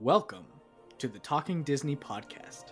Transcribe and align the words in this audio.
Welcome 0.00 0.46
to 0.98 1.08
the 1.08 1.18
Talking 1.18 1.64
Disney 1.64 1.96
podcast. 1.96 2.66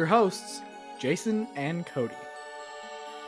Your 0.00 0.06
hosts, 0.06 0.62
Jason 0.98 1.46
and 1.56 1.84
Cody. 1.84 2.14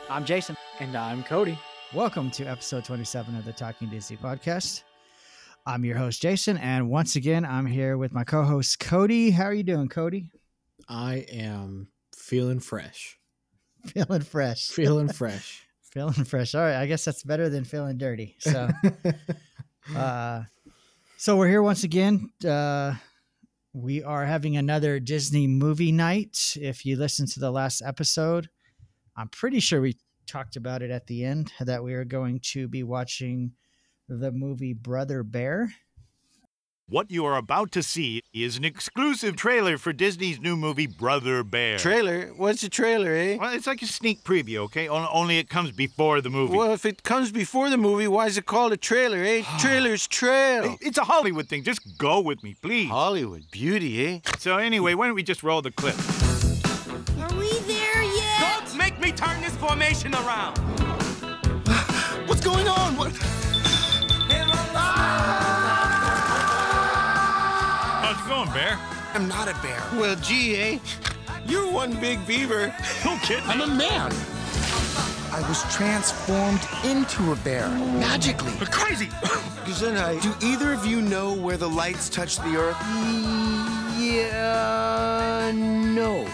I'm 0.09 0.25
Jason. 0.25 0.57
And 0.79 0.95
I'm 0.95 1.21
Cody. 1.21 1.55
Welcome 1.93 2.31
to 2.31 2.45
episode 2.45 2.83
27 2.83 3.37
of 3.37 3.45
the 3.45 3.53
Talking 3.53 3.89
Disney 3.89 4.17
podcast. 4.17 4.81
I'm 5.67 5.85
your 5.85 5.97
host, 5.97 6.19
Jason, 6.19 6.57
and 6.57 6.89
once 6.89 7.15
again, 7.15 7.45
I'm 7.45 7.67
here 7.67 7.95
with 7.99 8.11
my 8.11 8.23
co 8.23 8.41
host, 8.41 8.79
Cody. 8.79 9.29
How 9.29 9.43
are 9.43 9.53
you 9.53 9.61
doing, 9.61 9.87
Cody? 9.87 10.31
I 10.89 11.27
am 11.31 11.89
feeling 12.17 12.59
fresh. 12.59 13.19
Feeling 13.85 14.21
fresh. 14.21 14.69
Feeling 14.69 15.09
fresh. 15.13 15.67
feeling 15.91 16.25
fresh. 16.25 16.55
All 16.55 16.61
right. 16.61 16.77
I 16.77 16.87
guess 16.87 17.05
that's 17.05 17.21
better 17.21 17.49
than 17.49 17.65
feeling 17.65 17.99
dirty. 17.99 18.35
So, 18.39 18.67
uh, 19.95 20.41
so 21.17 21.37
we're 21.37 21.49
here 21.49 21.61
once 21.61 21.83
again. 21.83 22.31
Uh, 22.43 22.95
we 23.73 24.03
are 24.03 24.25
having 24.25 24.55
another 24.55 24.99
Disney 24.99 25.47
movie 25.47 25.91
night. 25.91 26.55
If 26.59 26.85
you 26.85 26.95
listen 26.95 27.25
to 27.27 27.39
the 27.39 27.51
last 27.51 27.81
episode, 27.83 28.49
I'm 29.17 29.29
pretty 29.29 29.59
sure 29.59 29.81
we 29.81 29.97
talked 30.27 30.55
about 30.55 30.83
it 30.83 30.91
at 30.91 31.07
the 31.07 31.25
end 31.25 31.51
that 31.59 31.83
we 31.83 31.93
are 31.93 32.05
going 32.05 32.39
to 32.51 32.67
be 32.67 32.83
watching 32.83 33.53
the 34.07 34.31
movie 34.31 34.73
Brother 34.73 35.23
Bear. 35.23 35.73
What 36.89 37.09
you 37.09 37.23
are 37.25 37.37
about 37.37 37.71
to 37.71 37.81
see 37.81 38.21
is 38.33 38.57
an 38.57 38.65
exclusive 38.65 39.37
trailer 39.37 39.77
for 39.77 39.93
Disney's 39.93 40.41
new 40.41 40.57
movie 40.57 40.85
Brother 40.85 41.41
Bear. 41.41 41.77
Trailer? 41.77 42.27
What's 42.35 42.61
a 42.63 42.69
trailer, 42.69 43.13
eh? 43.13 43.37
Well, 43.39 43.53
it's 43.53 43.65
like 43.67 43.81
a 43.81 43.85
sneak 43.87 44.21
preview, 44.25 44.57
okay? 44.65 44.89
On- 44.89 45.07
Only 45.11 45.37
it 45.37 45.47
comes 45.49 45.71
before 45.71 46.19
the 46.19 46.29
movie. 46.29 46.57
Well, 46.57 46.73
if 46.73 46.85
it 46.85 47.01
comes 47.03 47.31
before 47.31 47.69
the 47.69 47.77
movie, 47.77 48.07
why 48.09 48.25
is 48.27 48.37
it 48.37 48.45
called 48.45 48.73
a 48.73 48.77
trailer, 48.77 49.19
eh? 49.23 49.43
Trailers 49.59 50.05
trail. 50.07 50.75
It's 50.81 50.97
a 50.97 51.05
Hollywood 51.05 51.47
thing. 51.47 51.63
Just 51.63 51.97
go 51.97 52.19
with 52.19 52.43
me, 52.43 52.53
please. 52.61 52.89
Hollywood 52.89 53.43
beauty, 53.49 54.05
eh? 54.05 54.19
So 54.37 54.57
anyway, 54.57 54.93
why 54.93 55.05
don't 55.07 55.15
we 55.15 55.23
just 55.23 55.41
roll 55.41 55.61
the 55.61 55.71
clip? 55.71 55.95
Are 55.97 57.37
we 57.39 57.59
there 57.61 58.03
yet? 58.03 58.59
Don't 58.67 58.77
make 58.77 58.99
me 58.99 59.13
turn 59.13 59.41
this 59.41 59.55
formation 59.55 60.13
around. 60.13 60.57
What's 62.27 62.41
going 62.43 62.67
on? 62.67 62.97
What? 62.97 63.13
Going, 68.33 68.51
Bear? 68.51 68.79
I'm 69.13 69.27
not 69.27 69.47
a 69.47 69.53
bear. 69.61 69.79
Well, 69.93 70.15
gee, 70.15 70.55
eh? 70.55 70.79
You're 71.45 71.71
one 71.71 71.93
big 71.99 72.25
beaver. 72.25 72.73
Don't 73.03 73.21
kid 73.21 73.43
I'm 73.43 73.61
a 73.61 73.67
man. 73.67 74.11
I 75.31 75.45
was 75.47 75.61
transformed 75.71 76.67
into 76.83 77.31
a 77.31 77.35
bear 77.35 77.69
magically. 77.69 78.51
You're 78.57 78.65
crazy. 78.65 79.05
Gesundheit. 79.65 80.23
Do 80.23 80.33
either 80.43 80.73
of 80.73 80.83
you 80.83 80.99
know 80.99 81.35
where 81.35 81.57
the 81.57 81.69
lights 81.69 82.09
touch 82.09 82.37
the 82.37 82.55
earth? 82.57 82.77
Yeah, 83.99 85.51
no. 85.53 86.25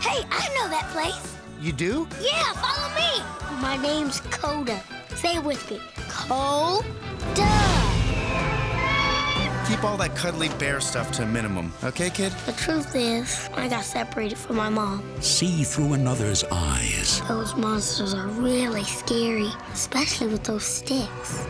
Hey, 0.00 0.24
I 0.30 0.48
know 0.54 0.68
that 0.68 0.88
place. 0.92 1.36
You 1.60 1.72
do? 1.72 2.06
Yeah, 2.20 2.52
follow 2.52 2.88
me. 2.94 3.60
My 3.60 3.76
name's 3.76 4.20
Koda. 4.20 4.80
Say 5.16 5.34
it 5.34 5.42
with 5.42 5.68
me. 5.68 5.80
Koda. 6.08 7.77
Keep 9.68 9.84
all 9.84 9.98
that 9.98 10.16
cuddly 10.16 10.48
bear 10.58 10.80
stuff 10.80 11.12
to 11.12 11.24
a 11.24 11.26
minimum, 11.26 11.74
okay, 11.84 12.08
kid? 12.08 12.32
The 12.46 12.52
truth 12.52 12.96
is, 12.96 13.50
I 13.54 13.68
got 13.68 13.84
separated 13.84 14.38
from 14.38 14.56
my 14.56 14.70
mom. 14.70 15.04
See 15.20 15.62
through 15.62 15.92
another's 15.92 16.42
eyes. 16.50 17.20
Those 17.28 17.54
monsters 17.54 18.14
are 18.14 18.28
really 18.28 18.84
scary, 18.84 19.50
especially 19.70 20.28
with 20.28 20.42
those 20.44 20.64
sticks. 20.64 21.46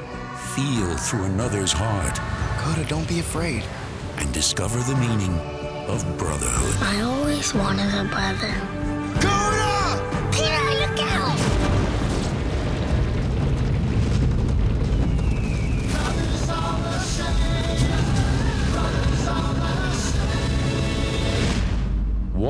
Feel 0.56 0.97
through 0.97 1.27
another's 1.27 1.71
heart. 1.71 2.19
Koda, 2.59 2.84
don't 2.89 3.09
be 3.09 3.21
afraid. 3.21 3.62
And 4.17 4.35
discover 4.35 4.81
the 4.81 4.99
meaning 4.99 5.39
of 5.87 6.05
brotherhood. 6.19 6.75
I 6.83 7.03
always 7.03 7.55
wanted 7.55 7.95
a 7.95 8.03
brother. 8.09 8.78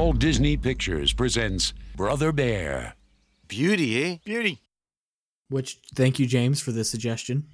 Walt 0.09 0.21
Disney 0.21 0.57
Pictures 0.57 1.13
presents 1.13 1.75
Brother 1.95 2.33
Bear. 2.33 2.95
Beauty, 3.47 4.03
eh? 4.03 4.17
Beauty. 4.25 4.63
Which, 5.51 5.81
thank 5.95 6.19
you, 6.19 6.25
James, 6.25 6.63
for 6.63 6.73
the 6.73 6.83
suggestion. 6.83 7.49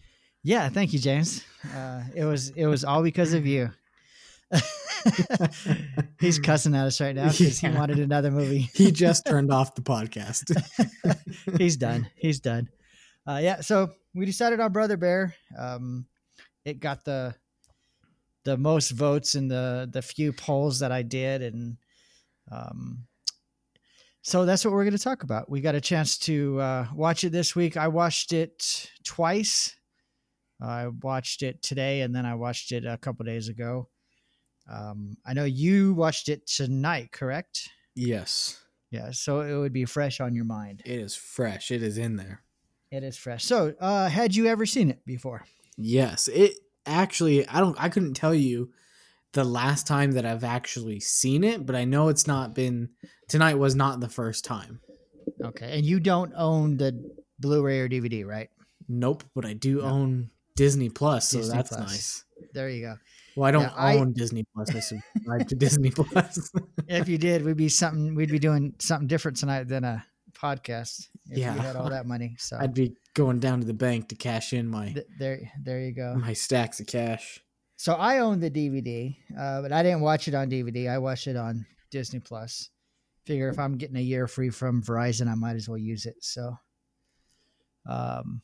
Yeah, 0.45 0.69
thank 0.69 0.93
you, 0.93 1.01
James. 1.01 1.45
Uh, 1.75 2.05
it 2.15 2.25
was 2.25 2.51
it 2.51 2.67
was 2.67 2.85
all 2.85 3.03
because 3.03 3.35
of 3.35 3.45
you. 3.45 3.71
He's 6.21 6.39
cussing 6.39 6.77
at 6.77 6.87
us 6.87 7.01
right 7.01 7.17
now 7.17 7.33
because 7.33 7.59
he 7.59 7.71
wanted 7.71 7.99
another 7.99 8.31
movie. 8.31 8.71
He 8.75 8.93
just 8.93 9.27
turned 9.27 9.53
off 9.53 9.75
the 9.75 9.83
podcast. 9.83 10.55
He's 11.59 11.77
done. 11.77 12.09
He's 12.15 12.39
done. 12.39 12.69
Uh, 13.27 13.41
yeah, 13.43 13.63
so 13.63 13.91
we 14.15 14.27
decided 14.27 14.61
on 14.61 14.71
Brother 14.71 14.97
Bear. 14.97 15.35
Um, 15.59 16.07
it 16.65 16.79
got 16.79 17.05
the 17.05 17.35
the 18.45 18.57
most 18.57 18.93
votes 18.93 19.35
in 19.35 19.49
the 19.49 19.91
the 19.93 20.03
few 20.03 20.33
polls 20.33 20.79
that 20.79 20.93
I 20.93 21.03
did, 21.03 21.43
and 21.43 21.79
um, 22.51 23.07
so 24.23 24.45
that's 24.47 24.65
what 24.65 24.73
we're 24.73 24.85
going 24.85 24.97
to 24.97 25.03
talk 25.03 25.23
about. 25.23 25.51
We 25.51 25.61
got 25.61 25.75
a 25.75 25.81
chance 25.81 26.17
to 26.21 26.59
uh, 26.61 26.87
watch 26.95 27.25
it 27.25 27.31
this 27.31 27.55
week. 27.55 27.77
I 27.77 27.89
watched 27.89 28.33
it 28.33 28.89
twice. 29.05 29.77
I 30.63 30.87
watched 31.03 31.43
it 31.43 31.63
today, 31.63 32.01
and 32.01 32.15
then 32.15 32.25
I 32.25 32.35
watched 32.35 32.73
it 32.73 32.87
a 32.87 32.97
couple 32.97 33.27
days 33.27 33.49
ago. 33.49 33.89
Um, 34.71 35.17
I 35.27 35.35
know 35.35 35.45
you 35.45 35.93
watched 35.95 36.29
it 36.31 36.47
tonight, 36.47 37.13
correct? 37.13 37.69
yes, 37.95 38.61
Yeah, 38.91 39.11
so 39.11 39.41
it 39.41 39.55
would 39.59 39.73
be 39.75 39.85
fresh 39.85 40.21
on 40.21 40.35
your 40.35 40.47
mind. 40.47 40.81
it 40.87 41.01
is 41.01 41.15
fresh. 41.15 41.71
It 41.71 41.83
is 41.83 41.99
in 41.99 42.17
there. 42.17 42.41
It 42.91 43.03
is 43.03 43.17
fresh. 43.19 43.45
So, 43.45 43.75
uh, 43.81 44.09
had 44.09 44.35
you 44.35 44.47
ever 44.47 44.65
seen 44.65 44.89
it 44.89 45.05
before? 45.05 45.45
Yes, 45.77 46.29
it 46.29 46.55
actually. 46.87 47.47
I 47.49 47.61
don't. 47.61 47.77
I 47.79 47.89
couldn't 47.89 48.15
tell 48.15 48.35
you 48.35 48.71
the 49.35 49.45
last 49.45 49.87
time 49.87 50.13
that 50.13 50.25
I've 50.25 50.45
actually 50.45 50.99
seen 51.01 51.45
it, 51.45 51.67
but 51.67 51.77
I 51.77 51.85
know 51.85 52.09
it's 52.09 52.27
not 52.27 52.55
been. 52.55 52.89
Tonight 53.29 53.55
was 53.55 53.75
not 53.75 54.01
the 54.01 54.09
first 54.09 54.45
time. 54.45 54.81
Okay, 55.43 55.77
and 55.79 55.85
you 55.87 56.01
don't 56.01 56.33
own 56.37 56.77
the 56.77 56.93
Blu-ray 57.41 57.81
or 57.81 57.89
DVD, 57.89 58.25
right? 58.27 58.49
Nope, 58.89 59.25
but 59.35 59.45
I 59.45 59.53
do 59.55 59.83
own 59.83 60.31
Disney 60.57 60.89
Plus, 60.89 61.29
so 61.29 61.39
Disney 61.39 61.57
that's 61.57 61.69
Plus. 61.71 61.81
nice. 61.81 62.25
There 62.53 62.69
you 62.71 62.83
go. 62.83 62.95
Well, 63.37 63.49
I 63.49 63.51
don't 63.51 63.63
Yeah, 63.63 63.75
I- 63.77 63.97
own 63.99 64.13
Disney 64.13 64.45
Plus. 64.55 64.75
I 64.75 64.81
subscribe 64.81 65.49
to 65.49 65.55
Disney 65.57 65.91
Plus. 65.95 66.51
If 66.89 67.09
you 67.09 67.19
did, 67.19 67.45
we'd 67.45 67.57
be 67.57 67.69
something. 67.69 68.15
We'd 68.15 68.31
be 68.31 68.39
doing 68.39 68.75
something 68.79 69.09
different 69.09 69.37
tonight 69.39 69.65
than 69.69 69.85
a 69.85 70.05
podcast. 70.33 71.09
If 71.31 71.39
Yeah. 71.39 71.55
we 71.55 71.61
had 71.61 71.77
all 71.77 71.91
that 71.91 72.07
money. 72.07 72.37
So 72.39 72.57
I'd 72.61 72.75
be 72.75 72.95
going 73.15 73.41
down 73.41 73.61
to 73.61 73.67
the 73.67 73.75
bank 73.75 74.09
to 74.11 74.15
cash 74.15 74.53
in 74.53 74.69
my 74.69 74.93
th- 74.93 75.07
there, 75.19 75.51
there 75.63 75.81
you 75.81 75.93
go. 75.93 76.15
my 76.17 76.33
stacks 76.35 76.79
of 76.81 76.87
cash. 76.87 77.41
So 77.85 77.93
I 77.93 78.21
own 78.21 78.41
the 78.41 78.51
DVD, 78.51 79.15
uh, 79.39 79.61
but 79.61 79.71
I 79.71 79.83
didn't 79.83 80.01
watch 80.01 80.27
it 80.27 80.35
on 80.35 80.49
DVD. 80.49 80.89
I 80.89 80.97
watched 80.97 81.27
it 81.27 81.37
on 81.37 81.67
Disney 81.91 82.19
Plus. 82.19 82.71
Figure 83.27 83.51
if 83.51 83.59
I'm 83.59 83.77
getting 83.77 83.99
a 83.99 84.01
year 84.01 84.27
free 84.27 84.49
from 84.49 84.83
Verizon, 84.83 85.29
I 85.29 85.35
might 85.35 85.57
as 85.57 85.69
well 85.69 85.77
use 85.77 86.07
it. 86.07 86.15
So, 86.21 86.57
um, 87.87 88.41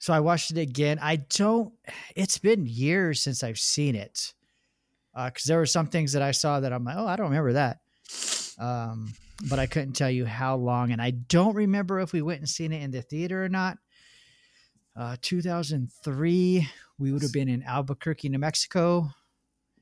so 0.00 0.12
I 0.12 0.18
watched 0.18 0.50
it 0.50 0.58
again. 0.58 0.98
I 1.00 1.14
don't. 1.36 1.72
It's 2.16 2.38
been 2.38 2.66
years 2.66 3.20
since 3.20 3.44
I've 3.44 3.60
seen 3.60 3.94
it, 3.94 4.34
because 5.14 5.44
there 5.44 5.58
were 5.58 5.66
some 5.66 5.86
things 5.86 6.10
that 6.14 6.22
I 6.22 6.32
saw 6.32 6.58
that 6.58 6.72
I'm 6.72 6.82
like, 6.82 6.96
oh, 6.98 7.06
I 7.06 7.14
don't 7.14 7.30
remember 7.30 7.52
that. 7.52 7.78
Um, 8.58 9.14
but 9.48 9.60
I 9.60 9.66
couldn't 9.66 9.92
tell 9.92 10.10
you 10.10 10.26
how 10.26 10.56
long, 10.56 10.90
and 10.90 11.00
I 11.00 11.12
don't 11.12 11.54
remember 11.54 12.00
if 12.00 12.12
we 12.12 12.22
went 12.22 12.40
and 12.40 12.48
seen 12.48 12.72
it 12.72 12.82
in 12.82 12.90
the 12.90 13.02
theater 13.02 13.44
or 13.44 13.48
not. 13.48 13.78
Uh, 14.96 15.16
2003, 15.22 16.68
we 16.98 17.12
would 17.12 17.22
have 17.22 17.32
been 17.32 17.48
in 17.48 17.62
Albuquerque, 17.64 18.28
New 18.28 18.38
Mexico. 18.38 19.10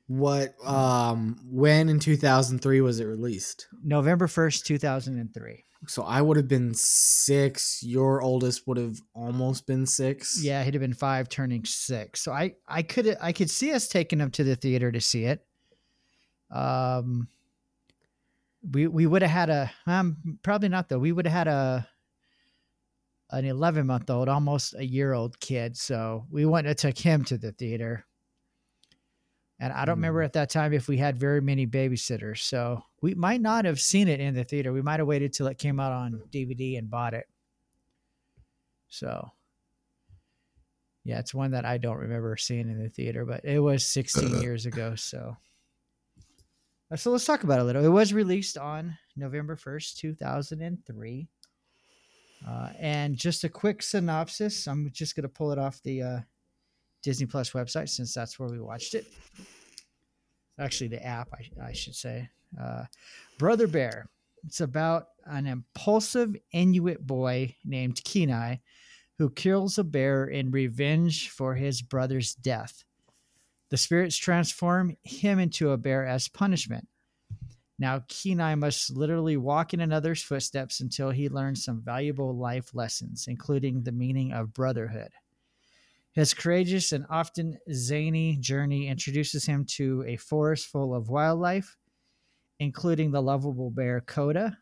What? 0.07 0.55
Um, 0.65 1.39
when 1.45 1.87
in 1.87 1.99
two 1.99 2.17
thousand 2.17 2.59
three 2.59 2.81
was 2.81 2.99
it 2.99 3.05
released? 3.05 3.67
November 3.83 4.27
1st, 4.27 4.63
2003. 4.63 5.63
So 5.87 6.03
I 6.03 6.21
would 6.21 6.37
have 6.37 6.47
been 6.47 6.73
six. 6.73 7.83
Your 7.83 8.21
oldest 8.21 8.67
would 8.67 8.77
have 8.77 8.97
almost 9.13 9.67
been 9.67 9.85
six. 9.85 10.41
Yeah, 10.41 10.63
he'd 10.63 10.73
have 10.73 10.81
been 10.81 10.93
five, 10.93 11.29
turning 11.29 11.65
six. 11.65 12.21
So 12.21 12.31
I, 12.31 12.55
I 12.67 12.83
could, 12.83 13.17
I 13.21 13.33
could 13.33 13.49
see 13.49 13.71
us 13.73 13.87
taking 13.87 14.19
him 14.19 14.31
to 14.31 14.43
the 14.43 14.55
theater 14.55 14.91
to 14.91 15.01
see 15.01 15.25
it. 15.25 15.45
Um, 16.49 17.27
we 18.71 18.87
we 18.87 19.05
would 19.05 19.23
have 19.23 19.31
had 19.31 19.49
a, 19.49 19.71
um, 19.85 20.39
probably 20.41 20.69
not 20.69 20.87
though. 20.87 20.99
We 20.99 21.11
would 21.11 21.25
have 21.27 21.33
had 21.33 21.47
a, 21.47 21.87
an 23.33 23.45
eleven 23.45 23.87
month 23.87 24.09
old, 24.09 24.29
almost 24.29 24.75
a 24.75 24.85
year 24.85 25.13
old 25.13 25.39
kid. 25.39 25.75
So 25.77 26.25
we 26.29 26.45
went 26.45 26.67
and 26.67 26.77
took 26.77 26.97
him 26.97 27.23
to 27.25 27.37
the 27.37 27.51
theater. 27.51 28.05
And 29.59 29.71
I 29.71 29.85
don't 29.85 29.95
remember 29.95 30.21
at 30.21 30.33
that 30.33 30.49
time 30.49 30.73
if 30.73 30.87
we 30.87 30.97
had 30.97 31.17
very 31.17 31.39
many 31.39 31.65
babysitters. 31.65 32.39
So 32.39 32.83
we 33.01 33.13
might 33.13 33.39
not 33.41 33.65
have 33.65 33.79
seen 33.79 34.07
it 34.07 34.19
in 34.19 34.33
the 34.33 34.43
theater. 34.43 34.73
We 34.73 34.81
might 34.81 34.99
have 34.99 35.07
waited 35.07 35.31
till 35.31 35.47
it 35.47 35.57
came 35.57 35.79
out 35.79 35.91
on 35.93 36.21
DVD 36.31 36.77
and 36.77 36.89
bought 36.89 37.13
it. 37.13 37.25
So 38.89 39.31
yeah, 41.05 41.19
it's 41.19 41.33
one 41.33 41.51
that 41.51 41.65
I 41.65 41.77
don't 41.77 41.97
remember 41.97 42.37
seeing 42.37 42.69
in 42.69 42.81
the 42.81 42.89
theater, 42.89 43.25
but 43.25 43.43
it 43.43 43.59
was 43.59 43.85
16 43.85 44.41
years 44.41 44.65
ago. 44.65 44.95
So, 44.95 45.35
Uh, 46.91 46.95
so 46.95 47.11
let's 47.11 47.25
talk 47.25 47.43
about 47.43 47.59
it 47.59 47.63
a 47.63 47.65
little. 47.65 47.83
It 47.83 47.89
was 47.89 48.13
released 48.13 48.57
on 48.57 48.97
November 49.15 49.55
1st, 49.55 49.97
2003. 49.97 51.27
Uh, 52.47 52.69
and 52.79 53.15
just 53.15 53.43
a 53.43 53.49
quick 53.49 53.81
synopsis. 53.81 54.67
I'm 54.67 54.89
just 54.91 55.15
going 55.15 55.23
to 55.23 55.29
pull 55.29 55.51
it 55.51 55.59
off 55.59 55.81
the 55.83 56.01
uh, 56.01 56.19
Disney 57.01 57.25
Plus 57.25 57.51
website 57.51 57.89
since 57.89 58.13
that's 58.13 58.37
where 58.37 58.49
we 58.49 58.59
watched 58.59 58.95
it. 58.95 59.05
Actually, 60.59 60.89
the 60.89 61.05
app, 61.05 61.29
I, 61.33 61.67
I 61.67 61.73
should 61.73 61.95
say. 61.95 62.29
Uh, 62.59 62.85
Brother 63.39 63.67
Bear. 63.67 64.09
It's 64.45 64.59
about 64.59 65.07
an 65.25 65.47
impulsive 65.47 66.35
Inuit 66.51 67.05
boy 67.07 67.55
named 67.63 68.03
Kenai 68.03 68.57
who 69.17 69.29
kills 69.29 69.77
a 69.77 69.83
bear 69.83 70.25
in 70.25 70.51
revenge 70.51 71.29
for 71.29 71.55
his 71.55 71.81
brother's 71.81 72.35
death. 72.35 72.83
The 73.69 73.77
spirits 73.77 74.17
transform 74.17 74.97
him 75.03 75.39
into 75.39 75.71
a 75.71 75.77
bear 75.77 76.05
as 76.05 76.27
punishment. 76.27 76.87
Now, 77.83 78.01
Kenai 78.07 78.55
must 78.55 78.95
literally 78.95 79.35
walk 79.35 79.73
in 79.73 79.81
another's 79.81 80.23
footsteps 80.23 80.79
until 80.79 81.09
he 81.09 81.27
learns 81.27 81.65
some 81.65 81.81
valuable 81.81 82.33
life 82.33 82.73
lessons, 82.73 83.25
including 83.27 83.83
the 83.83 83.91
meaning 83.91 84.31
of 84.31 84.53
brotherhood. 84.53 85.09
His 86.13 86.33
courageous 86.33 86.93
and 86.93 87.05
often 87.09 87.57
zany 87.73 88.37
journey 88.37 88.87
introduces 88.87 89.45
him 89.45 89.65
to 89.71 90.01
a 90.07 90.15
forest 90.15 90.67
full 90.67 90.95
of 90.95 91.09
wildlife, 91.09 91.75
including 92.57 93.11
the 93.11 93.21
lovable 93.21 93.69
bear 93.69 93.99
Koda, 93.99 94.57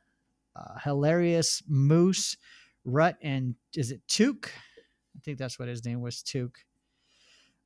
hilarious 0.83 1.61
moose, 1.67 2.35
Rutt, 2.87 3.17
and 3.21 3.53
is 3.75 3.91
it 3.91 4.01
Tuke? 4.07 4.47
I 5.15 5.19
think 5.23 5.37
that's 5.37 5.59
what 5.59 5.67
his 5.67 5.85
name 5.85 6.01
was, 6.01 6.23
Tuke. 6.23 6.57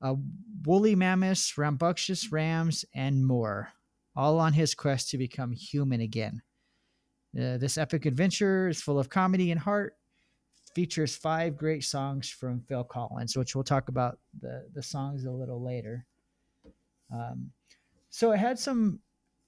Uh, 0.02 0.16
woolly 0.66 0.96
mammoths, 0.96 1.58
rambunctious 1.58 2.30
rams, 2.30 2.84
and 2.94 3.26
more, 3.26 3.70
all 4.16 4.40
on 4.40 4.54
his 4.54 4.74
quest 4.74 5.10
to 5.10 5.18
become 5.18 5.52
human 5.52 6.02
again. 6.02 6.42
Uh, 7.38 7.58
this 7.58 7.78
epic 7.78 8.06
adventure 8.06 8.70
is 8.70 8.82
full 8.82 8.98
of 8.98 9.10
comedy 9.10 9.52
and 9.52 9.60
heart, 9.60 9.98
features 10.74 11.16
five 11.16 11.58
great 11.58 11.84
songs 11.84 12.30
from 12.30 12.62
Phil 12.62 12.84
Collins, 12.84 13.36
which 13.36 13.56
we'll 13.56 13.64
talk 13.64 13.90
about 13.90 14.20
the 14.42 14.66
the 14.74 14.84
songs 14.84 15.26
a 15.26 15.32
little 15.32 15.62
later. 15.62 16.06
Um, 17.14 17.52
so 18.10 18.32
it 18.32 18.38
had 18.38 18.58
some 18.58 19.00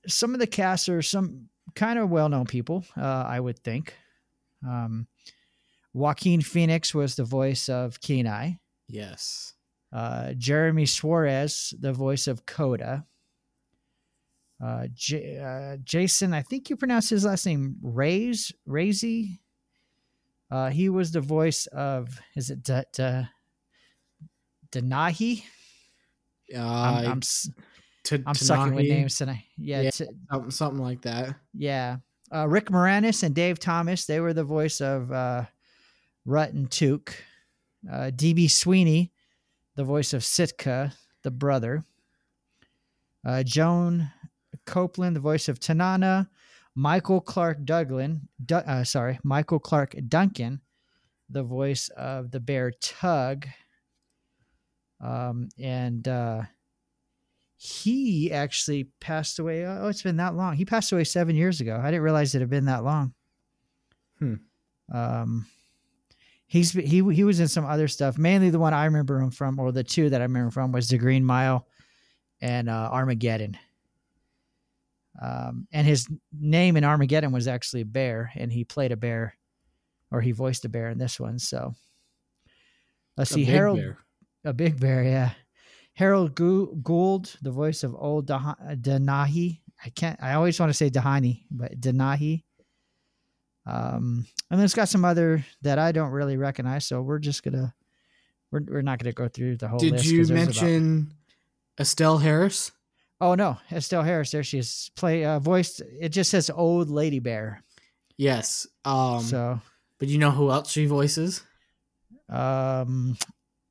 some 0.07 0.33
of 0.33 0.39
the 0.39 0.47
casts 0.47 0.89
are 0.89 1.01
some 1.01 1.49
kind 1.75 1.99
of 1.99 2.09
well 2.09 2.29
known 2.29 2.45
people, 2.45 2.85
uh, 2.97 3.23
I 3.27 3.39
would 3.39 3.59
think. 3.59 3.95
Um, 4.67 5.07
Joaquin 5.93 6.41
Phoenix 6.41 6.93
was 6.93 7.15
the 7.15 7.23
voice 7.23 7.69
of 7.69 7.99
Kenai. 8.01 8.53
Yes. 8.87 9.53
Uh, 9.91 10.33
Jeremy 10.33 10.85
Suarez, 10.85 11.73
the 11.79 11.93
voice 11.93 12.27
of 12.27 12.45
Koda. 12.45 13.05
Uh, 14.63 14.87
J- 14.93 15.37
uh, 15.37 15.77
Jason, 15.83 16.33
I 16.33 16.41
think 16.41 16.69
you 16.69 16.75
pronounce 16.77 17.09
his 17.09 17.25
last 17.25 17.45
name 17.45 17.75
Rays, 17.81 18.51
Razy. 18.67 19.39
Uh, 20.49 20.69
he 20.69 20.89
was 20.89 21.11
the 21.11 21.21
voice 21.21 21.67
of, 21.67 22.19
is 22.35 22.49
it 22.49 22.63
D- 22.63 22.81
D- 22.93 23.27
Denahi? 24.71 25.43
Uh, 26.55 26.59
I'm, 26.59 27.05
I'm, 27.07 27.21
T- 28.03 28.23
I'm 28.25 28.35
sucking 28.35 28.73
with 28.73 28.85
names 28.87 29.17
tonight. 29.17 29.43
Yeah, 29.57 29.81
Yeah. 29.81 29.89
T- 29.91 30.05
something, 30.31 30.51
something 30.51 30.81
like 30.83 31.01
that. 31.03 31.35
yeah. 31.53 31.97
Uh, 32.33 32.45
Rick 32.45 32.65
Moranis 32.71 33.23
and 33.23 33.33
Dave 33.33 33.57
Thomas, 33.57 34.05
they 34.05 34.19
were 34.19 34.33
the 34.33 34.43
voice 34.43 34.81
of 34.81 35.09
uh, 35.13 35.45
Rutt 36.27 36.49
and 36.53 36.69
Tuke. 36.69 37.13
Uh, 37.89 38.11
DB 38.13 38.51
Sweeney, 38.51 39.13
the 39.75 39.85
voice 39.85 40.13
of 40.13 40.25
Sitka, 40.25 40.91
the 41.23 41.31
brother. 41.31 41.85
Uh, 43.25 43.43
Joan 43.43 44.11
Copeland, 44.67 45.15
the 45.15 45.21
voice 45.21 45.49
of 45.49 45.59
Tanana. 45.59 46.29
Michael 46.75 47.21
Clark 47.21 47.65
Douglin, 47.65 48.19
Du- 48.45 48.69
uh, 48.69 48.83
sorry, 48.83 49.17
Michael 49.23 49.57
Clarke 49.57 49.95
Duncan, 50.07 50.61
the 51.27 51.41
voice 51.41 51.89
of 51.97 52.29
the 52.29 52.39
bear 52.39 52.71
Tug. 52.79 53.47
Um, 55.01 55.49
and 55.57 56.07
uh, 56.07 56.43
he 57.55 58.31
actually 58.31 58.89
passed 58.99 59.39
away. 59.39 59.65
Oh, 59.65 59.87
it's 59.87 60.03
been 60.03 60.17
that 60.17 60.35
long. 60.35 60.55
He 60.55 60.65
passed 60.65 60.91
away 60.91 61.03
seven 61.03 61.35
years 61.35 61.61
ago. 61.61 61.81
I 61.83 61.87
didn't 61.87 62.03
realize 62.03 62.35
it 62.35 62.41
had 62.41 62.49
been 62.51 62.65
that 62.65 62.83
long. 62.83 63.15
Hmm. 64.19 64.35
Um, 64.93 65.47
he's 66.45 66.73
he 66.73 67.03
he 67.11 67.23
was 67.23 67.39
in 67.39 67.47
some 67.47 67.65
other 67.65 67.87
stuff. 67.87 68.19
Mainly 68.19 68.51
the 68.51 68.59
one 68.59 68.75
I 68.75 68.85
remember 68.85 69.19
him 69.19 69.31
from, 69.31 69.59
or 69.59 69.71
the 69.71 69.83
two 69.83 70.11
that 70.11 70.21
I 70.21 70.25
remember 70.25 70.51
from, 70.51 70.71
was 70.71 70.89
the 70.89 70.99
Green 70.99 71.25
Mile 71.25 71.67
and 72.39 72.69
uh, 72.69 72.89
Armageddon. 72.91 73.57
Um, 75.21 75.67
and 75.71 75.87
his 75.87 76.07
name 76.39 76.77
in 76.77 76.83
Armageddon 76.83 77.31
was 77.31 77.47
actually 77.47 77.83
Bear, 77.83 78.31
and 78.35 78.51
he 78.51 78.63
played 78.63 78.91
a 78.91 78.97
bear, 78.97 79.33
or 80.11 80.21
he 80.21 80.31
voiced 80.31 80.63
a 80.65 80.69
bear 80.69 80.89
in 80.89 80.97
this 80.97 81.19
one. 81.19 81.39
So 81.39 81.73
let's 83.17 83.31
A 83.31 83.35
see, 83.35 83.43
Harold, 83.45 83.79
bear. 83.79 83.97
a 84.45 84.53
big 84.53 84.79
bear, 84.79 85.03
yeah. 85.03 85.31
Harold 85.93 86.35
Gould, 86.35 87.35
the 87.41 87.49
voice 87.51 87.83
of 87.83 87.95
old 87.95 88.27
Denahi. 88.27 89.59
I 89.83 89.89
can't. 89.89 90.21
I 90.21 90.33
always 90.33 90.59
want 90.59 90.69
to 90.69 90.73
say 90.77 90.89
Dahani, 90.91 91.43
but 91.49 91.79
Denahi. 91.81 92.43
Um, 93.65 94.25
and 94.49 94.59
then 94.59 94.63
it's 94.65 94.75
got 94.75 94.87
some 94.89 95.03
other 95.03 95.43
that 95.63 95.79
I 95.79 95.91
don't 95.91 96.11
really 96.11 96.37
recognize. 96.37 96.85
So 96.85 97.01
we're 97.01 97.19
just 97.19 97.41
gonna, 97.43 97.73
we're, 98.51 98.61
we're 98.67 98.81
not 98.81 98.99
gonna 98.99 99.11
go 99.13 99.27
through 99.27 99.57
the 99.57 99.67
whole. 99.67 99.79
Did 99.79 100.05
you 100.05 100.17
there's 100.17 100.29
about- 100.29 100.45
mention 100.45 101.11
Estelle 101.79 102.19
Harris? 102.19 102.71
Oh 103.21 103.35
no, 103.35 103.57
Estelle 103.71 104.03
Harris. 104.03 104.31
There 104.31 104.43
she 104.43 104.59
is. 104.59 104.91
Play 104.95 105.25
uh, 105.25 105.39
voiced. 105.39 105.81
It 105.99 106.09
just 106.09 106.31
says 106.31 106.49
old 106.49 106.89
lady 106.89 107.19
bear. 107.19 107.63
Yes. 108.17 108.67
Um, 108.85 109.21
so 109.21 109.61
but 109.99 110.07
you 110.07 110.17
know 110.17 110.31
who 110.31 110.51
else 110.51 110.71
she 110.71 110.85
voices 110.85 111.41
um, 112.29 113.17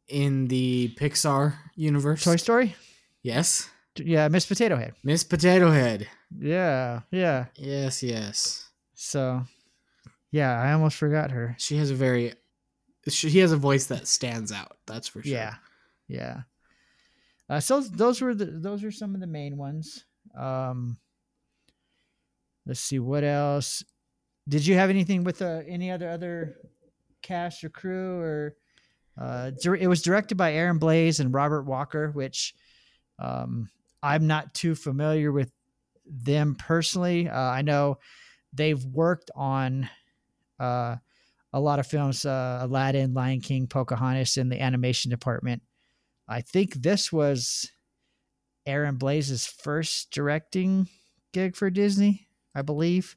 in 0.08 0.48
the 0.48 0.94
Pixar 0.98 1.54
universe? 1.74 2.24
Toy 2.24 2.36
Story. 2.36 2.74
Yes. 3.22 3.68
Yeah, 3.96 4.28
Miss 4.28 4.46
Potato 4.46 4.76
Head. 4.76 4.94
Miss 5.02 5.24
Potato 5.24 5.70
Head. 5.70 6.08
Yeah, 6.38 7.00
yeah. 7.10 7.46
Yes, 7.56 8.02
yes. 8.02 8.68
So, 8.94 9.42
yeah, 10.30 10.60
I 10.60 10.72
almost 10.72 10.96
forgot 10.96 11.30
her. 11.30 11.54
She 11.58 11.76
has 11.76 11.90
a 11.90 11.94
very 11.94 12.34
she 13.08 13.38
has 13.38 13.52
a 13.52 13.56
voice 13.56 13.86
that 13.86 14.08
stands 14.08 14.52
out. 14.52 14.76
That's 14.86 15.08
for 15.08 15.22
sure. 15.22 15.32
Yeah, 15.32 15.54
yeah. 16.08 16.42
Uh, 17.48 17.60
so 17.60 17.80
those 17.80 18.20
were 18.20 18.34
the 18.34 18.46
those 18.46 18.82
were 18.82 18.90
some 18.90 19.14
of 19.14 19.20
the 19.20 19.26
main 19.26 19.56
ones. 19.56 20.04
Um, 20.36 20.98
let's 22.66 22.80
see 22.80 22.98
what 22.98 23.24
else. 23.24 23.84
Did 24.48 24.66
you 24.66 24.74
have 24.74 24.90
anything 24.90 25.24
with 25.24 25.42
uh, 25.42 25.60
any 25.66 25.90
other 25.90 26.08
other 26.08 26.56
cast 27.22 27.64
or 27.64 27.68
crew 27.68 28.18
or? 28.20 28.56
Uh, 29.18 29.50
it 29.80 29.88
was 29.88 30.02
directed 30.02 30.34
by 30.34 30.52
Aaron 30.52 30.76
Blaise 30.76 31.20
and 31.20 31.32
Robert 31.32 31.62
Walker, 31.62 32.10
which 32.10 32.54
um, 33.18 33.66
I'm 34.02 34.26
not 34.26 34.52
too 34.52 34.74
familiar 34.74 35.32
with 35.32 35.50
them 36.04 36.54
personally. 36.54 37.28
Uh, 37.28 37.38
I 37.38 37.62
know 37.62 37.98
they've 38.52 38.84
worked 38.84 39.30
on 39.34 39.88
uh, 40.60 40.96
a 41.52 41.60
lot 41.60 41.78
of 41.78 41.86
films, 41.86 42.24
uh, 42.24 42.58
Aladdin, 42.62 43.14
Lion 43.14 43.40
King, 43.40 43.66
Pocahontas, 43.66 44.36
in 44.36 44.48
the 44.48 44.60
animation 44.60 45.10
department. 45.10 45.62
I 46.28 46.40
think 46.40 46.74
this 46.74 47.12
was 47.12 47.70
Aaron 48.66 48.96
Blaise's 48.96 49.46
first 49.46 50.10
directing 50.10 50.88
gig 51.32 51.54
for 51.54 51.70
Disney, 51.70 52.28
I 52.54 52.62
believe. 52.62 53.16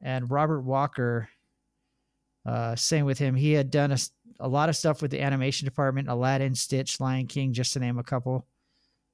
And 0.00 0.30
Robert 0.30 0.62
Walker, 0.62 1.28
uh, 2.46 2.74
same 2.74 3.04
with 3.04 3.18
him. 3.18 3.34
He 3.34 3.52
had 3.52 3.70
done 3.70 3.94
a 4.38 4.48
lot 4.48 4.70
of 4.70 4.76
stuff 4.76 5.02
with 5.02 5.10
the 5.10 5.20
animation 5.20 5.66
department, 5.66 6.08
Aladdin, 6.08 6.54
Stitch, 6.54 7.00
Lion 7.00 7.26
King, 7.26 7.52
just 7.52 7.74
to 7.74 7.80
name 7.80 7.98
a 7.98 8.02
couple. 8.02 8.46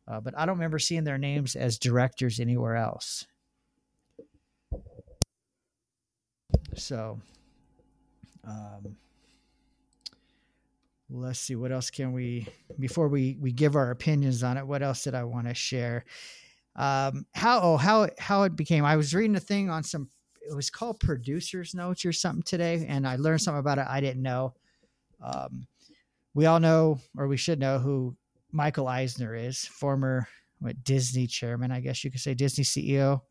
Uh, 0.07 0.21
but 0.21 0.39
I 0.39 0.47
don't 0.47 0.57
remember 0.57 0.79
seeing 0.79 1.03
their 1.03 1.19
names 1.19 1.57
as 1.57 1.79
directors 1.79 2.39
anywhere 2.39 2.77
else. 2.77 3.27
So, 6.77 7.21
um, 8.45 8.97
let's 11.11 11.39
see 11.39 11.55
what 11.55 11.73
else 11.73 11.91
can 11.91 12.13
we 12.13 12.49
before 12.79 13.09
we 13.09 13.37
we 13.41 13.53
give 13.53 13.77
our 13.77 13.91
opinions 13.91 14.43
on 14.43 14.57
it. 14.57 14.67
What 14.67 14.83
else 14.83 15.05
did 15.05 15.15
I 15.15 15.25
want 15.25 15.47
to 15.49 15.55
share? 15.55 16.05
Um, 16.75 17.27
how 17.35 17.61
oh 17.63 17.77
how 17.77 18.09
how 18.19 18.43
it 18.43 18.57
became. 18.57 18.85
I 18.85 18.97
was 18.97 19.15
reading 19.15 19.37
a 19.37 19.41
thing 19.41 19.71
on 19.71 19.83
some. 19.83 20.09
It 20.49 20.55
was 20.55 20.71
called 20.71 21.01
producers 21.01 21.75
notes 21.75 22.05
or 22.05 22.13
something 22.13 22.43
today, 22.43 22.85
and 22.89 23.07
I 23.07 23.17
learned 23.17 23.43
something 23.43 23.59
about 23.59 23.79
it 23.79 23.87
I 23.89 24.01
didn't 24.01 24.23
know. 24.23 24.55
Um, 25.21 25.67
we 26.35 26.47
all 26.47 26.61
know, 26.61 27.01
or 27.17 27.27
we 27.27 27.37
should 27.37 27.59
know, 27.59 27.79
who 27.79 28.17
Michael 28.53 28.87
Eisner 28.87 29.35
is, 29.35 29.65
former 29.65 30.29
what, 30.61 30.85
Disney 30.85 31.27
chairman, 31.27 31.73
I 31.73 31.81
guess 31.81 32.05
you 32.05 32.11
could 32.11 32.21
say, 32.21 32.35
Disney 32.35 32.65
CEO. 32.65 33.23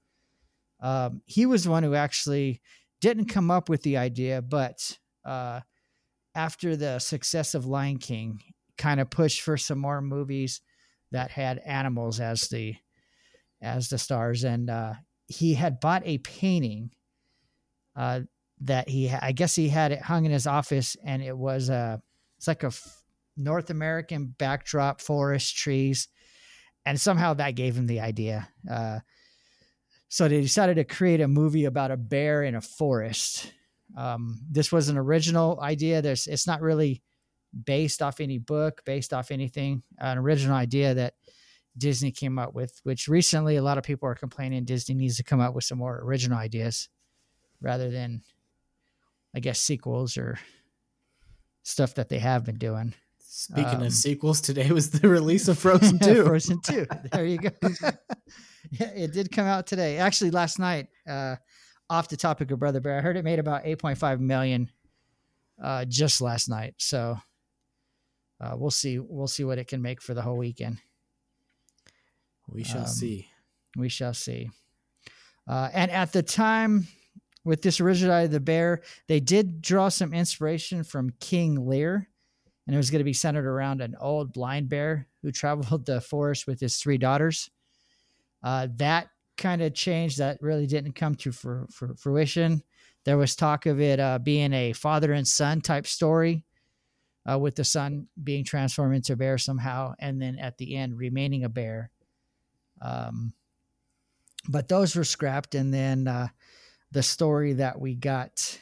Um, 0.82 1.22
he 1.25 1.46
was 1.46 1.63
the 1.63 1.72
one 1.72 1.84
who 1.84 1.96
actually 1.96 2.62
didn't 3.01 3.25
come 3.25 3.51
up 3.51 3.70
with 3.70 3.84
the 3.84 3.98
idea, 3.98 4.41
but 4.41 4.98
uh, 5.24 5.62
after 6.36 6.75
the 6.75 7.00
success 7.00 7.56
of 7.56 7.65
Lion 7.65 7.98
King, 7.98 8.42
kind 8.77 9.00
of 9.00 9.10
pushed 9.10 9.42
for 9.42 9.58
some 9.58 9.80
more 9.80 10.01
movies 10.01 10.62
that 11.12 11.32
had 11.32 11.60
animals 11.60 12.20
as 12.20 12.50
the 12.50 12.75
as 13.62 13.89
the 13.89 13.98
stars, 13.98 14.44
and 14.44 14.70
uh, 14.70 14.94
he 15.27 15.54
had 15.54 15.80
bought 15.80 16.04
a 16.06 16.18
painting 16.20 16.92
uh, 17.96 18.22
that 18.62 18.89
he 18.89 19.10
I 19.10 19.32
guess 19.32 19.56
he 19.56 19.70
had 19.70 19.92
it 19.92 20.01
hung 20.01 20.25
in 20.25 20.32
his 20.32 20.48
office, 20.48 20.96
and 21.04 21.24
it 21.24 21.38
was 21.38 21.70
a 21.70 22.01
it's 22.38 22.48
like 22.48 22.63
a 22.63 22.72
North 23.38 23.70
American 23.70 24.27
backdrop, 24.38 25.01
forest, 25.01 25.56
trees, 25.56 26.08
and 26.86 27.00
somehow 27.00 27.34
that 27.34 27.56
gave 27.56 27.75
him 27.77 27.88
the 27.88 28.01
idea. 28.01 28.48
Uh, 28.70 29.00
so 30.08 30.27
they 30.27 30.42
decided 30.42 30.75
to 30.75 30.84
create 30.84 31.22
a 31.22 31.27
movie 31.27 31.65
about 31.65 31.92
a 31.92 31.98
bear 31.98 32.44
in 32.44 32.56
a 32.56 32.62
forest. 32.62 33.51
Um, 33.96 34.39
this 34.50 34.72
was 34.72 34.89
an 34.89 34.98
original 34.98 35.60
idea. 35.62 36.01
There's, 36.01 36.27
it's 36.27 36.48
not 36.48 36.62
really 36.62 37.01
based 37.65 38.01
off 38.01 38.20
any 38.20 38.38
book, 38.38 38.82
based 38.86 39.13
off 39.13 39.32
anything. 39.32 39.84
An 39.98 40.18
original 40.18 40.56
idea 40.56 40.94
that 40.96 41.13
Disney 41.77 42.12
came 42.12 42.39
up 42.39 42.54
with, 42.54 42.80
which 42.84 43.08
recently 43.08 43.58
a 43.58 43.62
lot 43.62 43.77
of 43.77 43.84
people 43.84 44.08
are 44.10 44.15
complaining 44.15 44.63
Disney 44.65 44.96
needs 44.96 45.18
to 45.18 45.24
come 45.24 45.39
up 45.39 45.54
with 45.54 45.63
some 45.63 45.77
more 45.77 46.00
original 46.04 46.38
ideas 46.38 46.89
rather 47.62 47.89
than, 47.89 48.22
I 49.36 49.39
guess, 49.39 49.60
sequels 49.60 50.18
or 50.18 50.39
stuff 51.63 51.96
that 51.96 52.10
they 52.10 52.20
have 52.20 52.46
been 52.46 52.58
doing. 52.58 52.94
Speaking 53.20 53.65
Um, 53.65 53.84
of 53.84 53.94
sequels, 53.94 54.39
today 54.39 54.72
was 54.72 54.92
the 54.92 55.08
release 55.10 55.48
of 55.50 55.58
Frozen 55.60 56.00
2. 56.00 56.24
Frozen 56.24 56.62
2. 56.62 56.86
There 57.12 57.25
you 57.25 57.38
go. 57.39 57.50
yeah, 58.72 58.92
it 58.96 59.12
did 59.12 59.32
come 59.32 59.46
out 59.46 59.68
today. 59.68 59.98
Actually, 59.98 60.32
last 60.32 60.58
night, 60.60 60.88
uh, 61.08 61.36
off 61.89 62.10
the 62.10 62.18
topic 62.18 62.51
of 62.51 62.60
Brother 62.60 62.80
Bear, 62.80 62.98
I 62.98 63.01
heard 63.01 63.18
it 63.18 63.24
made 63.24 63.39
about 63.39 63.63
8.5 63.65 64.20
million 64.20 64.70
uh, 65.62 65.86
just 65.86 66.22
last 66.22 66.50
night. 66.50 66.75
So 66.77 67.18
uh, 68.42 68.56
we'll 68.58 68.72
see. 68.72 69.00
We'll 69.00 69.27
see 69.27 69.44
what 69.44 69.58
it 69.60 69.68
can 69.68 69.82
make 69.82 70.01
for 70.01 70.13
the 70.13 70.22
whole 70.22 70.38
weekend. 70.38 70.80
We 72.48 72.63
shall 72.63 72.82
Um, 72.82 72.88
see. 72.88 73.27
We 73.77 73.89
shall 73.89 74.13
see. 74.13 74.50
Uh, 75.48 75.70
and 75.74 75.92
at 75.92 76.12
the 76.12 76.24
time, 76.24 76.88
with 77.44 77.62
this 77.62 77.80
original 77.80 78.13
Eye 78.13 78.22
of 78.22 78.32
the 78.32 78.39
Bear, 78.39 78.82
they 79.08 79.20
did 79.20 79.62
draw 79.62 79.89
some 79.89 80.13
inspiration 80.13 80.84
from 80.84 81.12
King 81.20 81.68
Lear, 81.68 82.08
and 82.65 82.74
it 82.74 82.77
was 82.77 82.89
going 82.89 83.00
to 83.00 83.04
be 83.06 83.13
centered 83.13 83.46
around 83.46 83.82
an 83.82 83.96
old 84.00 84.34
blind 84.34 84.70
bear 84.70 85.08
who 85.22 85.32
traveled 85.32 85.86
the 85.86 86.01
forest 86.01 86.48
with 86.48 86.60
his 86.60 86.77
three 86.77 86.98
daughters. 86.98 87.50
Uh, 88.44 88.68
that 88.77 89.10
kind 89.38 89.62
of 89.62 89.74
change 89.74 90.18
That 90.18 90.42
really 90.42 90.68
didn't 90.68 90.94
come 90.94 91.15
to 91.15 91.32
fr- 91.32 91.65
fr- 91.70 91.96
fruition. 91.98 92.63
There 93.04 93.18
was 93.18 93.36
talk 93.36 93.65
of 93.65 93.80
it 93.80 94.00
uh, 94.00 94.20
being 94.20 94.54
a 94.54 94.74
father 94.74 95.13
and 95.13 95.27
son 95.27 95.62
type 95.62 95.86
story, 95.86 96.44
uh, 97.30 97.38
with 97.38 97.56
the 97.56 97.63
son 97.63 98.08
being 98.22 98.44
transformed 98.44 98.96
into 98.96 99.13
a 99.13 99.15
bear 99.15 99.38
somehow, 99.38 99.94
and 100.00 100.22
then 100.22 100.39
at 100.39 100.58
the 100.58 100.75
end 100.75 100.98
remaining 100.98 101.44
a 101.44 101.50
bear. 101.50 101.92
Um, 102.82 103.34
but 104.50 104.68
those 104.68 104.96
were 104.96 105.04
scrapped, 105.04 105.56
and 105.56 105.74
then 105.74 106.08
uh, 106.08 106.27
the 106.92 107.04
story 107.04 107.54
that 107.54 107.80
we 107.80 107.96
got 107.96 108.60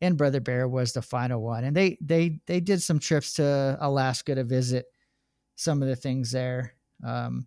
in 0.00 0.16
Brother 0.16 0.40
Bear 0.40 0.68
was 0.68 0.92
the 0.92 1.02
final 1.02 1.42
one, 1.42 1.64
and 1.64 1.76
they 1.76 1.98
they 2.00 2.40
they 2.46 2.60
did 2.60 2.82
some 2.82 2.98
trips 2.98 3.34
to 3.34 3.76
Alaska 3.80 4.34
to 4.34 4.44
visit 4.44 4.86
some 5.56 5.82
of 5.82 5.88
the 5.88 5.96
things 5.96 6.30
there. 6.30 6.74
Um, 7.04 7.46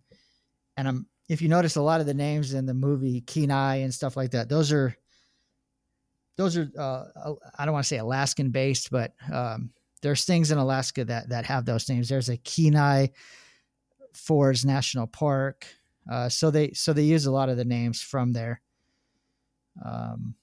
and 0.76 0.88
I'm 0.88 1.06
if 1.28 1.42
you 1.42 1.48
notice 1.48 1.76
a 1.76 1.82
lot 1.82 2.00
of 2.00 2.06
the 2.06 2.14
names 2.14 2.54
in 2.54 2.66
the 2.66 2.74
movie 2.74 3.20
Kenai 3.20 3.76
and 3.76 3.92
stuff 3.92 4.16
like 4.16 4.30
that, 4.30 4.48
those 4.48 4.72
are 4.72 4.96
those 6.36 6.56
are 6.56 6.70
uh, 6.78 7.32
I 7.58 7.64
don't 7.64 7.74
want 7.74 7.84
to 7.84 7.88
say 7.88 7.98
Alaskan 7.98 8.50
based, 8.50 8.90
but 8.90 9.12
um, 9.32 9.70
there's 10.02 10.24
things 10.24 10.50
in 10.50 10.58
Alaska 10.58 11.04
that 11.04 11.28
that 11.28 11.44
have 11.46 11.64
those 11.64 11.88
names. 11.88 12.08
There's 12.08 12.28
a 12.28 12.36
Kenai 12.38 13.08
Forest 14.14 14.64
National 14.64 15.06
Park. 15.06 15.66
Uh, 16.10 16.28
so 16.28 16.50
they 16.50 16.72
so 16.72 16.92
they 16.92 17.02
use 17.02 17.26
a 17.26 17.32
lot 17.32 17.48
of 17.48 17.56
the 17.56 17.64
names 17.64 18.00
from 18.00 18.32
there. 18.32 18.62
Um, 19.84 20.34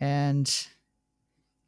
and 0.00 0.66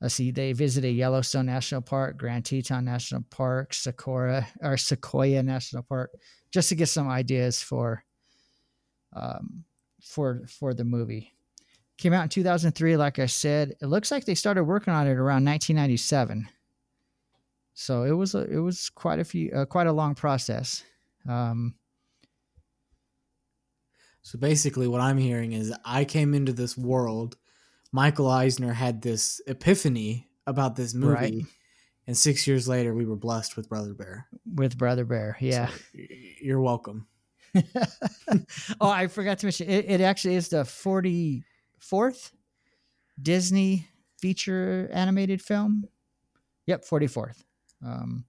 let's 0.02 0.14
see, 0.14 0.32
they 0.32 0.52
visited 0.52 0.90
Yellowstone 0.90 1.46
National 1.46 1.80
Park, 1.80 2.18
Grand 2.18 2.44
Teton 2.44 2.84
National 2.84 3.22
Park, 3.30 3.72
Sequoia 3.72 4.46
or 4.60 4.76
Sequoia 4.76 5.42
National 5.42 5.84
Park, 5.84 6.10
just 6.50 6.68
to 6.68 6.74
get 6.74 6.88
some 6.88 7.08
ideas 7.08 7.62
for 7.62 8.04
um, 9.14 9.64
for 10.02 10.42
for 10.48 10.74
the 10.74 10.84
movie. 10.84 11.32
Came 11.98 12.12
out 12.12 12.24
in 12.24 12.28
2003, 12.28 12.96
like 12.96 13.20
I 13.20 13.26
said. 13.26 13.76
It 13.80 13.86
looks 13.86 14.10
like 14.10 14.24
they 14.24 14.34
started 14.34 14.64
working 14.64 14.92
on 14.92 15.06
it 15.06 15.12
around 15.12 15.44
1997. 15.44 16.48
So 17.74 18.02
it 18.02 18.12
was 18.12 18.34
a, 18.34 18.50
it 18.50 18.58
was 18.58 18.90
quite 18.90 19.20
a 19.20 19.24
few 19.24 19.52
uh, 19.52 19.64
quite 19.64 19.86
a 19.86 19.92
long 19.92 20.14
process. 20.14 20.82
Um, 21.28 21.76
So 24.22 24.38
basically, 24.38 24.86
what 24.86 25.00
I'm 25.00 25.18
hearing 25.18 25.52
is 25.52 25.74
I 25.84 26.04
came 26.04 26.32
into 26.32 26.52
this 26.52 26.78
world. 26.78 27.36
Michael 27.92 28.28
Eisner 28.30 28.72
had 28.72 29.02
this 29.02 29.40
epiphany 29.46 30.28
about 30.46 30.76
this 30.76 30.94
movie, 30.94 31.12
Right. 31.14 31.44
and 32.06 32.16
six 32.16 32.46
years 32.46 32.66
later, 32.66 32.94
we 32.94 33.04
were 33.04 33.16
blessed 33.16 33.56
with 33.56 33.68
Brother 33.68 33.92
Bear. 33.94 34.26
with 34.54 34.76
Brother 34.78 35.04
Bear, 35.04 35.36
yeah. 35.40 35.66
So, 35.68 35.74
you're 36.40 36.60
welcome. 36.60 37.06
oh, 38.80 38.88
I 38.88 39.06
forgot 39.08 39.38
to 39.40 39.46
mention 39.46 39.68
it, 39.68 39.84
it 39.88 40.00
actually 40.00 40.36
is 40.36 40.48
the 40.48 40.62
44th 40.64 42.32
Disney 43.20 43.86
feature 44.18 44.88
animated 44.92 45.42
film. 45.42 45.84
Yep, 46.66 46.84
44th. 46.86 47.42
Um, 47.84 48.24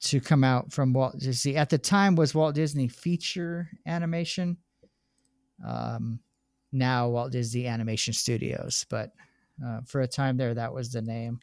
to 0.00 0.20
come 0.20 0.44
out 0.44 0.72
from 0.72 0.92
Walt 0.92 1.18
Disney. 1.18 1.56
At 1.56 1.70
the 1.70 1.78
time 1.78 2.14
was 2.14 2.34
Walt 2.34 2.54
Disney 2.54 2.86
feature 2.86 3.68
animation. 3.84 4.58
Um, 5.66 6.20
now 6.72 7.08
Walt 7.08 7.32
Disney 7.32 7.66
Animation 7.66 8.12
Studios, 8.12 8.86
but 8.88 9.12
uh, 9.64 9.80
for 9.86 10.02
a 10.02 10.08
time 10.08 10.36
there, 10.36 10.54
that 10.54 10.72
was 10.72 10.92
the 10.92 11.02
name. 11.02 11.40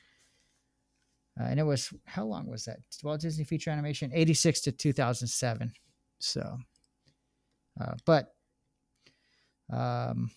Uh, 1.40 1.46
and 1.46 1.60
it 1.60 1.64
was 1.64 1.94
how 2.06 2.24
long 2.24 2.48
was 2.48 2.66
that? 2.66 2.80
Walt 3.04 3.22
Disney 3.22 3.44
feature 3.44 3.70
animation, 3.70 4.12
86 4.14 4.62
to 4.62 4.72
2007. 4.72 5.74
So, 6.20 6.58
uh, 7.82 7.94
but 8.06 8.34
um, 9.72 10.32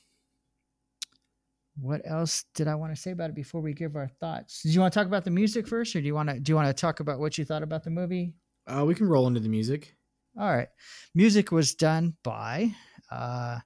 what 1.81 2.03
else 2.05 2.45
did 2.55 2.67
I 2.67 2.75
want 2.75 2.95
to 2.95 3.01
say 3.01 3.13
about 3.13 3.31
it 3.31 3.37
before 3.37 3.61
we 3.61 3.73
give 3.73 3.95
our 3.95 4.09
thoughts? 4.21 4.63
Do 4.63 4.71
you 4.71 4.81
want 4.81 4.93
to 4.93 4.99
talk 4.99 5.07
about 5.07 5.25
the 5.25 5.31
music 5.31 5.69
first, 5.69 5.95
or 5.95 6.01
do 6.01 6.07
you 6.07 6.15
want 6.15 6.29
to 6.29 6.41
do 6.41 6.51
you 6.51 6.57
want 6.57 6.69
to 6.69 6.81
talk 6.81 7.01
about 7.01 7.21
what 7.21 7.39
you 7.39 7.45
thought 7.45 7.63
about 7.63 7.85
the 7.85 7.91
movie? 7.91 8.33
Uh, 8.67 8.85
we 8.85 8.95
can 8.95 9.09
roll 9.09 9.29
into 9.29 9.41
the 9.41 9.49
music. 9.49 9.95
All 10.39 10.49
right, 10.49 10.69
music 11.15 11.53
was 11.53 11.75
done 11.75 12.17
by 12.25 12.75
uh, 13.11 13.59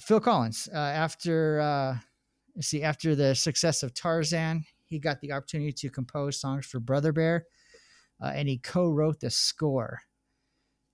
Phil 0.00 0.20
Collins. 0.20 0.68
Uh, 0.72 0.78
after 0.78 1.60
uh, 1.60 1.96
let's 2.54 2.68
see, 2.68 2.82
after 2.82 3.14
the 3.14 3.34
success 3.34 3.82
of 3.82 3.94
Tarzan, 3.94 4.64
he 4.84 4.98
got 4.98 5.20
the 5.20 5.32
opportunity 5.32 5.72
to 5.72 5.90
compose 5.90 6.40
songs 6.40 6.66
for 6.66 6.80
Brother 6.80 7.12
Bear, 7.12 7.46
uh, 8.22 8.32
and 8.34 8.48
he 8.48 8.58
co-wrote 8.58 9.20
the 9.20 9.30
score. 9.30 10.00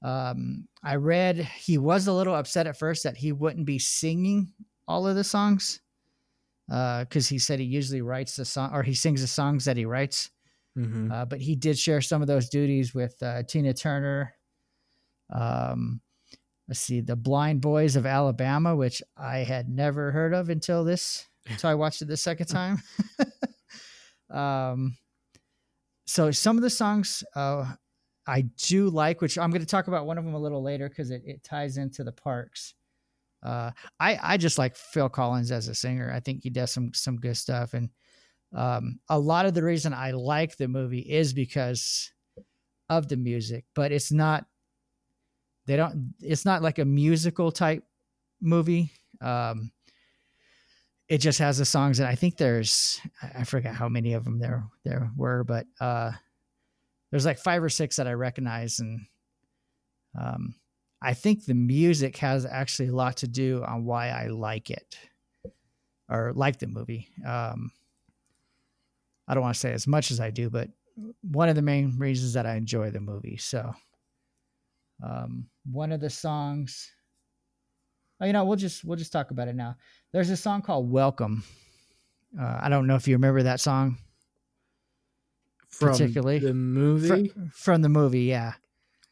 Um, 0.03 0.67
I 0.83 0.97
read 0.97 1.37
he 1.39 1.79
was 1.79 2.07
a 2.07 2.13
little 2.13 2.35
upset 2.35 2.67
at 2.67 2.77
first 2.77 3.05
that 3.05 3.17
he 3.17 3.33
wouldn't 3.33 3.67
be 3.67 3.79
singing 3.79 4.53
all 4.89 5.07
of 5.07 5.15
the 5.15 5.25
songs 5.25 5.81
because 6.69 7.29
he 7.29 7.39
said 7.39 7.61
he 7.61 7.67
usually 7.67 8.03
writes 8.03 8.35
the 8.35 8.45
song 8.45 8.71
or 8.73 8.83
he 8.83 8.95
sings 8.95 9.21
the 9.21 9.29
songs 9.29 9.65
that 9.65 9.77
he 9.77 9.85
writes. 9.85 10.31
Mm-hmm. 10.77 11.13
Uh, 11.13 11.25
but 11.27 11.41
he 11.41 11.55
did 11.55 11.79
share 11.79 12.01
some 12.01 12.23
of 12.23 12.29
those 12.29 12.49
duties 12.49 12.95
with 12.95 13.23
uh, 13.23 13.43
Tina 13.43 13.75
Turner. 13.75 14.35
Um, 15.33 16.01
let's 16.73 16.81
see, 16.81 17.03
the 17.03 17.17
Blind 17.17 17.61
Boys 17.61 17.97
of 17.97 18.07
Alabama, 18.07 18.75
which 18.75 19.03
I 19.15 19.41
had 19.41 19.69
never 19.69 20.11
heard 20.11 20.33
of 20.33 20.49
until 20.49 20.85
this, 20.85 21.27
until 21.47 21.69
I 21.69 21.75
watched 21.75 22.01
it 22.01 22.09
the 22.09 22.17
second 22.17 22.47
time. 22.49 22.79
um, 24.31 24.97
so 26.07 26.31
some 26.31 26.57
of 26.57 26.63
the 26.63 26.71
songs 26.71 27.23
uh, 27.37 27.71
I 28.27 28.47
do 28.57 28.89
like, 28.89 29.21
which 29.21 29.37
I'm 29.37 29.51
going 29.51 29.61
to 29.61 29.67
talk 29.67 29.87
about 29.87 30.07
one 30.07 30.17
of 30.17 30.25
them 30.25 30.33
a 30.33 30.39
little 30.39 30.63
later 30.63 30.89
because 30.89 31.11
it, 31.11 31.21
it 31.27 31.45
ties 31.45 31.77
into 31.77 32.05
the 32.05 32.13
parks. 32.13 32.73
Uh, 33.43 33.73
I 34.01 34.19
I 34.23 34.37
just 34.39 34.57
like 34.57 34.75
Phil 34.75 35.11
Collins 35.11 35.53
as 35.53 35.69
a 35.69 35.75
singer. 35.75 36.11
I 36.11 36.21
think 36.21 36.43
he 36.43 36.49
does 36.49 36.71
some 36.71 36.95
some 36.95 37.17
good 37.19 37.37
stuff, 37.37 37.75
and 37.75 37.91
um, 38.55 38.99
a 39.11 39.19
lot 39.19 39.45
of 39.45 39.53
the 39.53 39.63
reason 39.63 39.93
I 39.93 40.13
like 40.13 40.57
the 40.57 40.69
movie 40.69 41.01
is 41.01 41.35
because 41.35 42.11
of 42.89 43.09
the 43.09 43.19
music. 43.19 43.67
But 43.75 43.93
it's 43.93 44.11
not. 44.11 44.47
They 45.67 45.77
don't. 45.77 46.15
It's 46.21 46.45
not 46.45 46.63
like 46.63 46.79
a 46.79 46.85
musical 46.85 47.53
type 47.53 47.85
movie. 48.41 48.93
Um, 49.21 49.71
it 51.09 51.19
just 51.19 51.39
has 51.39 51.59
the 51.59 51.65
songs, 51.65 52.01
and 52.01 52.09
I 52.09 52.15
think 52.15 52.37
there's 52.37 53.01
I 53.23 53.45
forget 53.45 53.75
how 53.75 53.89
many 53.89 54.15
of 54.15 54.25
them 54.25 54.39
there 54.39 54.65
there 54.85 55.11
were, 55.17 55.45
but 55.45 55.67
uh, 55.81 56.13
there's 57.11 57.27
like 57.27 57.39
five 57.39 57.63
or 57.63 57.69
six 57.69 57.97
that 57.97 58.09
I 58.09 58.13
recognize, 58.13 58.81
and 58.81 59.01
um, 60.19 60.55
I 61.01 61.15
think 61.15 61.45
the 61.45 61.55
music 61.55 62.17
has 62.19 62.47
actually 62.47 62.89
a 62.89 62.95
lot 62.95 63.19
to 63.19 63.29
do 63.29 63.65
on 63.65 63.85
why 63.85 64.09
I 64.09 64.29
like 64.29 64.71
it 64.71 64.99
or 66.09 66.33
like 66.35 66.59
the 66.59 66.67
movie. 66.67 67.09
Um, 67.27 67.73
I 69.27 69.35
don't 69.35 69.43
want 69.43 69.55
to 69.55 69.61
say 69.61 69.73
as 69.73 69.87
much 69.87 70.11
as 70.11 70.21
I 70.21 70.31
do, 70.31 70.51
but 70.51 70.69
one 71.23 71.49
of 71.49 71.57
the 71.57 71.63
main 71.63 71.99
reasons 71.99 72.35
that 72.35 72.47
I 72.47 72.55
enjoy 72.55 72.91
the 72.91 73.01
movie. 73.01 73.37
So, 73.37 73.73
um, 75.03 75.47
one 75.71 75.93
of 75.93 76.01
the 76.01 76.11
songs. 76.11 76.91
Oh, 78.21 78.27
you 78.27 78.33
know, 78.33 78.45
we'll 78.45 78.57
just 78.57 78.85
we'll 78.85 78.97
just 78.99 79.13
talk 79.13 79.31
about 79.31 79.49
it 79.49 79.57
now. 79.57 79.77
There's 80.13 80.31
a 80.31 80.37
song 80.37 80.63
called 80.63 80.91
"Welcome." 80.91 81.43
Uh, 82.39 82.59
I 82.63 82.69
don't 82.69 82.87
know 82.87 82.95
if 82.95 83.07
you 83.09 83.15
remember 83.17 83.43
that 83.43 83.61
song 83.61 83.99
From 85.69 85.91
Particularly 85.91 86.39
the 86.39 86.55
movie. 86.55 87.33
from 87.53 87.83
the 87.83 87.89
movie. 87.89 88.23
Yeah, 88.23 88.55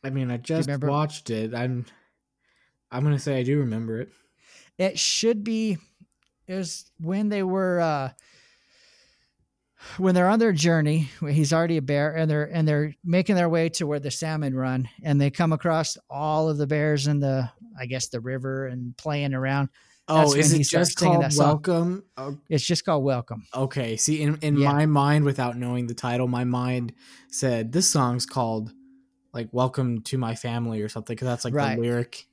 I 0.04 0.11
mean, 0.11 0.30
I 0.30 0.37
just 0.38 0.68
watched 0.82 1.28
it. 1.30 1.54
I'm 1.54 1.85
I'm 2.90 3.02
gonna 3.02 3.18
say 3.18 3.38
I 3.38 3.42
do 3.42 3.59
remember 3.59 4.00
it. 4.00 4.11
it 4.78 4.99
should 4.99 5.44
be 5.44 5.76
it 6.47 6.54
was 6.54 6.90
when 6.99 7.28
they 7.28 7.42
were 7.42 7.80
uh 7.80 8.12
when 9.96 10.14
they're 10.14 10.28
on 10.28 10.38
their 10.38 10.52
journey 10.52 11.08
he's 11.28 11.52
already 11.52 11.76
a 11.76 11.82
bear 11.82 12.14
and 12.14 12.30
they're 12.30 12.44
and 12.44 12.66
they're 12.66 12.94
making 13.04 13.34
their 13.34 13.49
way 13.49 13.68
to 13.68 13.87
where 13.87 14.00
the 14.00 14.10
salmon 14.10 14.54
run 14.54 14.88
and 15.02 15.20
they 15.20 15.30
come 15.30 15.52
across 15.52 15.96
all 16.08 16.49
of 16.49 16.58
the 16.58 16.66
bears 16.66 17.06
in 17.06 17.20
the 17.20 17.49
i 17.78 17.87
guess 17.87 18.08
the 18.08 18.20
river 18.20 18.66
and 18.66 18.96
playing 18.96 19.34
around 19.34 19.68
oh, 20.08 20.16
That's 20.16 20.30
Oh, 20.32 20.34
is 20.34 20.52
it 20.52 20.64
just 20.64 20.96
called. 20.96 21.25
Welcome? 21.37 22.04
Oh, 22.16 22.37
it's 22.49 22.64
just 22.64 22.84
called 22.84 23.04
welcome 23.04 23.46
okay. 23.54 23.96
See, 23.96 24.22
in 24.22 24.37
in 24.42 24.56
Yeah. 24.56 24.72
my 24.72 24.87
mind, 24.87 25.25
without 25.25 25.56
knowing 25.56 25.87
the 25.87 25.94
title, 25.94 26.26
my 26.26 26.44
mind 26.44 26.92
said 27.30 27.72
this 27.72 27.88
song's 27.88 28.26
called 28.26 28.72
like 29.32 29.49
"Welcome 29.52 30.02
to 30.02 30.18
My 30.18 30.34
Family" 30.34 30.82
or 30.82 30.88
something 30.88 31.14
because 31.14 31.26
that's 31.28 31.44
like 31.44 31.54
Right. 31.54 31.76
the 31.76 31.80
lyric 31.82 32.26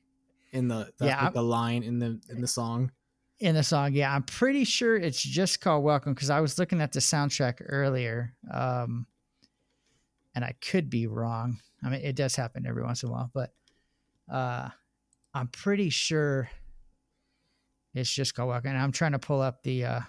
in 0.51 0.67
the 0.67 0.91
that's 0.97 1.09
Yeah, 1.09 1.25
like 1.25 1.33
the 1.33 1.43
line 1.43 1.83
in 1.83 1.99
the 1.99 2.19
in 2.29 2.41
the 2.41 2.47
song. 2.47 2.91
In 3.39 3.53
the 3.55 3.63
song 3.63 3.93
yeah 3.93 4.13
i'm 4.13 4.23
pretty 4.23 4.63
sure 4.63 4.95
it's 4.95 5.21
just 5.21 5.61
called 5.61 5.83
welcome 5.83 6.13
because 6.13 6.29
i 6.29 6.39
was 6.39 6.57
looking 6.57 6.81
at 6.81 6.91
the 6.91 6.99
soundtrack 6.99 7.61
earlier 7.67 8.33
um 8.51 9.05
and 10.35 10.43
i 10.43 10.53
could 10.61 10.89
be 10.89 11.05
wrong 11.07 11.57
i 11.83 11.89
mean 11.89 12.01
it 12.01 12.15
does 12.15 12.35
happen 12.35 12.65
every 12.65 12.83
once 12.83 13.03
in 13.03 13.09
a 13.09 13.11
while 13.11 13.29
but 13.33 13.53
uh 14.31 14.67
i'm 15.33 15.47
pretty 15.49 15.89
sure 15.89 16.49
it's 17.93 18.11
just 18.11 18.33
called 18.33 18.49
welcome 18.49 18.71
and 18.71 18.79
i'm 18.79 18.91
trying 18.91 19.11
to 19.11 19.19
pull 19.19 19.41
up 19.41 19.61
the 19.63 19.85
uh 19.85 20.01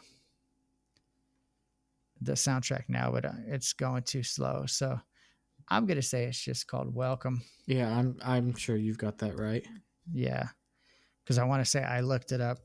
the 2.21 2.33
soundtrack 2.33 2.85
now 2.89 3.11
but 3.13 3.25
uh, 3.25 3.33
it's 3.47 3.73
going 3.73 4.03
too 4.03 4.23
slow 4.23 4.65
so 4.67 4.99
i'm 5.69 5.87
gonna 5.87 6.03
say 6.03 6.25
it's 6.25 6.43
just 6.43 6.67
called 6.67 6.93
welcome 6.95 7.43
Yeah, 7.67 7.95
I'm 7.97 8.17
I'm 8.25 8.55
sure 8.57 8.77
you've 8.77 8.99
got 8.99 9.19
that 9.19 9.39
right. 9.39 9.65
yeah. 10.13 10.49
Because 11.23 11.37
I 11.39 11.45
want 11.45 11.63
to 11.63 11.71
say 11.71 11.83
I 11.85 12.01
looked 12.01 12.33
it 12.33 12.41
up 12.41 12.61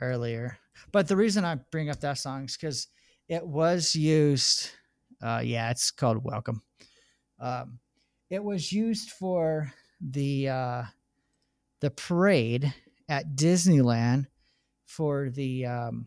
earlier. 0.00 0.58
But 0.92 1.08
the 1.08 1.16
reason 1.16 1.44
I 1.44 1.56
bring 1.70 1.90
up 1.90 2.00
that 2.00 2.18
song 2.18 2.44
is 2.44 2.56
because 2.56 2.88
it 3.28 3.46
was 3.46 3.94
used. 3.94 4.70
Uh, 5.22 5.42
yeah, 5.44 5.70
it's 5.70 5.90
called 5.90 6.24
Welcome. 6.24 6.62
Um, 7.38 7.78
it 8.28 8.42
was 8.42 8.72
used 8.72 9.10
for 9.10 9.72
the 10.00 10.48
uh, 10.48 10.82
the 11.80 11.90
parade 11.90 12.72
at 13.08 13.34
Disneyland 13.34 14.26
for 14.86 15.30
the 15.30 15.66
um, 15.66 16.06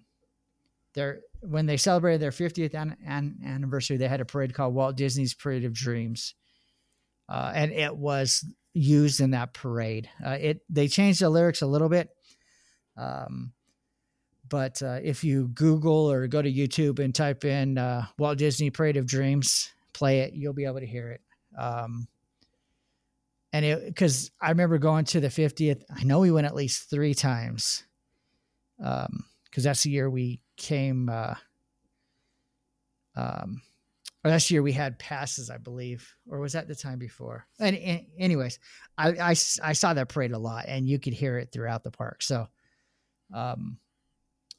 their 0.94 1.22
when 1.42 1.66
they 1.66 1.78
celebrated 1.78 2.22
their 2.22 2.32
50th 2.32 2.74
an- 2.74 2.98
an- 3.06 3.40
anniversary. 3.46 3.98
They 3.98 4.08
had 4.08 4.22
a 4.22 4.26
parade 4.26 4.54
called 4.54 4.74
Walt 4.74 4.96
Disney's 4.96 5.34
Parade 5.34 5.66
of 5.66 5.74
Dreams, 5.74 6.36
uh, 7.30 7.52
and 7.54 7.72
it 7.72 7.96
was 7.96 8.46
used 8.74 9.20
in 9.20 9.32
that 9.32 9.54
parade. 9.54 10.10
Uh, 10.26 10.38
it 10.40 10.62
they 10.70 10.88
changed 10.88 11.22
the 11.22 11.30
lyrics 11.30 11.62
a 11.62 11.68
little 11.68 11.90
bit, 11.90 12.10
um, 12.98 13.54
but 14.50 14.82
uh, 14.82 15.00
if 15.04 15.24
you 15.24 15.48
Google 15.50 16.12
or 16.12 16.28
go 16.28 16.42
to 16.42 16.52
YouTube 16.52 17.00
and 17.00 17.14
type 17.14 17.46
in 17.46 17.78
uh, 17.78 18.06
Walt 18.18 18.38
Disney 18.38 18.70
Parade 18.70 18.98
of 18.98 19.06
Dreams, 19.06 19.72
play 19.94 20.20
it, 20.22 20.34
you'll 20.34 20.54
be 20.54 20.66
able 20.66 20.80
to 20.80 20.86
hear 20.86 21.12
it. 21.12 21.22
Um, 21.58 22.08
and 23.54 23.64
it 23.64 23.86
because 23.86 24.32
I 24.42 24.50
remember 24.50 24.78
going 24.80 25.06
to 25.06 25.20
the 25.20 25.28
50th. 25.28 25.84
I 25.96 26.04
know 26.04 26.20
we 26.20 26.32
went 26.32 26.48
at 26.48 26.56
least 26.56 26.90
three 26.90 27.14
times, 27.14 27.84
because 28.78 29.64
that's 29.64 29.84
the 29.84 29.92
year 29.92 30.10
we 30.10 30.42
came. 30.58 31.10
Uh, 31.10 31.36
um, 33.16 33.62
or 34.26 34.32
the 34.32 34.46
year 34.50 34.64
we 34.64 34.72
had 34.72 34.98
passes, 35.00 35.50
I 35.50 35.58
believe, 35.58 36.16
or 36.30 36.40
was 36.40 36.54
that 36.54 36.68
the 36.68 36.76
time 36.76 36.98
before? 36.98 37.46
And, 37.60 37.76
and 37.76 38.06
anyways, 38.18 38.58
I 38.98 39.34
saw 39.34 39.94
that 39.94 40.08
parade 40.08 40.32
a 40.32 40.38
lot, 40.38 40.66
and 40.68 40.88
you 40.88 40.98
could 40.98 41.14
hear 41.14 41.38
it 41.38 41.52
throughout 41.52 41.84
the 41.84 41.92
park. 41.92 42.24
So, 42.24 42.48
um, 43.34 43.78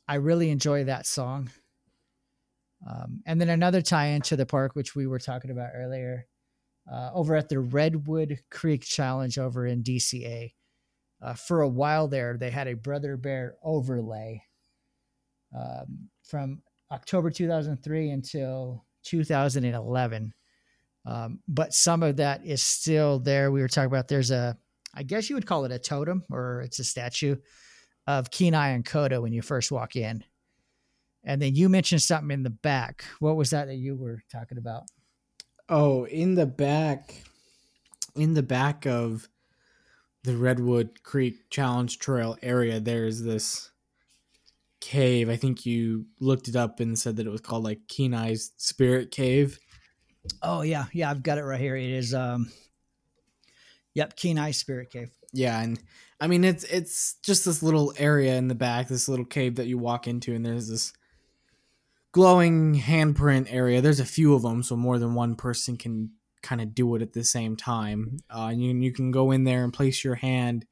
I 0.06 0.16
really 0.16 0.50
enjoy 0.50 0.84
that 0.84 1.06
song. 1.06 1.50
Um, 2.88 3.22
and 3.26 3.40
then 3.40 3.48
another 3.48 3.80
tie-in 3.80 4.22
to 4.22 4.36
the 4.36 4.46
park, 4.46 4.74
which 4.74 4.94
we 4.94 5.06
were 5.06 5.18
talking 5.18 5.50
about 5.50 5.70
earlier, 5.74 6.26
uh, 6.90 7.10
over 7.14 7.34
at 7.34 7.48
the 7.48 7.58
Redwood 7.58 8.40
Creek 8.50 8.84
Challenge 8.84 9.38
over 9.38 9.66
in 9.66 9.82
DCA. 9.82 10.52
Uh, 11.22 11.34
for 11.34 11.62
a 11.62 11.68
while 11.68 12.08
there, 12.08 12.36
they 12.36 12.50
had 12.50 12.68
a 12.68 12.74
Brother 12.74 13.16
Bear 13.16 13.54
overlay 13.62 14.42
um, 15.56 16.10
from 16.22 16.60
October 16.92 17.30
2003 17.30 18.10
until 18.10 18.84
2011. 19.04 20.34
Um, 21.06 21.40
but 21.48 21.72
some 21.72 22.02
of 22.02 22.16
that 22.16 22.44
is 22.44 22.62
still 22.62 23.18
there. 23.18 23.50
We 23.50 23.60
were 23.60 23.68
talking 23.68 23.86
about 23.86 24.08
there's 24.08 24.30
a, 24.30 24.56
I 24.94 25.02
guess 25.02 25.30
you 25.30 25.36
would 25.36 25.46
call 25.46 25.64
it 25.64 25.72
a 25.72 25.78
totem 25.78 26.24
or 26.30 26.60
it's 26.62 26.78
a 26.78 26.84
statue 26.84 27.36
of 28.06 28.30
Kenai 28.30 28.70
and 28.70 28.84
Koda 28.84 29.20
when 29.20 29.32
you 29.32 29.42
first 29.42 29.72
walk 29.72 29.96
in. 29.96 30.24
And 31.24 31.40
then 31.40 31.54
you 31.54 31.68
mentioned 31.68 32.02
something 32.02 32.30
in 32.30 32.42
the 32.42 32.50
back. 32.50 33.04
What 33.18 33.36
was 33.36 33.50
that 33.50 33.66
that 33.66 33.76
you 33.76 33.96
were 33.96 34.22
talking 34.30 34.58
about? 34.58 34.82
Oh, 35.68 36.04
in 36.04 36.34
the 36.34 36.46
back, 36.46 37.22
in 38.14 38.34
the 38.34 38.42
back 38.42 38.86
of 38.86 39.28
the 40.24 40.36
Redwood 40.36 41.02
Creek 41.02 41.48
Challenge 41.48 41.98
Trail 41.98 42.36
area, 42.42 42.78
there's 42.80 43.22
this 43.22 43.70
cave. 44.80 45.30
I 45.30 45.36
think 45.36 45.64
you 45.64 46.06
looked 46.20 46.48
it 46.48 46.56
up 46.56 46.80
and 46.80 46.98
said 46.98 47.16
that 47.16 47.26
it 47.26 47.30
was 47.30 47.40
called 47.40 47.64
like 47.64 47.88
Kenai's 47.88 48.52
Spirit 48.58 49.10
Cave. 49.10 49.58
Oh 50.42 50.60
yeah, 50.60 50.86
yeah, 50.92 51.10
I've 51.10 51.22
got 51.22 51.38
it 51.38 51.44
right 51.44 51.60
here. 51.60 51.76
It 51.76 51.90
is 51.90 52.12
um 52.12 52.50
Yep, 53.94 54.16
Kenai 54.16 54.50
Spirit 54.50 54.90
Cave. 54.90 55.10
Yeah, 55.32 55.60
and 55.60 55.80
I 56.20 56.26
mean 56.26 56.44
it's 56.44 56.64
it's 56.64 57.14
just 57.22 57.44
this 57.44 57.62
little 57.62 57.92
area 57.98 58.36
in 58.36 58.48
the 58.48 58.54
back, 58.54 58.88
this 58.88 59.08
little 59.08 59.24
cave 59.24 59.56
that 59.56 59.66
you 59.66 59.78
walk 59.78 60.06
into, 60.06 60.34
and 60.34 60.44
there's 60.44 60.68
this 60.68 60.92
glowing 62.12 62.76
handprint 62.76 63.48
area. 63.50 63.80
There's 63.80 64.00
a 64.00 64.04
few 64.04 64.34
of 64.34 64.42
them, 64.42 64.62
so 64.62 64.76
more 64.76 64.98
than 64.98 65.14
one 65.14 65.34
person 65.34 65.76
can 65.76 66.12
kind 66.42 66.60
of 66.60 66.74
do 66.74 66.94
it 66.94 67.02
at 67.02 67.12
the 67.12 67.24
same 67.24 67.56
time. 67.56 68.18
Uh, 68.30 68.48
and 68.52 68.62
you 68.62 68.74
you 68.74 68.92
can 68.92 69.10
go 69.10 69.32
in 69.32 69.44
there 69.44 69.64
and 69.64 69.72
place 69.72 70.04
your 70.04 70.14
hand 70.14 70.66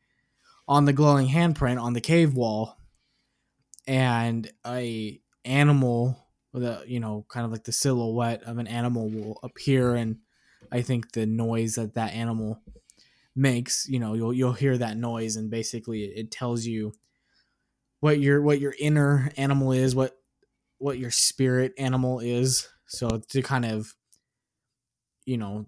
on 0.69 0.85
the 0.85 0.93
glowing 0.93 1.29
handprint 1.29 1.83
on 1.83 1.93
the 1.93 2.01
cave 2.01 2.35
wall, 2.35 2.79
and 3.87 4.51
a 4.67 5.21
animal 5.45 6.17
with 6.53 6.63
a 6.63 6.85
you 6.87 7.01
know 7.01 7.27
kind 7.29 7.45
of 7.45 7.51
like 7.51 7.65
the 7.65 7.73
silhouette 7.73 8.43
of 8.45 8.59
an 8.59 8.69
animal 8.69 9.11
will 9.11 9.41
appear, 9.43 9.97
and 9.97 10.19
I 10.71 10.83
think 10.83 11.13
the 11.13 11.27
noise 11.27 11.75
that 11.75 11.95
that 11.95 12.15
animal 12.15 12.62
makes 13.35 13.89
you 13.89 13.99
know 13.99 14.15
you'll 14.15 14.33
you'll 14.33 14.53
hear 14.53 14.77
that 14.77 14.97
noise 14.97 15.37
and 15.37 15.51
basically 15.51 16.05
it, 16.05 16.13
it 16.17 16.31
tells 16.31 16.67
you 16.67 16.93
what 18.01 18.21
your 18.21 18.43
what 18.43 18.61
your 18.61 18.75
inner 18.79 19.31
animal 19.37 19.73
is 19.73 19.95
what 19.95 20.19
what 20.79 20.99
your 20.99 21.11
spirit 21.11 21.73
animal 21.79 22.21
is 22.21 22.69
so 22.87 23.23
to 23.29 23.41
kind 23.43 23.65
of 23.65 23.95
you 25.25 25.39
know 25.39 25.67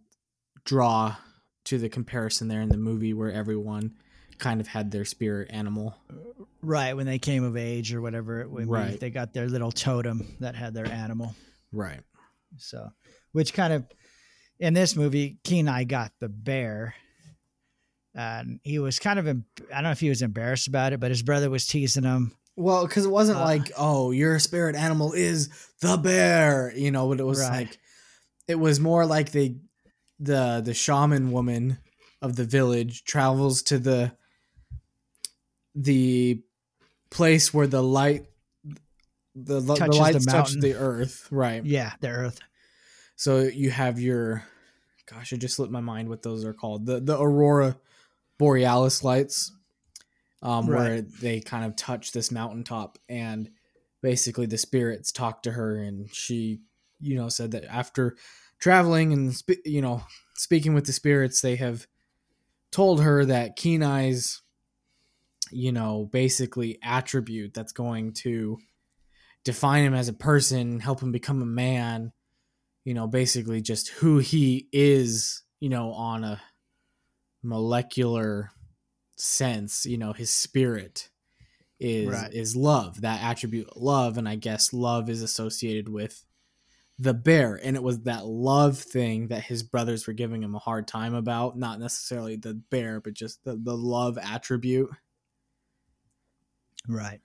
draw 0.64 1.16
to 1.64 1.79
the 1.79 1.88
comparison 1.88 2.48
there 2.48 2.61
in 2.61 2.68
the 2.68 2.77
movie 2.77 3.14
where 3.14 3.33
everyone 3.33 3.94
kind 4.38 4.61
of 4.61 4.66
had 4.66 4.90
their 4.90 5.05
spirit 5.05 5.48
animal 5.50 5.96
uh, 6.11 6.44
Right, 6.64 6.94
when 6.94 7.05
they 7.05 7.18
came 7.18 7.44
of 7.44 7.59
age 7.59 7.92
or 7.92 8.00
whatever 8.00 8.40
it 8.40 8.50
would 8.50 8.64
be. 8.64 8.70
Right. 8.70 8.98
They 8.98 9.11
got 9.11 9.35
their 9.35 9.48
little 9.48 9.70
totem 9.70 10.37
that 10.40 10.55
had 10.55 10.72
their 10.72 10.87
animal. 10.87 11.35
right 11.72 12.00
So, 12.57 12.90
which 13.33 13.53
kind 13.53 13.72
of 13.72 13.85
in 14.59 14.72
this 14.72 14.96
movie, 14.96 15.38
Kenai 15.44 15.85
got 15.85 16.12
the 16.20 16.29
bear, 16.29 16.94
and 18.14 18.61
he 18.62 18.79
was 18.79 18.98
kind 18.98 19.18
of 19.18 19.27
em- 19.27 19.44
I 19.70 19.74
don't 19.77 19.85
know 19.85 19.90
if 19.90 20.00
he 20.00 20.09
was 20.09 20.22
embarrassed 20.22 20.66
about 20.68 20.92
it, 20.92 21.00
but 21.00 21.11
his 21.11 21.22
brother 21.22 21.50
was 21.50 21.66
teasing 21.66 22.05
him. 22.05 22.37
Well, 22.57 22.87
because 22.87 23.05
it 23.05 23.11
wasn't 23.11 23.38
Uh, 23.38 23.44
like, 23.44 23.72
oh, 23.77 24.12
your 24.12 24.38
spirit 24.38 24.77
animal 24.77 25.12
is 25.12 25.48
the 25.81 25.96
bear, 25.96 26.72
you 26.77 26.90
know, 26.92 27.09
but 27.09 27.18
it 27.20 27.24
was 27.24 27.40
Right. 27.40 27.66
like, 27.66 27.79
it 28.46 28.55
was 28.55 28.79
more 28.79 29.05
like 29.07 29.33
the, 29.33 29.57
the 30.20 30.62
the 30.64 30.74
shaman 30.74 31.33
woman 31.33 31.79
of 32.22 32.37
the 32.37 32.44
village 32.44 33.03
travels 33.05 33.62
to 33.62 33.79
the, 33.79 34.12
the 35.74 36.42
place 37.11 37.53
where 37.53 37.66
the 37.66 37.83
light, 37.83 38.27
the, 39.35 39.61
the 39.61 39.74
Touches 39.74 39.96
the 39.96 40.03
lights 40.03 40.27
touch 40.27 40.53
the 40.53 40.74
earth, 40.74 41.27
right? 41.31 41.64
Yeah, 41.64 41.92
the 42.00 42.09
Earth. 42.09 42.38
So 43.16 43.40
you 43.40 43.70
have 43.70 43.98
your, 44.00 44.44
gosh, 45.11 45.33
I 45.33 45.37
just 45.37 45.57
slipped 45.57 45.72
my 45.72 45.81
mind 45.81 46.09
what 46.09 46.22
those 46.22 46.44
are 46.44 46.53
called. 46.55 46.87
The 46.87 47.00
the 47.00 47.18
aurora 47.20 47.77
borealis 48.38 49.04
lights, 49.04 49.52
um, 50.42 50.66
where 50.66 51.00
they 51.02 51.40
kind 51.40 51.64
of 51.64 51.76
touch 51.76 52.12
this 52.12 52.30
mountaintop, 52.30 52.98
and 53.08 53.50
basically 54.02 54.46
the 54.46 54.58
spirits 54.58 55.12
talk 55.12 55.42
to 55.42 55.52
her, 55.52 55.76
and 55.76 56.12
she, 56.14 56.60
you 57.00 57.16
know, 57.16 57.28
said 57.28 57.52
that 57.52 57.64
after 57.64 58.16
traveling 58.58 59.12
and 59.12 59.34
spe- 59.34 59.64
you 59.64 59.82
know 59.82 60.02
speaking 60.34 60.74
with 60.74 60.86
the 60.86 60.92
spirits, 60.92 61.40
they 61.40 61.56
have 61.56 61.86
told 62.70 63.02
her 63.02 63.24
that 63.24 63.56
Kenai's, 63.56 64.42
you 65.50 65.72
know, 65.72 66.08
basically 66.12 66.78
attribute 66.82 67.54
that's 67.54 67.72
going 67.72 68.12
to 68.12 68.58
define 69.44 69.84
him 69.84 69.94
as 69.94 70.08
a 70.08 70.12
person, 70.12 70.80
help 70.80 71.00
him 71.00 71.12
become 71.12 71.40
a 71.42 71.46
man 71.46 72.12
you 72.84 72.92
know, 72.92 73.06
basically 73.06 73.62
just 73.62 73.88
who 73.88 74.18
he 74.18 74.68
is, 74.72 75.42
you 75.60 75.68
know, 75.68 75.92
on 75.92 76.22
a 76.22 76.40
molecular 77.44 78.50
sense, 79.16 79.87
you 79.87 79.98
know, 79.98 80.12
his 80.12 80.30
spirit 80.30 81.11
is 81.78 82.09
Right. 82.09 82.33
is 82.33 82.57
love, 82.57 83.00
that 83.02 83.22
attribute 83.22 83.76
love, 83.76 84.16
and 84.18 84.28
I 84.28 84.37
guess 84.37 84.72
love 84.72 85.11
is 85.11 85.22
associated 85.22 85.88
with 85.88 86.24
the 86.98 87.14
bear, 87.14 87.61
and 87.62 87.76
it 87.76 87.83
was 87.83 88.02
that 88.02 88.24
love 88.24 88.78
thing 88.78 89.28
that 89.28 89.42
his 89.42 89.64
brothers 89.64 90.07
were 90.07 90.12
giving 90.12 90.42
him 90.42 90.54
a 90.54 90.61
hard 90.61 90.87
time 90.87 91.14
about, 91.14 91.59
not 91.59 91.80
necessarily 91.80 92.37
the 92.37 92.54
bear, 92.54 93.00
but 93.00 93.14
just 93.14 93.42
the, 93.44 93.57
the 93.57 93.76
love 93.76 94.16
attribute. 94.16 94.88
Right. 96.87 97.20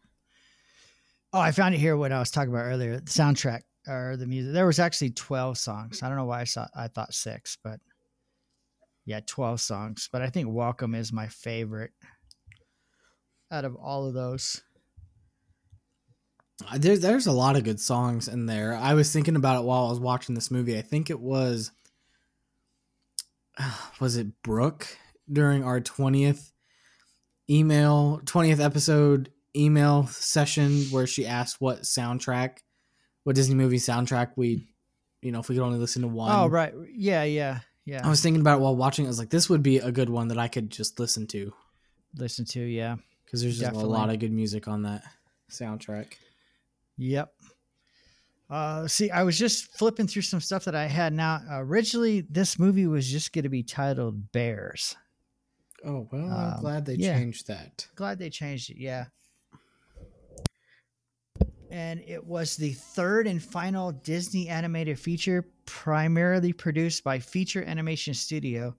Oh, 1.32 1.40
I 1.40 1.52
found 1.52 1.76
it 1.76 1.80
here. 1.80 1.96
What 1.96 2.12
I 2.12 2.20
was 2.20 2.32
talking 2.32 2.50
about 2.52 2.66
earlier, 2.66 3.00
the 3.00 3.02
soundtrack 3.04 3.62
or 3.88 4.18
the 4.18 4.26
music. 4.26 4.54
There 4.54 4.66
was 4.66 4.80
actually 4.80 5.12
twelve 5.12 5.58
songs. 5.60 6.02
I 6.02 6.08
don't 6.08 6.18
know 6.18 6.26
why 6.26 6.42
I 6.42 6.46
saw. 6.46 6.68
I 6.76 6.88
thought 6.88 7.14
six, 7.14 7.58
but 7.64 7.80
yeah, 9.06 9.20
twelve 9.26 9.62
songs. 9.62 10.10
But 10.12 10.22
I 10.22 10.30
think 10.30 10.50
"Welcome" 10.52 10.96
is 10.96 11.12
my 11.14 11.28
favorite 11.28 11.92
out 13.52 13.66
of 13.66 13.76
all 13.76 14.08
of 14.08 14.14
those. 14.14 14.62
Uh, 16.70 16.78
There's 16.78 17.00
there's 17.00 17.28
a 17.28 17.32
lot 17.32 17.56
of 17.56 17.64
good 17.64 17.80
songs 17.80 18.28
in 18.28 18.46
there. 18.46 18.74
I 18.76 18.94
was 18.94 19.12
thinking 19.12 19.36
about 19.36 19.62
it 19.62 19.66
while 19.66 19.86
I 19.86 19.90
was 19.90 20.00
watching 20.00 20.36
this 20.36 20.52
movie. 20.52 20.78
I 20.78 20.82
think 20.82 21.10
it 21.10 21.20
was 21.20 21.72
was 24.00 24.18
it 24.18 24.42
Brooke 24.44 24.88
during 25.32 25.64
our 25.64 25.80
20th 25.80 26.52
email 27.50 28.20
20th 28.26 28.64
episode 28.64 29.32
email 29.56 30.06
session 30.08 30.82
where 30.92 31.08
she 31.08 31.26
asked 31.26 31.60
what 31.60 31.82
soundtrack 31.82 32.58
what 33.24 33.36
Disney 33.36 33.56
movie 33.56 33.78
soundtrack 33.78 34.32
we 34.36 34.68
you 35.22 35.32
know 35.32 35.40
if 35.40 35.50
we 35.50 35.56
could 35.56 35.64
only 35.64 35.80
listen 35.80 36.02
to 36.04 36.08
one. 36.08 36.32
Oh, 36.32 36.48
right. 36.48 36.74
Yeah, 36.94 37.24
yeah, 37.24 37.60
yeah. 37.86 38.06
I 38.06 38.10
was 38.10 38.22
thinking 38.22 38.42
about 38.42 38.58
it 38.60 38.62
while 38.62 38.76
watching. 38.76 39.06
it. 39.06 39.08
I 39.08 39.12
was 39.12 39.20
like 39.20 39.30
this 39.30 39.50
would 39.50 39.64
be 39.64 39.78
a 39.78 39.92
good 39.92 40.10
one 40.10 40.28
that 40.30 40.38
I 40.38 40.48
could 40.48 40.70
just 40.70 41.00
listen 41.00 41.28
to 41.28 41.54
Listen 42.16 42.44
to 42.46 42.60
yeah. 42.62 42.96
because 43.26 43.42
there's 43.42 43.54
just 43.60 43.66
Definitely. 43.66 43.84
a 43.90 43.98
lot 43.98 44.10
of 44.10 44.20
good 44.20 44.32
music 44.32 44.68
on 44.68 44.82
that 44.84 45.04
soundtrack. 45.52 46.14
Yep. 46.98 47.32
Uh, 48.50 48.88
see, 48.88 49.12
I 49.12 49.22
was 49.24 49.38
just 49.38 49.78
flipping 49.78 50.08
through 50.08 50.24
some 50.24 50.40
stuff 50.42 50.66
that 50.66 50.74
I 50.76 50.88
had. 50.88 51.14
Now, 51.14 51.40
originally, 51.52 52.22
this 52.22 52.58
movie 52.58 52.88
was 52.88 53.08
just 53.08 53.32
going 53.32 53.44
to 53.44 53.50
be 53.50 53.62
titled 53.62 54.32
Bears. 54.32 54.96
Oh 55.86 56.08
well, 56.12 56.26
I'm 56.32 56.54
Um, 56.56 56.60
glad 56.62 56.86
they 56.88 56.96
yeah. 56.96 57.16
changed 57.18 57.48
that. 57.48 57.88
Glad 57.96 58.18
they 58.20 58.30
changed 58.32 58.72
it. 58.72 58.78
Yeah. 58.78 59.06
And 61.72 62.02
it 62.08 62.26
was 62.26 62.56
the 62.56 62.74
third 62.74 63.28
and 63.28 63.42
final 63.42 63.92
Disney 63.92 64.48
animated 64.50 65.00
feature, 65.00 65.46
primarily 65.66 66.52
produced 66.52 67.04
by 67.04 67.20
Feature 67.20 67.64
Animation 67.64 68.14
Studio 68.14 68.76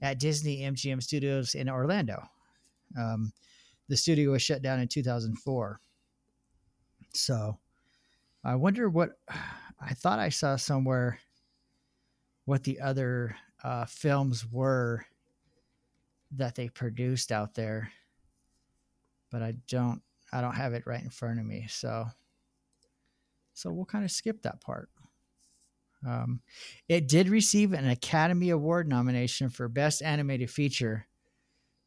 at 0.00 0.20
Disney 0.20 0.60
MGM 0.60 1.02
Studios 1.02 1.54
in 1.54 1.68
Orlando. 1.68 2.22
Um, 2.96 3.32
the 3.88 3.96
studio 3.96 4.32
was 4.32 4.42
shut 4.42 4.62
down 4.62 4.78
in 4.78 4.88
2004. 4.88 5.80
So 7.14 7.58
I 8.44 8.54
wonder 8.54 8.88
what 8.88 9.10
I 9.80 9.94
thought 9.94 10.18
I 10.18 10.28
saw 10.28 10.56
somewhere 10.56 11.18
what 12.44 12.64
the 12.64 12.80
other 12.80 13.36
uh, 13.64 13.84
films 13.84 14.46
were 14.50 15.04
that 16.30 16.54
they 16.54 16.68
produced 16.68 17.32
out 17.32 17.54
there 17.54 17.90
but 19.30 19.42
I 19.42 19.54
don't 19.68 20.02
I 20.32 20.40
don't 20.40 20.54
have 20.54 20.74
it 20.74 20.86
right 20.86 21.02
in 21.02 21.10
front 21.10 21.38
of 21.38 21.46
me. 21.46 21.66
So 21.68 22.06
so 23.58 23.72
we'll 23.72 23.84
kind 23.84 24.04
of 24.04 24.10
skip 24.12 24.42
that 24.42 24.60
part. 24.60 24.88
Um, 26.06 26.40
it 26.88 27.08
did 27.08 27.28
receive 27.28 27.72
an 27.72 27.88
Academy 27.88 28.50
Award 28.50 28.88
nomination 28.88 29.48
for 29.48 29.68
Best 29.68 30.00
Animated 30.00 30.48
Feature, 30.48 31.08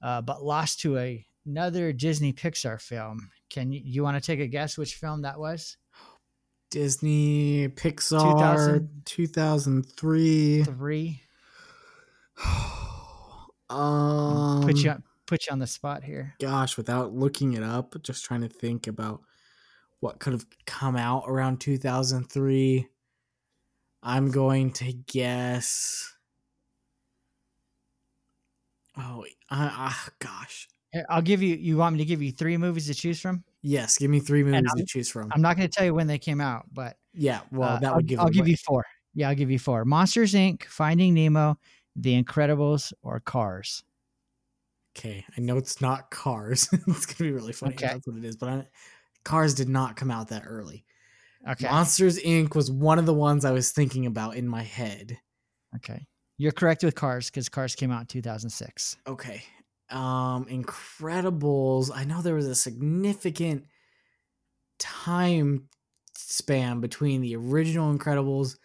uh, 0.04 0.22
but 0.22 0.44
lost 0.44 0.82
to 0.82 0.98
a, 0.98 1.26
another 1.46 1.94
Disney 1.94 2.34
Pixar 2.34 2.82
film. 2.82 3.30
Can 3.50 3.72
you, 3.72 3.82
you 3.84 4.04
want 4.04 4.22
to 4.22 4.26
take 4.26 4.42
a 4.42 4.48
guess 4.48 4.78
which 4.78 4.96
film 4.96 5.22
that 5.22 5.40
was? 5.40 5.78
Disney, 6.72 7.70
Pixar, 7.70 8.88
2003. 9.06 10.64
Three. 10.64 11.22
um, 13.70 14.62
put 14.64 14.78
you 14.78 14.92
on, 14.92 15.04
put 15.26 15.48
you 15.48 15.54
on 15.54 15.60
the 15.60 15.68
spot 15.68 16.04
here. 16.04 16.36
gosh, 16.42 16.76
without 16.76 17.14
looking 17.14 17.54
it 17.54 17.64
up, 17.64 17.96
just 18.04 18.26
trying 18.26 18.42
to 18.42 18.50
think 18.50 18.88
about 18.88 19.22
what 20.02 20.20
could 20.20 20.34
have 20.34 20.46
come 20.66 20.98
out 20.98 21.24
around 21.28 21.62
2003. 21.62 22.88
I'm 24.04 24.32
going 24.32 24.74
to 24.74 24.94
guess. 24.94 26.12
Oh, 28.98 29.24
I, 29.50 29.96
gosh. 30.20 30.68
I'll 31.10 31.22
give 31.22 31.42
you. 31.42 31.56
You 31.56 31.78
want 31.78 31.94
me 31.96 32.00
to 32.00 32.06
give 32.06 32.22
you 32.22 32.32
three 32.32 32.58
movies 32.58 32.88
to 32.88 32.94
choose 32.94 33.22
from? 33.22 33.44
Yes, 33.62 33.98
give 33.98 34.10
me 34.12 34.20
three 34.20 34.44
movies 34.44 34.74
to 34.76 34.86
choose 34.86 35.10
from. 35.10 35.32
I'm 35.34 35.42
not 35.42 35.56
going 35.56 35.70
to 35.70 35.74
tell 35.74 35.86
you 35.86 35.94
when 35.94 36.08
they 36.08 36.18
came 36.18 36.42
out, 36.42 36.66
but 36.74 36.98
yeah, 37.14 37.42
well, 37.52 37.70
Uh, 37.70 37.80
that 37.80 37.90
I'll, 37.90 37.96
would 37.98 38.08
give. 38.08 38.20
I'll 38.20 38.30
give 38.30 38.42
away. 38.42 38.50
you 38.52 38.58
four. 38.58 38.84
Yeah, 39.14 39.30
I'll 39.30 39.36
give 39.36 39.52
you 39.52 39.60
four. 39.60 39.86
Monsters 39.86 40.34
Inc., 40.34 40.64
Finding 40.66 41.14
Nemo, 41.14 41.58
The 41.96 42.22
Incredibles, 42.22 42.92
or 43.04 43.20
Cars. 43.20 43.84
Okay, 44.98 45.24
I 45.38 45.42
know 45.42 45.58
it's 45.58 45.80
not 45.80 46.10
Cars. 46.12 46.68
it's 46.88 47.06
gonna 47.06 47.30
be 47.30 47.32
really 47.32 47.54
funny. 47.54 47.76
Okay. 47.76 47.88
That's 47.88 48.08
what 48.08 48.18
it 48.18 48.26
is. 48.26 48.36
But 48.36 48.50
I, 48.50 48.68
Cars 49.24 49.54
did 49.54 49.70
not 49.70 49.96
come 49.96 50.12
out 50.12 50.30
that 50.30 50.44
early. 50.46 50.86
Okay. 51.48 51.68
Monsters 51.68 52.20
Inc. 52.20 52.56
was 52.56 52.70
one 52.70 53.00
of 53.00 53.06
the 53.06 53.14
ones 53.14 53.46
I 53.46 53.52
was 53.52 53.72
thinking 53.72 54.06
about 54.06 54.36
in 54.36 54.48
my 54.48 54.64
head. 54.64 55.18
Okay. 55.76 56.06
You're 56.38 56.52
correct 56.52 56.84
with 56.84 56.96
Cars 56.96 57.30
because 57.30 57.50
Cars 57.50 57.76
came 57.76 57.92
out 57.92 58.02
in 58.02 58.08
2006. 58.08 58.98
Okay. 59.08 59.44
Um 59.90 60.46
Incredibles, 60.46 61.92
I 61.94 62.04
know 62.04 62.22
there 62.22 62.36
was 62.36 62.48
a 62.48 62.56
significant 62.56 63.66
time 64.80 65.68
span 66.16 66.80
between 66.80 67.22
the 67.22 67.36
original 67.36 67.96
Incredibles 67.96 68.58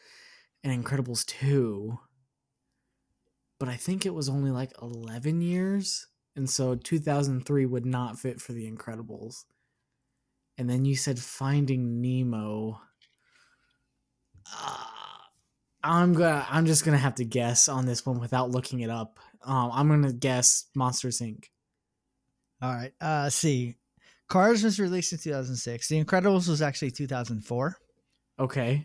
and 0.63 0.85
Incredibles 0.85 1.25
2. 1.27 1.99
But 3.59 3.69
I 3.69 3.77
think 3.77 4.05
it 4.05 4.15
was 4.15 4.29
only 4.29 4.51
like 4.51 4.73
11 4.83 5.41
years, 5.41 6.07
and 6.35 6.49
so 6.49 6.75
2003 6.75 7.65
would 7.65 7.87
not 7.87 8.19
fit 8.19 8.41
for 8.41 8.53
the 8.53 8.71
Incredibles. 8.71 9.45
And 10.59 10.69
then 10.69 10.85
you 10.85 10.97
said 10.97 11.19
Finding 11.19 12.01
Nemo. 12.01 12.81
Uh, 14.53 14.85
I'm 15.83 16.15
gonna. 16.15 16.47
I'm 16.51 16.67
just 16.67 16.85
gonna 16.85 16.99
have 16.99 17.17
to 17.17 17.25
guess 17.25 17.69
on 17.69 17.87
this 17.87 18.05
one 18.05 18.21
without 18.21 18.51
looking 18.51 18.81
it 18.81 18.91
up. 18.91 19.19
Um, 19.45 19.71
I'm 19.73 19.89
gonna 19.89 20.13
guess 20.13 20.67
Monsters 20.75 21.21
Inc. 21.21 21.45
All 22.63 22.75
right. 22.75 22.93
Uh, 23.01 23.31
see. 23.31 23.77
Cars 24.29 24.65
was 24.65 24.81
released 24.81 25.13
in 25.13 25.19
2006. 25.19 25.89
The 25.89 26.05
Incredibles 26.05 26.49
was 26.49 26.61
actually 26.61 26.91
2004. 26.91 27.77
Okay. 28.41 28.85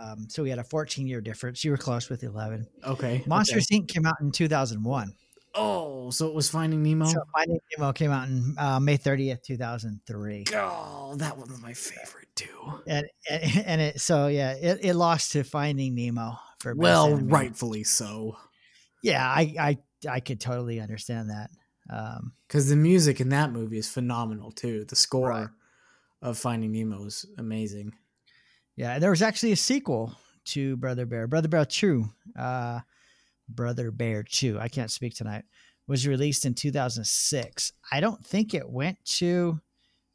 Um, 0.00 0.26
so 0.28 0.42
we 0.42 0.50
had 0.50 0.58
a 0.58 0.64
14 0.64 1.06
year 1.06 1.20
difference. 1.20 1.64
You 1.64 1.70
were 1.70 1.76
close 1.76 2.10
with 2.10 2.22
11. 2.22 2.66
Okay. 2.86 3.22
Monsters 3.26 3.66
Inc. 3.72 3.88
came 3.88 4.04
out 4.04 4.20
in 4.20 4.30
2001. 4.30 5.12
Oh, 5.54 6.10
so 6.10 6.26
it 6.26 6.34
was 6.34 6.48
Finding 6.50 6.82
Nemo. 6.82 7.04
So 7.06 7.22
Finding 7.32 7.60
Nemo 7.78 7.92
came 7.92 8.10
out 8.10 8.28
in 8.28 8.54
uh, 8.58 8.80
May 8.80 8.98
30th, 8.98 9.42
2003. 9.44 10.44
oh, 10.54 11.14
that 11.16 11.36
one's 11.38 11.60
my 11.62 11.72
favorite 11.72 12.28
too. 12.34 12.48
And, 12.86 13.06
and, 13.30 13.42
and 13.66 13.80
it, 13.80 14.00
so 14.00 14.26
yeah, 14.26 14.52
it, 14.54 14.80
it 14.82 14.94
lost 14.94 15.32
to 15.32 15.44
Finding 15.44 15.94
Nemo 15.94 16.36
for 16.58 16.74
best 16.74 16.82
Well, 16.82 17.16
rightfully 17.16 17.84
so. 17.84 18.36
Yeah, 19.02 19.24
I, 19.26 19.54
I 19.60 19.78
I 20.10 20.20
could 20.20 20.40
totally 20.40 20.80
understand 20.80 21.30
that. 21.30 21.50
Um, 21.90 22.32
because 22.48 22.68
the 22.68 22.76
music 22.76 23.20
in 23.20 23.28
that 23.28 23.52
movie 23.52 23.78
is 23.78 23.88
phenomenal 23.88 24.50
too. 24.50 24.84
The 24.88 24.96
score 24.96 25.28
Right. 25.28 25.48
of 26.22 26.38
Finding 26.38 26.72
Nemo 26.72 27.04
is 27.04 27.26
amazing. 27.38 27.92
yeah, 28.76 28.98
there 28.98 29.10
was 29.10 29.22
actually 29.22 29.52
a 29.52 29.56
sequel 29.56 30.16
to 30.46 30.76
Brother 30.78 31.06
Bear, 31.06 31.26
Brother 31.26 31.48
Bear 31.48 31.64
Two, 31.66 32.06
uh, 32.38 32.80
Brother 33.48 33.90
Bear 33.90 34.22
Two. 34.22 34.58
I 34.58 34.68
can't 34.68 34.90
speak 34.90 35.14
tonight. 35.14 35.44
Was 35.86 36.06
released 36.06 36.46
in 36.46 36.54
2006. 36.54 37.72
I 37.92 38.00
don't 38.00 38.24
think 38.24 38.54
it 38.54 38.68
went 38.68 39.04
to 39.16 39.60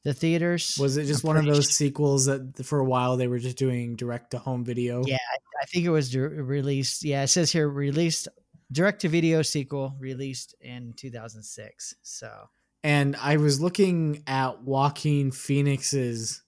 the 0.03 0.13
theaters. 0.13 0.77
Was 0.79 0.97
it 0.97 1.05
just 1.05 1.23
I'm 1.23 1.27
one 1.27 1.37
of 1.37 1.45
those 1.45 1.67
su- 1.67 1.85
sequels 1.85 2.25
that 2.25 2.65
for 2.65 2.79
a 2.79 2.85
while 2.85 3.17
they 3.17 3.27
were 3.27 3.39
just 3.39 3.57
doing 3.57 3.95
direct 3.95 4.31
to 4.31 4.39
home 4.39 4.63
video? 4.63 5.03
Yeah, 5.05 5.17
I 5.61 5.65
think 5.65 5.85
it 5.85 5.89
was 5.89 6.15
released. 6.15 7.03
Yeah, 7.03 7.23
it 7.23 7.27
says 7.27 7.51
here 7.51 7.69
released 7.69 8.27
direct 8.71 9.01
to 9.01 9.09
video 9.09 9.41
sequel 9.41 9.95
released 9.99 10.55
in 10.61 10.93
2006. 10.95 11.95
So 12.01 12.49
And 12.83 13.15
I 13.15 13.37
was 13.37 13.61
looking 13.61 14.23
at 14.27 14.61
Joaquin 14.63 15.31
Phoenix's 15.31 16.41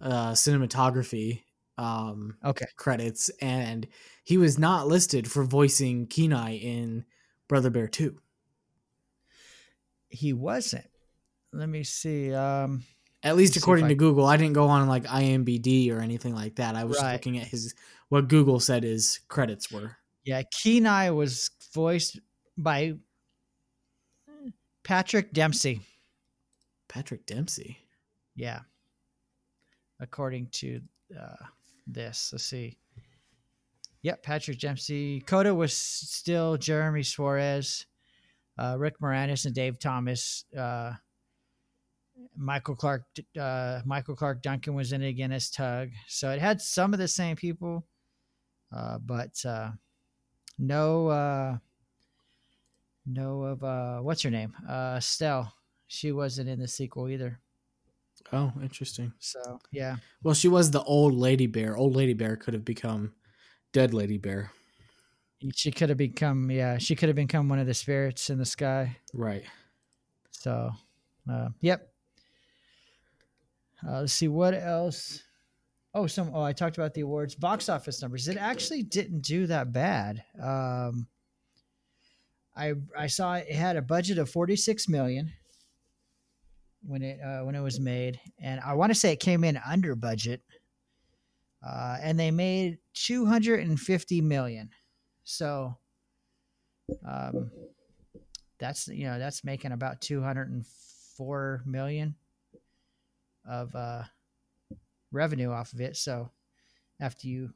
uh, 0.00 0.32
cinematography 0.32 1.42
um, 1.82 2.36
okay, 2.44 2.66
credits, 2.76 3.28
and 3.40 3.86
he 4.24 4.38
was 4.38 4.58
not 4.58 4.86
listed 4.88 5.30
for 5.30 5.44
voicing 5.44 6.06
Kenai 6.06 6.52
in 6.56 7.04
Brother 7.48 7.70
Bear 7.70 7.88
2. 7.88 8.16
he 10.08 10.32
wasn't. 10.32 10.86
Let 11.52 11.68
me 11.68 11.84
see. 11.84 12.32
Um, 12.34 12.84
At 13.22 13.36
least 13.36 13.50
Let's 13.50 13.54
see 13.54 13.58
if 13.58 13.62
according 13.64 13.84
I- 13.86 13.88
to 13.88 13.94
Google. 13.94 14.26
I 14.26 14.36
didn't 14.36 14.52
go 14.54 14.68
on 14.68 14.86
like 14.88 15.04
IMBD 15.04 15.90
or 15.90 16.00
anything 16.00 16.34
like 16.34 16.56
that. 16.56 16.74
I 16.76 16.84
was 16.84 16.98
Right. 17.00 17.12
looking 17.14 17.38
at 17.38 17.46
his 17.46 17.74
what 18.08 18.28
Google 18.28 18.60
said 18.60 18.82
his 18.82 19.20
credits 19.28 19.70
were. 19.70 19.96
yeah, 20.24 20.42
Kenai 20.42 21.10
was 21.10 21.50
voiced 21.74 22.20
by 22.58 22.94
Patrick 24.82 25.32
Dempsey. 25.32 25.80
Patrick 26.88 27.24
Dempsey. 27.26 27.78
Yeah. 28.34 28.60
According 30.00 30.48
to 30.52 30.80
uh, 31.18 31.36
this, 31.86 32.30
let's 32.32 32.44
see. 32.44 32.76
Yep, 34.02 34.22
Patrick 34.22 34.58
Dempsey. 34.58 35.20
Koda 35.20 35.54
was 35.54 35.72
still 35.76 36.56
Jeremy 36.56 37.04
Suarez, 37.04 37.86
uh, 38.58 38.76
Rick 38.78 38.98
Moranis, 39.00 39.46
and 39.46 39.54
Dave 39.54 39.78
Thomas. 39.78 40.44
Uh, 40.56 40.94
Michael 42.36 42.74
Clarke, 42.74 43.04
uh, 43.38 43.80
Michael 43.84 44.16
Clarke 44.16 44.42
Duncan 44.42 44.74
was 44.74 44.92
in 44.92 45.02
it 45.02 45.08
again 45.08 45.32
as 45.32 45.50
Tug. 45.50 45.90
So 46.08 46.30
it 46.30 46.40
had 46.40 46.60
some 46.60 46.92
of 46.92 46.98
the 46.98 47.08
same 47.08 47.36
people, 47.36 47.86
uh, 48.74 48.98
but 48.98 49.44
uh, 49.44 49.70
no, 50.58 51.08
uh, 51.08 51.58
no 53.06 53.42
of 53.42 53.62
uh, 53.62 53.98
what's 54.00 54.22
her 54.22 54.30
name, 54.30 54.54
uh, 54.68 54.98
Stell. 55.00 55.52
She 55.86 56.10
wasn't 56.10 56.48
in 56.48 56.58
the 56.58 56.68
sequel 56.68 57.08
either. 57.08 57.38
Oh, 58.32 58.52
interesting. 58.62 59.12
So 59.18 59.58
yeah, 59.70 59.96
Well, 60.22 60.34
she 60.34 60.48
was 60.48 60.70
the 60.70 60.82
old 60.82 61.14
lady 61.14 61.46
bear. 61.46 61.76
Old 61.76 61.94
lady 61.96 62.14
bear 62.14 62.36
could 62.36 62.54
have 62.54 62.64
become 62.64 63.12
dead 63.72 63.92
lady 63.94 64.18
bear. 64.18 64.52
she 65.54 65.70
could 65.72 65.88
have 65.88 65.98
become 65.98 66.50
yeah 66.50 66.78
she 66.78 66.94
could 66.94 67.08
have 67.08 67.16
become 67.16 67.48
one 67.48 67.58
of 67.58 67.66
the 67.66 67.74
spirits 67.74 68.30
in 68.30 68.38
the 68.38 68.44
sky. 68.44 68.96
Right. 69.12 69.44
So, 70.30 70.70
uh, 71.30 71.48
yep. 71.60 71.92
Uh, 73.86 74.00
let's 74.00 74.12
see 74.12 74.28
what 74.28 74.54
else. 74.54 75.22
Oh, 75.94 76.06
some. 76.06 76.30
Oh, 76.34 76.42
I 76.42 76.52
talked 76.52 76.78
about 76.78 76.94
the 76.94 77.02
awards 77.02 77.34
box 77.34 77.68
office 77.68 78.00
numbers. 78.00 78.28
It 78.28 78.36
actually 78.38 78.82
didn't 78.82 79.20
do 79.22 79.46
that 79.48 79.72
bad. 79.72 80.22
Um, 80.40 81.06
I 82.56 82.74
I 82.96 83.08
saw 83.08 83.34
it 83.34 83.50
had 83.50 83.76
a 83.76 83.82
budget 83.82 84.18
of 84.18 84.30
forty 84.30 84.56
six 84.56 84.88
million 84.88 85.32
when 86.86 87.02
it 87.02 87.20
uh, 87.20 87.40
when 87.44 87.54
it 87.54 87.60
was 87.60 87.80
made, 87.80 88.20
and 88.40 88.60
I 88.60 88.74
want 88.74 88.92
to 88.92 88.98
say 88.98 89.12
it 89.12 89.20
came 89.20 89.44
in 89.44 89.58
under 89.66 89.94
budget. 89.94 90.42
Uh, 91.64 91.96
and 92.02 92.18
they 92.18 92.30
made 92.32 92.78
two 92.92 93.24
hundred 93.24 93.60
and 93.60 93.78
fifty 93.78 94.20
million. 94.20 94.70
So, 95.24 95.76
um, 97.08 97.50
that's 98.62 98.86
you 98.86 99.04
know 99.06 99.18
that's 99.18 99.42
making 99.42 99.72
about 99.72 100.00
204 100.00 101.62
million 101.66 102.14
of 103.44 103.74
uh 103.74 104.04
revenue 105.10 105.50
off 105.50 105.72
of 105.72 105.80
it 105.80 105.96
so 105.96 106.30
after 107.00 107.26
you 107.26 107.50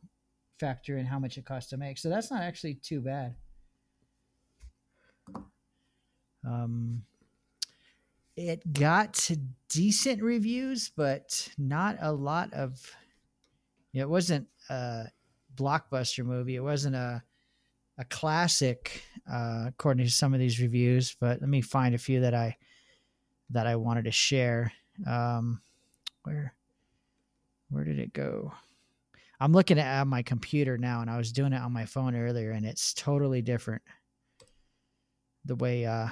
factor 0.58 0.98
in 0.98 1.06
how 1.06 1.20
much 1.20 1.38
it 1.38 1.44
costs 1.44 1.70
to 1.70 1.76
make 1.76 1.96
so 1.96 2.08
that's 2.08 2.30
not 2.30 2.42
actually 2.42 2.74
too 2.74 3.00
bad 3.00 3.36
um 6.44 7.02
it 8.36 8.72
got 8.72 9.30
decent 9.68 10.22
reviews 10.22 10.90
but 10.94 11.48
not 11.58 11.96
a 12.00 12.12
lot 12.12 12.52
of 12.52 12.94
it 13.94 14.08
wasn't 14.08 14.46
a 14.68 15.06
blockbuster 15.54 16.24
movie. 16.24 16.56
It 16.56 16.62
wasn't 16.62 16.96
a 16.96 17.22
a 17.98 18.04
classic 18.04 19.02
uh, 19.30 19.64
according 19.68 20.04
to 20.04 20.12
some 20.12 20.34
of 20.34 20.40
these 20.40 20.60
reviews 20.60 21.16
but 21.18 21.40
let 21.40 21.48
me 21.48 21.62
find 21.62 21.94
a 21.94 21.98
few 21.98 22.20
that 22.20 22.34
i 22.34 22.54
that 23.50 23.66
i 23.66 23.74
wanted 23.74 24.04
to 24.04 24.10
share. 24.10 24.70
Um 25.06 25.62
where 26.24 26.54
where 27.70 27.84
did 27.84 27.98
it 27.98 28.12
go? 28.12 28.52
I'm 29.40 29.52
looking 29.52 29.78
at 29.78 30.06
my 30.06 30.22
computer 30.22 30.76
now 30.76 31.00
and 31.00 31.10
i 31.10 31.16
was 31.16 31.32
doing 31.32 31.52
it 31.52 31.60
on 31.60 31.72
my 31.72 31.86
phone 31.86 32.14
earlier 32.14 32.52
and 32.52 32.66
it's 32.66 32.92
totally 32.94 33.42
different 33.42 33.82
the 35.44 35.56
way 35.56 35.84
uh 35.86 36.08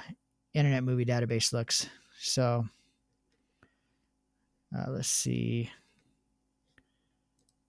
internet 0.53 0.83
movie 0.83 1.05
database 1.05 1.51
looks 1.51 1.87
so 2.19 2.65
uh, 4.77 4.89
let's 4.89 5.07
see 5.07 5.69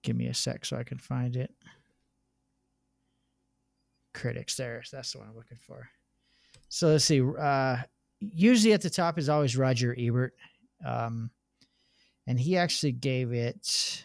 give 0.03 0.17
me 0.17 0.27
a 0.27 0.35
sec 0.35 0.65
so 0.65 0.77
i 0.77 0.83
can 0.83 0.99
find 0.99 1.37
it 1.37 1.51
critics 4.17 4.57
there. 4.57 4.83
That's 4.91 5.13
the 5.13 5.19
one 5.19 5.29
I'm 5.29 5.37
looking 5.37 5.59
for. 5.59 5.89
So 6.69 6.89
let's 6.89 7.05
see. 7.05 7.23
Uh, 7.23 7.77
usually 8.19 8.73
at 8.73 8.81
the 8.81 8.91
top 8.91 9.19
is 9.19 9.29
always 9.29 9.57
Roger 9.57 9.95
Ebert. 9.97 10.35
Um, 10.85 11.31
and 12.27 12.41
he 12.41 12.57
actually 12.57 12.93
gave 12.93 13.33
it, 13.33 14.05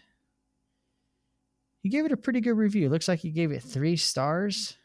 he 1.81 1.89
gave 1.89 2.05
it 2.05 2.11
a 2.11 2.17
pretty 2.17 2.41
good 2.41 2.57
review. 2.57 2.89
Looks 2.89 3.07
like 3.07 3.19
he 3.19 3.31
gave 3.31 3.51
it 3.51 3.63
three 3.63 3.97
stars. 3.97 4.77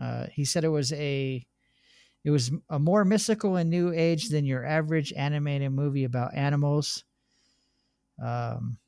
Uh, 0.00 0.26
he 0.30 0.44
said 0.44 0.62
it 0.62 0.68
was 0.68 0.92
a, 0.92 1.44
it 2.24 2.30
was 2.30 2.50
a 2.70 2.78
more 2.78 3.04
mystical 3.04 3.56
and 3.56 3.68
new 3.68 3.92
age 3.92 4.30
than 4.30 4.46
your 4.46 4.64
average 4.64 5.12
animated 5.12 5.70
movie 5.72 6.04
about 6.04 6.34
animals. 6.34 7.04
Um, 8.22 8.78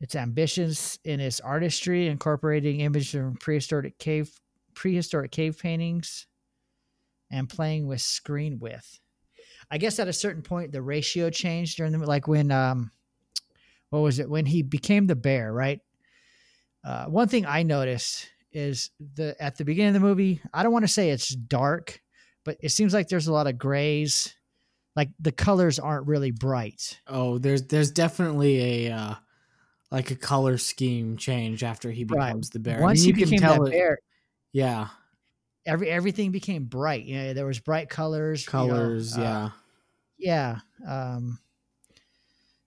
it's 0.00 0.16
ambitious 0.16 0.98
in 1.04 1.20
its 1.20 1.40
artistry, 1.40 2.08
incorporating 2.08 2.80
images 2.80 3.10
from 3.10 3.36
prehistoric 3.36 3.98
cave 3.98 4.40
prehistoric 4.74 5.30
cave 5.30 5.58
paintings 5.58 6.26
and 7.30 7.48
playing 7.48 7.86
with 7.86 8.00
screen 8.00 8.58
width. 8.58 9.00
I 9.70 9.78
guess 9.78 9.98
at 9.98 10.08
a 10.08 10.12
certain 10.12 10.42
point 10.42 10.72
the 10.72 10.82
ratio 10.82 11.30
changed 11.30 11.76
during 11.76 11.92
the 11.92 11.98
like 11.98 12.26
when 12.26 12.50
um 12.50 12.90
what 13.90 14.00
was 14.00 14.18
it 14.18 14.30
when 14.30 14.46
he 14.46 14.62
became 14.62 15.06
the 15.06 15.16
bear, 15.16 15.52
right? 15.52 15.80
Uh, 16.82 17.06
one 17.06 17.28
thing 17.28 17.44
I 17.44 17.62
noticed 17.62 18.28
is 18.52 18.90
the 19.14 19.36
at 19.40 19.56
the 19.56 19.64
beginning 19.64 19.94
of 19.96 20.02
the 20.02 20.06
movie, 20.08 20.40
I 20.52 20.62
don't 20.62 20.72
want 20.72 20.84
to 20.84 20.88
say 20.92 21.10
it's 21.10 21.28
dark, 21.28 22.00
but 22.44 22.56
it 22.60 22.70
seems 22.70 22.92
like 22.94 23.08
there's 23.08 23.26
a 23.28 23.32
lot 23.32 23.46
of 23.46 23.58
grays. 23.58 24.34
Like 24.96 25.10
the 25.20 25.32
colors 25.32 25.78
aren't 25.78 26.06
really 26.08 26.30
bright. 26.32 27.00
Oh, 27.06 27.38
there's 27.38 27.62
there's 27.68 27.90
definitely 27.92 28.86
a 28.86 28.92
uh, 28.92 29.14
like 29.90 30.10
a 30.10 30.16
color 30.16 30.58
scheme 30.58 31.16
change 31.16 31.62
after 31.62 31.90
he 31.90 32.04
Right. 32.04 32.26
becomes 32.28 32.50
the 32.50 32.58
bear. 32.58 32.78
I 32.78 32.82
Once 32.82 33.00
mean, 33.00 33.14
he 33.14 33.20
you 33.20 33.26
can 33.26 33.30
became 33.36 33.40
tell 33.40 33.64
that 33.64 33.68
it- 33.72 33.78
bear, 33.78 33.98
Yeah, 34.52 34.88
every 35.64 35.88
everything 35.90 36.32
became 36.32 36.64
bright. 36.64 37.04
You 37.04 37.18
know, 37.18 37.34
there 37.34 37.46
was 37.46 37.60
bright 37.60 37.88
colors. 37.88 38.44
you 38.46 38.52
know, 38.58 38.66
colors. 38.68 39.16
uh, 39.16 39.50
yeah, 40.18 40.58
yeah. 40.86 41.14
Um, 41.14 41.38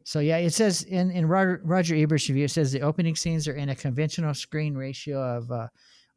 so 0.03 0.19
yeah, 0.19 0.37
it 0.37 0.51
says 0.51 0.83
in 0.83 1.11
in 1.11 1.25
Roger, 1.27 1.61
Roger 1.63 1.95
Ebert's 1.95 2.27
review, 2.29 2.45
it 2.45 2.51
says 2.51 2.71
the 2.71 2.81
opening 2.81 3.15
scenes 3.15 3.47
are 3.47 3.55
in 3.55 3.69
a 3.69 3.75
conventional 3.75 4.33
screen 4.33 4.75
ratio 4.75 5.19
of 5.19 5.51
uh, 5.51 5.67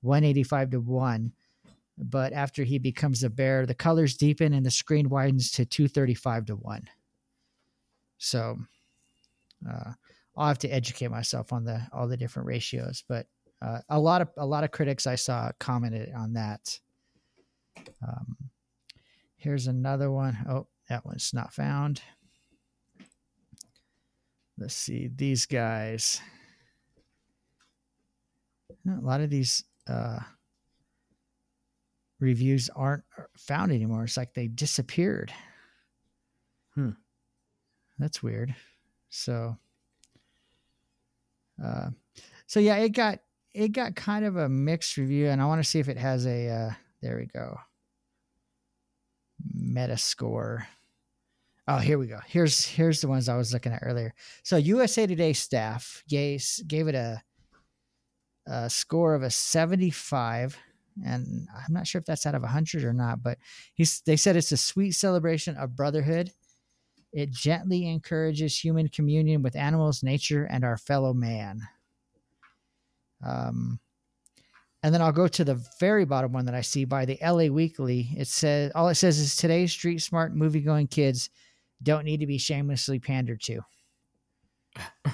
185 0.03 0.71
to 0.71 0.81
one, 0.81 1.33
but 1.99 2.33
after 2.33 2.65
he 2.65 2.79
becomes 2.79 3.23
a 3.23 3.31
bear, 3.31 3.65
the 3.67 3.75
colors 3.75 4.17
deepen 4.17 4.53
and 4.53 4.67
the 4.67 4.71
screen 4.71 5.09
widens 5.09 5.51
to 5.53 5.65
235 5.65 6.47
to 6.47 6.57
one. 6.57 6.83
So, 8.19 8.59
uh, 9.69 9.93
I'll 10.37 10.49
have 10.49 10.59
to 10.59 10.69
educate 10.69 11.11
myself 11.11 11.53
on 11.53 11.65
the 11.65 11.81
all 11.93 12.09
the 12.09 12.17
different 12.17 12.47
ratios, 12.47 13.05
but 13.09 13.27
uh, 13.63 13.81
a 13.89 13.99
lot 13.99 14.21
of 14.21 14.29
a 14.37 14.47
lot 14.47 14.65
of 14.65 14.71
critics 14.71 15.07
I 15.07 15.15
saw 15.15 15.51
commented 15.59 16.13
on 16.15 16.33
that. 16.35 16.79
Um, 18.07 18.37
here's 19.37 19.67
another 19.67 20.11
one. 20.11 20.37
Oh, 20.49 20.67
that 20.89 21.07
one's 21.07 21.33
not 21.33 21.55
found. 21.55 22.03
Let's 24.59 24.75
see 24.75 25.11
these 25.15 25.47
guys. 25.47 26.21
A 28.87 29.01
lot 29.01 29.21
of 29.21 29.31
these. 29.31 29.65
Uh, 29.89 30.19
reviews 32.21 32.71
aren't 32.75 33.05
found 33.37 33.73
anymore. 33.73 34.05
It's 34.05 34.17
like 34.17 34.35
they 34.35 34.49
disappeared. 34.49 35.33
Hmm. 36.75 36.91
That's 37.99 38.23
weird. 38.23 38.55
So, 39.09 39.57
uh, 41.63 41.91
so 42.47 42.61
yeah, 42.61 42.77
it 42.77 42.91
got 42.91 43.21
it 43.55 43.69
got 43.69 43.97
kind 43.97 44.25
of 44.25 44.37
a 44.37 44.49
mixed 44.49 44.97
review, 44.97 45.29
and 45.29 45.41
I 45.41 45.47
want 45.47 45.63
to 45.63 45.69
see 45.69 45.79
if 45.79 45.89
it 45.89 45.97
has 45.97 46.27
a. 46.27 46.49
Uh, 46.49 46.71
there 47.01 47.17
we 47.17 47.27
go. 47.27 47.59
Metascore. 49.57 50.67
Oh, 51.69 51.79
here 51.79 51.99
we 51.99 52.07
go. 52.07 52.21
Here's 52.27 52.65
here's 52.65 53.01
the 53.01 53.09
ones 53.09 53.29
I 53.29 53.37
was 53.37 53.53
looking 53.53 53.73
at 53.73 53.83
earlier. 53.83 54.15
So 54.45 54.57
USA 54.57 55.07
Today 55.07 55.33
staff 55.33 56.05
gave 56.09 56.45
gave 56.69 56.87
it 56.87 56.95
a, 56.95 57.21
a 58.47 58.71
score 58.71 59.15
of 59.15 59.23
a 59.23 59.31
75 59.31 60.57
and 61.05 61.49
I'm 61.55 61.75
not 61.75 61.87
sure 61.87 61.99
if 61.99 62.07
that's 62.07 62.25
out 62.25 62.35
of 62.35 62.43
100 62.43 62.85
or 62.85 62.93
not, 62.93 63.23
but 63.23 63.39
he's 63.75 64.01
they 64.03 64.17
said 64.17 64.37
it's 64.37 64.53
a 64.53 64.57
sweet 64.57 64.93
celebration 64.93 65.57
of 65.57 65.77
brotherhood. 65.77 66.31
It 67.13 67.33
gently 67.33 67.89
encourages 67.89 68.59
human 68.59 68.89
communion 68.89 69.43
with 69.43 69.57
animals, 69.57 70.03
nature, 70.03 70.45
and 70.45 70.65
our 70.65 70.77
fellow 70.77 71.15
man. 71.15 71.63
Um, 73.25 73.81
and 74.83 74.95
then 74.95 75.03
I'll 75.03 75.13
go 75.13 75.27
to 75.27 75.45
the 75.45 75.63
very 75.81 76.05
bottom 76.05 76.33
one 76.33 76.45
that 76.45 76.55
I 76.55 76.61
see 76.61 76.85
by 76.85 77.07
the 77.07 77.19
LA 77.23 77.47
Weekly. 77.47 78.11
It 78.17 78.29
says 78.29 78.71
all 78.75 78.89
it 78.89 78.95
says 78.95 79.19
is 79.19 79.35
today's 79.35 79.73
street 79.73 79.99
smart 79.99 80.35
movie 80.35 80.61
going 80.61 80.87
kids 80.87 81.29
don't 81.83 82.05
need 82.05 82.21
to 82.21 82.27
be 82.27 82.39
shamelessly 82.39 82.99
pandered 82.99 83.41
to. 83.43 83.61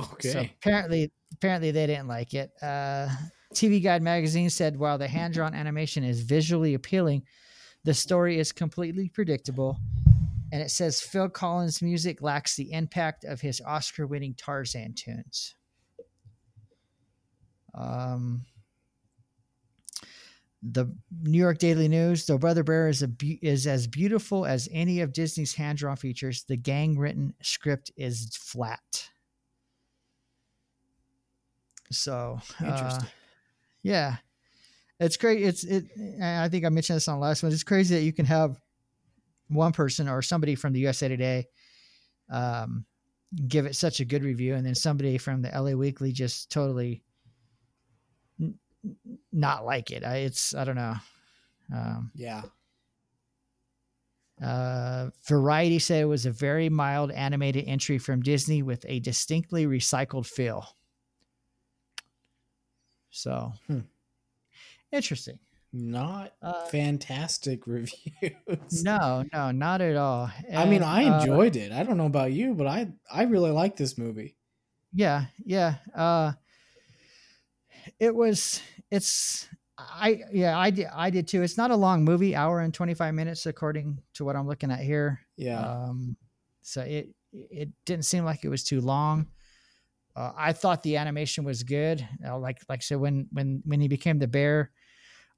Okay. 0.00 0.30
So 0.30 0.40
apparently, 0.40 1.10
apparently 1.34 1.70
they 1.70 1.86
didn't 1.86 2.08
like 2.08 2.34
it. 2.34 2.50
Uh, 2.62 3.08
TV 3.54 3.82
Guide 3.82 4.02
magazine 4.02 4.50
said 4.50 4.76
while 4.76 4.98
the 4.98 5.08
hand 5.08 5.34
drawn 5.34 5.54
animation 5.54 6.04
is 6.04 6.20
visually 6.20 6.74
appealing, 6.74 7.22
the 7.84 7.94
story 7.94 8.38
is 8.38 8.52
completely 8.52 9.08
predictable. 9.08 9.78
And 10.52 10.62
it 10.62 10.70
says 10.70 11.00
Phil 11.00 11.28
Collins' 11.28 11.82
music 11.82 12.22
lacks 12.22 12.56
the 12.56 12.72
impact 12.72 13.24
of 13.24 13.40
his 13.40 13.60
Oscar 13.66 14.06
winning 14.06 14.34
Tarzan 14.34 14.94
tunes. 14.94 15.54
Um, 17.74 18.44
the 20.62 20.86
New 21.22 21.38
York 21.38 21.58
Daily 21.58 21.88
News, 21.88 22.26
though 22.26 22.38
Brother 22.38 22.64
Bear 22.64 22.88
is, 22.88 23.02
a 23.02 23.08
be- 23.08 23.38
is 23.42 23.66
as 23.66 23.86
beautiful 23.86 24.46
as 24.46 24.68
any 24.72 25.00
of 25.00 25.12
Disney's 25.12 25.54
hand 25.54 25.78
drawn 25.78 25.96
features, 25.96 26.44
the 26.44 26.56
gang 26.56 26.98
written 26.98 27.34
script 27.42 27.90
is 27.96 28.36
flat. 28.36 29.08
So, 31.92 32.40
uh, 32.64 33.00
yeah, 33.82 34.16
it's 34.98 35.16
great. 35.16 35.42
It's 35.42 35.62
it. 35.62 35.84
I 36.20 36.48
think 36.48 36.64
I 36.64 36.68
mentioned 36.68 36.96
this 36.96 37.06
on 37.06 37.20
the 37.20 37.24
last 37.24 37.42
one. 37.42 37.52
It's 37.52 37.62
crazy 37.62 37.94
that 37.94 38.02
you 38.02 38.12
can 38.12 38.26
have 38.26 38.60
one 39.48 39.72
person 39.72 40.08
or 40.08 40.22
somebody 40.22 40.56
from 40.56 40.72
the 40.72 40.80
USA 40.80 41.06
Today 41.06 41.46
um, 42.30 42.84
give 43.46 43.66
it 43.66 43.76
such 43.76 44.00
a 44.00 44.04
good 44.04 44.22
review, 44.24 44.54
and 44.54 44.66
then 44.66 44.74
somebody 44.74 45.18
from 45.18 45.42
the 45.42 45.50
LA 45.50 45.72
Weekly 45.72 46.12
just 46.12 46.50
totally 46.50 47.02
not 49.32 49.64
like 49.64 49.90
it. 49.90 50.04
I, 50.04 50.18
it's 50.18 50.54
I 50.54 50.64
don't 50.64 50.76
know. 50.76 50.94
Um, 51.74 52.10
yeah. 52.14 52.42
uh, 54.42 55.10
Variety 55.26 55.78
said 55.78 56.02
it 56.02 56.06
was 56.06 56.26
a 56.26 56.30
very 56.30 56.68
mild 56.68 57.10
animated 57.10 57.64
entry 57.66 57.98
from 57.98 58.20
Disney 58.22 58.62
with 58.62 58.84
a 58.88 59.00
distinctly 59.00 59.66
recycled 59.66 60.26
feel. 60.26 60.66
So, 63.10 63.52
Hmm. 63.66 63.80
interesting. 64.92 65.38
Not 65.72 66.34
Uh, 66.40 66.64
fantastic 66.66 67.66
reviews. 67.66 68.82
No, 68.84 69.24
no, 69.32 69.50
not 69.50 69.80
at 69.80 69.96
all. 69.96 70.30
I 70.54 70.64
mean, 70.64 70.82
And, 70.82 70.84
I 70.84 71.04
uh, 71.04 71.20
enjoyed 71.20 71.56
it. 71.56 71.72
I 71.72 71.82
don't 71.82 71.96
know 71.96 72.06
about 72.06 72.32
you, 72.32 72.54
but 72.54 72.66
I 72.66 72.92
I 73.10 73.24
really 73.24 73.50
like 73.50 73.76
this 73.76 73.98
movie. 73.98 74.36
yeah, 74.92 75.26
yeah. 75.44 75.76
Uh, 75.94 76.32
it 77.98 78.14
was. 78.14 78.60
It's. 78.90 79.48
I 79.78 80.22
yeah. 80.32 80.58
I 80.58 80.70
did. 80.70 80.86
I 80.94 81.10
did 81.10 81.28
too. 81.28 81.42
It's 81.42 81.58
not 81.58 81.70
a 81.70 81.76
long 81.76 82.04
movie. 82.04 82.34
Hour 82.34 82.60
and 82.60 82.72
twenty 82.72 82.94
five 82.94 83.14
minutes, 83.14 83.44
according 83.46 83.98
to 84.14 84.24
what 84.24 84.36
I'm 84.36 84.46
looking 84.46 84.70
at 84.70 84.80
here. 84.80 85.20
Yeah. 85.36 85.60
Um, 85.60 86.16
so 86.62 86.80
it 86.80 87.10
it 87.32 87.68
didn't 87.84 88.06
seem 88.06 88.24
like 88.24 88.44
it 88.44 88.48
was 88.48 88.64
too 88.64 88.80
long. 88.80 89.28
Uh, 90.14 90.32
I 90.34 90.52
thought 90.54 90.82
the 90.82 90.96
animation 90.96 91.44
was 91.44 91.62
good. 91.62 92.06
Uh, 92.26 92.38
like 92.38 92.58
like 92.68 92.82
so 92.82 92.96
when 92.96 93.28
when 93.32 93.62
when 93.66 93.80
he 93.80 93.88
became 93.88 94.18
the 94.18 94.26
bear, 94.26 94.70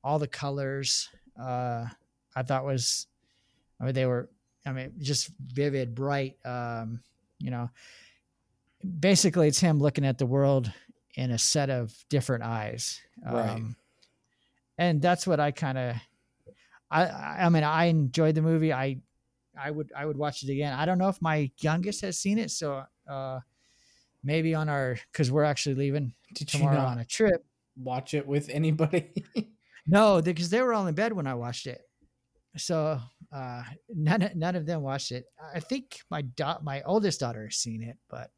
all 0.04 0.20
the 0.20 0.28
colors 0.28 1.08
uh, 1.38 1.86
I 2.34 2.42
thought 2.42 2.64
was, 2.64 3.06
I 3.80 3.84
mean 3.84 3.94
they 3.94 4.06
were 4.06 4.30
I 4.66 4.72
mean 4.72 4.94
just 4.98 5.30
vivid, 5.40 5.94
bright. 5.94 6.36
Um, 6.44 7.00
you 7.38 7.50
know, 7.50 7.70
basically 9.00 9.48
it's 9.48 9.60
him 9.60 9.78
looking 9.78 10.04
at 10.04 10.18
the 10.18 10.26
world 10.26 10.72
in 11.18 11.32
a 11.32 11.38
set 11.38 11.68
of 11.68 11.92
different 12.08 12.44
eyes. 12.44 13.00
Right. 13.26 13.50
Um, 13.50 13.74
and 14.78 15.02
that's 15.02 15.26
what 15.26 15.40
I 15.40 15.50
kind 15.50 15.76
of 15.76 15.96
I 16.90 17.06
I 17.44 17.48
mean 17.48 17.64
I 17.64 17.86
enjoyed 17.86 18.36
the 18.36 18.42
movie. 18.42 18.72
I 18.72 19.00
I 19.60 19.70
would 19.72 19.90
I 19.96 20.06
would 20.06 20.16
watch 20.16 20.44
it 20.44 20.50
again. 20.50 20.72
I 20.72 20.86
don't 20.86 20.98
know 20.98 21.08
if 21.08 21.20
my 21.20 21.50
youngest 21.58 22.02
has 22.02 22.16
seen 22.18 22.38
it, 22.38 22.50
so 22.52 22.84
uh 23.10 23.40
maybe 24.22 24.54
on 24.54 24.68
our 24.68 24.96
because 25.12 25.30
we're 25.32 25.42
actually 25.44 25.74
leaving 25.74 26.14
Did 26.34 26.48
tomorrow 26.48 26.78
on 26.78 26.98
a 26.98 27.04
trip. 27.04 27.44
watch 27.76 28.14
it 28.14 28.26
with 28.26 28.48
anybody? 28.50 29.24
No, 29.90 30.20
because 30.20 30.50
they 30.50 30.60
were 30.60 30.74
all 30.74 30.86
in 30.86 30.94
bed 30.94 31.14
when 31.14 31.26
I 31.26 31.32
watched 31.32 31.66
it, 31.66 31.80
so 32.58 33.00
uh 33.32 33.62
none 33.88 34.20
of- 34.22 34.36
none 34.36 34.54
of 34.54 34.66
them 34.66 34.82
watched 34.82 35.12
it. 35.12 35.24
I 35.54 35.60
think 35.60 36.00
my 36.10 36.20
da- 36.22 36.60
my 36.62 36.82
oldest 36.82 37.20
daughter 37.20 37.44
has 37.46 37.56
seen 37.56 37.82
it, 37.82 37.96
but 38.10 38.30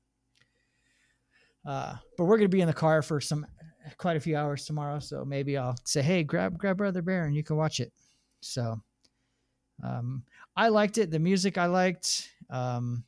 uh 1.66 1.94
but 2.16 2.24
we're 2.24 2.36
gonna 2.36 2.48
be 2.48 2.60
in 2.60 2.66
the 2.66 2.72
car 2.72 3.02
for 3.02 3.20
some 3.20 3.46
quite 3.96 4.16
a 4.16 4.20
few 4.20 4.36
hours 4.36 4.64
tomorrow, 4.64 4.98
so 4.98 5.24
maybe 5.24 5.56
I'll 5.56 5.76
say, 5.84 6.02
hey, 6.02 6.22
grab 6.22 6.58
grab 6.58 6.76
Brother 6.76 7.02
Bear 7.02 7.24
and 7.24 7.34
you 7.34 7.42
can 7.42 7.56
watch 7.56 7.80
it. 7.80 7.92
So 8.40 8.80
um 9.82 10.24
I 10.56 10.68
liked 10.68 10.98
it. 10.98 11.10
The 11.10 11.18
music 11.18 11.58
I 11.58 11.66
liked. 11.66 12.28
Um 12.50 13.04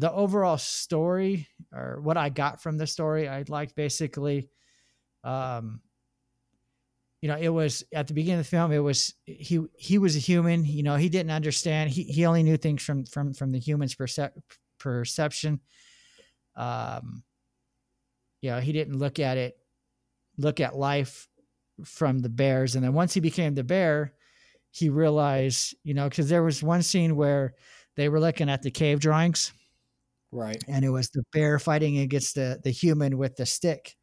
the 0.00 0.10
overall 0.10 0.56
story 0.56 1.46
or 1.74 2.00
what 2.00 2.16
I 2.16 2.30
got 2.30 2.62
from 2.62 2.78
the 2.78 2.86
story, 2.86 3.28
I 3.28 3.44
liked 3.48 3.76
basically. 3.76 4.48
Um, 5.22 5.82
you 7.20 7.28
know, 7.28 7.36
it 7.36 7.50
was 7.50 7.84
at 7.92 8.08
the 8.08 8.14
beginning 8.14 8.40
of 8.40 8.46
the 8.46 8.50
film. 8.50 8.72
It 8.72 8.78
was 8.78 9.12
he 9.26 9.60
he 9.76 9.98
was 9.98 10.16
a 10.16 10.20
human. 10.20 10.64
You 10.64 10.82
know, 10.82 10.96
he 10.96 11.10
didn't 11.10 11.32
understand. 11.32 11.90
He 11.90 12.04
he 12.04 12.24
only 12.24 12.42
knew 12.42 12.56
things 12.56 12.82
from 12.82 13.04
from 13.04 13.34
from 13.34 13.52
the 13.52 13.58
human's 13.58 13.94
percep- 13.94 14.40
perception. 14.78 15.60
Um, 16.56 17.22
you 18.40 18.50
know, 18.50 18.60
he 18.60 18.72
didn't 18.72 18.98
look 18.98 19.18
at 19.18 19.36
it, 19.38 19.56
look 20.38 20.60
at 20.60 20.76
life 20.76 21.28
from 21.84 22.20
the 22.20 22.28
bears. 22.28 22.74
And 22.74 22.84
then 22.84 22.92
once 22.94 23.14
he 23.14 23.20
became 23.20 23.54
the 23.54 23.64
bear, 23.64 24.14
he 24.70 24.88
realized, 24.88 25.74
you 25.84 25.94
know, 25.94 26.08
because 26.08 26.28
there 26.28 26.42
was 26.42 26.62
one 26.62 26.82
scene 26.82 27.16
where 27.16 27.54
they 27.96 28.08
were 28.08 28.20
looking 28.20 28.50
at 28.50 28.62
the 28.62 28.70
cave 28.70 29.00
drawings 29.00 29.52
right. 30.32 30.62
and 30.68 30.84
it 30.84 30.90
was 30.90 31.10
the 31.10 31.24
bear 31.32 31.58
fighting 31.58 31.98
against 31.98 32.34
the 32.34 32.60
the 32.64 32.70
human 32.70 33.18
with 33.18 33.36
the 33.36 33.46
stick. 33.46 33.96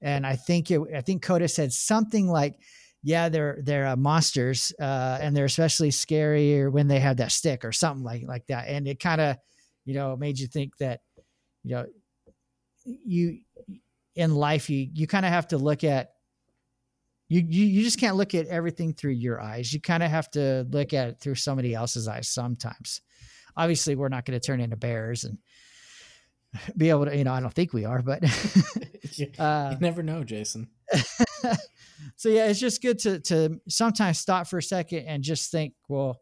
And 0.00 0.26
I 0.26 0.36
think 0.36 0.70
it, 0.70 0.80
I 0.94 1.00
think 1.00 1.22
Koda 1.22 1.48
said 1.48 1.72
something 1.72 2.28
like, 2.28 2.56
"Yeah, 3.02 3.28
they're 3.28 3.60
they're 3.62 3.86
uh, 3.88 3.96
monsters, 3.96 4.72
uh, 4.80 5.18
and 5.20 5.36
they're 5.36 5.46
especially 5.46 5.90
scarier 5.90 6.70
when 6.72 6.88
they 6.88 7.00
have 7.00 7.18
that 7.18 7.32
stick 7.32 7.64
or 7.64 7.72
something 7.72 8.04
like 8.04 8.24
like 8.26 8.46
that." 8.48 8.68
And 8.68 8.88
it 8.88 9.00
kind 9.00 9.20
of, 9.20 9.36
you 9.84 9.94
know, 9.94 10.16
made 10.16 10.38
you 10.38 10.46
think 10.48 10.76
that, 10.78 11.00
you 11.64 11.76
know, 11.76 11.86
you 12.84 13.40
in 14.18 14.34
life 14.34 14.68
you 14.68 14.88
you 14.92 15.06
kind 15.06 15.24
of 15.24 15.30
have 15.30 15.46
to 15.46 15.56
look 15.56 15.84
at 15.84 16.10
you, 17.28 17.40
you 17.46 17.64
you 17.64 17.82
just 17.84 18.00
can't 18.00 18.16
look 18.16 18.34
at 18.34 18.46
everything 18.46 18.92
through 18.92 19.12
your 19.12 19.40
eyes. 19.40 19.72
You 19.72 19.80
kind 19.80 20.02
of 20.02 20.10
have 20.10 20.30
to 20.32 20.66
look 20.70 20.92
at 20.92 21.08
it 21.08 21.20
through 21.20 21.36
somebody 21.36 21.72
else's 21.74 22.08
eyes 22.08 22.28
sometimes. 22.28 23.00
Obviously, 23.56 23.94
we're 23.94 24.08
not 24.08 24.24
going 24.24 24.38
to 24.38 24.44
turn 24.44 24.60
into 24.60 24.76
bears 24.76 25.24
and 25.24 25.38
be 26.76 26.90
able 26.90 27.04
to, 27.04 27.16
you 27.16 27.24
know, 27.24 27.32
I 27.32 27.40
don't 27.40 27.52
think 27.52 27.72
we 27.72 27.84
are, 27.84 28.02
but 28.02 28.22
you, 29.12 29.28
uh, 29.38 29.70
you 29.72 29.78
never 29.80 30.02
know, 30.02 30.24
Jason. 30.24 30.68
so 32.16 32.28
yeah, 32.28 32.46
it's 32.46 32.60
just 32.60 32.82
good 32.82 32.98
to 33.00 33.20
to 33.20 33.60
sometimes 33.68 34.18
stop 34.18 34.48
for 34.48 34.58
a 34.58 34.62
second 34.62 35.06
and 35.06 35.22
just 35.22 35.52
think, 35.52 35.74
well, 35.88 36.20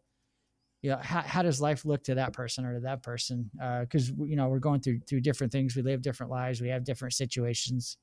you 0.86 0.92
know, 0.92 0.98
how, 1.02 1.20
how 1.22 1.42
does 1.42 1.60
life 1.60 1.84
look 1.84 2.04
to 2.04 2.14
that 2.14 2.32
person 2.32 2.64
or 2.64 2.74
to 2.74 2.80
that 2.82 3.02
person? 3.02 3.50
Because 3.80 4.08
you 4.10 4.36
know 4.36 4.46
we're 4.46 4.60
going 4.60 4.80
through 4.80 5.00
through 5.00 5.20
different 5.20 5.52
things. 5.52 5.74
We 5.74 5.82
live 5.82 6.00
different 6.00 6.30
lives. 6.30 6.60
We 6.60 6.68
have 6.68 6.84
different 6.84 7.14
situations. 7.14 7.96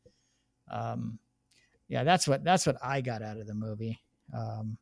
Um, 0.70 1.18
yeah, 1.88 2.04
that's 2.04 2.28
what 2.28 2.44
that's 2.44 2.68
what 2.68 2.76
I 2.84 3.00
got 3.00 3.22
out 3.22 3.38
of 3.38 3.48
the 3.48 3.54
movie. 3.54 4.02
Um, 4.38 4.78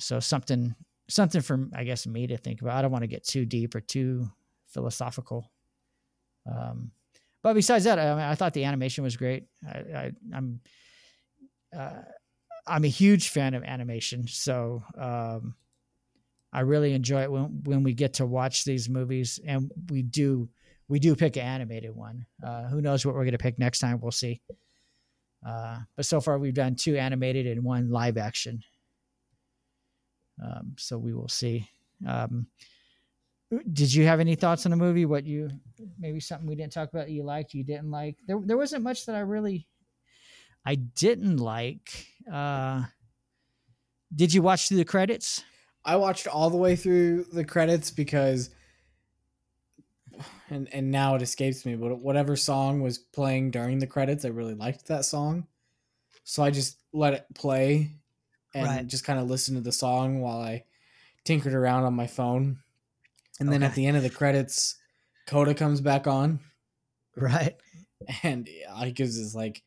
so 0.00 0.18
something 0.18 0.74
something 1.08 1.40
for 1.40 1.68
I 1.72 1.84
guess 1.84 2.04
me 2.04 2.26
to 2.26 2.36
think 2.36 2.62
about. 2.62 2.78
I 2.78 2.82
don't 2.82 2.90
want 2.90 3.04
to 3.04 3.08
get 3.08 3.22
too 3.22 3.46
deep 3.46 3.76
or 3.76 3.80
too 3.80 4.28
philosophical. 4.66 5.52
Um, 6.52 6.90
but 7.44 7.54
besides 7.54 7.84
that, 7.84 8.00
I, 8.00 8.10
mean, 8.10 8.24
I 8.24 8.34
thought 8.34 8.54
the 8.54 8.64
animation 8.64 9.04
was 9.04 9.16
great. 9.16 9.44
I, 9.64 9.78
I, 9.78 10.12
I'm, 10.34 10.60
uh, 11.76 12.02
I'm 12.66 12.84
a 12.84 12.88
huge 12.88 13.28
fan 13.28 13.54
of 13.54 13.62
animation, 13.62 14.26
so 14.26 14.82
um, 14.98 15.54
I 16.54 16.60
really 16.60 16.92
enjoy 16.92 17.22
it 17.22 17.32
when 17.32 17.62
when 17.64 17.82
we 17.82 17.92
get 17.92 18.14
to 18.14 18.26
watch 18.26 18.64
these 18.64 18.88
movies, 18.88 19.40
and 19.44 19.70
we 19.90 20.02
do 20.02 20.48
we 20.88 21.00
do 21.00 21.16
pick 21.16 21.36
an 21.36 21.42
animated 21.42 21.94
one. 21.94 22.24
Uh, 22.42 22.64
who 22.68 22.80
knows 22.80 23.04
what 23.04 23.16
we're 23.16 23.24
gonna 23.24 23.38
pick 23.38 23.58
next 23.58 23.80
time? 23.80 24.00
We'll 24.00 24.12
see. 24.12 24.40
Uh, 25.44 25.78
but 25.96 26.06
so 26.06 26.20
far, 26.20 26.38
we've 26.38 26.54
done 26.54 26.76
two 26.76 26.96
animated 26.96 27.46
and 27.46 27.64
one 27.64 27.90
live 27.90 28.16
action. 28.16 28.62
Um, 30.42 30.74
so 30.78 30.96
we 30.96 31.12
will 31.12 31.28
see. 31.28 31.68
Um, 32.06 32.46
did 33.72 33.92
you 33.92 34.04
have 34.04 34.20
any 34.20 34.36
thoughts 34.36 34.64
on 34.64 34.70
the 34.70 34.76
movie? 34.76 35.06
What 35.06 35.26
you 35.26 35.50
maybe 35.98 36.20
something 36.20 36.46
we 36.46 36.54
didn't 36.54 36.72
talk 36.72 36.92
about 36.92 37.10
you 37.10 37.24
liked, 37.24 37.54
you 37.54 37.64
didn't 37.64 37.90
like? 37.90 38.16
There, 38.26 38.40
there 38.44 38.56
wasn't 38.56 38.84
much 38.84 39.06
that 39.06 39.16
I 39.16 39.20
really, 39.20 39.66
I 40.64 40.76
didn't 40.76 41.38
like. 41.38 42.06
Uh, 42.30 42.84
did 44.14 44.32
you 44.32 44.42
watch 44.42 44.68
through 44.68 44.78
the 44.78 44.84
credits? 44.84 45.44
I 45.84 45.96
watched 45.96 46.26
all 46.26 46.50
the 46.50 46.56
way 46.56 46.76
through 46.76 47.24
the 47.24 47.44
credits 47.44 47.90
because 47.90 48.50
and 50.50 50.72
and 50.72 50.90
now 50.90 51.14
it 51.14 51.22
escapes 51.22 51.64
me, 51.66 51.74
but 51.76 51.96
whatever 51.96 52.36
song 52.36 52.80
was 52.80 52.98
playing 52.98 53.50
during 53.50 53.78
the 53.78 53.86
credits, 53.86 54.24
I 54.24 54.28
really 54.28 54.54
liked 54.54 54.86
that 54.86 55.04
song. 55.04 55.46
So 56.24 56.42
I 56.42 56.50
just 56.50 56.78
let 56.92 57.14
it 57.14 57.26
play 57.34 57.90
and 58.54 58.66
Right. 58.66 58.86
just 58.86 59.04
kind 59.04 59.18
of 59.18 59.28
listened 59.28 59.56
to 59.56 59.62
the 59.62 59.72
song 59.72 60.20
while 60.20 60.40
I 60.40 60.64
tinkered 61.24 61.54
around 61.54 61.84
on 61.84 61.94
my 61.94 62.06
phone. 62.06 62.58
And 63.40 63.52
then 63.52 63.62
at 63.62 63.74
the 63.74 63.86
end 63.86 63.96
of 63.96 64.02
the 64.02 64.10
credits, 64.10 64.76
Koda 65.26 65.54
comes 65.54 65.80
back 65.80 66.06
on 66.06 66.40
Right. 67.16 67.56
and 68.22 68.48
I 68.72 68.90
gives 68.90 69.16
is 69.16 69.34
like, 69.34 69.62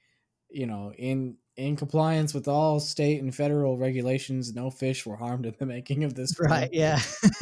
you 0.50 0.66
know, 0.66 0.94
in 0.94 1.38
in 1.58 1.76
compliance 1.76 2.34
with 2.34 2.48
all 2.48 2.80
state 2.80 3.22
and 3.22 3.34
federal 3.34 3.78
regulations, 3.78 4.54
no 4.54 4.70
fish 4.70 5.06
were 5.06 5.16
harmed 5.18 5.46
in 5.46 5.56
the 5.60 5.66
making 5.76 6.04
of 6.04 6.14
this. 6.14 6.34
film." 6.34 6.50
Right. 6.52 6.70
Yeah. 6.72 7.00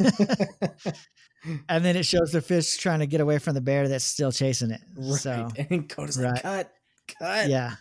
and 1.68 1.84
then 1.84 1.96
it 1.96 2.04
shows 2.04 2.32
the 2.32 2.40
fish 2.40 2.76
trying 2.76 3.00
to 3.00 3.06
get 3.06 3.20
away 3.20 3.38
from 3.38 3.54
the 3.54 3.60
bear 3.60 3.88
that's 3.88 4.04
still 4.04 4.32
chasing 4.32 4.70
it. 4.70 4.80
right. 4.96 5.18
So 5.18 5.48
and 5.70 5.88
Koda's 5.88 6.18
right. 6.18 6.32
like, 6.32 6.42
cut, 6.42 6.72
cut. 7.18 7.48
yeah. 7.48 7.74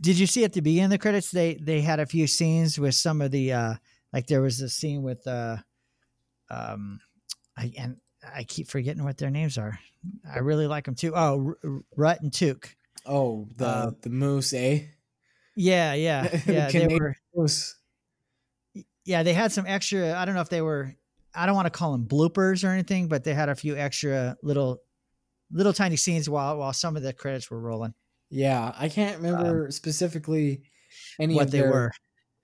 Did 0.00 0.18
you 0.18 0.26
see 0.26 0.44
at 0.44 0.52
the 0.52 0.60
beginning 0.60 0.84
of 0.84 0.90
the 0.90 0.98
credits 0.98 1.30
they 1.30 1.54
they 1.54 1.80
had 1.80 2.00
a 2.00 2.06
few 2.06 2.26
scenes 2.26 2.78
with 2.78 2.94
some 2.94 3.22
of 3.22 3.30
the 3.30 3.52
uh 3.54 3.74
like 4.12 4.26
there 4.26 4.42
was 4.42 4.60
a 4.60 4.68
scene 4.68 5.02
with 5.02 5.26
uh 5.26 5.56
um 6.50 7.00
I 7.56 7.72
and 7.78 7.96
I 8.34 8.44
keep 8.44 8.68
forgetting 8.68 9.04
what 9.04 9.16
their 9.16 9.30
names 9.30 9.56
are. 9.56 9.78
I 10.30 10.40
really 10.40 10.66
like 10.66 10.84
them 10.84 10.94
too. 10.94 11.12
Oh, 11.16 11.56
R- 11.64 11.80
Rutt 11.96 12.20
and 12.20 12.30
Tuke. 12.30 12.74
Oh, 13.06 13.48
the 13.56 13.66
Uh, 13.66 13.90
the 14.02 14.10
moose, 14.10 14.52
eh? 14.52 14.82
Yeah, 15.56 15.94
yeah, 15.94 16.38
yeah. 16.46 16.68
they 16.70 16.86
were 16.98 17.16
moose. 17.34 17.74
yeah 19.04 19.22
they 19.22 19.32
had 19.32 19.50
some 19.52 19.64
extra. 19.66 20.14
I 20.16 20.24
don't 20.24 20.34
know 20.34 20.40
if 20.42 20.48
they 20.50 20.60
were. 20.62 20.94
I 21.34 21.46
don't 21.46 21.54
want 21.54 21.66
to 21.66 21.70
call 21.70 21.92
them 21.92 22.06
bloopers 22.06 22.64
or 22.64 22.68
anything, 22.72 23.08
but 23.08 23.24
they 23.24 23.34
had 23.34 23.48
a 23.48 23.54
few 23.54 23.76
extra 23.76 24.36
little 24.42 24.82
little 25.50 25.72
tiny 25.72 25.96
scenes 25.96 26.28
while 26.28 26.58
while 26.58 26.72
some 26.72 26.96
of 26.96 27.02
the 27.02 27.12
credits 27.12 27.50
were 27.50 27.60
rolling. 27.60 27.94
Yeah, 28.30 28.72
I 28.76 28.88
can't 28.88 29.16
remember 29.20 29.70
specifically 29.70 30.62
any 31.20 31.34
Um, 31.34 31.36
what 31.36 31.44
of 31.46 31.50
they 31.52 31.62
were. 31.62 31.92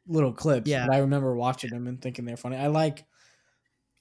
little 0.06 0.32
clips, 0.32 0.68
Yeah. 0.70 0.86
but 0.86 0.94
I 0.94 0.98
remember 1.00 1.34
watching 1.34 1.70
them 1.70 1.86
and 1.88 2.00
thinking 2.00 2.24
they're 2.24 2.36
funny. 2.36 2.56
I 2.56 2.68
like, 2.68 3.04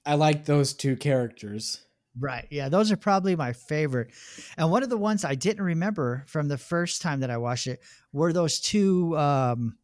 I 0.06 0.14
like 0.14 0.44
those 0.44 0.74
two 0.74 0.94
characters. 0.96 1.84
Right. 2.18 2.46
Yeah, 2.50 2.68
those 2.68 2.92
are 2.92 2.96
probably 2.96 3.36
my 3.36 3.52
favorite. 3.52 4.12
And 4.58 4.70
one 4.70 4.82
of 4.82 4.90
the 4.90 4.98
ones 4.98 5.24
I 5.24 5.34
didn't 5.34 5.64
remember 5.64 6.24
from 6.26 6.48
the 6.48 6.58
first 6.58 7.00
time 7.02 7.20
that 7.20 7.30
I 7.30 7.38
watched 7.38 7.66
it 7.66 7.80
were 8.12 8.32
those 8.32 8.60
two 8.60 9.16
um 9.16 9.78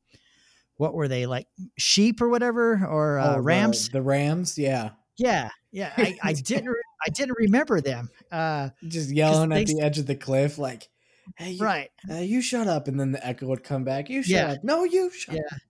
what 0.76 0.94
were 0.94 1.08
they 1.08 1.26
like 1.26 1.46
sheep 1.76 2.20
or 2.20 2.28
whatever 2.28 2.84
or 2.86 3.18
uh, 3.18 3.36
Oh, 3.36 3.40
rams? 3.40 3.88
the, 3.88 4.00
Rams, 4.02 4.56
yeah, 4.58 4.90
Yeah. 5.16 5.50
Yeah, 5.72 5.92
I, 5.96 6.16
I 6.22 6.32
didn't 6.44 6.68
re- 6.68 6.82
I 7.06 7.10
didn't 7.10 7.36
remember 7.38 7.80
them. 7.80 8.10
Uh 8.30 8.70
just 8.86 9.10
yelling 9.10 9.50
they 9.50 9.62
at 9.62 9.66
the 9.66 9.80
edge 9.80 9.98
of 9.98 10.06
the 10.06 10.14
cliff, 10.14 10.56
like, 10.58 10.88
"Hey, 11.36 11.52
you, 11.52 11.64
right. 11.64 11.90
uh, 12.10 12.14
you 12.16 12.40
shut 12.40 12.66
up!" 12.68 12.88
And 12.88 12.98
then 12.98 13.12
the 13.12 13.26
echo 13.26 13.46
would 13.46 13.64
come 13.64 13.84
back. 13.84 14.08
You 14.08 14.22
shut 14.22 14.32
Yeah. 14.42 14.52
up! 14.52 14.64
No, 14.64 14.84
you 14.84 15.10
shut 15.10 15.34
Yeah. 15.34 15.40
up! 15.52 15.60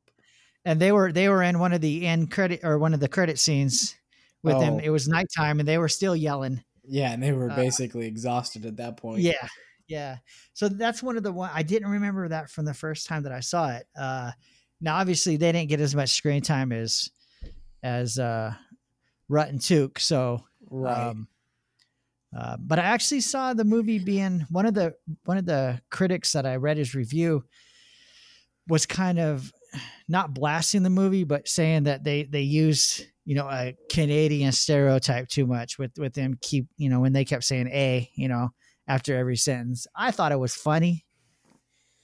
And 0.64 0.80
they 0.80 0.92
were 0.92 1.12
they 1.12 1.28
were 1.28 1.42
in 1.42 1.58
one 1.58 1.72
of 1.72 1.80
the 1.80 2.06
end 2.06 2.30
credit 2.30 2.60
or 2.64 2.78
one 2.78 2.94
of 2.94 3.00
the 3.00 3.08
credit 3.08 3.38
scenes 3.38 3.96
with 4.42 4.58
them. 4.58 4.74
Oh. 4.74 4.80
It 4.82 4.90
was 4.90 5.08
nighttime 5.08 5.60
and 5.60 5.68
they 5.68 5.78
were 5.78 5.88
still 5.88 6.16
yelling. 6.16 6.62
Yeah, 6.84 7.12
and 7.12 7.22
they 7.22 7.32
were 7.32 7.50
Uh, 7.50 7.56
basically 7.56 8.06
exhausted 8.06 8.64
at 8.64 8.76
that 8.76 8.96
point. 8.96 9.20
Yeah, 9.20 9.46
yeah. 9.88 10.18
So 10.54 10.68
that's 10.68 11.02
one 11.02 11.16
of 11.16 11.22
the 11.22 11.32
one 11.32 11.50
I 11.52 11.62
didn't 11.62 11.90
remember 11.90 12.28
that 12.28 12.50
from 12.50 12.64
the 12.64 12.74
first 12.74 13.06
time 13.06 13.24
that 13.24 13.32
I 13.32 13.40
saw 13.40 13.70
it. 13.70 13.86
Uh, 13.98 14.32
now, 14.80 14.96
obviously, 14.96 15.36
they 15.36 15.52
didn't 15.52 15.68
get 15.68 15.80
as 15.80 15.94
much 15.94 16.10
screen 16.10 16.40
time 16.40 16.72
as 16.72 17.10
as 17.82 18.18
uh, 18.18 18.54
Rutt 19.28 19.50
and 19.50 19.60
Tuke. 19.60 19.98
So, 19.98 20.44
right. 20.70 21.08
um, 21.08 21.28
uh, 22.36 22.56
but 22.58 22.78
I 22.78 22.82
actually 22.82 23.20
saw 23.20 23.54
the 23.54 23.64
movie 23.64 23.98
being 23.98 24.46
one 24.50 24.66
of 24.66 24.74
the 24.74 24.94
one 25.24 25.36
of 25.36 25.46
the 25.46 25.80
critics 25.90 26.32
that 26.32 26.46
I 26.46 26.56
read 26.56 26.76
his 26.76 26.94
review 26.94 27.44
was 28.68 28.86
kind 28.86 29.18
of 29.18 29.52
not 30.08 30.32
blasting 30.34 30.82
the 30.82 30.90
movie, 30.90 31.24
but 31.24 31.48
saying 31.48 31.84
that 31.84 32.04
they 32.04 32.22
they 32.22 32.42
used 32.42 33.04
you 33.28 33.34
know 33.34 33.46
a 33.46 33.76
Canadian 33.90 34.52
stereotype 34.52 35.28
too 35.28 35.46
much 35.46 35.78
with 35.78 35.90
with 35.98 36.14
them 36.14 36.38
keep 36.40 36.66
you 36.78 36.88
know 36.88 37.00
when 37.00 37.12
they 37.12 37.26
kept 37.26 37.44
saying 37.44 37.68
a 37.68 38.08
you 38.14 38.26
know 38.26 38.48
after 38.86 39.14
every 39.18 39.36
sentence. 39.36 39.86
I 39.94 40.12
thought 40.12 40.32
it 40.32 40.38
was 40.38 40.54
funny. 40.54 41.04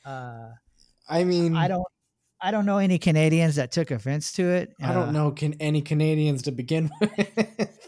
Uh, 0.05 0.51
I 1.09 1.25
mean, 1.25 1.57
I 1.57 1.67
don't 1.67 1.87
I 2.43 2.51
don't 2.51 2.67
know 2.67 2.77
any 2.77 2.99
Canadians 2.99 3.55
that 3.57 3.73
took 3.73 3.91
offense 3.91 4.33
to 4.33 4.43
it. 4.51 4.75
I 4.83 4.91
Uh, 4.91 4.93
don't 4.93 5.13
know 5.15 5.31
can 5.31 5.55
any 5.61 5.81
Canadians 5.81 6.43
to 6.43 6.53
begin 6.53 6.91
with. 7.01 7.79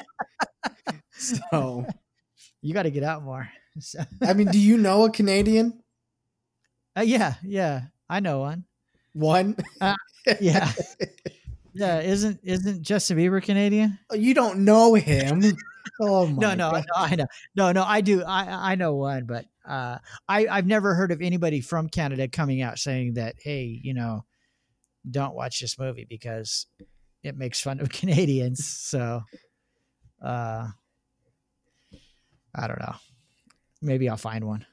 so, 1.12 1.84
You 2.62 2.72
got 2.72 2.84
to 2.84 2.90
get 2.90 3.02
out 3.02 3.22
more. 3.22 3.50
So, 3.80 3.98
I 4.22 4.32
mean, 4.32 4.46
do 4.46 4.58
you 4.58 4.78
know 4.78 5.04
a 5.04 5.10
Canadian? 5.10 5.82
uh, 6.96 7.02
yeah, 7.02 7.34
yeah, 7.42 7.82
I 8.08 8.20
know 8.20 8.40
one. 8.40 8.64
One? 9.12 9.56
Yeah, 10.40 10.72
yeah. 11.78 12.00
Isn't 12.00 12.40
isn't 12.42 12.82
Justin 12.82 13.18
Bieber 13.18 13.42
Canadian? 13.42 13.98
you 14.12 14.34
don't 14.34 14.60
know 14.64 14.94
him. 14.94 15.42
Oh 16.00 16.26
my 16.26 16.42
no, 16.42 16.54
no, 16.54 16.70
God. 16.72 16.84
no, 16.88 17.00
I 17.00 17.14
know. 17.14 17.26
No, 17.54 17.72
no, 17.72 17.84
I 17.84 18.00
do. 18.00 18.22
I 18.24 18.72
I 18.72 18.74
know 18.74 18.94
one, 18.94 19.24
but 19.24 19.46
uh, 19.66 19.98
I 20.28 20.46
I've 20.48 20.66
never 20.66 20.94
heard 20.94 21.12
of 21.12 21.22
anybody 21.22 21.60
from 21.60 21.88
Canada 21.88 22.28
coming 22.28 22.60
out 22.60 22.78
saying 22.78 23.14
that, 23.14 23.36
hey, 23.40 23.80
you 23.82 23.94
know, 23.94 24.24
don't 25.08 25.34
watch 25.34 25.60
this 25.60 25.78
movie 25.78 26.04
because 26.08 26.66
it 27.22 27.36
makes 27.36 27.60
fun 27.60 27.80
of 27.80 27.88
Canadians. 27.90 28.66
So, 28.66 29.22
uh, 30.22 30.66
I 32.54 32.66
don't 32.66 32.80
know. 32.80 32.96
Maybe 33.80 34.08
I'll 34.08 34.16
find 34.16 34.44
one. 34.44 34.66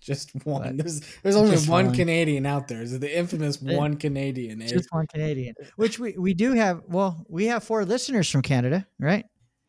Just 0.00 0.30
one. 0.44 0.76
But- 0.76 0.84
There's 0.86 1.00
there's 1.22 1.36
only 1.36 1.56
one 1.58 1.86
one. 1.86 1.94
Canadian 1.94 2.46
out 2.46 2.68
there. 2.68 2.82
Is 2.82 2.98
the 2.98 3.18
infamous 3.18 3.60
Yeah. 3.62 3.76
one 3.76 3.96
Canadian? 3.96 4.62
Eh? 4.62 4.66
Just 4.66 4.88
one 4.92 5.06
Canadian, 5.06 5.54
which 5.76 5.98
we 5.98 6.14
we 6.18 6.34
do 6.34 6.52
have. 6.52 6.82
Well, 6.86 7.24
we 7.28 7.46
have 7.46 7.64
four 7.64 7.84
listeners 7.84 8.30
from 8.30 8.42
Canada, 8.42 8.86
right? 8.98 9.24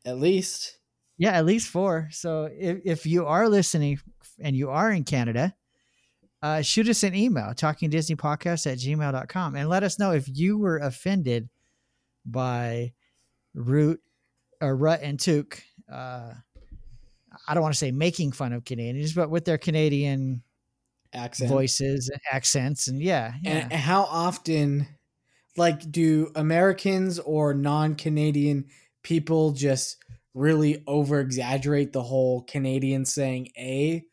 At 0.06 0.20
least. 0.20 0.78
Yeah, 1.18 1.32
at 1.32 1.46
least 1.46 1.68
four. 1.70 2.10
So 2.12 2.48
if, 2.56 2.80
if 2.86 3.06
you 3.08 3.26
are 3.26 3.50
listening 3.50 4.00
and 4.40 4.56
you 4.56 4.70
are 4.70 4.92
in 4.92 5.04
Canada, 5.04 5.56
uh, 6.44 6.62
shoot 6.62 6.88
us 6.88 7.02
an 7.02 7.16
email, 7.16 7.54
talkingdisneypodcast 7.56 8.72
at 8.72 8.78
gmail.com, 8.78 9.56
and 9.56 9.68
let 9.68 9.82
us 9.84 9.98
know 9.98 10.12
if 10.12 10.28
you 10.32 10.60
were 10.60 10.78
offended 10.78 11.50
by 12.24 12.94
Root 13.56 14.00
or 14.62 14.78
Rutt 14.78 15.00
and 15.02 15.18
Tuke. 15.18 15.60
Uh, 15.92 16.34
I 17.48 17.54
don't 17.54 17.64
want 17.64 17.74
to 17.74 17.80
say 17.80 17.92
making 17.92 18.32
fun 18.32 18.54
of 18.54 18.66
Canadians, 18.66 19.14
but 19.14 19.30
with 19.30 19.46
their 19.46 19.58
Canadian 19.58 20.44
Accent. 21.14 21.50
voices 21.50 22.10
and 22.10 22.22
accents. 22.32 22.88
And 22.88 23.02
yeah, 23.02 23.34
yeah. 23.42 23.68
And 23.70 23.74
how 23.74 24.04
often, 24.04 24.88
like, 25.56 25.90
do 25.92 26.32
Americans 26.36 27.20
or 27.20 27.54
non-Canadian 27.54 28.66
people 29.04 29.52
just 29.52 29.98
really 30.34 30.84
over 30.86 31.20
exaggerate 31.20 31.94
the 31.94 32.04
whole 32.04 32.44
Canadian 32.44 33.06
saying 33.06 33.48
"a," 33.58 34.04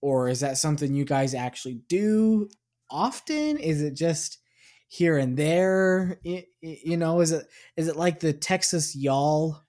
or 0.00 0.28
is 0.28 0.40
that 0.40 0.58
something 0.58 0.94
you 0.94 1.04
guys 1.04 1.34
actually 1.34 1.80
do 1.88 2.48
often? 2.90 3.56
Is 3.58 3.82
it 3.82 3.94
just 3.94 4.38
here 4.86 5.18
and 5.18 5.36
there? 5.36 6.20
You 6.22 6.96
know, 6.96 7.20
is 7.20 7.32
it 7.32 7.46
is 7.76 7.88
it 7.88 7.96
like 7.96 8.20
the 8.20 8.32
Texas 8.32 8.94
y'all, 8.94 9.63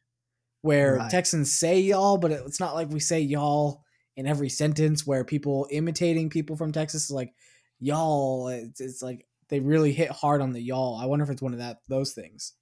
where 0.65 0.95
Right. 0.95 1.11
Texans 1.11 1.53
say 1.53 1.79
y'all, 1.79 2.17
but 2.17 2.31
it's 2.31 2.59
not 2.59 2.75
like 2.75 2.89
we 2.89 2.99
say 2.99 3.19
y'all 3.21 3.83
in 4.15 4.25
every 4.27 4.49
sentence 4.49 5.05
where 5.05 5.23
people 5.23 5.67
imitating 5.69 6.29
people 6.29 6.55
from 6.55 6.71
Texas 6.71 7.05
is 7.05 7.11
like 7.11 7.33
y'all 7.79 8.47
it's, 8.47 8.79
it's 8.79 9.01
like 9.01 9.27
they 9.49 9.59
really 9.59 9.91
hit 9.91 10.09
hard 10.09 10.41
on 10.41 10.53
the 10.53 10.61
y'all 10.61 10.95
i 10.95 11.05
wonder 11.05 11.23
if 11.25 11.29
it's 11.29 11.41
one 11.41 11.51
of 11.51 11.59
that 11.59 11.79
those 11.89 12.13
things 12.13 12.53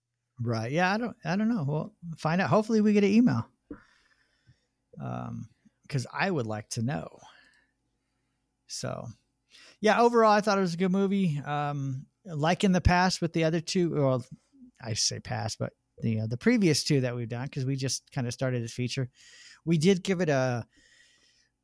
Right. 0.42 0.72
Yeah, 0.72 0.92
I 0.92 0.98
don't 0.98 1.16
I 1.24 1.36
don't 1.36 1.50
know. 1.50 1.64
Well, 1.68 1.94
find 2.18 2.42
out. 2.42 2.50
Hopefully 2.50 2.82
we 2.82 2.94
get 2.94 3.04
an 3.04 3.12
email. 3.12 3.48
Um 5.02 5.48
cuz 5.88 6.08
I 6.12 6.30
would 6.30 6.48
like 6.48 6.70
to 6.70 6.82
know. 6.82 7.20
So, 8.68 9.08
yeah, 9.82 10.02
overall, 10.02 10.32
I 10.32 10.42
thought 10.42 10.58
it 10.58 10.62
was 10.62 10.74
a 10.74 10.78
good 10.78 10.92
movie. 10.92 11.40
Um, 11.46 12.08
like 12.26 12.64
in 12.64 12.72
the 12.72 12.82
past 12.82 13.22
with 13.22 13.34
the 13.34 13.44
other 13.44 13.62
two, 13.62 13.94
well, 13.94 14.26
I 14.82 14.94
say 14.94 15.20
past, 15.20 15.60
but 15.60 15.74
the 16.02 16.22
uh, 16.22 16.28
the 16.28 16.38
previous 16.38 16.84
two 16.84 17.02
that 17.02 17.16
we've 17.16 17.30
done 17.30 17.46
because 17.46 17.66
we 17.66 17.76
just 17.76 18.10
kind 18.12 18.28
of 18.28 18.34
started 18.34 18.64
this 18.64 18.74
feature, 18.74 19.10
we 19.66 19.78
did 19.78 20.04
give 20.04 20.22
it 20.22 20.30
a 20.30 20.66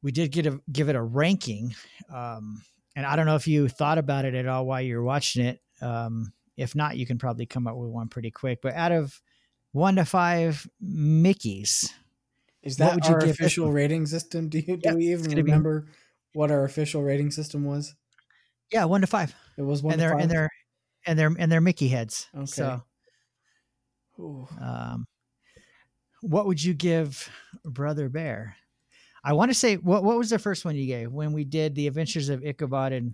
we 0.02 0.12
did 0.12 0.32
get 0.32 0.46
a 0.46 0.60
give 0.72 0.90
it 0.90 0.96
a 0.96 1.02
ranking. 1.02 1.76
Um, 2.14 2.62
and 2.96 3.06
I 3.06 3.16
don't 3.16 3.26
know 3.26 3.36
if 3.36 3.48
you 3.48 3.68
thought 3.70 3.98
about 3.98 4.26
it 4.26 4.34
at 4.36 4.48
all 4.48 4.66
while 4.66 4.82
you 4.82 4.96
were 4.98 5.04
watching 5.04 5.46
it. 5.46 5.62
Um, 5.82 6.34
if 6.58 6.76
not, 6.76 6.98
you 6.98 7.06
can 7.06 7.18
probably 7.18 7.46
come 7.46 7.68
up 7.68 7.76
with 7.76 7.90
one 7.90 8.10
pretty 8.10 8.32
quick. 8.32 8.60
But 8.62 8.74
out 8.76 8.92
of 8.92 9.20
one 9.72 9.96
to 9.96 10.06
five 10.06 10.68
Mickeys, 10.84 11.92
Is 12.64 12.78
that 12.78 13.06
our 13.10 13.20
official 13.20 13.72
rating 13.72 14.06
system? 14.06 14.50
Do 14.50 14.60
you 14.60 14.76
do 14.78 14.82
Yeah, 14.90 14.94
we 14.96 15.08
even 15.12 15.24
gonna 15.26 15.36
be- 15.38 15.44
remember 15.44 15.88
what 16.34 16.52
our 16.52 16.64
official 16.66 17.02
rating 17.04 17.32
system 17.32 17.64
was? 17.64 17.96
yeah, 18.72 18.86
one 18.86 19.02
to 19.02 19.08
five, 19.08 19.34
It 19.58 19.62
was 19.64 19.82
one 19.82 19.94
and 19.94 20.00
to 20.00 20.04
they're 20.04 20.12
five? 20.14 20.22
and 20.22 20.32
they're 20.32 20.50
and 21.06 21.18
they're 21.20 21.36
and 21.40 21.52
they're 21.52 21.62
Mickey 21.62 21.88
heads. 21.88 22.28
Okay. 22.36 22.46
So. 22.46 22.84
Um, 24.20 25.06
what 26.22 26.46
would 26.46 26.62
you 26.64 26.74
give 26.74 27.30
Brother 27.64 28.10
Bear? 28.10 28.56
I 29.24 29.34
want 29.34 29.52
to 29.52 29.56
say 29.56 29.76
what 29.76 30.04
what 30.04 30.18
was 30.18 30.30
the 30.30 30.40
first 30.40 30.66
one 30.66 30.76
you 30.76 30.86
gave 30.88 31.12
when 31.12 31.34
we 31.34 31.44
did 31.44 31.76
the 31.76 31.88
Adventures 31.88 32.30
of 32.30 32.44
Ichabod 32.44 32.94
and 32.94 33.14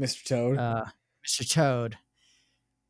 Mr. 0.00 0.24
Toad. 0.24 0.58
uh, 0.58 0.84
Mr. 1.26 1.48
Toad? 1.48 1.96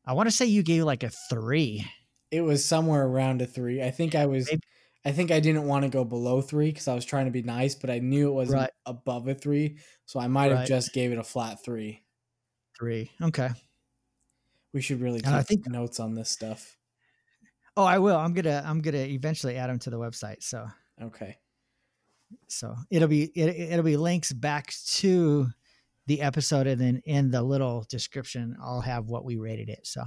I 0.05 0.13
want 0.13 0.27
to 0.27 0.35
say 0.35 0.45
you 0.45 0.63
gave 0.63 0.83
like 0.83 1.03
a 1.03 1.09
three. 1.09 1.85
it 2.31 2.41
was 2.41 2.63
somewhere 2.65 3.05
around 3.05 3.41
a 3.41 3.45
three. 3.45 3.83
I 3.83 3.91
think 3.91 4.15
I 4.15 4.25
was. 4.25 4.47
Maybe- 4.49 4.61
I 5.03 5.11
think 5.11 5.31
I 5.31 5.39
didn't 5.39 5.65
want 5.65 5.81
to 5.81 5.89
go 5.89 6.03
below 6.05 6.41
three 6.41 6.67
because 6.69 6.87
I 6.87 6.93
was 6.93 7.05
trying 7.05 7.25
to 7.25 7.31
be 7.31 7.41
nice, 7.41 7.73
but 7.73 7.89
I 7.89 7.97
knew 7.97 8.29
it 8.29 8.33
wasn't 8.33 8.59
Right. 8.61 8.69
above 8.85 9.27
a 9.27 9.33
three, 9.33 9.77
so 10.05 10.19
I 10.19 10.27
might 10.27 10.49
have 10.51 10.59
Right. 10.59 10.67
just 10.67 10.93
gave 10.93 11.11
it 11.11 11.17
a 11.17 11.23
flat 11.23 11.63
three. 11.65 12.03
Three. 12.77 13.09
Okay. 13.19 13.49
We 14.73 14.81
should 14.81 15.01
really 15.01 15.19
keep 15.21 15.29
I 15.31 15.41
think- 15.41 15.67
notes 15.67 15.99
on 15.99 16.13
this 16.13 16.29
stuff. 16.29 16.77
Oh, 17.77 17.83
I 17.85 17.99
will. 17.99 18.17
I'm 18.17 18.33
gonna 18.33 18.63
I'm 18.65 18.81
gonna 18.81 18.97
eventually 18.97 19.55
add 19.57 19.69
them 19.69 19.79
to 19.79 19.89
the 19.89 19.97
website. 19.99 20.43
So 20.43 20.67
Okay. 21.01 21.37
so 22.47 22.75
it'll 22.89 23.07
be 23.07 23.23
it, 23.35 23.71
it'll 23.71 23.83
be 23.85 23.97
links 23.97 24.33
back 24.33 24.73
to 24.97 25.47
the 26.07 26.21
episode, 26.21 26.67
and 26.67 26.81
then 26.81 27.01
in 27.05 27.31
the 27.31 27.41
little 27.41 27.85
description, 27.89 28.55
I'll 28.61 28.81
have 28.81 29.07
what 29.07 29.23
we 29.23 29.37
rated 29.37 29.69
it. 29.69 29.85
So 29.87 30.03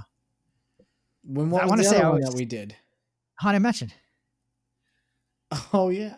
When 1.23 1.49
what 1.49 1.63
I 1.63 1.65
wanna 1.65 1.83
say 1.83 1.97
other 1.97 2.05
I 2.05 2.09
was- 2.11 2.25
that 2.25 2.35
we 2.35 2.45
did? 2.45 2.75
Haunted 3.39 3.61
Mansion. 3.61 3.91
Oh 5.73 5.89
yeah. 5.89 6.15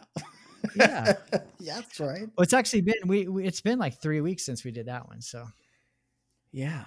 Yeah. 0.76 1.14
yeah, 1.60 1.76
that's 1.76 2.00
right. 2.00 2.22
Well, 2.22 2.44
it's 2.44 2.54
actually 2.54 2.82
been 2.82 2.96
we, 3.06 3.28
we 3.28 3.46
it's 3.46 3.62
been 3.62 3.78
like 3.80 4.02
three 4.02 4.22
weeks 4.22 4.44
since 4.44 4.64
we 4.64 4.72
did 4.72 4.88
that 4.88 5.08
one. 5.08 5.22
So 5.22 5.46
Yeah. 6.52 6.86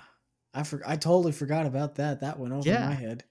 I 0.52 0.64
for, 0.64 0.82
I 0.86 0.96
totally 0.96 1.32
forgot 1.32 1.66
about 1.66 1.94
that. 1.96 2.20
That 2.20 2.38
went 2.38 2.52
over 2.52 2.68
Yeah. 2.68 2.86
my 2.86 2.94
head. 2.94 3.24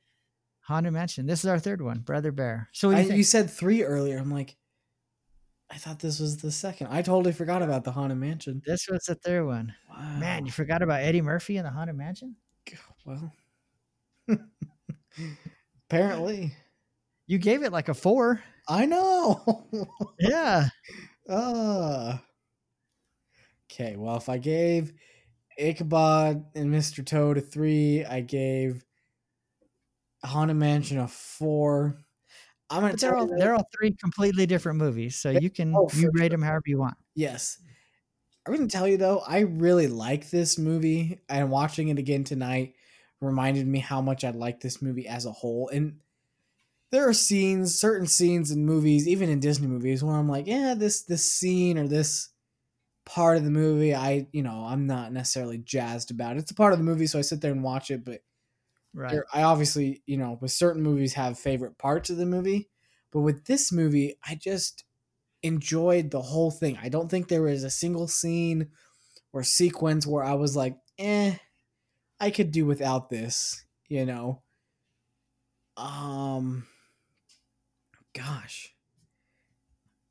Haunted 0.70 0.94
Mansion. 0.94 1.26
This 1.26 1.40
is 1.40 1.48
our 1.50 1.58
third 1.58 1.82
one, 1.82 2.00
Brother 2.02 2.32
Bear. 2.32 2.70
So 2.74 2.92
I, 2.92 3.00
you 3.02 3.16
you 3.16 3.24
said 3.24 3.50
three 3.50 3.84
earlier. 3.84 4.20
I'm 4.20 4.32
like, 4.32 4.56
I 5.72 5.78
thought 5.78 5.98
this 6.00 6.20
was 6.20 6.38
the 6.38 6.52
second. 6.52 6.88
I 6.92 7.02
totally 7.02 7.34
forgot 7.34 7.64
about 7.64 7.84
the 7.84 7.92
Haunted 7.92 8.20
Mansion. 8.20 8.62
this 8.68 8.88
was 8.88 9.02
the 9.08 9.16
third 9.16 9.48
one. 9.48 9.74
Wow. 9.90 10.20
Man, 10.20 10.46
you 10.46 10.52
forgot 10.52 10.84
about 10.84 11.02
Eddie 11.02 11.24
Murphy 11.24 11.58
and 11.58 11.66
the 11.66 11.72
Haunted 11.72 11.96
Mansion? 11.98 12.36
well, 13.04 13.34
apparently, 15.90 16.54
You 17.26 17.40
gave 17.40 17.64
it 17.64 17.72
like 17.72 17.90
a 17.90 17.96
four. 17.96 18.42
I 18.68 18.86
know. 18.86 19.66
Yeah. 20.20 20.68
uh. 21.28 22.18
Okay, 23.72 23.96
well, 23.96 24.18
if 24.18 24.30
I 24.30 24.38
gave 24.38 24.94
Ichabod 25.58 26.46
and 26.54 26.72
Mr. 26.74 27.04
Toad 27.04 27.38
a 27.40 27.42
three, 27.42 28.06
I 28.06 28.22
gave 28.22 28.84
Haunted 30.24 30.58
Mansion 30.58 30.98
of 31.00 31.12
four. 31.12 32.00
I'm 32.70 32.82
gonna 32.82 32.94
But 32.94 33.00
they're 33.02 33.16
tell 33.16 33.18
all 33.18 33.28
you 33.28 33.38
they're 33.38 33.56
all 33.56 33.68
three 33.76 33.94
completely 33.94 34.46
different 34.46 34.78
movies. 34.80 35.16
So 35.18 35.30
you 35.32 35.50
can 35.50 35.74
Oh, 35.76 35.90
you 35.94 36.12
rate 36.14 36.30
sure. 36.30 36.32
them 36.32 36.42
however 36.42 36.64
you 36.68 36.80
want. 36.80 36.98
Yes. 37.16 37.60
I'm 38.48 38.58
to 38.58 38.68
tell 38.68 38.88
you 38.88 38.98
though, 38.98 39.20
I 39.20 39.40
really 39.42 39.88
like 39.88 40.30
this 40.30 40.58
movie, 40.58 41.22
and 41.30 41.52
watching 41.52 41.90
it 41.90 42.00
again 42.00 42.24
tonight 42.24 42.76
reminded 43.22 43.68
me 43.68 43.80
how 43.80 44.02
much 44.02 44.24
I 44.24 44.32
like 44.32 44.62
this 44.62 44.82
movie 44.82 45.08
as 45.08 45.26
a 45.26 45.32
whole. 45.32 45.70
And 45.70 46.00
there 46.92 47.08
are 47.10 47.14
scenes, 47.14 47.76
certain 47.80 48.08
scenes 48.08 48.52
in 48.52 48.66
movies, 48.66 49.08
even 49.08 49.30
in 49.30 49.40
Disney 49.40 49.68
movies, 49.68 50.04
where 50.04 50.16
I'm 50.16 50.30
like, 50.30 50.48
yeah, 50.48 50.76
this 50.76 51.04
this 51.04 51.26
scene 51.32 51.78
or 51.78 51.88
this 51.88 52.30
part 53.06 53.38
of 53.38 53.46
the 53.46 53.52
movie, 53.52 53.96
I 53.96 54.28
you 54.34 54.44
know, 54.44 54.66
I'm 54.66 54.88
not 54.88 55.14
necessarily 55.14 55.60
jazzed 55.60 56.12
about. 56.12 56.38
It's 56.38 56.52
a 56.52 56.56
part 56.56 56.74
of 56.74 56.80
the 56.80 56.86
movie, 56.86 57.08
so 57.08 57.20
I 57.20 57.24
sit 57.24 57.42
there 57.42 57.52
and 57.54 57.64
watch 57.64 57.92
it, 57.92 58.06
but 58.06 58.22
Right. 58.94 59.10
there, 59.10 59.26
I 59.34 59.44
obviously, 59.44 60.04
you 60.06 60.18
know, 60.18 60.38
with 60.42 60.52
certain 60.52 60.82
movies 60.84 61.14
have 61.14 61.40
favorite 61.40 61.78
parts 61.78 62.10
of 62.10 62.18
the 62.18 62.26
movie, 62.26 62.70
but 63.12 63.22
with 63.22 63.46
this 63.46 63.72
movie, 63.72 64.16
I 64.24 64.36
just 64.36 64.84
enjoyed 65.44 66.12
the 66.12 66.22
whole 66.22 66.52
thing. 66.52 66.78
I 66.82 66.90
don't 66.90 67.10
think 67.10 67.28
there 67.28 67.44
was 67.44 67.64
a 67.64 67.72
single 67.72 68.08
scene 68.08 68.72
or 69.34 69.44
sequence 69.44 70.08
where 70.08 70.24
I 70.24 70.36
was 70.36 70.56
like, 70.56 70.78
eh, 71.00 71.38
I 72.20 72.32
could 72.32 72.52
do 72.52 72.66
without 72.66 73.10
this, 73.10 73.66
you 73.90 74.06
know. 74.06 74.44
Um 75.78 76.68
gosh. 78.14 78.76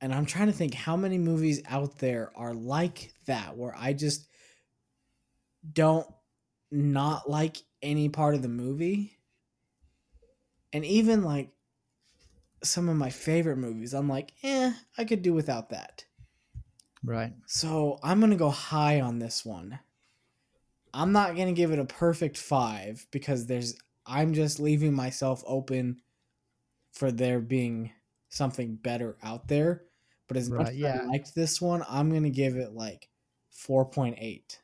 And 0.00 0.14
I'm 0.14 0.26
trying 0.26 0.46
to 0.46 0.52
think 0.52 0.74
how 0.74 0.96
many 0.96 1.18
movies 1.18 1.60
out 1.66 1.98
there 1.98 2.36
are 2.36 2.54
like 2.54 3.12
that 3.26 3.56
where 3.56 3.74
I 3.76 3.92
just 3.92 4.28
don't 5.72 6.06
not 6.70 7.28
like 7.28 7.58
any 7.82 8.08
part 8.08 8.34
of 8.34 8.42
the 8.42 8.48
movie. 8.48 9.18
And 10.72 10.84
even 10.84 11.22
like 11.22 11.52
some 12.62 12.88
of 12.88 12.96
my 12.96 13.10
favorite 13.10 13.56
movies, 13.56 13.92
I'm 13.94 14.08
like, 14.08 14.32
eh, 14.42 14.72
I 14.96 15.04
could 15.04 15.22
do 15.22 15.32
without 15.34 15.70
that. 15.70 16.04
Right. 17.02 17.34
So 17.46 17.98
I'm 18.04 18.20
gonna 18.20 18.36
go 18.36 18.50
high 18.50 19.00
on 19.00 19.18
this 19.18 19.44
one. 19.44 19.80
I'm 20.94 21.12
not 21.12 21.36
gonna 21.36 21.52
give 21.52 21.70
it 21.72 21.78
a 21.78 21.84
perfect 21.84 22.36
five 22.36 23.06
because 23.10 23.46
there's 23.46 23.78
I'm 24.06 24.32
just 24.34 24.58
leaving 24.58 24.94
myself 24.94 25.42
open 25.46 26.00
for 26.92 27.12
there 27.12 27.40
being 27.40 27.92
something 28.30 28.76
better 28.76 29.18
out 29.22 29.48
there. 29.48 29.86
But 30.28 30.36
as 30.36 30.50
much 30.50 30.68
Right, 30.68 30.74
as 30.82 30.82
yeah. 30.82 31.02
I 31.02 31.12
liked 31.12 31.34
this 31.34 31.60
one, 31.60 31.84
I'm 31.88 32.12
gonna 32.12 32.30
give 32.30 32.56
it 32.56 32.72
like 32.72 33.10
four 33.50 33.86
point 33.90 34.16
eight. 34.20 34.60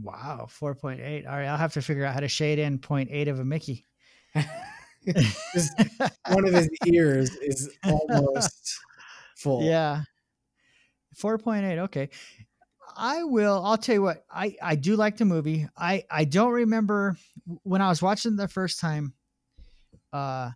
Wow. 0.00 0.46
Four 0.48 0.74
point 0.74 1.00
eight. 1.00 1.26
All 1.26 1.36
right. 1.36 1.46
I'll 1.46 1.56
have 1.56 1.72
to 1.74 1.82
figure 1.82 2.04
out 2.04 2.14
how 2.14 2.20
to 2.20 2.28
shade 2.28 2.58
in 2.58 2.78
0.8 2.78 3.28
of 3.28 3.40
a 3.40 3.44
Mickey. 3.44 3.84
Just 5.54 5.72
one 6.28 6.46
of 6.46 6.54
his 6.54 6.68
ears 6.86 7.30
is 7.36 7.70
almost 7.84 8.78
full. 9.36 9.64
Yeah. 9.64 10.02
4.8. 11.16 11.78
Okay. 11.78 12.10
I 12.96 13.24
will. 13.24 13.62
I'll 13.64 13.78
tell 13.78 13.94
you 13.94 14.02
what. 14.02 14.24
I 14.30 14.56
I 14.60 14.74
do 14.74 14.96
like 14.96 15.16
the 15.16 15.24
movie. 15.24 15.68
I 15.76 16.04
I 16.10 16.24
don't 16.24 16.52
remember 16.52 17.16
when 17.62 17.80
I 17.80 17.88
was 17.88 18.02
watching 18.02 18.36
the 18.36 18.48
first 18.48 18.80
time. 18.80 19.14
Uh, 20.12 20.50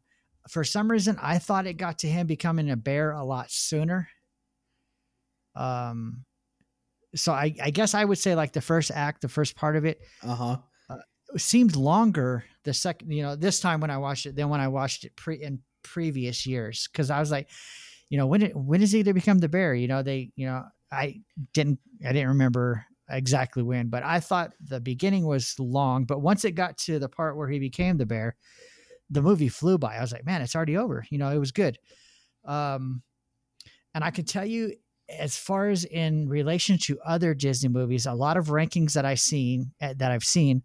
for 0.48 0.64
some 0.64 0.90
reason, 0.90 1.18
I 1.22 1.38
thought 1.38 1.66
it 1.66 1.74
got 1.74 2.00
to 2.00 2.08
him 2.08 2.26
becoming 2.26 2.70
a 2.70 2.76
bear 2.76 3.12
a 3.12 3.22
lot 3.24 3.50
sooner. 3.50 4.08
Um, 5.54 6.24
so 7.14 7.32
I 7.32 7.54
I 7.62 7.70
guess 7.70 7.94
I 7.94 8.04
would 8.04 8.18
say 8.18 8.34
like 8.34 8.52
the 8.52 8.60
first 8.60 8.90
act, 8.90 9.22
the 9.22 9.28
first 9.28 9.56
part 9.56 9.76
of 9.76 9.84
it 9.84 10.00
Uh 10.22 10.34
huh. 10.34 10.56
seemed 11.36 11.76
longer 11.76 12.44
the 12.64 12.74
second 12.74 13.10
you 13.10 13.22
know 13.22 13.34
this 13.34 13.58
time 13.58 13.80
when 13.80 13.90
i 13.90 13.96
watched 13.96 14.26
it 14.26 14.36
than 14.36 14.48
when 14.50 14.60
i 14.60 14.68
watched 14.68 15.04
it 15.04 15.16
pre 15.16 15.42
in 15.42 15.60
previous 15.82 16.46
years. 16.46 16.88
Because 16.92 17.10
i 17.10 17.18
was 17.18 17.30
like 17.30 17.48
you 18.08 18.18
know 18.18 18.26
when 18.26 18.42
it, 18.42 18.54
when 18.54 18.82
is 18.82 18.92
he 18.92 19.02
to 19.02 19.14
become 19.14 19.38
the 19.38 19.48
bear? 19.48 19.74
You 19.74 19.88
know 19.88 20.02
they 20.02 20.30
you 20.36 20.46
know 20.46 20.64
i 20.90 21.20
didn't 21.54 21.78
i 22.06 22.12
didn't 22.12 22.28
remember 22.28 22.84
exactly 23.08 23.62
when 23.62 23.88
but 23.88 24.02
i 24.04 24.20
thought 24.20 24.52
the 24.60 24.80
beginning 24.80 25.24
was 25.26 25.58
long 25.58 26.04
but 26.04 26.20
once 26.20 26.44
it 26.44 26.52
got 26.52 26.76
to 26.78 26.98
the 26.98 27.08
part 27.08 27.36
where 27.36 27.48
he 27.48 27.58
became 27.58 27.96
the 27.96 28.06
bear 28.06 28.36
the 29.10 29.20
movie 29.22 29.48
flew 29.48 29.76
by. 29.78 29.96
I 29.96 30.00
was 30.00 30.12
like 30.12 30.24
man 30.26 30.42
it's 30.42 30.54
already 30.56 30.76
over. 30.76 31.04
You 31.10 31.18
know 31.18 31.30
it 31.30 31.38
was 31.38 31.52
good. 31.52 31.78
Um 32.44 33.02
and 33.94 34.04
i 34.04 34.10
can 34.10 34.24
tell 34.24 34.44
you 34.46 34.72
as 35.18 35.36
far 35.36 35.68
as 35.68 35.84
in 35.84 36.28
relation 36.28 36.78
to 36.78 36.98
other 37.04 37.34
disney 37.34 37.68
movies 37.68 38.06
a 38.06 38.12
lot 38.12 38.36
of 38.36 38.46
rankings 38.46 38.92
that 38.92 39.04
i've 39.04 39.20
seen 39.20 39.72
eh, 39.80 39.94
that 39.96 40.10
i've 40.10 40.24
seen 40.24 40.62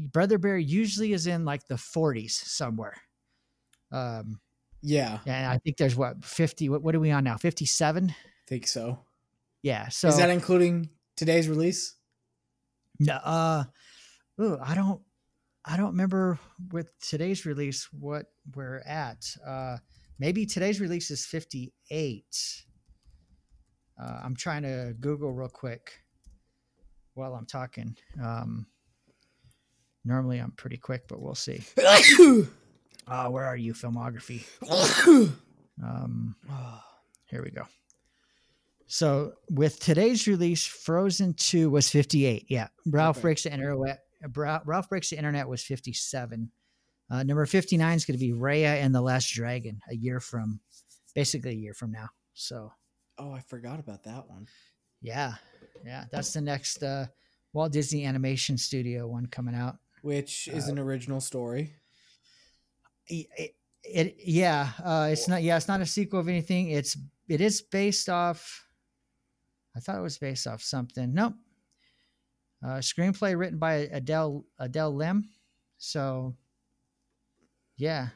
Brother 0.00 0.38
Bear 0.38 0.56
usually 0.56 1.12
is 1.12 1.26
in 1.26 1.44
like 1.44 1.66
the 1.66 1.74
40s 1.74 2.30
somewhere. 2.30 2.96
Um, 3.92 4.40
Yeah, 5.26 5.36
and 5.42 5.46
I 5.46 5.58
think 5.58 5.76
there's 5.76 5.96
what 5.96 6.24
50. 6.24 6.70
What, 6.70 6.82
what 6.82 6.94
are 6.94 7.00
we 7.00 7.10
on 7.10 7.24
now? 7.24 7.36
57. 7.36 8.10
I 8.10 8.14
think 8.48 8.66
so. 8.66 9.00
Yeah. 9.62 9.88
So 9.88 10.08
is 10.08 10.16
that 10.16 10.30
including 10.30 10.88
today's 11.16 11.48
release? 11.48 11.96
no, 12.98 13.14
uh, 13.14 13.64
ooh, 14.40 14.58
I 14.62 14.74
don't, 14.74 15.02
I 15.64 15.76
don't 15.76 15.90
remember 15.90 16.38
with 16.72 16.88
today's 17.00 17.44
release 17.44 17.88
what 17.92 18.26
we're 18.54 18.80
at. 18.86 19.24
Uh, 19.46 19.76
maybe 20.18 20.46
today's 20.46 20.80
release 20.80 21.10
is 21.10 21.26
58. 21.26 22.24
Uh, 24.00 24.20
I'm 24.24 24.34
trying 24.36 24.62
to 24.62 24.94
Google 25.00 25.32
real 25.32 25.48
quick. 25.48 25.92
while 27.14 27.34
I'm 27.34 27.44
talking. 27.46 27.96
Um, 28.22 28.66
normally 30.04 30.38
I'm 30.38 30.52
pretty 30.52 30.76
quick, 30.78 31.06
but 31.08 31.20
we'll 31.20 31.34
see. 31.34 31.60
Uh, 33.06 33.28
where 33.28 33.44
are 33.44 33.56
you, 33.56 33.74
filmography? 33.74 34.44
Um, 35.82 36.36
here 37.30 37.42
we 37.42 37.50
go. 37.50 37.62
So 38.86 39.32
with 39.48 39.80
today's 39.80 40.26
release, 40.26 40.66
Frozen 40.66 41.34
2 41.38 41.70
was 41.70 41.88
58. 41.88 42.44
Yeah. 42.50 42.68
Ralph 42.86 43.16
Okay. 43.16 43.22
Breaks 43.22 43.44
the 43.44 43.52
Internet. 43.54 44.00
Ralph 44.34 44.90
Breaks 44.90 45.08
the 45.08 45.16
Internet 45.16 45.48
was 45.48 45.62
57. 45.62 46.50
Uh, 47.10 47.22
number 47.22 47.46
59 47.46 47.96
is 47.96 48.04
going 48.04 48.18
to 48.18 48.22
be 48.22 48.32
Raya 48.32 48.82
and 48.84 48.94
the 48.94 49.00
Last 49.00 49.32
Dragon, 49.32 49.80
a 49.90 49.94
year 49.94 50.20
from, 50.20 50.60
basically 51.14 51.52
a 51.52 51.54
year 51.54 51.72
from 51.72 51.92
now. 51.92 52.10
So 52.34 52.72
Oh, 53.22 53.32
I 53.32 53.40
forgot 53.40 53.78
about 53.78 54.02
that 54.04 54.26
one. 54.28 54.46
yeah, 55.02 55.34
yeah, 55.84 56.04
that's 56.10 56.32
the 56.32 56.40
next 56.40 56.82
uh, 56.82 57.06
Walt 57.52 57.70
Disney 57.72 58.06
Animation 58.06 58.56
Studio 58.56 59.06
one 59.06 59.26
coming 59.26 59.54
out. 59.54 59.76
Which 60.02 60.48
is 60.48 60.68
Uh, 60.68 60.72
an 60.72 60.78
original 60.78 61.20
story. 61.20 61.74
it, 63.08 63.26
it, 63.36 63.54
it 63.82 64.16
yeah 64.24 64.70
uh 64.84 65.08
it's 65.10 65.26
not 65.28 65.42
yeah 65.42 65.56
it's 65.56 65.68
not 65.68 65.80
a 65.80 65.86
sequel 65.86 66.20
of 66.20 66.28
anything 66.28 66.70
it's 66.70 66.96
it 67.28 67.40
is 67.40 67.60
based 67.62 68.08
off 68.10 68.64
i 69.74 69.80
thought 69.80 69.96
it 69.98 70.02
was 70.02 70.18
based 70.18 70.46
off 70.46 70.62
something 70.62 71.12
nope 71.14 71.32
uh 72.62 72.78
screenplay 72.78 73.36
written 73.36 73.58
by 73.58 73.88
adele 73.90 74.44
adele 74.58 74.94
lim 74.94 75.24
so 75.78 76.36
yeah 77.78 78.08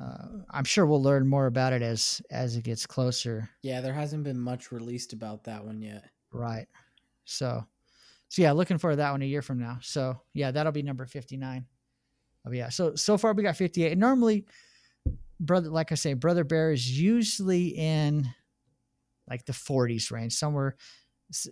uh, 0.00 0.26
i'm 0.50 0.64
sure 0.64 0.86
we'll 0.86 1.02
learn 1.02 1.26
more 1.26 1.46
about 1.46 1.72
it 1.72 1.82
as 1.82 2.22
as 2.30 2.56
it 2.56 2.64
gets 2.64 2.86
closer. 2.86 3.48
Yeah, 3.62 3.80
there 3.80 3.92
hasn't 3.92 4.24
been 4.24 4.40
much 4.40 4.72
released 4.72 5.12
about 5.12 5.44
that 5.44 5.64
one 5.64 5.82
yet. 5.82 6.04
right. 6.32 6.66
So 7.24 7.64
so 8.28 8.42
yeah 8.42 8.52
looking 8.52 8.78
for 8.78 8.96
that 8.96 9.10
one 9.10 9.22
a 9.22 9.26
year 9.26 9.42
from 9.42 9.58
now. 9.58 9.78
So 9.82 10.20
yeah 10.34 10.50
that'll 10.50 10.72
be 10.72 10.82
number 10.82 11.06
59 11.06 11.66
oh 12.46 12.52
yeah. 12.52 12.68
So 12.70 12.94
so 12.94 13.18
far 13.18 13.32
we 13.32 13.42
got 13.42 13.56
58 13.56 13.92
and 13.92 14.00
normally 14.00 14.46
brother 15.42 15.68
like 15.68 15.90
i 15.90 15.96
say 15.96 16.14
brother 16.14 16.44
bear 16.44 16.72
is 16.72 16.88
usually 16.88 17.68
in 17.68 18.28
like 19.28 19.44
the 19.44 19.52
40s 19.52 20.10
range 20.10 20.34
somewhere 20.34 20.76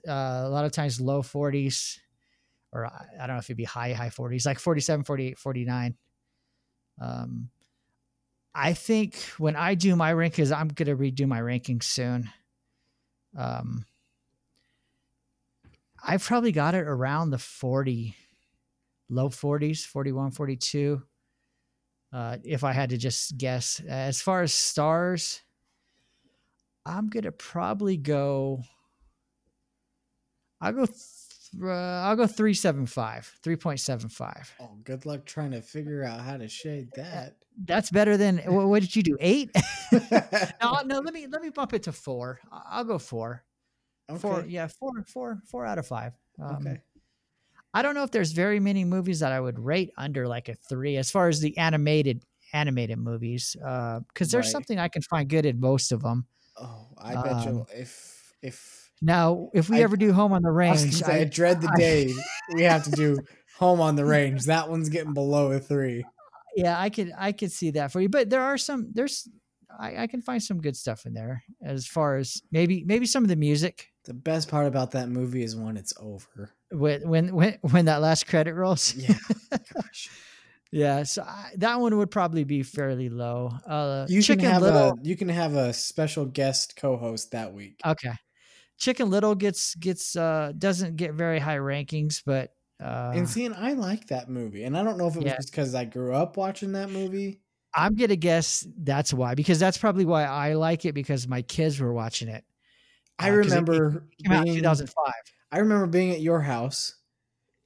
uh, 0.09 0.43
a 0.45 0.49
lot 0.49 0.64
of 0.64 0.72
times 0.72 1.01
low 1.01 1.22
40s 1.22 1.99
or 2.72 2.86
I, 2.86 3.07
I 3.20 3.26
don't 3.26 3.36
know 3.36 3.41
if 3.41 3.47
it'd 3.47 3.57
be 3.57 3.64
high 3.64 3.93
high 3.93 4.11
40s 4.11 4.47
like 4.47 4.59
47 4.59 5.05
48 5.05 5.38
49 5.38 5.97
um 7.01 7.49
i 8.61 8.72
think 8.72 9.16
when 9.38 9.56
i 9.56 9.74
do 9.74 9.96
my 9.96 10.12
rankings 10.12 10.54
i'm 10.56 10.68
gonna 10.68 10.96
redo 10.96 11.26
my 11.26 11.40
rankings 11.40 11.84
soon 11.84 12.30
um 13.36 13.84
I've 16.02 16.24
probably 16.24 16.52
got 16.52 16.74
it 16.74 16.86
around 16.86 17.30
the 17.30 17.38
40, 17.38 18.14
low 19.08 19.28
40s, 19.28 19.84
41, 19.84 20.30
42. 20.30 21.02
Uh, 22.12 22.38
if 22.42 22.64
I 22.64 22.72
had 22.72 22.90
to 22.90 22.96
just 22.96 23.36
guess, 23.36 23.80
as 23.86 24.20
far 24.20 24.42
as 24.42 24.52
stars, 24.52 25.42
I'm 26.86 27.08
gonna 27.08 27.32
probably 27.32 27.96
go. 27.96 28.62
I'll 30.61 30.72
go. 30.72 30.86
Uh, 31.61 31.68
I'll 31.68 32.16
go 32.16 32.26
three 32.26 32.55
seven 32.55 32.86
five, 32.86 33.32
three 33.42 33.57
point 33.57 33.80
seven 33.80 34.09
five. 34.09 34.53
Oh, 34.61 34.76
good 34.84 35.07
luck 35.07 35.24
trying 35.24 35.51
to 35.53 35.62
figure 35.62 36.05
out 36.05 36.20
how 36.20 36.36
to 36.36 36.48
shade 36.48 36.88
that. 36.94 37.36
That's 37.64 37.90
better 37.90 38.16
than 38.16 38.38
what, 38.38 38.66
what 38.68 38.82
did 38.82 38.94
you 38.94 39.03
do? 39.03 39.16
Eight? 39.20 39.51
no, 39.92 40.80
no. 40.84 40.98
Let 41.01 41.12
me 41.12 41.26
let 41.26 41.42
me 41.42 41.51
bump 41.51 41.72
it 41.74 41.82
to 41.84 41.92
four. 41.92 42.40
I'll 42.51 42.84
go 42.84 42.98
four. 42.98 43.44
Four, 44.18 44.44
yeah, 44.48 44.66
four, 44.66 44.90
four, 45.07 45.40
four 45.46 45.64
out 45.64 45.78
of 45.78 45.86
five. 45.86 46.14
Um, 46.40 46.57
Okay. 46.66 46.80
I 47.72 47.82
don't 47.82 47.94
know 47.94 48.03
if 48.03 48.11
there's 48.11 48.32
very 48.32 48.59
many 48.59 48.84
movies 48.84 49.20
that 49.20 49.30
I 49.30 49.40
would 49.40 49.59
rate 49.59 49.92
under 49.96 50.26
like 50.26 50.48
a 50.48 50.55
three 50.55 50.96
as 50.96 51.11
far 51.11 51.28
as 51.28 51.40
the 51.40 51.57
animated 51.59 52.24
animated 52.53 52.98
movies, 52.98 53.55
because 53.57 54.30
there's 54.32 54.46
Right. 54.46 54.53
something 54.53 54.78
I 54.78 54.88
can 54.88 55.03
find 55.03 55.28
good 55.28 55.46
in 55.46 55.61
most 55.61 55.92
of 55.92 56.03
them. 56.03 56.26
Oh, 56.57 56.88
I 56.98 57.14
bet 57.14 57.44
you 57.44 57.59
Um, 57.61 57.66
if 57.72 58.34
if 58.42 58.80
Now, 59.03 59.48
if 59.55 59.68
we 59.70 59.78
I- 59.78 59.82
ever 59.82 59.96
do 59.96 60.12
Home 60.12 60.32
on 60.32 60.42
the 60.42 60.48
I, 60.51 60.53
Range, 60.53 60.92
say, 60.94 61.12
I 61.12 61.20
I, 61.20 61.24
dread 61.24 61.61
the 61.61 61.70
I- 61.72 61.76
day 61.78 62.14
we 62.55 62.62
have 62.64 62.84
to 62.84 62.90
do 62.90 63.18
home 63.59 63.80
on 63.80 63.96
the 63.96 64.05
range. 64.05 64.44
That 64.46 64.68
one's 64.70 64.88
getting 64.88 65.12
below 65.14 65.53
a 65.53 65.59
three. 65.61 66.05
yeah, 66.57 66.78
I 66.80 66.90
could 66.90 67.12
I 67.16 67.32
could 67.32 67.53
see 67.53 67.70
that 67.72 67.92
for 67.92 68.01
you. 68.01 68.09
But 68.09 68.30
there 68.30 68.42
are 68.42 68.57
some 68.59 68.90
there's 68.92 69.28
I, 69.78 70.03
I 70.03 70.07
can 70.07 70.20
find 70.22 70.42
some 70.42 70.61
good 70.61 70.76
stuff 70.76 71.07
in 71.07 71.14
there 71.14 71.42
as 71.62 71.86
far 71.86 72.16
as 72.16 72.42
maybe 72.51 72.84
maybe 72.84 73.07
some 73.07 73.22
of 73.22 73.28
the 73.28 73.36
music 73.36 73.86
The 74.05 74.14
best 74.14 74.48
part 74.51 74.66
about 74.66 74.90
that 74.92 75.09
movie 75.09 75.42
is 75.44 75.55
when 75.57 75.76
it's 75.76 75.92
over. 76.01 76.53
when 76.70 77.09
when 77.09 77.34
when, 77.34 77.59
when 77.61 77.84
that 77.84 78.01
last 78.01 78.26
credit 78.26 78.55
rolls. 78.55 78.94
Yeah. 78.94 79.14
Gosh. 79.74 80.09
Yeah, 80.72 81.03
so 81.03 81.22
I, 81.22 81.51
that 81.57 81.80
one 81.80 81.98
would 81.98 82.12
probably 82.12 82.44
be 82.44 82.62
fairly 82.62 83.09
low. 83.09 83.51
Uh, 83.66 84.07
You 84.09 84.22
Chicken 84.22 84.44
can 84.44 84.53
have 84.53 84.62
Little, 84.62 84.90
a 84.90 84.94
you 85.03 85.16
can 85.16 85.28
have 85.28 85.55
a 85.57 85.72
special 85.72 86.24
guest 86.26 86.76
co-host 86.76 87.32
that 87.32 87.53
week. 87.53 87.80
okay. 87.84 88.12
Chicken 88.81 89.11
Little 89.11 89.35
gets 89.35 89.74
gets 89.76 90.16
uh 90.16 90.53
doesn't 90.59 90.97
get 90.97 91.12
very 91.14 91.39
high 91.39 91.59
rankings, 91.59 92.22
but 92.24 92.53
uh, 92.83 93.12
and 93.14 93.28
seeing 93.28 93.53
I 93.55 93.74
like 93.74 94.07
that 94.09 94.31
movie. 94.31 94.64
And 94.64 94.76
I 94.76 94.83
don't 94.83 94.97
know 94.97 95.07
if 95.07 95.14
it 95.14 95.18
was 95.18 95.26
Yeah. 95.26 95.37
just 95.37 95.51
because 95.51 95.74
I 95.74 95.85
grew 95.85 96.14
up 96.14 96.37
watching 96.39 96.72
that 96.72 96.91
movie. 96.91 97.41
I'm 97.74 97.95
gonna 97.95 98.16
guess 98.16 98.66
that's 98.78 99.12
why 99.12 99.35
because 99.35 99.59
that's 99.61 99.76
probably 99.78 100.07
why 100.07 100.24
I 100.24 100.55
like 100.55 100.87
it 100.87 100.93
because 100.95 101.28
my 101.28 101.43
kids 101.43 101.78
were 101.78 101.93
watching 101.93 102.28
it. 102.28 102.43
I 103.18 103.28
Uh, 103.28 103.33
it- 103.33 103.35
it 103.35 103.39
remember 103.45 104.07
out 104.31 104.39
in 104.39 104.45
being- 104.45 104.57
2005. 104.57 105.12
I 105.53 105.59
remember 105.59 105.87
being 105.87 106.11
at 106.12 106.20
your 106.22 106.41
house 106.41 106.95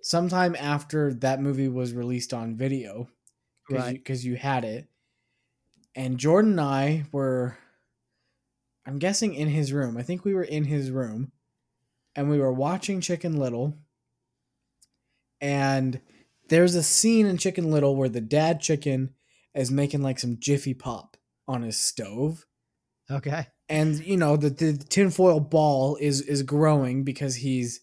sometime 0.02 0.56
after 0.58 1.14
that 1.14 1.40
movie 1.40 1.68
was 1.68 1.92
released 1.94 2.34
on 2.34 2.56
video 2.56 3.08
because 3.68 3.84
Right. 3.84 4.24
you, 4.24 4.30
you 4.32 4.36
had 4.36 4.64
it. 4.64 4.88
And 5.94 6.18
Jordan 6.18 6.52
and 6.52 6.60
I 6.60 7.04
were, 7.12 7.56
I'm 8.86 8.98
guessing, 8.98 9.34
in 9.34 9.48
his 9.48 9.72
room. 9.72 9.96
I 9.96 10.02
think 10.02 10.24
we 10.24 10.34
were 10.34 10.42
in 10.44 10.64
his 10.64 10.90
room 10.90 11.32
and 12.14 12.28
we 12.30 12.38
were 12.38 12.52
watching 12.52 13.00
Chicken 13.00 13.36
Little. 13.38 13.78
And 15.40 16.00
there's 16.48 16.74
a 16.74 16.82
scene 16.82 17.26
in 17.26 17.38
Chicken 17.38 17.70
Little 17.70 17.96
where 17.96 18.08
the 18.08 18.20
dad 18.20 18.60
chicken 18.60 19.14
is 19.54 19.70
making 19.70 20.02
like 20.02 20.18
some 20.18 20.38
Jiffy 20.38 20.74
Pop 20.74 21.16
on 21.46 21.62
his 21.62 21.78
stove 21.78 22.46
Okay. 23.10 23.46
and 23.68 24.02
you 24.04 24.16
know 24.16 24.38
the, 24.38 24.48
the 24.48 24.72
tinfoil 24.78 25.38
ball 25.40 25.96
is 26.00 26.22
is 26.22 26.42
growing 26.42 27.04
because 27.04 27.34
he's 27.36 27.80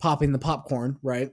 popping 0.00 0.32
the 0.32 0.38
popcorn 0.38 0.96
right 1.02 1.30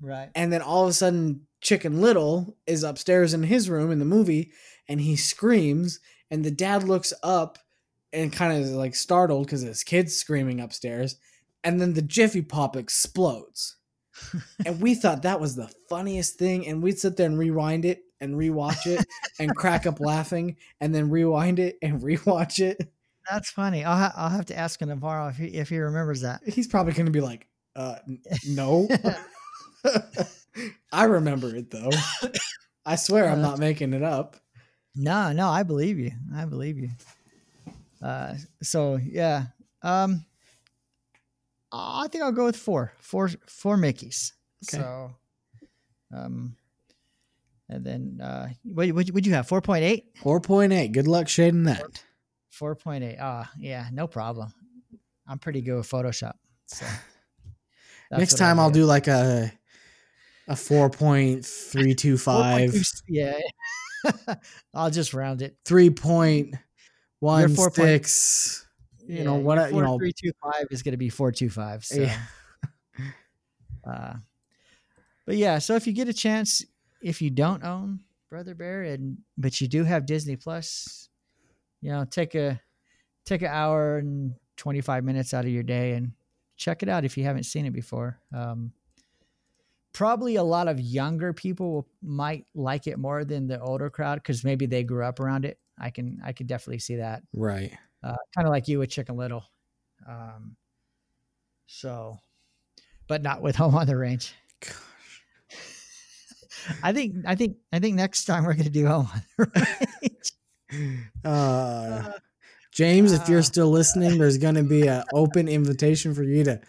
Right. 0.00 0.30
and 0.34 0.50
then 0.50 0.62
all 0.62 0.84
of 0.84 0.88
a 0.88 0.94
sudden 0.94 1.46
chicken 1.60 2.00
little 2.00 2.56
is 2.66 2.82
upstairs 2.82 3.34
in 3.34 3.42
his 3.42 3.68
room 3.68 3.90
in 3.90 3.98
the 3.98 4.06
movie 4.06 4.52
and 4.88 5.02
he 5.02 5.16
screams 5.16 6.00
and 6.30 6.42
the 6.42 6.50
dad 6.50 6.82
looks 6.84 7.12
up 7.22 7.58
and 8.12 8.32
kind 8.32 8.62
of 8.62 8.70
like 8.70 8.94
startled 8.94 9.46
because 9.46 9.62
his 9.62 9.82
kid's 9.84 10.16
screaming 10.16 10.60
upstairs 10.60 11.16
and 11.64 11.80
then 11.80 11.94
the 11.94 12.02
jiffy 12.02 12.42
pop 12.42 12.76
explodes 12.76 13.76
and 14.66 14.80
we 14.80 14.94
thought 14.94 15.22
that 15.22 15.40
was 15.40 15.56
the 15.56 15.70
funniest 15.88 16.38
thing 16.38 16.66
and 16.66 16.82
we'd 16.82 16.98
sit 16.98 17.16
there 17.16 17.26
and 17.26 17.38
rewind 17.38 17.84
it 17.84 18.02
and 18.20 18.34
rewatch 18.34 18.86
it 18.86 19.06
and 19.38 19.54
crack 19.56 19.86
up 19.86 19.98
laughing 20.00 20.56
and 20.80 20.94
then 20.94 21.10
rewind 21.10 21.58
it 21.58 21.78
and 21.82 22.00
rewatch 22.02 22.58
it 22.58 22.92
That's 23.30 23.50
funny. 23.50 23.84
I'll 23.84 23.96
ha- 23.96 24.12
I'll 24.16 24.28
have 24.28 24.46
to 24.46 24.58
ask 24.58 24.82
him 24.82 24.88
tomorrow 24.88 25.28
if 25.28 25.36
he 25.36 25.46
if 25.46 25.68
he 25.68 25.78
remembers 25.78 26.20
that. 26.22 26.40
he's 26.46 26.66
probably 26.66 26.92
going 26.92 27.06
to 27.06 27.12
be 27.12 27.20
like, 27.20 27.46
uh, 27.76 27.96
n- 28.08 28.20
no. 28.48 28.88
I 30.92 31.04
remember 31.04 31.54
it 31.54 31.70
though. 31.70 31.90
I 32.84 32.96
swear 32.96 33.28
I'm 33.28 33.40
not 33.40 33.58
making 33.58 33.94
it 33.94 34.02
up. 34.02 34.36
No, 34.94 35.32
no, 35.32 35.48
I 35.48 35.62
believe 35.62 35.98
you. 35.98 36.10
I 36.34 36.44
believe 36.44 36.78
you. 36.78 36.90
Uh, 38.02 38.34
so 38.62 38.96
yeah, 38.96 39.46
um, 39.82 40.24
I 41.70 42.08
think 42.08 42.24
I'll 42.24 42.32
go 42.32 42.46
with 42.46 42.56
four, 42.56 42.92
four, 43.00 43.28
four 43.46 43.76
Mickey's. 43.76 44.32
Okay. 44.68 44.82
So, 44.82 45.14
um, 46.14 46.56
and 47.68 47.84
then 47.84 48.20
uh, 48.20 48.48
what 48.64 48.90
would 48.92 49.14
would 49.14 49.26
you 49.26 49.34
have? 49.34 49.46
Four 49.48 49.60
point 49.60 49.84
eight. 49.84 50.14
4.8. 50.22 50.92
Good 50.92 51.08
luck 51.08 51.28
shading 51.28 51.64
that. 51.64 52.02
Four 52.50 52.74
point 52.74 53.04
eight. 53.04 53.18
Ah, 53.20 53.50
yeah, 53.58 53.88
no 53.92 54.06
problem. 54.06 54.52
I'm 55.26 55.38
pretty 55.38 55.60
good 55.62 55.76
with 55.76 55.88
Photoshop. 55.88 56.34
So 56.66 56.84
Next 58.10 58.36
time 58.36 58.58
I'll 58.58 58.70
do. 58.70 58.80
do 58.80 58.86
like 58.86 59.06
a 59.08 59.52
a 60.48 60.54
4.325, 60.54 63.02
Yeah, 63.08 63.38
I'll 64.74 64.90
just 64.90 65.14
round 65.14 65.40
it. 65.40 65.56
3.16. 67.22 68.64
You 69.06 69.24
know 69.24 69.36
what? 69.36 69.58
I- 69.58 69.68
You 69.68 69.82
know, 69.82 69.98
three 69.98 70.12
two 70.12 70.32
five 70.42 70.66
is 70.70 70.82
going 70.82 70.92
to 70.92 70.98
be 70.98 71.08
four 71.08 71.32
two 71.32 71.48
five. 71.50 71.84
So, 71.84 72.00
Yeah. 72.02 72.18
uh, 73.84 74.14
but 75.26 75.36
yeah, 75.36 75.58
so 75.58 75.74
if 75.76 75.86
you 75.86 75.92
get 75.92 76.08
a 76.08 76.12
chance, 76.12 76.64
if 77.00 77.22
you 77.22 77.30
don't 77.30 77.62
own 77.64 78.00
Brother 78.28 78.54
Bear 78.54 78.82
and 78.82 79.18
but 79.38 79.60
you 79.60 79.68
do 79.68 79.84
have 79.84 80.06
Disney 80.06 80.36
Plus, 80.36 81.08
you 81.80 81.90
know, 81.90 82.04
take 82.04 82.34
a 82.34 82.60
take 83.24 83.42
an 83.42 83.48
hour 83.48 83.98
and 83.98 84.34
twenty 84.56 84.80
five 84.80 85.04
minutes 85.04 85.34
out 85.34 85.44
of 85.44 85.50
your 85.50 85.62
day 85.62 85.92
and 85.92 86.12
check 86.56 86.82
it 86.82 86.88
out 86.88 87.04
if 87.04 87.16
you 87.16 87.24
haven't 87.24 87.44
seen 87.44 87.66
it 87.66 87.72
before. 87.72 88.18
Um, 88.34 88.72
probably 89.92 90.36
a 90.36 90.42
lot 90.42 90.68
of 90.68 90.80
younger 90.80 91.32
people 91.32 91.72
will, 91.72 91.88
might 92.02 92.46
like 92.54 92.86
it 92.86 92.98
more 92.98 93.24
than 93.24 93.46
the 93.46 93.60
older 93.60 93.90
crowd 93.90 94.16
because 94.16 94.42
maybe 94.44 94.66
they 94.66 94.82
grew 94.84 95.04
up 95.04 95.20
around 95.20 95.44
it. 95.44 95.58
I 95.78 95.90
can 95.90 96.20
I 96.24 96.32
can 96.32 96.46
definitely 96.46 96.78
see 96.80 96.96
that. 96.96 97.22
Right. 97.32 97.72
Uh, 98.02 98.16
kind 98.34 98.46
of 98.46 98.52
like 98.52 98.68
you 98.68 98.78
with 98.78 98.90
Chicken 98.90 99.16
Little. 99.16 99.44
Um, 100.08 100.56
so, 101.66 102.18
but 103.08 103.22
not 103.22 103.42
with 103.42 103.56
Home 103.62 103.74
on 103.74 103.86
the 103.86 103.96
Range. 103.96 104.32
Gosh. 104.60 104.78
I 106.82 106.92
think 106.92 107.16
I 107.26 107.34
think 107.34 107.56
I 107.72 107.78
think 107.78 107.96
next 107.96 108.24
time 108.24 108.44
we're 108.44 108.54
gonna 108.54 108.70
do 108.70 108.86
Home 108.86 109.08
on 109.12 109.22
the 109.38 109.76
Range. 110.02 111.02
Uh, 111.24 112.12
James, 112.72 113.12
if 113.12 113.28
you're 113.28 113.40
uh, 113.40 113.42
still 113.42 113.70
listening, 113.70 114.18
there's 114.18 114.38
going 114.38 114.54
to 114.54 114.62
be 114.62 114.86
an 114.86 115.04
open 115.12 115.46
invitation 115.46 116.14
for 116.14 116.22
you 116.22 116.42
to 116.44 116.60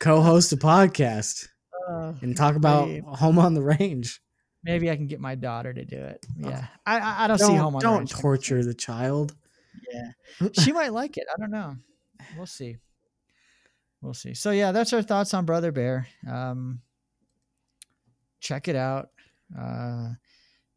co-host 0.00 0.52
a 0.52 0.56
podcast 0.58 1.48
Uh, 1.88 2.12
and 2.20 2.36
talk 2.36 2.54
about 2.54 2.90
Home 3.16 3.38
on 3.38 3.54
the 3.54 3.62
Range. 3.62 4.20
Maybe 4.64 4.90
I 4.90 4.96
can 4.96 5.06
get 5.06 5.20
my 5.20 5.34
daughter 5.34 5.72
to 5.72 5.84
do 5.84 5.96
it. 5.96 6.24
Yeah, 6.36 6.66
I 6.86 6.98
I, 6.98 7.24
I 7.24 7.26
don't, 7.26 7.38
see 7.38 7.54
Home 7.56 7.56
Don't, 7.56 7.66
on 7.66 7.72
the 7.74 7.80
don't 7.80 7.98
Range. 7.98 8.10
torture 8.12 8.64
the 8.64 8.74
child. 8.74 9.34
Yeah, 9.92 10.48
she 10.52 10.72
might 10.72 10.92
like 10.92 11.16
it. 11.16 11.26
I 11.32 11.40
don't 11.40 11.50
know. 11.50 11.76
We'll 12.36 12.46
see. 12.46 12.76
We'll 14.00 14.14
see. 14.14 14.34
So 14.34 14.50
yeah, 14.50 14.72
that's 14.72 14.92
our 14.92 15.02
thoughts 15.02 15.32
on 15.34 15.44
Brother 15.44 15.72
Bear. 15.72 16.08
Um, 16.28 16.80
check 18.40 18.68
it 18.68 18.76
out. 18.76 19.10
Uh, 19.58 20.10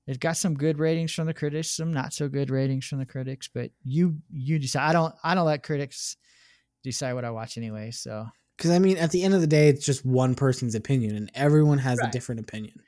it 0.07 0.19
got 0.19 0.37
some 0.37 0.53
good 0.53 0.77
ratings 0.77 1.11
from 1.13 1.25
the 1.25 1.33
critics, 1.33 1.71
some 1.71 1.91
not 1.91 2.13
so 2.13 2.29
good 2.29 2.49
ratings 2.51 2.85
from 2.85 2.99
the 2.99 3.05
critics, 3.05 3.49
but 3.51 3.71
you 3.83 4.17
you 4.31 4.59
decide. 4.59 4.89
I 4.89 4.93
don't 4.93 5.15
I 5.23 5.33
don't 5.35 5.45
let 5.45 5.63
critics 5.63 6.17
decide 6.83 7.13
what 7.13 7.25
I 7.25 7.31
watch 7.31 7.57
anyway. 7.57 7.89
So 7.91 8.27
Because 8.57 8.71
I 8.71 8.79
mean, 8.79 8.97
at 8.97 9.11
the 9.11 9.23
end 9.23 9.33
of 9.33 9.41
the 9.41 9.47
day, 9.47 9.69
it's 9.69 9.85
just 9.85 10.05
one 10.05 10.35
person's 10.35 10.75
opinion, 10.75 11.15
and 11.15 11.31
everyone 11.33 11.79
has 11.79 11.99
a 11.99 12.09
different 12.11 12.41
opinion. 12.41 12.79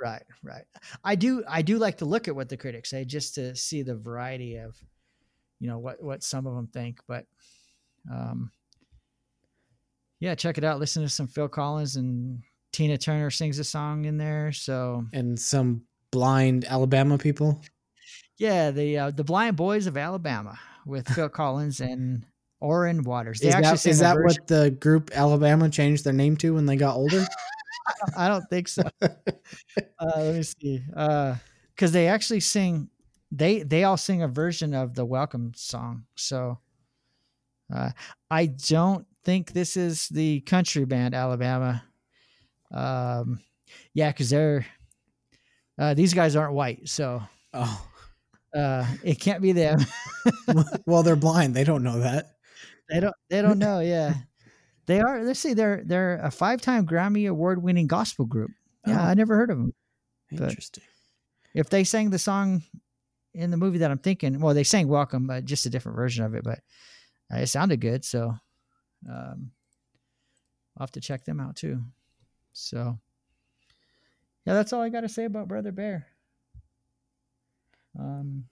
Right, 0.00 0.22
right. 0.42 0.64
I 1.04 1.14
do 1.14 1.42
I 1.48 1.62
do 1.62 1.78
like 1.78 1.98
to 1.98 2.04
look 2.04 2.28
at 2.28 2.36
what 2.36 2.48
the 2.48 2.56
critics 2.56 2.90
say 2.90 3.04
just 3.04 3.34
to 3.36 3.56
see 3.56 3.82
the 3.82 3.96
variety 3.96 4.56
of, 4.56 4.76
you 5.58 5.68
know, 5.68 5.78
what 5.78 6.02
what 6.02 6.22
some 6.22 6.46
of 6.46 6.54
them 6.54 6.66
think. 6.66 7.00
But, 7.08 7.26
um, 8.12 8.50
yeah, 10.20 10.34
check 10.34 10.58
it 10.58 10.64
out. 10.64 10.78
Listen 10.80 11.02
to 11.02 11.08
some 11.08 11.26
Phil 11.26 11.48
Collins 11.48 11.96
and 11.96 12.42
Tina 12.72 12.98
Turner 12.98 13.30
sings 13.30 13.58
a 13.58 13.64
song 13.64 14.04
in 14.04 14.18
there. 14.18 14.52
So 14.52 15.04
And 15.12 15.38
some 15.38 15.82
blind 16.10 16.64
Alabama 16.66 17.16
people. 17.18 17.60
yeah, 18.38 18.70
the 18.70 18.98
uh, 18.98 19.10
the 19.10 19.24
Blind 19.24 19.56
Boys 19.56 19.86
of 19.86 19.96
Alabama 19.96 20.58
with 20.84 21.08
Phil 21.14 21.28
Collins 21.30 21.80
and 21.80 22.24
Oren 22.60 23.02
Waters. 23.02 23.40
They 23.40 23.48
Is 23.48 23.54
that, 23.54 23.86
is 23.86 23.98
that 24.00 24.16
what 24.18 24.46
the 24.46 24.70
group 24.70 25.10
Alabama 25.14 25.68
changed 25.70 26.04
their 26.04 26.12
name 26.12 26.36
to 26.38 26.54
when 26.54 26.66
they 26.66 26.76
got 26.76 26.96
older? 26.96 27.26
I 28.16 28.28
don't 28.28 28.44
think 28.50 28.68
so. 28.68 28.82
uh, 29.02 29.10
let 30.16 30.34
me 30.34 30.42
see. 30.42 30.82
Because 30.88 31.92
they 31.92 32.08
actually 32.08 32.40
sing, 32.40 32.88
they 33.30 33.62
they 33.62 33.84
all 33.84 33.96
sing 33.96 34.22
a 34.22 34.28
version 34.28 34.74
of 34.74 34.94
the 34.94 35.04
Welcome 35.04 35.52
song. 35.54 36.04
So 36.16 36.58
uh, 37.74 37.90
I 38.30 38.46
don't 38.46 39.06
think 39.24 39.52
this 39.52 39.76
is 39.76 40.08
the 40.08 40.40
country 40.40 40.84
band 40.84 41.14
Alabama. 41.14 41.82
Um, 42.72 43.40
yeah, 43.94 44.10
because 44.10 44.30
they're 44.30 44.66
uh, 45.78 45.94
these 45.94 46.14
guys 46.14 46.36
aren't 46.36 46.54
white, 46.54 46.88
so 46.88 47.22
oh, 47.52 47.86
uh, 48.56 48.86
it 49.04 49.20
can't 49.20 49.42
be 49.42 49.52
them. 49.52 49.80
well, 50.86 51.02
they're 51.02 51.16
blind. 51.16 51.54
They 51.54 51.64
don't 51.64 51.82
know 51.82 52.00
that. 52.00 52.36
they 52.90 53.00
don't 53.00 53.14
they 53.30 53.42
don't 53.42 53.58
know. 53.58 53.80
Yeah, 53.80 54.14
they 54.86 55.00
are. 55.00 55.22
Let's 55.22 55.40
see, 55.40 55.54
they're 55.54 55.82
they're 55.84 56.18
a 56.22 56.30
five 56.30 56.60
time 56.60 56.86
Grammy 56.86 57.28
award 57.28 57.62
winning 57.62 57.86
gospel 57.86 58.24
group. 58.24 58.50
Yeah, 58.86 59.02
Oh. 59.02 59.08
I 59.10 59.14
never 59.14 59.36
heard 59.36 59.50
of 59.50 59.58
them. 59.58 59.74
But- 60.32 60.50
Interesting. 60.50 60.84
if 61.54 61.68
they 61.70 61.84
sang 61.84 62.10
the 62.10 62.18
song 62.18 62.62
in 63.34 63.50
the 63.50 63.56
movie 63.56 63.78
that 63.78 63.90
I'm 63.90 63.98
thinking, 63.98 64.40
well, 64.40 64.54
they 64.54 64.64
sang 64.64 64.88
"Welcome," 64.88 65.26
but 65.26 65.44
just 65.44 65.66
a 65.66 65.70
different 65.70 65.96
version 65.96 66.24
of 66.24 66.34
it, 66.34 66.42
but 66.44 66.60
uh, 67.32 67.38
it 67.38 67.46
sounded 67.48 67.80
good. 67.80 68.04
So, 68.04 68.34
um, 69.08 69.50
I'll 70.76 70.84
have 70.84 70.92
to 70.92 71.00
check 71.00 71.24
them 71.24 71.40
out 71.40 71.56
too. 71.56 71.82
So, 72.52 72.98
yeah, 74.44 74.54
that's 74.54 74.72
all 74.72 74.80
I 74.82 74.88
got 74.88 75.02
to 75.02 75.08
say 75.08 75.24
about 75.24 75.48
Brother 75.48 75.72
Bear. 75.72 76.06
Um, 77.98 78.44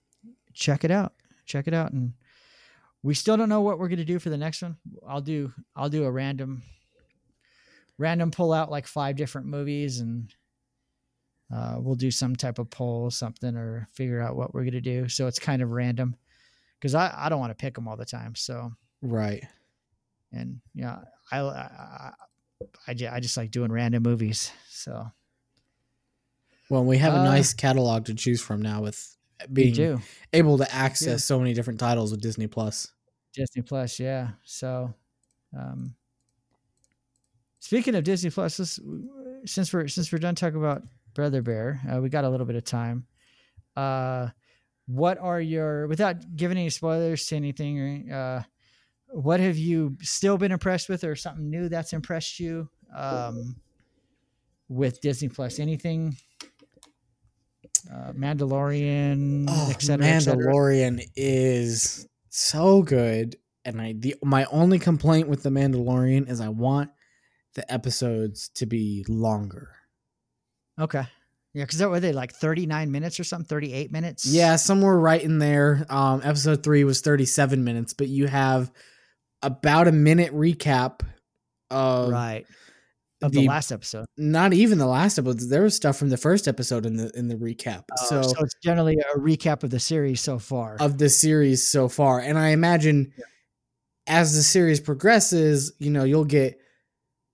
check 0.53 0.85
it 0.85 0.91
out. 0.91 1.13
Check 1.47 1.67
it 1.69 1.75
out, 1.75 1.93
and 1.93 2.13
we 3.05 3.15
still 3.15 3.37
don't 3.37 3.49
know 3.51 3.61
what 3.61 3.79
we're 3.79 3.89
gonna 3.89 4.05
do 4.05 4.19
for 4.19 4.31
the 4.31 4.37
next 4.39 4.63
one. 4.63 4.79
I'll 5.07 5.21
do. 5.21 5.53
I'll 5.77 5.91
do 5.91 6.05
a 6.05 6.11
random, 6.11 6.63
random 7.99 8.31
pull 8.31 8.53
out 8.53 8.71
like 8.71 8.87
five 8.87 9.15
different 9.17 9.47
movies 9.47 10.01
and 10.01 10.35
uh, 11.55 11.77
we'll 11.79 11.95
do 11.95 12.11
some 12.11 12.35
type 12.35 12.59
of 12.59 12.71
poll, 12.71 13.11
something, 13.11 13.55
or 13.57 13.87
figure 13.93 14.21
out 14.21 14.35
what 14.37 14.55
we're 14.55 14.63
going 14.63 14.73
to 14.73 14.81
do. 14.81 15.09
So 15.09 15.27
it's 15.27 15.39
kind 15.39 15.63
of 15.63 15.71
random 15.71 16.17
because 16.81 16.95
I, 16.95 17.13
I 17.15 17.29
don't 17.29 17.39
want 17.39 17.51
to 17.51 17.63
pick 17.63 17.75
them 17.75 17.87
all 17.87 17.97
the 17.97 18.07
time. 18.07 18.35
So, 18.35 18.73
Right. 19.03 19.45
and 20.33 20.61
yeah, 20.75 21.01
I, 21.31 21.41
I, 21.41 22.13
I, 22.89 22.93
I 23.11 23.21
just 23.21 23.37
like 23.37 23.51
doing 23.51 23.71
random 23.71 24.03
movies. 24.03 24.51
So 24.69 25.07
Well, 26.71 26.85
we 26.85 26.97
have 26.99 27.13
a 27.13 27.19
Uh, 27.19 27.25
nice 27.25 27.53
catalog 27.53 28.07
to 28.07 28.15
choose 28.15 28.41
from 28.41 28.63
now 28.63 28.81
with 28.81 29.17
being 29.53 30.01
able 30.33 30.59
to 30.59 30.75
access 30.75 31.25
so 31.25 31.39
many 31.39 31.55
different 31.55 31.81
titles 31.81 32.11
with 32.11 32.21
Disney 32.21 32.47
Plus. 32.47 32.91
Disney 33.33 33.63
Plus. 33.63 33.99
Yeah. 33.99 34.31
So, 34.45 34.95
um, 35.57 35.95
speaking 37.59 37.95
of 37.95 38.05
Disney 38.05 38.31
Plus, 38.31 38.59
let's, 38.59 38.81
since 39.47 39.73
we're, 39.73 39.89
since 39.89 40.13
we're 40.13 40.19
done 40.19 40.35
talking 40.35 40.59
about 40.59 40.83
Brother 41.15 41.43
Bear, 41.43 41.81
uh, 41.93 42.01
we 42.01 42.09
got 42.09 42.25
a 42.25 42.29
little 42.29 42.47
bit 42.47 42.57
of 42.57 42.65
time. 42.65 43.07
Uh, 43.77 44.29
what 44.87 45.19
are 45.19 45.41
your, 45.41 45.87
without 45.87 46.37
giving 46.37 46.59
any 46.59 46.71
spoilers 46.71 47.27
to 47.27 47.37
anything, 47.37 48.13
uh, 48.13 48.43
what 49.09 49.41
have 49.41 49.57
you 49.57 49.97
still 50.01 50.37
been 50.37 50.53
impressed 50.53 50.89
with 50.89 51.05
or 51.05 51.15
something 51.17 51.49
new 51.49 51.69
that's 51.69 51.93
impressed 51.93 52.41
you 52.41 52.69
um, 52.95 53.57
with 54.69 55.01
Disney 55.01 55.29
Plus? 55.29 55.59
Anything? 55.59 56.17
Uh, 57.93 58.13
Mandalorian, 58.13 59.47
Oh, 59.49 59.69
et 59.71 59.83
cetera, 59.83 60.07
et 60.07 60.21
cetera? 60.21 60.45
Mandalorian 60.53 61.07
is 61.17 62.07
so 62.31 62.83
good, 62.83 63.37
and 63.65 63.81
I 63.81 63.93
the 63.93 64.17
my 64.23 64.47
only 64.47 64.79
complaint 64.79 65.29
with 65.29 65.43
the 65.43 65.51
Mandalorian 65.51 66.29
is 66.29 66.41
I 66.41 66.49
want 66.49 66.91
the 67.55 67.71
episodes 67.73 68.49
to 68.55 68.67
be 68.67 69.05
longer. 69.09 69.71
Okay. 70.81 71.05
Yeah, 71.53 71.65
because 71.65 71.81
were 71.81 72.01
they 72.01 72.13
like 72.13 72.33
39 72.33 72.91
minutes 72.91 73.21
or 73.21 73.25
something, 73.25 73.47
38 73.47 73.93
minutes? 73.93 74.27
Yeah, 74.27 74.57
somewhere 74.57 74.99
right 74.99 75.23
in 75.23 75.39
there. 75.39 75.87
Um, 75.89 76.21
episode 76.25 76.65
three 76.65 76.83
was 76.83 77.01
thirty-seven 77.01 77.63
minutes, 77.63 77.93
but 77.93 78.09
you 78.09 78.27
have 78.27 78.73
about 79.41 79.87
a 79.87 79.93
minute 79.93 80.35
recap 80.35 81.03
of 81.71 82.11
right. 82.11 82.45
Of 83.25 83.33
the, 83.33 83.41
the- 83.41 83.49
last 83.49 83.73
episode. 83.73 84.07
not 84.17 84.53
even 84.53 84.79
the 84.79 84.87
last 84.87 85.19
episode. 85.19 85.41
There 85.51 85.63
was 85.63 85.75
stuff 85.75 85.97
from 85.97 86.09
the 86.11 86.17
first 86.17 86.47
episode 86.49 86.87
in 86.87 86.97
the 86.97 87.11
in 87.17 87.29
the 87.29 87.37
recap. 87.37 87.85
so, 87.97 88.23
so 88.23 88.29
so 88.29 88.35
it's 88.45 88.55
generally 88.63 88.97
a 88.99 89.19
recap 89.19 89.63
of 89.63 89.71
the 89.71 89.81
series 89.81 90.21
so 90.21 90.39
far. 90.39 90.77
of 90.81 90.99
the 90.99 91.09
series 91.09 91.67
so 91.67 91.89
far. 91.89 92.21
And 92.21 92.39
I 92.39 92.49
imagine 92.49 93.13
as 94.07 94.35
the 94.37 94.43
series 94.43 94.81
progresses, 94.81 95.73
you 95.79 95.91
know, 95.91 96.05
you'll 96.05 96.25
get 96.27 96.59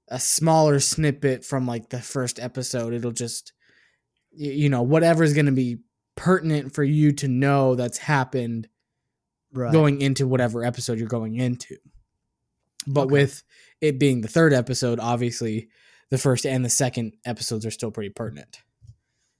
a 0.08 0.18
smaller 0.20 0.80
snippet 0.80 1.44
from 1.44 1.66
like 1.66 1.88
the 1.88 2.00
first 2.00 2.38
episode. 2.40 2.92
It'll 2.94 3.10
just, 3.12 3.52
you 4.32 4.68
know, 4.68 4.82
whatever's 4.82 5.34
going 5.34 5.46
to 5.46 5.52
be 5.52 5.78
pertinent 6.16 6.74
for 6.74 6.84
you 6.84 7.12
to 7.12 7.28
know 7.28 7.74
that's 7.74 7.98
happened 7.98 8.68
right. 9.52 9.72
going 9.72 10.00
into 10.00 10.26
whatever 10.26 10.64
episode 10.64 10.98
you're 10.98 11.08
going 11.08 11.36
into. 11.36 11.76
But 12.86 13.02
Okay. 13.06 13.12
with 13.12 13.42
it 13.80 13.98
being 13.98 14.20
the 14.20 14.28
third 14.28 14.52
episode, 14.52 15.00
obviously 15.00 15.68
the 16.10 16.18
first 16.18 16.44
and 16.46 16.64
the 16.64 16.70
second 16.70 17.14
episodes 17.24 17.64
are 17.66 17.70
still 17.70 17.90
pretty 17.90 18.10
pertinent. 18.10 18.58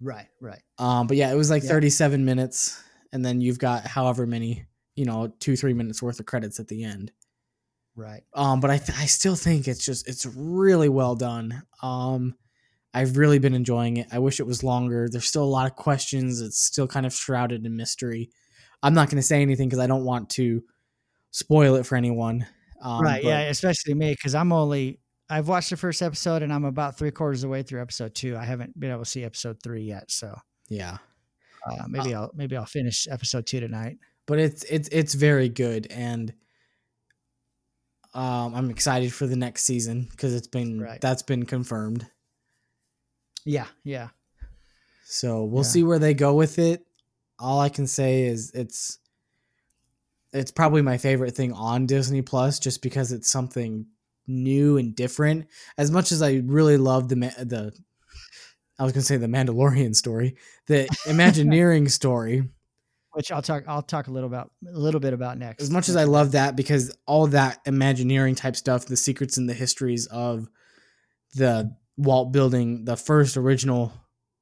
right, 0.00 0.28
right. 0.40 0.62
Um, 0.78 1.06
but 1.06 1.16
yeah, 1.16 1.30
it 1.32 1.36
was 1.36 1.50
like 1.50 1.62
Yeah. 1.62 1.70
37 1.70 2.24
minutes, 2.24 2.82
and 3.12 3.24
then 3.24 3.40
you've 3.40 3.58
got 3.58 3.86
however 3.86 4.26
many, 4.26 4.66
you 4.94 5.04
know, 5.04 5.32
two 5.40 5.56
three 5.56 5.74
minutes 5.74 6.02
worth 6.02 6.20
of 6.20 6.26
credits 6.26 6.58
at 6.60 6.68
the 6.68 6.84
end. 6.84 7.12
Right. 7.96 8.22
Um, 8.34 8.60
but 8.60 8.70
I 8.70 8.78
th- 8.78 8.98
I 8.98 9.06
still 9.06 9.34
think 9.36 9.68
it's 9.68 9.84
just 9.84 10.08
it's 10.08 10.24
really 10.26 10.88
well 10.88 11.16
done. 11.16 11.62
Um, 11.82 12.34
I've 12.94 13.16
really 13.16 13.38
been 13.38 13.54
enjoying 13.54 13.98
it. 13.98 14.06
I 14.12 14.18
wish 14.20 14.40
it 14.40 14.46
was 14.46 14.64
longer. 14.64 15.08
There's 15.10 15.26
still 15.28 15.44
a 15.44 15.44
lot 15.44 15.66
of 15.70 15.76
questions. 15.76 16.40
It's 16.40 16.60
still 16.60 16.86
kind 16.88 17.04
of 17.06 17.12
shrouded 17.12 17.64
in 17.66 17.76
mystery. 17.76 18.30
I'm 18.82 18.94
not 18.94 19.08
going 19.10 19.16
to 19.18 19.22
say 19.26 19.42
anything 19.42 19.68
because 19.68 19.78
I 19.80 19.86
don't 19.86 20.04
want 20.04 20.30
to 20.30 20.62
spoil 21.30 21.74
it 21.76 21.84
for 21.86 21.96
anyone. 21.96 22.46
Um, 22.82 23.02
right. 23.02 23.22
but 23.22 23.28
Yeah. 23.28 23.40
Especially 23.42 23.94
me, 23.94 24.12
because 24.12 24.34
I'm 24.34 24.52
only, 24.52 24.98
I've 25.30 25.48
watched 25.48 25.70
the 25.70 25.76
first 25.76 26.02
episode 26.02 26.42
and 26.42 26.52
I'm 26.52 26.64
about 26.64 26.98
three 26.98 27.10
quarters 27.12 27.38
of 27.44 27.48
the 27.48 27.52
way 27.52 27.62
through 27.62 27.80
episode 27.82 28.14
two. 28.14 28.36
I 28.36 28.44
haven't 28.44 28.78
been 28.78 28.90
able 28.90 29.04
to 29.04 29.08
see 29.10 29.24
episode 29.24 29.62
three 29.62 29.82
yet. 29.84 30.10
So 30.10 30.36
yeah. 30.68 30.98
uh, 31.70 31.84
maybe 31.88 32.14
I'll, 32.14 32.30
maybe 32.34 32.56
I'll 32.56 32.66
finish 32.66 33.06
episode 33.08 33.46
two 33.46 33.60
tonight. 33.60 33.98
but 34.26 34.38
it's 34.38 34.64
it's 34.64 34.88
it's 34.90 35.14
very 35.14 35.48
good 35.48 35.86
and 35.90 36.32
Um, 38.12 38.54
I'm 38.56 38.70
excited 38.70 39.12
for 39.12 39.26
the 39.28 39.36
next 39.36 39.62
season 39.64 40.08
because 40.10 40.34
it's 40.34 40.48
been 40.48 40.80
Right. 40.80 41.00
that's 41.00 41.22
been 41.22 41.46
confirmed. 41.46 42.06
Yeah, 43.44 43.66
yeah. 43.84 44.08
So 45.04 45.44
we'll 45.44 45.62
Yeah. 45.62 45.68
see 45.70 45.82
where 45.84 45.98
they 46.00 46.14
go 46.14 46.34
with 46.34 46.58
it. 46.58 46.84
All 47.38 47.60
I 47.60 47.68
can 47.68 47.86
say 47.86 48.22
is 48.24 48.50
it's 48.52 48.98
it's 50.32 50.50
probably 50.52 50.82
my 50.82 50.98
favorite 50.98 51.34
thing 51.36 51.52
on 51.52 51.86
Disney 51.86 52.22
Plus 52.22 52.58
just 52.60 52.82
because 52.82 53.10
it's 53.12 53.28
something 53.30 53.86
new 54.26 54.76
and 54.76 54.94
different. 54.94 55.46
As 55.78 55.90
much 55.90 56.12
as 56.12 56.22
I 56.22 56.42
really 56.44 56.76
love 56.76 57.08
the 57.08 57.16
the 57.16 57.72
I 58.78 58.84
was 58.84 58.92
going 58.92 59.02
to 59.02 59.06
say 59.06 59.18
the 59.18 59.26
Mandalorian 59.26 59.94
story, 59.94 60.36
the 60.66 60.88
Imagineering 61.06 61.88
story. 61.88 62.48
Which 63.12 63.30
I'll 63.32 63.42
talk. 63.42 63.64
I'll 63.66 63.82
talk 63.82 64.06
a 64.06 64.10
little 64.10 64.28
about 64.28 64.52
a 64.66 64.78
little 64.78 65.00
bit 65.00 65.12
about 65.12 65.36
next. 65.36 65.62
As 65.62 65.70
much 65.70 65.88
as 65.88 65.96
I 65.96 66.04
love 66.04 66.32
that 66.32 66.56
because 66.56 66.96
all 67.06 67.26
that 67.28 67.58
Imagineering 67.66 68.36
type 68.36 68.56
stuff, 68.56 68.86
the 68.86 68.96
secrets 68.96 69.36
and 69.36 69.48
the 69.48 69.54
histories 69.54 70.06
of 70.06 70.48
the 71.34 71.76
Walt 71.96 72.32
building 72.32 72.84
the 72.84 72.96
first 72.96 73.36
original 73.36 73.92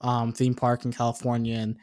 um, 0.00 0.32
theme 0.32 0.54
park 0.54 0.84
in 0.84 0.92
California, 0.92 1.56
and 1.56 1.76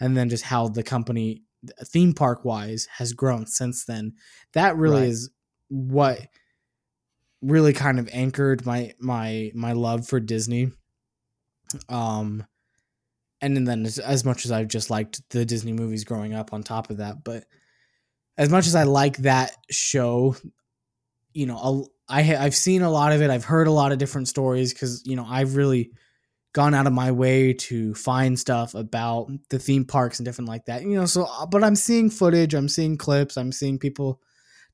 and 0.00 0.16
then 0.16 0.28
just 0.28 0.44
how 0.44 0.68
the 0.68 0.82
company 0.82 1.44
theme 1.86 2.12
park 2.12 2.44
wise 2.44 2.88
has 2.98 3.12
grown 3.12 3.46
since 3.46 3.84
then. 3.84 4.14
That 4.52 4.76
really 4.76 5.02
Right. 5.02 5.08
is 5.08 5.30
what 5.68 6.18
really 7.42 7.72
kind 7.72 7.98
of 7.98 8.08
anchored 8.12 8.64
my 8.64 8.94
my 9.00 9.50
my 9.54 9.72
love 9.72 10.06
for 10.06 10.20
Disney. 10.20 10.70
Um, 11.88 12.46
and 13.40 13.66
then 13.66 13.84
as, 13.86 13.98
as 13.98 14.24
much 14.24 14.44
as 14.44 14.52
I've 14.52 14.68
just 14.68 14.90
liked 14.90 15.28
the 15.30 15.44
Disney 15.44 15.72
movies 15.72 16.04
growing 16.04 16.34
up, 16.34 16.52
on 16.52 16.62
top 16.62 16.90
of 16.90 16.98
that, 16.98 17.24
but 17.24 17.44
as 18.38 18.48
much 18.50 18.66
as 18.66 18.74
I 18.74 18.84
like 18.84 19.18
that 19.18 19.56
show, 19.70 20.36
you 21.32 21.46
know, 21.46 21.56
I'll- 21.56 21.88
I 22.08 22.36
I've 22.36 22.54
seen 22.54 22.82
a 22.82 22.90
lot 22.90 23.12
of 23.12 23.22
it. 23.22 23.30
I've 23.30 23.44
heard 23.44 23.68
a 23.68 23.72
lot 23.72 23.92
of 23.92 23.98
different 23.98 24.28
stories 24.28 24.72
because 24.74 25.02
you 25.06 25.16
know 25.16 25.24
I've 25.26 25.56
really 25.56 25.92
gone 26.54 26.74
out 26.74 26.86
of 26.86 26.92
my 26.92 27.12
way 27.12 27.54
to 27.54 27.94
find 27.94 28.38
stuff 28.38 28.74
about 28.74 29.28
the 29.50 29.58
theme 29.58 29.84
parks 29.84 30.18
and 30.18 30.26
different 30.26 30.48
like 30.48 30.66
that. 30.66 30.82
You 30.82 30.96
know, 30.96 31.06
so 31.06 31.24
uh, 31.24 31.46
but 31.46 31.64
I'm 31.64 31.76
seeing 31.76 32.10
footage, 32.10 32.54
I'm 32.54 32.68
seeing 32.68 32.98
clips, 32.98 33.36
I'm 33.38 33.52
seeing 33.52 33.78
people 33.78 34.20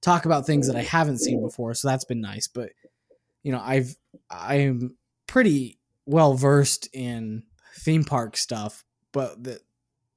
talk 0.00 0.24
about 0.24 0.46
things 0.46 0.66
that 0.66 0.76
I 0.76 0.82
haven't 0.82 1.18
seen 1.18 1.42
before. 1.42 1.74
So 1.74 1.88
that's 1.88 2.04
been 2.04 2.20
nice. 2.20 2.46
But 2.48 2.70
you 3.42 3.52
know, 3.52 3.62
I've 3.62 3.96
I'm 4.30 4.96
pretty 5.26 5.78
well 6.06 6.34
versed 6.34 6.88
in 6.92 7.44
theme 7.76 8.04
park 8.04 8.36
stuff, 8.36 8.84
but 9.12 9.42
the 9.42 9.60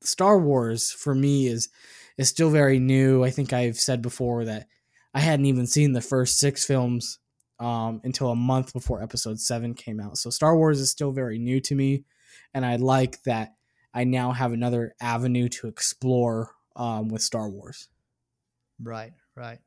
Star 0.01 0.39
Wars 0.39 0.91
for 0.91 1.13
me 1.13 1.47
is 1.47 1.69
is 2.17 2.29
still 2.29 2.49
very 2.49 2.79
new. 2.79 3.23
I 3.23 3.29
think 3.29 3.53
I've 3.53 3.77
said 3.77 4.01
before 4.01 4.45
that 4.45 4.67
I 5.13 5.19
hadn't 5.19 5.45
even 5.45 5.67
seen 5.67 5.93
the 5.93 6.01
first 6.01 6.39
six 6.39 6.65
films 6.65 7.19
um, 7.59 8.01
until 8.03 8.32
a 8.32 8.36
month 8.36 8.73
before 8.73 9.03
Episode 9.03 9.39
Seven 9.39 9.73
came 9.73 9.99
out. 9.99 10.17
So 10.17 10.29
Star 10.29 10.55
Wars 10.57 10.79
is 10.79 10.89
still 10.89 11.11
very 11.11 11.38
new 11.38 11.59
to 11.61 11.75
me, 11.75 12.05
and 12.53 12.65
I 12.65 12.77
like 12.77 13.21
that 13.23 13.53
I 13.93 14.03
now 14.03 14.32
have 14.32 14.53
another 14.53 14.95
avenue 15.01 15.49
to 15.49 15.67
explore 15.67 16.51
um, 16.75 17.09
with 17.09 17.21
Star 17.21 17.49
Wars. 17.49 17.89
Right, 18.82 19.13
right. 19.36 19.59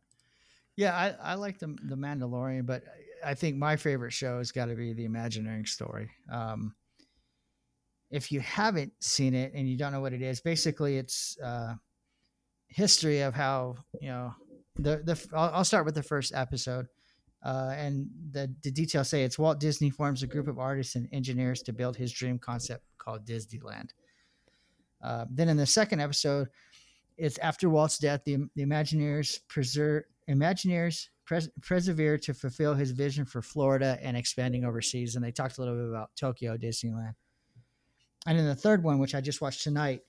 Yeah, 0.77 0.95
I, 0.95 1.33
I 1.33 1.35
like 1.35 1.59
the 1.59 1.77
the 1.85 1.97
Mandalorian, 1.97 2.67
but 2.67 2.83
I 3.25 3.35
think 3.35 3.57
my 3.57 3.77
favorite 3.77 4.13
show 4.13 4.39
has 4.39 4.53
got 4.53 4.67
to 4.67 4.75
be 4.75 4.93
the 4.93 5.05
Imagineering 5.05 5.67
story. 5.67 6.11
Um, 6.31 6.75
if 8.11 8.31
you 8.31 8.41
haven't 8.41 8.93
seen 9.01 9.35
it 9.35 9.53
and 9.55 9.69
you 9.69 9.77
don't 9.77 9.93
know 9.93 10.01
what 10.01 10.13
it 10.13 10.23
is, 10.23 10.41
basically 10.41 10.99
it's 10.99 11.39
uh, 11.43 11.75
history 12.69 13.21
of 13.21 13.35
how 13.35 13.77
you 14.01 14.09
know 14.09 14.35
the 14.77 15.03
the. 15.05 15.29
I'll, 15.35 15.51
I'll 15.55 15.65
start 15.65 15.85
with 15.85 15.95
the 15.95 16.03
first 16.03 16.35
episode, 16.35 16.87
uh, 17.45 17.75
and 17.77 18.09
the 18.33 18.53
the 18.63 18.71
details 18.71 19.09
say 19.09 19.23
it's 19.23 19.39
Walt 19.39 19.61
Disney 19.61 19.91
forms 19.91 20.23
a 20.23 20.27
group 20.27 20.49
of 20.49 20.59
artists 20.59 20.97
and 20.97 21.09
engineers 21.13 21.63
to 21.63 21.73
build 21.73 21.97
his 21.97 22.13
dream 22.13 22.39
concept 22.39 22.85
called 22.99 23.25
Disneyland. 23.25 23.91
Uh, 25.03 25.27
then 25.31 25.49
in 25.49 25.57
the 25.57 25.67
second 25.67 26.01
episode, 26.01 26.49
it's 27.17 27.39
after 27.39 27.69
Walt's 27.69 27.99
death, 27.99 28.23
the, 28.25 28.39
the 28.57 28.65
Imagineers 28.65 29.39
preserve 29.49 30.05
Imagineers 30.29 31.09
pres- 31.27 31.51
persevere 31.61 32.19
to 32.19 32.35
fulfill 32.35 32.75
his 32.75 32.93
vision 32.93 33.25
for 33.25 33.43
Florida 33.43 33.99
and 34.03 34.17
expanding 34.17 34.65
overseas. 34.65 35.17
And 35.17 35.25
they 35.25 35.33
talked 35.33 35.59
a 35.59 35.61
little 35.61 35.77
bit 35.77 35.89
about 35.89 36.11
Tokyo 36.17 36.57
Disneyland. 36.57 37.15
And 38.27 38.39
then 38.39 38.47
the 38.47 38.55
third 38.55 38.83
one, 38.83 38.99
which 38.99 39.15
I 39.15 39.21
just 39.21 39.41
watched 39.41 39.63
tonight, 39.63 40.01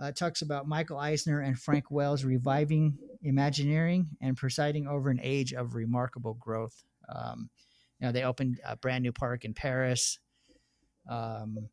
uh, 0.00 0.12
talks 0.12 0.42
about 0.42 0.68
Michael 0.68 0.98
Eisner 0.98 1.40
and 1.40 1.58
Frank 1.58 1.90
Wells 1.90 2.24
reviving 2.24 2.98
Imagineering 3.22 4.06
and 4.20 4.36
presiding 4.36 4.86
over 4.86 5.10
an 5.10 5.18
age 5.22 5.52
of 5.52 5.74
remarkable 5.74 6.34
growth. 6.34 6.84
Um, 7.08 7.50
you 7.98 8.06
know, 8.06 8.12
they 8.12 8.22
opened 8.22 8.60
a 8.64 8.76
brand 8.76 9.02
new 9.02 9.12
park 9.12 9.44
in 9.44 9.54
Paris. 9.54 10.18
Um, 11.08 11.68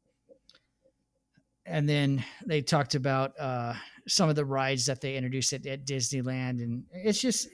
and 1.65 1.87
then 1.87 2.23
they 2.45 2.61
talked 2.61 2.95
about 2.95 3.33
uh, 3.39 3.73
some 4.07 4.29
of 4.29 4.35
the 4.35 4.45
rides 4.45 4.85
that 4.87 5.01
they 5.01 5.15
introduced 5.15 5.53
at, 5.53 5.65
at 5.65 5.85
Disneyland, 5.85 6.61
and 6.61 6.83
it's 6.91 7.21
just 7.21 7.47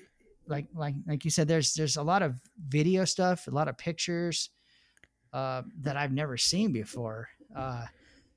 like 0.49 0.67
like 0.75 0.95
like 1.07 1.23
you 1.23 1.31
said, 1.31 1.47
there's 1.47 1.73
there's 1.73 1.95
a 1.97 2.03
lot 2.03 2.21
of 2.21 2.39
video 2.67 3.05
stuff, 3.05 3.47
a 3.47 3.51
lot 3.51 3.67
of 3.67 3.77
pictures 3.77 4.49
uh, 5.31 5.61
that 5.81 5.95
I've 5.95 6.11
never 6.11 6.35
seen 6.37 6.71
before, 6.73 7.29
uh, 7.55 7.85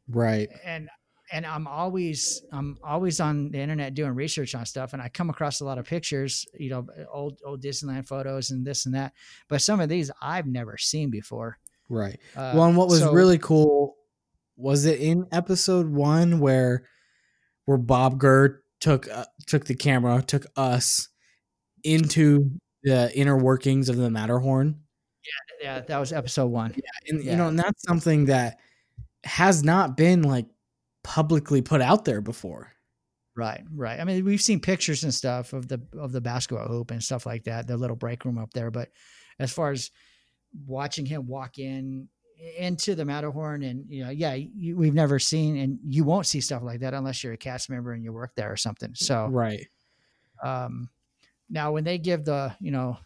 Right. 0.09 0.49
and 0.65 0.89
and 1.33 1.47
I'm 1.47 1.67
always 1.67 2.43
I'm 2.53 2.77
always 2.85 3.19
on 3.19 3.51
the 3.51 3.59
internet 3.59 3.95
doing 3.95 4.15
research 4.15 4.55
on 4.55 4.67
stuff, 4.67 4.93
and 4.93 5.01
I 5.01 5.09
come 5.09 5.31
across 5.31 5.61
a 5.61 5.65
lot 5.65 5.79
of 5.79 5.87
pictures, 5.87 6.47
you 6.59 6.69
know, 6.71 6.87
old 7.11 7.41
old 7.45 7.63
Disneyland 7.63 8.07
photos 8.07 8.51
and 8.51 8.65
this 8.67 8.85
and 8.87 8.95
that, 8.95 9.15
but 9.49 9.63
some 9.63 9.81
of 9.81 9.89
these 9.89 10.11
I've 10.21 10.47
never 10.47 10.77
seen 10.77 11.09
before. 11.11 11.59
Right. 11.89 12.21
Uh, 12.37 12.53
well, 12.55 12.65
and 12.67 12.77
what 12.77 12.89
was 12.89 13.01
so- 13.01 13.13
really 13.13 13.39
cool 13.39 13.97
was 14.57 14.85
it 14.85 15.01
in 15.01 15.27
episode 15.33 15.89
one 15.89 16.39
where 16.41 16.85
where 17.65 17.79
Bob 17.79 18.19
Gurr 18.19 18.63
took 18.81 19.09
uh, 19.11 19.25
took 19.47 19.65
the 19.65 19.75
camera, 19.75 20.21
took 20.21 20.45
us 20.57 21.09
into 21.85 22.51
the 22.83 23.11
inner 23.17 23.37
workings 23.37 23.89
of 23.89 23.97
the 23.97 24.11
Matterhorn, 24.11 24.81
yeah, 25.61 25.65
yeah, 25.77 25.81
that 25.81 25.99
was 25.99 26.13
episode 26.13 26.49
one. 26.49 26.75
and 27.09 27.23
Yeah. 27.23 27.33
you 27.33 27.37
know, 27.37 27.49
and 27.49 27.59
that's 27.59 27.83
something 27.87 28.25
that 28.27 28.59
has 29.25 29.63
not 29.63 29.97
been 29.97 30.23
like 30.23 30.47
publicly 31.05 31.63
put 31.63 31.81
out 31.81 32.05
there 32.05 32.21
before. 32.21 32.73
Right, 33.35 33.63
right. 33.75 33.99
I 33.99 34.05
mean, 34.05 34.25
we've 34.25 34.43
seen 34.43 34.61
pictures 34.61 35.05
and 35.05 35.15
stuff 35.15 35.53
of 35.53 35.67
the 35.69 35.81
of 35.99 36.13
the 36.13 36.21
basketball 36.21 36.69
hoop 36.69 36.91
and 36.91 37.03
stuff 37.03 37.25
like 37.25 37.45
that, 37.45 37.67
the 37.67 37.77
little 37.77 37.97
break 37.97 38.25
room 38.25 38.37
up 38.39 38.53
there. 38.53 38.71
But 38.71 38.91
as 39.39 39.51
far 39.53 39.71
as 39.71 39.91
watching 40.67 41.07
him 41.07 41.27
walk 41.27 41.59
in 41.59 42.09
into 42.59 42.95
the 42.95 43.05
Matterhorn, 43.05 43.63
and 43.63 43.85
you 43.89 44.05
know, 44.05 44.11
yeah, 44.11 44.35
you, 44.35 44.77
we've 44.77 44.93
never 44.93 45.19
seen, 45.19 45.57
and 45.57 45.79
you 45.87 46.05
won't 46.05 46.27
see 46.27 46.41
stuff 46.41 46.63
like 46.63 46.81
that 46.81 46.93
unless 46.93 47.23
you're 47.25 47.33
a 47.33 47.37
cast 47.39 47.71
member 47.71 47.93
and 47.93 48.03
you 48.05 48.13
work 48.13 48.35
there 48.35 48.53
or 48.53 48.57
something. 48.57 48.95
So, 48.95 49.29
Right. 49.29 49.67
um, 50.43 50.91
now 51.53 51.73
when 51.73 51.85
they 51.85 51.99
give 51.99 52.25
the 52.27 52.57
you 52.61 52.73
know 52.73 52.99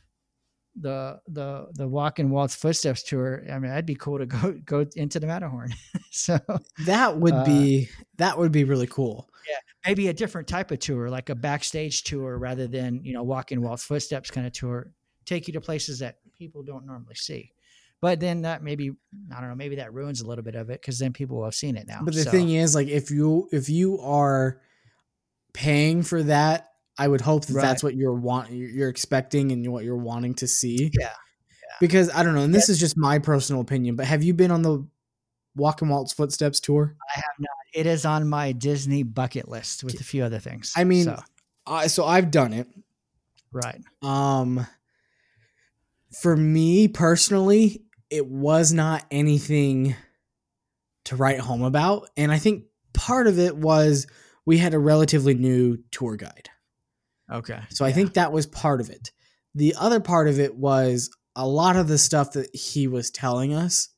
the 0.76 1.20
the 1.28 1.68
the 1.74 1.88
walk 1.88 2.18
in 2.18 2.30
Walt's 2.30 2.54
footsteps 2.56 3.02
tour, 3.02 3.44
I 3.50 3.58
mean, 3.58 3.70
that'd 3.70 3.86
be 3.86 3.94
cool 3.94 4.18
to 4.18 4.26
go 4.26 4.52
go 4.64 4.86
into 4.96 5.20
the 5.20 5.26
Matterhorn. 5.26 5.74
so 6.10 6.38
That 6.78 7.18
would 7.18 7.34
Uh, 7.34 7.44
be 7.44 7.88
that 8.18 8.38
would 8.38 8.52
be 8.52 8.64
really 8.64 8.86
cool. 8.86 9.30
Yeah, 9.48 9.56
maybe 9.86 10.08
a 10.08 10.12
different 10.12 10.48
type 10.48 10.70
of 10.70 10.78
tour, 10.80 11.08
like 11.08 11.28
a 11.30 11.34
backstage 11.34 12.02
tour 12.04 12.36
rather 12.38 12.66
than, 12.66 13.04
you 13.04 13.12
know, 13.12 13.22
walk 13.22 13.52
in 13.52 13.62
Walt's 13.62 13.84
footsteps 13.84 14.30
kind 14.30 14.46
of 14.46 14.52
tour, 14.52 14.92
take 15.24 15.46
you 15.46 15.52
to 15.54 15.60
places 15.60 16.00
that 16.00 16.18
people 16.36 16.62
don't 16.62 16.84
normally 16.84 17.14
see. 17.14 17.52
But 18.00 18.20
then 18.20 18.42
that 18.42 18.62
maybe, 18.62 18.90
I 19.34 19.40
don't 19.40 19.48
know, 19.48 19.54
maybe 19.54 19.76
that 19.76 19.92
ruins 19.94 20.20
a 20.20 20.26
little 20.26 20.44
bit 20.44 20.54
of 20.56 20.68
it 20.68 20.80
because 20.82 20.98
then 20.98 21.12
people 21.12 21.38
will 21.38 21.44
have 21.44 21.54
seen 21.54 21.76
it 21.76 21.86
now. 21.86 22.02
But 22.04 22.14
the 22.14 22.24
So, 22.24 22.30
thing 22.30 22.50
is, 22.50 22.74
like, 22.74 22.88
if 22.88 23.10
you 23.10 23.48
if 23.52 23.68
you 23.68 23.98
are 24.00 24.60
paying 25.52 26.02
for 26.02 26.22
that, 26.24 26.68
I 26.98 27.08
would 27.08 27.20
hope 27.20 27.44
that 27.46 27.54
Right. 27.54 27.62
that's 27.62 27.82
what 27.82 27.94
you're 27.94 28.14
want 28.14 28.50
you're 28.52 28.88
expecting 28.88 29.52
and 29.52 29.70
what 29.72 29.84
you're 29.84 29.96
wanting 29.96 30.34
to 30.36 30.46
see. 30.46 30.90
Yeah. 30.98 31.12
Because 31.80 32.08
I 32.14 32.22
don't 32.22 32.34
know, 32.34 32.42
and 32.42 32.54
this 32.54 32.68
is 32.70 32.78
just 32.80 32.96
my 32.96 33.18
personal 33.18 33.60
opinion, 33.60 33.96
but 33.96 34.06
have 34.06 34.22
you 34.22 34.32
been 34.32 34.50
on 34.50 34.62
the 34.62 34.86
Walk 35.56 35.82
and 35.82 35.90
Walt's 35.90 36.12
Footsteps 36.14 36.58
tour? 36.60 36.96
I 37.14 37.20
have 37.20 37.24
not. 37.38 37.50
It 37.74 37.84
is 37.86 38.06
on 38.06 38.28
my 38.28 38.52
Disney 38.52 39.02
bucket 39.02 39.48
list 39.48 39.84
with 39.84 40.00
a 40.00 40.04
few 40.04 40.24
other 40.24 40.38
things. 40.38 40.72
I 40.74 40.84
mean, 40.84 41.04
So, 41.04 41.22
I 41.66 41.86
so 41.88 42.06
I've 42.06 42.30
done 42.30 42.54
it. 42.54 42.66
right. 43.52 43.78
Um, 44.02 44.66
for 46.12 46.34
me 46.36 46.88
personally, 46.88 47.82
it 48.08 48.26
was 48.26 48.72
not 48.72 49.04
anything 49.10 49.94
to 51.04 51.16
write 51.16 51.40
home 51.40 51.62
about, 51.62 52.08
and 52.16 52.32
I 52.32 52.38
think 52.38 52.64
part 52.94 53.26
of 53.26 53.38
it 53.38 53.54
was 53.56 54.06
we 54.46 54.56
had 54.58 54.72
a 54.72 54.78
relatively 54.78 55.34
new 55.34 55.78
tour 55.90 56.16
guide. 56.16 56.48
Okay. 57.30 57.60
So 57.70 57.84
I 57.84 57.92
think 57.92 58.14
that 58.14 58.32
was 58.32 58.46
part 58.46 58.80
of 58.80 58.90
it. 58.90 59.10
The 59.54 59.74
other 59.78 60.00
part 60.00 60.28
of 60.28 60.38
it 60.38 60.54
was 60.54 61.10
a 61.34 61.46
lot 61.46 61.76
of 61.76 61.88
the 61.88 61.98
stuff 61.98 62.32
that 62.32 62.54
he 62.54 62.86
was 62.86 63.10
telling 63.10 63.54
us, 63.54 63.88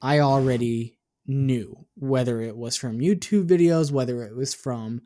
I 0.00 0.20
already 0.20 0.98
knew, 1.26 1.86
whether 1.94 2.40
it 2.40 2.56
was 2.56 2.76
from 2.76 3.00
YouTube 3.00 3.46
videos, 3.46 3.92
whether 3.92 4.22
it 4.22 4.34
was 4.34 4.54
from 4.54 5.02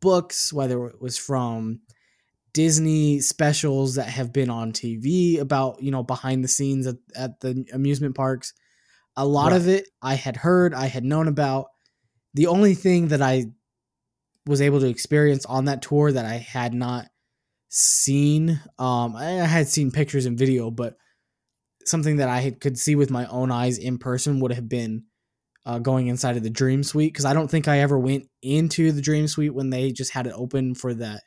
books, 0.00 0.52
whether 0.52 0.86
it 0.86 1.00
was 1.00 1.18
from 1.18 1.80
Disney 2.52 3.20
specials 3.20 3.96
that 3.96 4.08
have 4.08 4.32
been 4.32 4.48
on 4.48 4.72
TV 4.72 5.38
about, 5.38 5.82
you 5.82 5.90
know, 5.90 6.02
behind 6.02 6.44
the 6.44 6.48
scenes 6.48 6.86
at, 6.86 6.96
at 7.14 7.40
the 7.40 7.66
amusement 7.72 8.14
parks. 8.14 8.54
A 9.16 9.26
lot 9.26 9.52
of 9.52 9.66
it 9.68 9.88
I 10.00 10.14
had 10.14 10.36
heard, 10.36 10.72
I 10.72 10.86
had 10.86 11.04
known 11.04 11.28
about. 11.28 11.66
The 12.34 12.46
only 12.46 12.74
thing 12.74 13.08
that 13.08 13.22
I 13.22 13.46
was 14.46 14.60
able 14.60 14.80
to 14.80 14.88
experience 14.88 15.44
on 15.46 15.64
that 15.66 15.82
tour 15.82 16.12
that 16.12 16.24
I 16.24 16.34
had 16.34 16.72
not 16.72 17.06
seen, 17.68 18.60
um, 18.78 19.16
I 19.16 19.24
had 19.24 19.68
seen 19.68 19.90
pictures 19.90 20.26
and 20.26 20.38
video, 20.38 20.70
but 20.70 20.96
something 21.84 22.16
that 22.16 22.28
I 22.28 22.40
had, 22.40 22.60
could 22.60 22.78
see 22.78 22.94
with 22.94 23.10
my 23.10 23.26
own 23.26 23.50
eyes 23.50 23.78
in 23.78 23.98
person 23.98 24.40
would 24.40 24.52
have 24.52 24.68
been 24.68 25.04
uh, 25.64 25.78
going 25.80 26.06
inside 26.06 26.36
of 26.36 26.42
the 26.44 26.50
Dream 26.50 26.82
Suite 26.84 27.12
because 27.12 27.24
I 27.24 27.34
don't 27.34 27.48
think 27.50 27.66
I 27.66 27.80
ever 27.80 27.98
went 27.98 28.28
into 28.40 28.92
the 28.92 29.02
Dream 29.02 29.26
Suite 29.26 29.54
when 29.54 29.70
they 29.70 29.90
just 29.92 30.12
had 30.12 30.26
it 30.26 30.32
open 30.36 30.74
for 30.74 30.94
that 30.94 31.22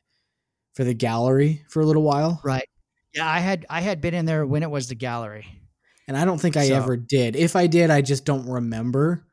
for 0.76 0.84
the 0.86 0.94
gallery 0.94 1.66
for 1.70 1.82
a 1.82 1.86
little 1.86 2.04
while. 2.04 2.40
Right. 2.44 2.68
Yeah, 3.14 3.28
I 3.30 3.40
had 3.40 3.66
I 3.70 3.82
had 3.82 4.02
been 4.02 4.14
in 4.14 4.26
there 4.26 4.46
when 4.46 4.64
it 4.64 4.72
was 4.72 4.88
the 4.88 4.96
gallery. 4.96 5.46
And 6.08 6.16
I 6.16 6.26
don't 6.26 6.40
think 6.40 6.56
I 6.58 6.68
So- 6.70 6.76
ever 6.76 6.96
did. 6.96 7.36
If 7.36 7.56
I 7.56 7.68
did, 7.68 7.90
I 7.90 8.02
just 8.02 8.24
don't 8.24 8.48
remember. 8.48 9.26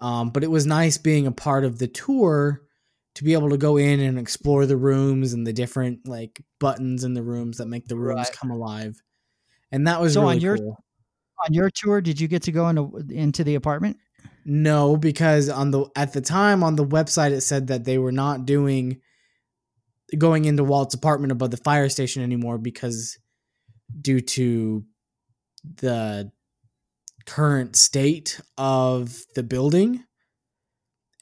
Um, 0.00 0.30
but 0.30 0.44
it 0.44 0.50
was 0.50 0.66
nice 0.66 0.98
being 0.98 1.26
a 1.26 1.32
part 1.32 1.64
of 1.64 1.78
the 1.78 1.88
tour 1.88 2.62
to 3.18 3.24
be 3.24 3.32
able 3.32 3.50
to 3.50 3.56
go 3.56 3.76
in 3.76 3.98
and 3.98 4.16
explore 4.18 4.64
the 4.64 4.76
rooms 4.76 5.32
and 5.32 5.44
the 5.44 5.52
different 5.52 6.06
like 6.06 6.40
buttons 6.60 7.02
in 7.02 7.14
the 7.14 7.22
rooms 7.22 7.58
that 7.58 7.66
make 7.66 7.86
the 7.88 7.96
rooms 7.96 8.16
Right. 8.28 8.32
come 8.32 8.50
alive. 8.52 8.96
And 9.72 9.86
that 9.88 10.00
was 10.00 10.12
So 10.14 10.24
on 10.26 10.40
your- 10.40 10.56
cool. 10.56 10.76
On 11.46 11.52
your 11.52 11.68
tour, 11.70 12.00
did 12.00 12.20
you 12.20 12.26
get 12.28 12.42
to 12.44 12.52
go 12.52 12.68
into 12.68 12.96
into 13.10 13.42
the 13.44 13.56
apartment? 13.56 13.96
No, 14.44 14.96
because 14.96 15.48
on 15.48 15.70
the 15.72 15.86
at 15.96 16.12
the 16.12 16.20
time 16.20 16.62
on 16.62 16.76
the 16.76 16.86
website 16.86 17.32
it 17.32 17.40
said 17.42 17.66
that 17.68 17.84
they 17.84 17.98
were 17.98 18.12
not 18.12 18.46
doing 18.46 19.00
going 20.16 20.44
into 20.46 20.62
Walt's 20.64 20.94
apartment 20.94 21.32
above 21.32 21.50
the 21.50 21.56
fire 21.58 21.88
station 21.88 22.22
anymore 22.22 22.56
because 22.58 23.18
due 24.00 24.20
to 24.20 24.84
the 25.76 26.30
current 27.26 27.76
state 27.76 28.40
of 28.56 29.22
the 29.34 29.42
building. 29.42 30.04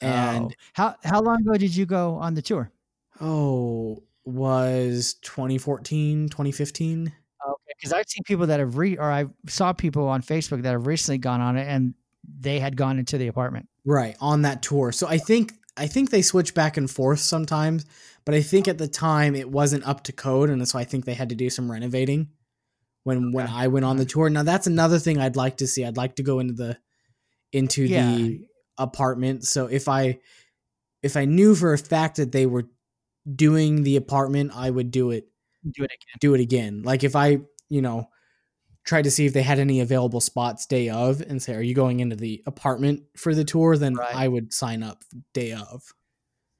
Oh. 0.01 0.05
And 0.07 0.45
Oh. 0.45 0.51
how 0.73 0.95
how 1.03 1.21
long 1.21 1.41
ago 1.41 1.53
did 1.57 1.75
you 1.75 1.85
go 1.85 2.15
on 2.15 2.33
the 2.35 2.41
tour? 2.41 2.71
oh, 3.19 4.03
was 4.25 5.15
2014, 5.23 6.29
2015? 6.29 7.07
Okay, 7.07 7.73
because 7.77 7.93
I've 7.93 8.07
seen 8.07 8.23
people 8.25 8.45
that 8.47 8.59
have 8.59 8.77
re 8.77 8.97
or 8.97 9.09
I 9.11 9.25
saw 9.47 9.73
people 9.73 10.07
on 10.07 10.21
Facebook 10.21 10.61
that 10.63 10.71
have 10.71 10.85
recently 10.85 11.17
gone 11.17 11.41
on 11.41 11.57
it 11.57 11.67
and 11.67 11.93
they 12.39 12.59
had 12.59 12.75
gone 12.77 12.99
into 12.99 13.17
the 13.17 13.27
apartment. 13.27 13.67
Right, 13.85 14.15
on 14.19 14.41
that 14.43 14.61
tour. 14.61 14.91
So 14.91 15.07
I 15.07 15.17
think 15.17 15.53
I 15.77 15.87
think 15.87 16.09
they 16.09 16.21
switch 16.21 16.53
back 16.53 16.75
and 16.77 16.89
forth 16.91 17.19
sometimes, 17.19 17.85
but 18.25 18.35
I 18.35 18.41
think 18.41 18.67
at 18.67 18.77
the 18.77 18.87
time 18.87 19.35
it 19.35 19.49
wasn't 19.49 19.87
up 19.87 20.03
to 20.03 20.11
code 20.11 20.49
and 20.49 20.67
so 20.67 20.77
I 20.77 20.83
think 20.83 21.05
they 21.05 21.13
had 21.13 21.29
to 21.29 21.35
do 21.35 21.49
some 21.49 21.71
renovating 21.71 22.29
when 23.03 23.31
when 23.31 23.47
I 23.47 23.67
went 23.67 23.85
on 23.85 23.97
the 23.97 24.05
tour. 24.05 24.29
Now 24.29 24.43
that's 24.43 24.67
another 24.67 24.99
thing 24.99 25.19
I'd 25.19 25.35
like 25.37 25.57
to 25.57 25.67
see. 25.67 25.85
I'd 25.85 25.97
like 25.97 26.15
to 26.17 26.23
go 26.23 26.39
into 26.39 26.53
the 26.53 26.77
into 27.53 27.83
Yeah. 27.85 28.11
the 28.15 28.46
apartment. 28.77 29.45
So 29.45 29.67
if 29.67 29.87
I 29.87 30.19
if 31.03 31.17
I 31.17 31.25
knew 31.25 31.55
for 31.55 31.73
a 31.73 31.77
fact 31.77 32.17
that 32.17 32.31
they 32.31 32.45
were 32.45 32.65
doing 33.35 33.83
the 33.83 33.97
apartment, 33.97 34.51
I 34.55 34.69
would 34.69 34.91
do 34.91 35.11
it 35.11 35.29
Do 35.71 35.83
it 35.83 35.91
again. 35.91 36.17
do 36.19 36.33
it 36.33 36.41
again. 36.41 36.83
Like 36.83 37.03
if 37.03 37.15
I, 37.15 37.39
you 37.69 37.81
know, 37.81 38.09
tried 38.85 39.03
to 39.03 39.11
see 39.11 39.25
if 39.25 39.33
they 39.33 39.43
had 39.43 39.59
any 39.59 39.81
available 39.81 40.21
spots 40.21 40.65
day 40.65 40.89
of 40.89 41.21
and 41.21 41.41
say, 41.41 41.55
Are 41.55 41.61
you 41.61 41.75
going 41.75 41.99
into 41.99 42.15
the 42.15 42.43
apartment 42.45 43.03
for 43.17 43.35
the 43.35 43.43
tour? 43.43 43.77
Then 43.77 43.95
Right. 43.95 44.15
I 44.15 44.27
would 44.27 44.53
sign 44.53 44.83
up 44.83 45.03
day 45.33 45.53
of. 45.53 45.83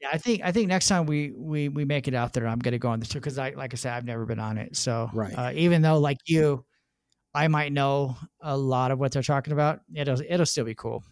Yeah, 0.01 0.09
I 0.13 0.17
think 0.19 0.41
I 0.43 0.51
think 0.51 0.67
next 0.67 0.87
time 0.89 1.07
we 1.07 1.31
we 1.31 1.69
we 1.69 1.83
make 1.85 2.07
it 2.07 2.13
out 2.13 2.33
there, 2.33 2.47
I'm 2.47 2.59
gonna 2.59 2.77
go 2.77 2.89
on 2.89 2.99
the 2.99 3.07
tour 3.07 3.19
because 3.19 3.39
I 3.39 3.51
like 3.51 3.73
I 3.73 3.77
said, 3.77 3.93
I've 3.93 4.05
never 4.05 4.25
been 4.25 4.39
on 4.39 4.57
it. 4.59 4.75
So 4.75 5.09
Right. 5.13 5.33
uh, 5.35 5.51
even 5.55 5.81
though 5.81 5.97
like 5.97 6.17
you, 6.27 6.65
I 7.33 7.47
might 7.47 7.73
know 7.73 8.17
a 8.41 8.57
lot 8.57 8.91
of 8.91 8.99
what 8.99 9.11
they're 9.11 9.23
talking 9.23 9.53
about. 9.53 9.81
It'll 9.95 10.21
it'll 10.21 10.45
still 10.45 10.65
be 10.65 10.75
cool. 10.75 11.03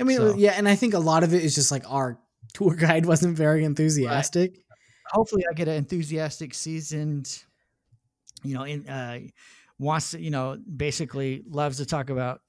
I 0.00 0.04
mean, 0.04 0.16
So- 0.18 0.36
yeah, 0.36 0.52
and 0.52 0.68
I 0.68 0.74
think 0.76 0.94
a 0.94 0.98
lot 0.98 1.22
of 1.24 1.34
it 1.34 1.42
is 1.44 1.54
just 1.54 1.70
like 1.70 1.84
our 1.90 2.18
tour 2.54 2.74
guide 2.74 3.06
wasn't 3.06 3.36
very 3.36 3.64
enthusiastic. 3.64 4.58
Hopefully, 5.10 5.44
I 5.50 5.54
get 5.54 5.68
an 5.68 5.74
enthusiastic, 5.74 6.52
seasoned, 6.54 7.42
you 8.42 8.54
know, 8.54 8.64
in 8.64 8.86
uh, 8.88 9.20
wants 9.78 10.10
to, 10.10 10.20
you 10.20 10.30
know, 10.30 10.58
basically 10.76 11.42
loves 11.48 11.78
to 11.78 11.86
talk 11.86 12.10
about 12.10 12.42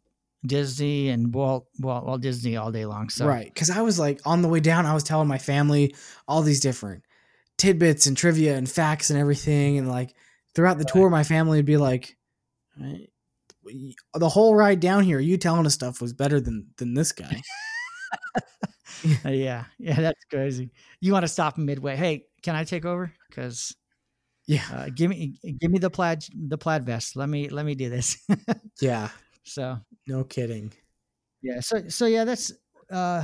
Disney 0.46 1.10
and 1.10 1.34
Walt 1.34 1.68
Walt, 1.80 2.06
Walt 2.06 2.22
Disney 2.22 2.58
all 2.58 2.72
day 2.72 2.86
long. 2.86 3.10
So 3.10 3.26
Right. 3.26 3.54
Cause 3.56 3.70
I 3.70 3.82
was 3.82 3.98
like 4.00 4.20
on 4.26 4.42
the 4.42 4.48
way 4.50 4.60
down, 4.60 4.86
I 4.86 4.94
was 4.94 5.04
telling 5.04 5.28
my 5.28 5.38
family 5.38 5.96
all 6.28 6.42
these 6.42 6.60
different 6.60 7.04
tidbits 7.58 8.08
and 8.08 8.16
trivia 8.18 8.56
and 8.58 8.70
facts 8.70 9.10
and 9.10 9.20
everything. 9.20 9.78
And 9.78 9.88
like 9.88 10.14
throughout 10.56 10.78
the 10.78 10.86
tour, 10.86 11.10
my 11.10 11.24
family 11.24 11.58
would 11.60 11.66
be 11.66 11.78
like, 11.78 12.18
"Eh, 12.84 13.06
the 14.14 14.30
whole 14.30 14.56
ride 14.56 14.80
down 14.80 15.04
here, 15.04 15.20
you 15.20 15.38
telling 15.38 15.66
us 15.66 15.74
stuff 15.74 16.02
was 16.02 16.14
better 16.14 16.40
than 16.42 16.68
than 16.78 16.94
this 16.94 17.12
guy. 17.12 17.42
Uh, 19.24 19.30
yeah, 19.30 19.64
yeah, 19.78 19.96
that's 19.96 20.26
crazy. 20.26 20.72
You 21.00 21.14
want 21.14 21.24
to 21.24 21.28
stop 21.30 21.58
midway? 21.58 21.96
Hey, 21.96 22.26
can 22.44 22.56
I 22.56 22.66
take 22.66 22.84
over? 22.84 23.14
Because 23.30 23.74
Yeah. 24.46 24.64
uh, 24.74 24.90
give 24.94 25.10
me 25.10 25.36
give 25.60 25.72
me 25.72 25.80
the 25.80 25.90
plaid 25.90 26.26
the 26.34 26.58
plaid 26.58 26.84
vest. 26.86 27.16
Let 27.16 27.30
me 27.30 27.48
let 27.48 27.66
me 27.66 27.76
do 27.76 27.90
this. 27.90 28.18
Yeah. 28.82 29.10
so 29.44 29.78
No 30.08 30.26
kidding. 30.26 30.74
yeah, 31.42 31.62
so 31.62 31.88
so 31.88 32.08
yeah, 32.08 32.26
that's 32.26 32.52
uh 32.92 33.24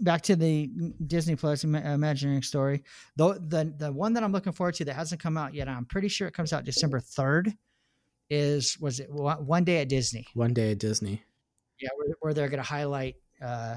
back 0.00 0.22
to 0.22 0.36
the 0.36 0.70
Disney 1.06 1.36
Plus 1.36 1.64
Ima- 1.64 1.82
Imagineering 1.92 2.42
story. 2.42 2.82
Though 3.16 3.34
the 3.34 3.74
the 3.76 3.92
one 3.92 4.14
that 4.14 4.22
I'm 4.24 4.32
looking 4.32 4.52
forward 4.54 4.76
to 4.76 4.84
that 4.86 4.94
hasn't 4.96 5.20
come 5.20 5.36
out 5.36 5.52
yet, 5.52 5.68
I'm 5.68 5.84
pretty 5.84 6.08
sure 6.08 6.26
it 6.26 6.32
comes 6.34 6.54
out 6.54 6.64
December 6.64 7.00
third. 7.00 7.52
Is 8.28 8.78
was 8.80 9.00
it 9.00 9.08
One 9.10 9.64
day 9.64 9.80
at 9.80 9.88
Disney? 9.88 10.26
One 10.34 10.52
day 10.52 10.72
at 10.72 10.78
Disney. 10.78 11.22
Yeah, 11.80 11.90
where, 11.96 12.14
where 12.20 12.34
they're 12.34 12.48
going 12.48 12.62
to 12.62 12.68
highlight 12.68 13.16
uh, 13.42 13.76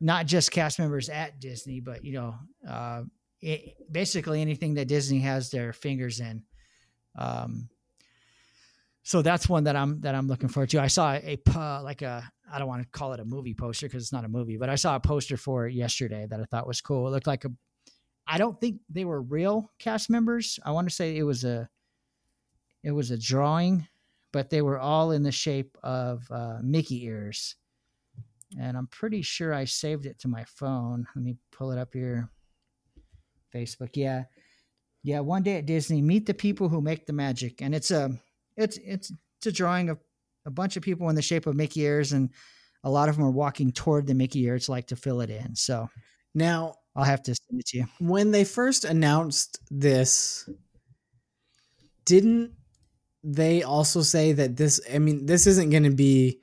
not 0.00 0.26
just 0.26 0.50
cast 0.50 0.78
members 0.78 1.08
at 1.08 1.40
Disney, 1.40 1.80
but 1.80 2.04
you 2.04 2.12
know, 2.12 2.34
uh, 2.68 3.02
it, 3.42 3.76
basically 3.92 4.40
anything 4.40 4.74
that 4.74 4.88
Disney 4.88 5.20
has 5.20 5.50
their 5.50 5.72
fingers 5.72 6.20
in. 6.20 6.42
Um, 7.18 7.68
so 9.02 9.22
that's 9.22 9.48
one 9.48 9.64
that 9.64 9.76
I'm 9.76 10.00
that 10.02 10.14
I'm 10.14 10.28
looking 10.28 10.48
forward 10.48 10.70
to. 10.70 10.80
I 10.80 10.86
saw 10.86 11.14
a 11.14 11.36
po- 11.36 11.80
like 11.82 12.02
a 12.02 12.30
I 12.50 12.58
don't 12.58 12.68
want 12.68 12.82
to 12.82 12.88
call 12.88 13.12
it 13.12 13.20
a 13.20 13.24
movie 13.24 13.54
poster 13.54 13.86
because 13.86 14.02
it's 14.02 14.12
not 14.12 14.24
a 14.24 14.28
movie, 14.28 14.56
but 14.56 14.68
I 14.68 14.74
saw 14.74 14.96
a 14.96 15.00
poster 15.00 15.36
for 15.36 15.66
it 15.66 15.74
yesterday 15.74 16.26
that 16.28 16.40
I 16.40 16.44
thought 16.44 16.66
was 16.66 16.80
cool. 16.80 17.06
It 17.08 17.10
looked 17.10 17.26
like 17.26 17.44
a. 17.44 17.50
I 18.26 18.38
don't 18.38 18.60
think 18.60 18.80
they 18.88 19.04
were 19.04 19.20
real 19.20 19.70
cast 19.78 20.10
members. 20.10 20.58
I 20.64 20.70
want 20.70 20.88
to 20.88 20.94
say 20.94 21.16
it 21.16 21.22
was 21.22 21.44
a. 21.44 21.68
It 22.82 22.92
was 22.92 23.10
a 23.10 23.18
drawing 23.18 23.86
but 24.32 24.50
they 24.50 24.62
were 24.62 24.78
all 24.78 25.10
in 25.10 25.22
the 25.22 25.32
shape 25.32 25.76
of 25.82 26.26
uh, 26.30 26.58
Mickey 26.62 27.04
ears. 27.04 27.56
And 28.58 28.76
I'm 28.76 28.88
pretty 28.88 29.22
sure 29.22 29.54
I 29.54 29.64
saved 29.64 30.06
it 30.06 30.18
to 30.20 30.28
my 30.28 30.44
phone. 30.44 31.06
Let 31.14 31.24
me 31.24 31.36
pull 31.52 31.70
it 31.70 31.78
up 31.78 31.92
here. 31.92 32.28
Facebook, 33.54 33.90
yeah, 33.94 34.24
yeah. 35.02 35.20
One 35.20 35.42
day 35.42 35.56
at 35.56 35.66
Disney, 35.66 36.02
meet 36.02 36.26
the 36.26 36.34
people 36.34 36.68
who 36.68 36.80
make 36.80 37.06
the 37.06 37.12
magic, 37.12 37.62
and 37.62 37.74
it's 37.74 37.90
a, 37.90 38.12
it's 38.56 38.78
it's 38.78 39.12
it's 39.38 39.46
a 39.46 39.52
drawing 39.52 39.88
of 39.88 39.98
a 40.46 40.50
bunch 40.50 40.76
of 40.76 40.84
people 40.84 41.08
in 41.08 41.16
the 41.16 41.22
shape 41.22 41.46
of 41.46 41.56
Mickey 41.56 41.80
ears, 41.80 42.12
and 42.12 42.30
a 42.84 42.90
lot 42.90 43.08
of 43.08 43.16
them 43.16 43.24
are 43.24 43.30
walking 43.30 43.72
toward 43.72 44.06
the 44.06 44.14
Mickey 44.14 44.42
ears, 44.44 44.68
like 44.68 44.86
to 44.88 44.96
fill 44.96 45.20
it 45.20 45.30
in. 45.30 45.56
So 45.56 45.88
Now, 46.32 46.74
I'll 46.94 47.04
have 47.04 47.22
to 47.24 47.34
send 47.34 47.60
it 47.60 47.66
to 47.66 47.78
you. 47.78 47.86
when 47.98 48.30
they 48.30 48.44
first 48.44 48.84
announced 48.84 49.58
this, 49.70 50.48
didn't 52.04 52.52
they 53.22 53.62
also 53.62 54.02
say 54.02 54.32
that 54.32 54.56
this 54.56 54.80
I 54.92 54.98
mean, 54.98 55.26
this 55.26 55.46
isn't 55.46 55.70
gonna 55.70 55.90
be 55.90 56.40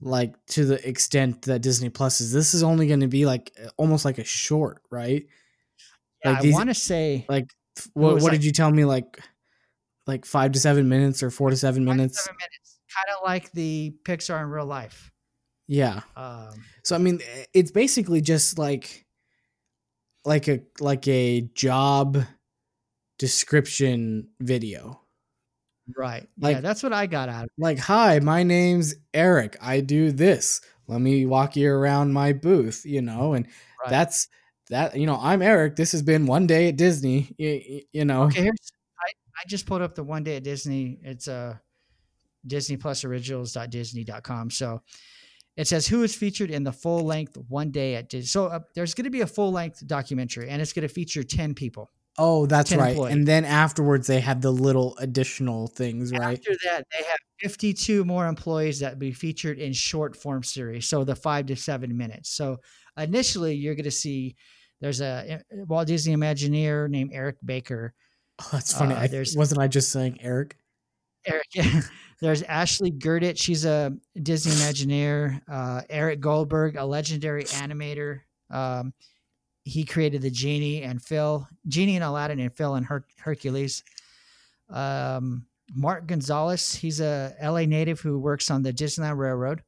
like 0.00 0.34
to 0.46 0.64
the 0.64 0.88
extent 0.88 1.42
that 1.42 1.62
Disney 1.62 1.88
Plus 1.88 2.20
is. 2.20 2.32
This 2.32 2.54
is 2.54 2.62
only 2.62 2.86
gonna 2.86 3.08
be 3.08 3.26
like 3.26 3.52
almost 3.76 4.04
like 4.04 4.18
a 4.18 4.24
short, 4.24 4.82
right? 4.90 5.26
Yeah, 6.24 6.30
Like 6.30 6.38
I 6.38 6.42
these- 6.42 6.54
want 6.54 6.68
to 6.70 6.74
say 6.74 7.26
Like 7.28 7.52
what, 7.94 8.14
what 8.14 8.22
like- 8.24 8.32
did 8.32 8.44
you 8.44 8.52
tell 8.52 8.70
me? 8.70 8.84
Like 8.84 9.18
like 10.06 10.24
five 10.24 10.52
to 10.52 10.58
seven 10.60 10.88
minutes 10.88 11.22
or 11.22 11.30
four 11.30 11.50
to 11.50 11.56
seven 11.56 11.84
minutes? 11.84 12.26
minutes, 12.28 12.78
kind 12.94 13.16
of 13.16 13.24
like 13.24 13.52
the 13.52 13.94
Pixar 14.04 14.42
in 14.42 14.48
real 14.50 14.66
life. 14.66 15.10
Yeah. 15.68 16.00
Um, 16.16 16.64
So 16.84 16.94
I 16.96 16.98
mean, 16.98 17.20
eh, 17.22 17.44
it's 17.54 17.70
basically 17.70 18.20
just 18.20 18.58
like 18.58 19.06
like 20.24 20.48
a 20.48 20.60
like 20.80 21.06
a 21.08 21.42
job 21.54 22.18
description 23.18 24.28
video. 24.40 25.01
Right. 25.96 26.28
yeah, 26.38 26.60
that's 26.60 26.82
what 26.82 26.92
I 26.92 27.06
got 27.06 27.28
out 27.28 27.44
of 27.44 27.50
it. 27.56 27.62
Like, 27.62 27.78
hi, 27.78 28.18
my 28.20 28.42
name's 28.42 28.94
Eric. 29.14 29.56
I 29.60 29.80
do 29.80 30.12
this. 30.12 30.60
Let 30.88 31.00
me 31.00 31.26
walk 31.26 31.56
you 31.56 31.70
around 31.72 32.12
my 32.12 32.32
booth, 32.32 32.82
you 32.84 33.02
know, 33.02 33.34
and 33.34 33.46
Right. 33.80 33.90
that's 33.90 34.28
that. 34.70 34.96
You 34.96 35.06
know, 35.06 35.18
I'm 35.20 35.42
Eric. 35.42 35.76
This 35.76 35.92
has 35.92 36.02
been 36.02 36.26
one 36.26 36.46
day 36.46 36.68
at 36.68 36.76
Disney. 36.76 37.34
You, 37.38 37.82
you 37.92 38.04
know, 38.04 38.24
Okay, 38.24 38.42
here's 38.42 38.72
I, 39.00 39.10
I 39.36 39.48
just 39.48 39.66
pulled 39.66 39.82
up 39.82 39.94
the 39.94 40.04
one 40.04 40.22
day 40.22 40.36
at 40.36 40.44
Disney. 40.44 40.98
It's 41.02 41.26
uh 41.28 41.56
Disney 42.46 42.76
Plus 42.76 43.04
Originals.disney.com. 43.04 44.50
So 44.50 44.82
it 45.56 45.66
says 45.68 45.86
who 45.86 46.02
is 46.02 46.14
featured 46.14 46.50
in 46.50 46.64
the 46.64 46.72
full 46.72 47.04
length 47.04 47.36
one 47.48 47.70
day 47.70 47.94
at 47.96 48.08
Disney. 48.08 48.26
So 48.26 48.46
uh, 48.46 48.60
there's 48.74 48.94
going 48.94 49.04
to 49.04 49.10
be 49.10 49.20
a 49.20 49.26
full 49.26 49.52
length 49.52 49.86
documentary 49.86 50.48
and 50.48 50.62
it's 50.62 50.72
going 50.72 50.86
to 50.86 50.92
feature 50.92 51.22
10 51.22 51.54
people. 51.54 51.90
Oh, 52.18 52.44
that's 52.46 52.72
right. 52.74 52.90
employees. 52.90 53.14
And 53.14 53.26
then 53.26 53.44
afterwards, 53.44 54.06
they 54.06 54.20
had 54.20 54.42
the 54.42 54.50
little 54.50 54.96
additional 54.98 55.68
things, 55.68 56.12
right? 56.12 56.38
After 56.38 56.52
that, 56.64 56.84
they 56.92 57.04
have 57.04 57.16
52 57.40 58.04
more 58.04 58.26
employees 58.26 58.80
that 58.80 58.98
be 58.98 59.12
featured 59.12 59.58
in 59.58 59.72
short 59.72 60.14
form 60.14 60.42
series, 60.42 60.86
so 60.86 61.04
the 61.04 61.16
five 61.16 61.46
to 61.46 61.56
seven 61.56 61.96
minutes. 61.96 62.30
So 62.30 62.58
initially, 62.98 63.54
you're 63.54 63.74
going 63.74 63.84
to 63.84 63.90
see 63.90 64.36
there's 64.80 65.00
a 65.00 65.40
uh, 65.52 65.56
Walt 65.68 65.86
Disney 65.86 66.14
Imagineer 66.14 66.88
named 66.90 67.12
Eric 67.14 67.36
Baker. 67.44 67.94
Oh, 68.40 68.48
that's 68.52 68.72
funny. 68.74 68.94
Uh, 68.94 69.00
I, 69.00 69.06
there's- 69.06 69.34
wasn't 69.36 69.60
I 69.60 69.68
just 69.68 69.90
saying 69.90 70.18
Eric? 70.20 70.56
Eric, 71.24 71.46
yeah. 71.54 71.80
there's 72.20 72.42
Ashley 72.42 72.90
Girdich. 72.90 73.38
She's 73.38 73.64
a 73.64 73.92
Disney 74.20 74.52
Imagineer. 74.52 75.40
Uh, 75.50 75.82
Eric 75.88 76.20
Goldberg, 76.20 76.76
a 76.76 76.84
legendary 76.84 77.44
animator. 77.44 78.20
Um, 78.50 78.92
he 79.64 79.84
created 79.84 80.22
the 80.22 80.30
genie 80.30 80.82
and 80.82 81.00
Phil, 81.00 81.46
genie 81.68 81.96
and 81.96 82.04
Aladdin, 82.04 82.40
and 82.40 82.54
Phil 82.54 82.74
and 82.74 82.86
Her- 82.86 83.06
Hercules. 83.18 83.84
Um, 84.68 85.46
Mark 85.74 86.06
Gonzalez, 86.06 86.74
he's 86.74 87.00
a 87.00 87.34
LA 87.42 87.64
native 87.64 88.00
who 88.00 88.18
works 88.18 88.50
on 88.50 88.62
the 88.62 88.72
Disneyland 88.72 89.16
Railroad. 89.16 89.62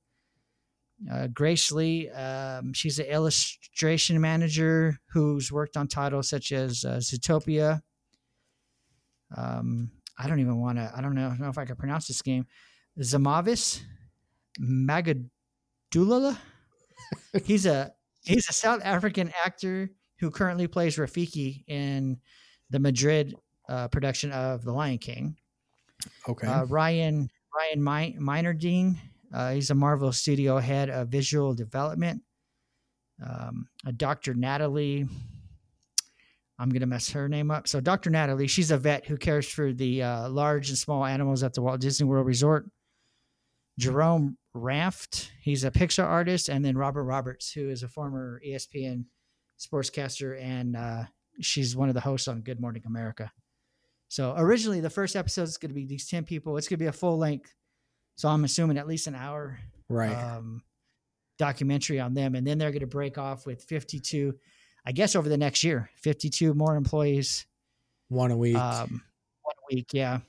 Uh, 1.10 1.26
Grace 1.28 1.70
Lee, 1.72 2.08
um, 2.10 2.72
she's 2.72 2.98
an 2.98 3.06
illustration 3.06 4.20
manager 4.20 4.98
who's 5.12 5.50
worked 5.52 5.76
on 5.76 5.88
titles 5.88 6.28
such 6.28 6.52
as 6.52 6.84
uh, 6.84 6.96
Zootopia. 6.96 7.82
Um, 9.36 9.90
I 10.18 10.28
don't 10.28 10.40
even 10.40 10.60
want 10.60 10.78
to. 10.78 10.92
I 10.94 11.00
don't 11.00 11.14
know, 11.14 11.34
know 11.38 11.48
if 11.48 11.58
I 11.58 11.64
can 11.64 11.76
pronounce 11.76 12.06
this 12.06 12.22
game. 12.22 12.46
Zamavis 12.98 13.80
Magadulala. 14.60 16.38
he's 17.44 17.66
a 17.66 17.92
he's 18.24 18.48
a 18.48 18.52
South 18.52 18.80
African 18.84 19.32
actor 19.44 19.90
who 20.18 20.30
currently 20.30 20.66
plays 20.66 20.96
Rafiki 20.96 21.64
in 21.66 22.18
the 22.70 22.78
Madrid 22.78 23.34
uh, 23.68 23.88
production 23.88 24.32
of 24.32 24.64
The 24.64 24.72
Lion 24.72 24.98
King. 24.98 25.36
Okay. 26.28 26.46
Uh, 26.46 26.64
Ryan 26.64 27.28
Ryan 27.54 27.84
Mi- 27.84 28.16
Meinerding, 28.18 28.96
uh, 29.32 29.52
he's 29.52 29.70
a 29.70 29.74
Marvel 29.74 30.12
Studio 30.12 30.58
head 30.58 30.90
of 30.90 31.08
visual 31.08 31.54
development. 31.54 32.22
Um, 33.24 33.68
uh, 33.86 33.92
Dr. 33.96 34.34
Natalie, 34.34 35.06
I'm 36.58 36.70
gonna 36.70 36.86
mess 36.86 37.10
her 37.10 37.28
name 37.28 37.50
up. 37.50 37.68
So 37.68 37.80
Dr. 37.80 38.10
Natalie, 38.10 38.48
she's 38.48 38.70
a 38.70 38.78
vet 38.78 39.06
who 39.06 39.16
cares 39.16 39.48
for 39.48 39.72
the 39.72 40.02
uh, 40.02 40.28
large 40.28 40.68
and 40.68 40.78
small 40.78 41.04
animals 41.04 41.42
at 41.42 41.54
the 41.54 41.62
Walt 41.62 41.80
Disney 41.80 42.06
World 42.06 42.26
Resort. 42.26 42.68
Jerome 43.78 44.36
Ranft, 44.54 45.30
he's 45.40 45.64
a 45.64 45.70
Pixar 45.70 46.04
artist, 46.04 46.48
and 46.48 46.64
then 46.64 46.78
Robert 46.78 47.04
Roberts, 47.04 47.52
who 47.52 47.68
is 47.70 47.82
a 47.82 47.88
former 47.88 48.40
ESPN 48.46 49.04
sportscaster, 49.58 50.40
and 50.40 50.76
uh, 50.76 51.04
she's 51.40 51.76
one 51.76 51.88
of 51.88 51.94
the 51.94 52.00
hosts 52.00 52.28
on 52.28 52.40
Good 52.40 52.60
Morning 52.60 52.82
America. 52.86 53.32
So 54.08 54.34
originally, 54.36 54.80
the 54.80 54.90
first 54.90 55.16
episode 55.16 55.44
is 55.44 55.56
going 55.56 55.70
to 55.70 55.74
be 55.74 55.86
these 55.86 56.08
ten 56.08 56.24
people. 56.24 56.56
It's 56.56 56.68
going 56.68 56.78
to 56.78 56.84
be 56.84 56.88
a 56.88 56.92
full 56.92 57.18
length, 57.18 57.52
so 58.16 58.28
I'm 58.28 58.44
assuming 58.44 58.78
at 58.78 58.86
least 58.86 59.08
an 59.08 59.16
hour 59.16 59.58
right. 59.88 60.12
um, 60.12 60.62
documentary 61.38 61.98
on 61.98 62.14
them, 62.14 62.36
and 62.36 62.46
then 62.46 62.58
they're 62.58 62.70
going 62.70 62.80
to 62.80 62.86
break 62.86 63.18
off 63.18 63.46
with 63.46 63.64
52. 63.64 64.34
I 64.86 64.92
guess 64.92 65.16
over 65.16 65.28
the 65.28 65.38
next 65.38 65.64
year, 65.64 65.90
52 65.96 66.54
more 66.54 66.76
employees, 66.76 67.46
One 68.08 68.30
a 68.30 68.36
week. 68.36 68.54
um, 68.54 69.02
one 69.42 69.56
week, 69.72 69.86
yeah, 69.92 70.20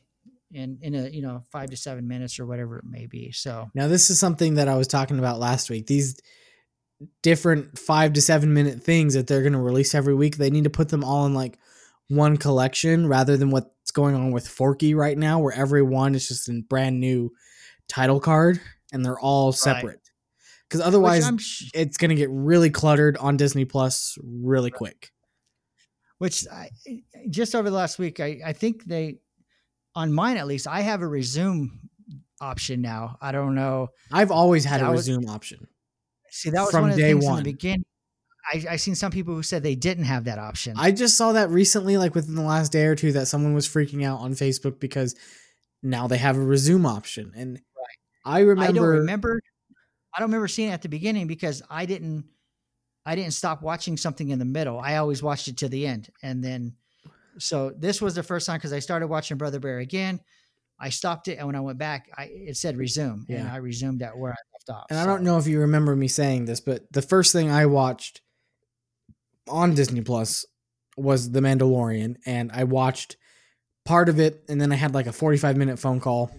in 0.55 0.79
in 0.81 0.95
a 0.95 1.09
you 1.09 1.21
know 1.21 1.43
five 1.51 1.69
to 1.69 1.77
seven 1.77 2.07
minutes 2.07 2.39
or 2.39 2.45
whatever 2.45 2.77
it 2.79 2.85
may 2.85 3.05
be. 3.05 3.31
So 3.31 3.69
Now, 3.75 3.87
this 3.87 4.09
is 4.09 4.19
something 4.19 4.55
that 4.55 4.67
I 4.67 4.75
was 4.75 4.87
talking 4.87 5.19
about 5.19 5.39
last 5.39 5.69
week. 5.69 5.87
These 5.87 6.19
different 7.21 7.77
five 7.77 8.13
to 8.13 8.21
seven 8.21 8.53
minute 8.53 8.81
things 8.81 9.13
that 9.13 9.27
they're 9.27 9.41
going 9.41 9.53
to 9.53 9.59
release 9.59 9.93
every 9.93 10.15
week, 10.15 10.37
they 10.37 10.49
need 10.49 10.63
to 10.63 10.69
put 10.69 10.89
them 10.89 11.03
all 11.03 11.25
in 11.25 11.33
like 11.33 11.59
one 12.07 12.37
collection 12.37 13.07
rather 13.07 13.35
than 13.35 13.49
what's 13.49 13.91
going 13.91 14.15
on 14.15 14.31
with 14.31 14.47
Forky 14.47 14.95
right 14.95 15.17
now, 15.17 15.39
where 15.39 15.53
every 15.53 15.81
one 15.83 16.15
is 16.15 16.27
just 16.27 16.47
a 16.47 16.61
brand 16.69 16.99
new 16.99 17.31
title 17.89 18.19
card 18.19 18.61
and 18.93 19.03
they're 19.03 19.19
all 19.19 19.51
separate. 19.51 19.99
Because 20.69 20.81
otherwise, 20.81 21.29
sh- 21.37 21.69
it's 21.73 21.97
going 21.97 22.09
to 22.09 22.15
get 22.15 22.29
really 22.31 22.69
cluttered 22.69 23.17
on 23.17 23.37
Disney 23.37 23.65
Plus 23.65 24.17
really 24.23 24.71
quick. 24.71 25.11
which 26.17 26.45
I, 26.51 26.69
just 27.29 27.53
over 27.55 27.69
the 27.69 27.75
last 27.75 27.99
week, 27.99 28.19
I, 28.19 28.39
I 28.43 28.53
think 28.53 28.85
they, 28.85 29.19
on 29.95 30.11
mine 30.13 30.37
at 30.37 30.47
least, 30.47 30.67
I 30.67 30.81
have 30.81 31.01
a 31.01 31.07
resume 31.07 31.71
option 32.41 32.81
now. 32.81 33.17
I 33.21 33.31
don't 33.31 33.55
know. 33.55 33.89
I've 34.11 34.31
always 34.31 34.65
had 34.65 34.81
That 34.81 34.87
a 34.89 34.91
was- 34.91 35.07
resume 35.09 35.27
option. 35.29 35.67
See, 36.31 36.49
that 36.49 36.61
was 36.63 36.71
From 36.71 36.81
one 36.81 36.89
of 36.91 36.95
the 36.97 37.01
day 37.01 37.11
things 37.13 37.23
in 37.23 37.29
one. 37.29 37.43
the 37.43 37.51
beginning. 37.53 37.85
I, 38.53 38.65
I 38.71 38.75
seen 38.75 38.93
some 38.93 39.09
people 39.11 39.33
who 39.33 39.41
said 39.41 39.63
they 39.63 39.75
didn't 39.75 40.03
have 40.03 40.25
that 40.25 40.37
option. 40.37 40.73
I 40.77 40.91
just 40.91 41.17
saw 41.17 41.31
that 41.31 41.49
recently, 41.49 41.97
like 41.97 42.13
within 42.13 42.35
the 42.35 42.41
last 42.43 42.71
day 42.73 42.85
or 42.85 42.95
two, 42.95 43.13
that 43.13 43.27
someone 43.27 43.53
was 43.53 43.67
freaking 43.67 44.05
out 44.05 44.19
on 44.19 44.33
Facebook 44.33 44.79
because 44.79 45.15
now 45.81 46.07
they 46.07 46.17
have 46.17 46.35
a 46.35 46.41
resume 46.41 46.85
option. 46.85 47.31
And 47.35 47.59
I 48.25 48.41
remember, 48.41 48.69
I 48.69 48.71
don't 48.73 48.85
remember. 48.85 49.41
I 50.13 50.19
don't 50.19 50.27
remember 50.29 50.47
seeing 50.47 50.69
it 50.69 50.73
at 50.73 50.81
the 50.81 50.89
beginning 50.89 51.25
because 51.27 51.63
I 51.69 51.85
didn't. 51.85 52.25
I 53.05 53.15
didn't 53.15 53.33
stop 53.33 53.61
watching 53.61 53.97
something 53.97 54.29
in 54.29 54.37
the 54.39 54.45
middle. 54.45 54.79
I 54.79 54.97
always 54.97 55.23
watched 55.23 55.47
it 55.47 55.57
to 55.57 55.69
the 55.69 55.87
end, 55.87 56.09
and 56.21 56.43
then. 56.43 56.75
So 57.37 57.71
this 57.77 58.01
was 58.01 58.15
the 58.15 58.23
first 58.23 58.45
time 58.45 58.57
because 58.57 58.73
I 58.73 58.79
started 58.79 59.07
watching 59.07 59.37
Brother 59.37 59.59
Bear 59.59 59.79
again. 59.79 60.19
I 60.79 60.89
stopped 60.89 61.27
it, 61.29 61.37
and 61.37 61.47
when 61.47 61.55
I 61.55 61.61
went 61.61 61.77
back, 61.77 62.09
I 62.17 62.25
it 62.25 62.57
said 62.57 62.77
resume, 62.77 63.25
and 63.29 63.47
I 63.47 63.57
resumed 63.57 64.01
at 64.01 64.17
where 64.17 64.31
I 64.33 64.41
left 64.53 64.69
off. 64.69 64.85
and 64.89 64.99
I 64.99 65.05
don't 65.05 65.23
know 65.23 65.37
if 65.37 65.47
you 65.47 65.61
remember 65.61 65.95
me 65.95 66.07
saying 66.09 66.45
this, 66.45 66.59
but 66.59 66.83
the 66.91 67.01
first 67.01 67.31
thing 67.31 67.49
I 67.49 67.65
watched 67.65 68.21
on 69.47 69.73
Disney 69.75 70.01
Plus 70.01 70.45
was 70.97 71.31
The 71.31 71.39
Mandalorian, 71.39 72.17
and 72.25 72.51
I 72.53 72.63
watched 72.65 73.15
part 73.85 74.09
of 74.09 74.19
it, 74.19 74.43
and 74.49 74.59
then 74.59 74.71
I 74.71 74.75
had 74.75 74.93
like 74.93 75.07
a 75.07 75.13
45 75.13 75.55
minute 75.57 75.79
phone 75.79 75.99
call, 75.99 76.31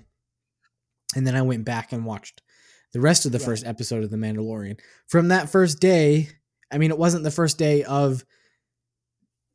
and 1.14 1.26
then 1.26 1.34
I 1.36 1.42
went 1.42 1.64
back 1.64 1.92
and 1.92 2.04
watched 2.04 2.42
the 2.92 3.00
rest 3.00 3.26
of 3.26 3.32
the 3.32 3.38
Right. 3.38 3.44
first 3.46 3.66
episode 3.66 4.04
of 4.04 4.10
The 4.10 4.16
Mandalorian. 4.16 4.78
From 5.08 5.28
that 5.28 5.48
first 5.48 5.80
day, 5.80 6.28
I 6.70 6.78
mean, 6.78 6.90
it 6.90 6.98
wasn't 6.98 7.24
the 7.24 7.30
first 7.30 7.58
day 7.58 7.84
of 7.84 8.24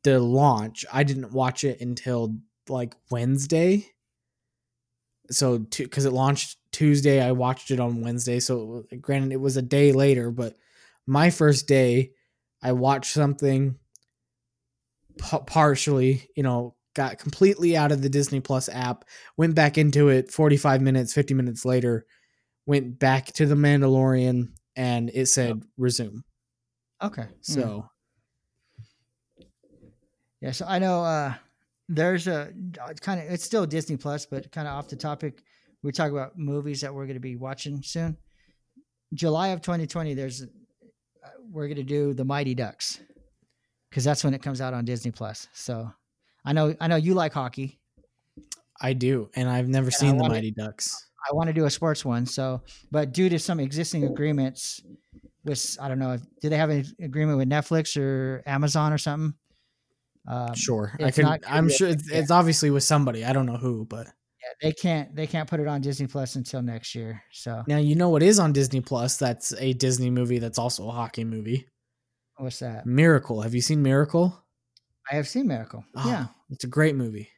the 0.04 0.18
launch. 0.20 0.84
I 0.92 1.02
didn't 1.04 1.32
watch 1.32 1.64
it 1.64 1.80
until 1.80 2.36
like 2.68 2.94
Wednesday. 3.10 3.86
So, 5.30 5.58
because 5.58 6.04
it 6.04 6.12
launched 6.12 6.58
Tuesday, 6.72 7.22
I 7.22 7.32
watched 7.32 7.70
it 7.70 7.80
on 7.80 8.02
Wednesday. 8.02 8.40
So, 8.40 8.84
granted, 9.00 9.32
it 9.32 9.40
was 9.40 9.56
a 9.56 9.62
day 9.62 9.92
later, 9.92 10.30
but 10.30 10.56
my 11.06 11.30
first 11.30 11.66
day, 11.66 12.12
I 12.62 12.72
watched 12.72 13.12
something 13.12 13.76
p- 15.18 15.38
partially, 15.46 16.28
you 16.36 16.42
know, 16.42 16.74
got 16.94 17.18
completely 17.18 17.76
out 17.76 17.92
of 17.92 18.02
the 18.02 18.08
Disney 18.08 18.40
Plus 18.40 18.68
app, 18.68 19.04
went 19.36 19.54
back 19.54 19.78
into 19.78 20.08
it 20.08 20.30
45 20.30 20.82
minutes, 20.82 21.14
50 21.14 21.34
minutes 21.34 21.64
later, 21.64 22.06
went 22.66 22.98
back 22.98 23.26
to 23.34 23.46
The 23.46 23.54
Mandalorian, 23.54 24.52
and 24.76 25.10
it 25.12 25.26
said 25.26 25.62
resume. 25.76 26.22
Okay, 27.02 27.22
hmm. 27.22 27.28
so 27.40 27.60
So, 27.60 27.88
yeah, 30.42 30.50
so 30.50 30.66
I 30.68 30.78
know 30.78 31.02
uh 31.04 31.34
there's 31.88 32.26
a 32.26 32.52
kind 33.00 33.20
of 33.20 33.26
it's 33.32 33.44
still 33.44 33.64
Disney 33.66 33.96
Plus, 33.96 34.26
but 34.26 34.50
kind 34.52 34.66
of 34.68 34.74
off 34.74 34.88
the 34.88 34.96
topic. 34.96 35.42
We 35.82 35.90
talk 35.92 36.10
about 36.12 36.38
movies 36.38 36.80
that 36.82 36.94
we're 36.94 37.06
going 37.06 37.16
to 37.16 37.20
be 37.20 37.36
watching 37.36 37.82
soon. 37.82 38.16
July 39.14 39.48
of 39.48 39.60
2020, 39.62 40.14
there's 40.14 40.42
uh, 40.42 40.46
we're 41.50 41.66
going 41.66 41.76
to 41.76 41.82
do 41.82 42.14
the 42.14 42.24
Mighty 42.24 42.54
Ducks 42.54 43.00
because 43.90 44.04
that's 44.04 44.22
when 44.24 44.32
it 44.32 44.42
comes 44.42 44.60
out 44.60 44.74
on 44.74 44.84
Disney 44.84 45.10
Plus. 45.10 45.48
So 45.52 45.90
I 46.44 46.52
know 46.52 46.74
I 46.80 46.86
know 46.86 46.96
you 46.96 47.14
like 47.14 47.32
hockey. 47.32 47.78
I 48.80 48.94
do, 48.94 49.28
and 49.36 49.48
I've 49.48 49.68
never 49.68 49.88
I 49.88 49.90
seen 49.90 50.16
the 50.16 50.22
wanna- 50.22 50.34
Mighty 50.34 50.50
Ducks. 50.50 51.08
I 51.30 51.34
want 51.34 51.46
to 51.48 51.52
do 51.52 51.66
a 51.66 51.70
sports 51.70 52.04
one. 52.04 52.26
So, 52.26 52.62
but 52.90 53.12
due 53.12 53.28
to 53.28 53.38
some 53.38 53.60
existing 53.60 54.02
agreements 54.04 54.80
with 55.44 55.76
I 55.80 55.88
don't 55.88 56.00
know, 56.00 56.18
do 56.40 56.48
they 56.48 56.56
have 56.56 56.70
an 56.70 56.84
agreement 57.00 57.38
with 57.38 57.48
Netflix 57.48 57.96
or 58.00 58.42
Amazon 58.46 58.92
or 58.92 58.98
something? 58.98 59.34
Um, 60.26 60.54
Sure, 60.54 60.92
I 61.02 61.10
can. 61.10 61.38
I'm 61.48 61.68
sure 61.68 61.88
it's, 61.88 62.08
it's 62.10 62.30
obviously 62.30 62.70
with 62.70 62.84
somebody. 62.84 63.24
I 63.24 63.32
don't 63.32 63.46
know 63.46 63.56
who, 63.56 63.84
but 63.84 64.06
Yeah, 64.06 64.48
they 64.68 64.72
can't 64.72 65.14
they 65.16 65.26
can't 65.26 65.48
put 65.48 65.58
it 65.60 65.66
on 65.66 65.80
Disney 65.80 66.06
Plus 66.06 66.36
until 66.36 66.62
next 66.62 66.94
year. 66.94 67.22
So 67.32 67.62
now 67.66 67.78
you 67.78 67.94
know 67.96 68.08
what 68.10 68.22
is 68.22 68.38
on 68.38 68.52
Disney 68.52 68.80
Plus. 68.80 69.16
That's 69.16 69.52
a 69.58 69.72
Disney 69.72 70.10
movie. 70.10 70.38
That's 70.38 70.58
also 70.58 70.88
a 70.88 70.92
hockey 70.92 71.24
movie. 71.24 71.66
what's 72.36 72.60
that? 72.60 72.86
Miracle. 72.86 73.40
Have 73.42 73.54
you 73.54 73.60
seen 73.60 73.82
Miracle? 73.82 74.38
I 75.10 75.16
have 75.16 75.26
seen 75.26 75.48
Miracle. 75.48 75.84
Oh, 75.96 76.08
Yeah. 76.08 76.26
it's 76.50 76.62
a 76.64 76.68
great 76.68 76.94
movie. 76.94 77.28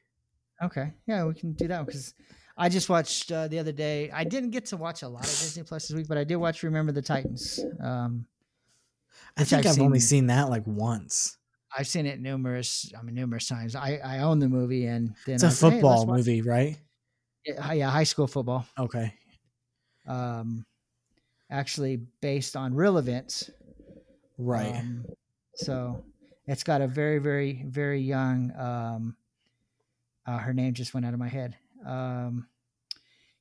Okay. 0.62 0.92
Yeah, 1.06 1.24
we 1.24 1.34
can 1.34 1.52
do 1.54 1.66
that 1.68 1.86
because 1.86 2.12
I 2.56 2.68
just 2.68 2.88
watched 2.90 3.32
uh, 3.32 3.48
the 3.48 3.58
other 3.58 3.72
day. 3.72 4.10
I 4.10 4.24
didn't 4.24 4.50
get 4.50 4.66
to 4.66 4.76
watch 4.76 5.02
a 5.02 5.08
lot 5.08 5.24
of 5.24 5.30
Disney 5.30 5.62
Plus 5.62 5.88
this 5.88 5.96
week, 5.96 6.06
but 6.06 6.18
I 6.18 6.24
did 6.24 6.36
watch 6.36 6.62
Remember 6.62 6.92
the 6.92 7.02
Titans. 7.02 7.60
Um, 7.82 8.26
I 9.38 9.44
think 9.44 9.64
I've 9.66 9.72
I've, 9.72 9.80
only 9.80 10.00
seen- 10.00 10.18
seen 10.20 10.26
that 10.28 10.50
like 10.50 10.66
once. 10.66 11.38
I've 11.76 11.86
seen 11.88 12.06
it 12.06 12.20
numerous, 12.20 12.92
I 12.98 13.02
mean, 13.02 13.14
numerous 13.14 13.48
times. 13.48 13.74
I, 13.74 14.00
I 14.04 14.18
own 14.20 14.38
the 14.38 14.48
movie, 14.48 14.86
and 14.86 15.14
then 15.26 15.34
It's 15.36 15.44
I 15.44 15.46
a 15.46 15.50
was 15.50 15.62
like, 15.62 15.72
"Hey, 15.72 15.80
football 15.80 16.06
movie, 16.06 16.42
right? 16.42 16.78
Yeah, 17.44 17.72
yeah, 17.72 17.90
high 17.90 18.04
school 18.04 18.26
football. 18.26 18.64
Okay. 18.78 19.12
Um, 20.06 20.64
actually 21.50 21.96
based 22.20 22.56
on 22.56 22.74
real 22.74 22.98
events. 22.98 23.50
Right. 24.38 24.74
Um, 24.76 25.04
so, 25.56 26.04
It's 26.46 26.62
got 26.64 26.80
a 26.82 26.86
very, 26.86 27.18
very, 27.18 27.64
very 27.66 28.00
young. 28.00 28.52
Um, 28.56 29.16
uh, 30.26 30.38
her 30.38 30.52
name 30.54 30.74
just 30.74 30.94
went 30.94 31.06
out 31.06 31.12
of 31.14 31.18
my 31.20 31.28
head. 31.28 31.56
Um, 31.86 32.46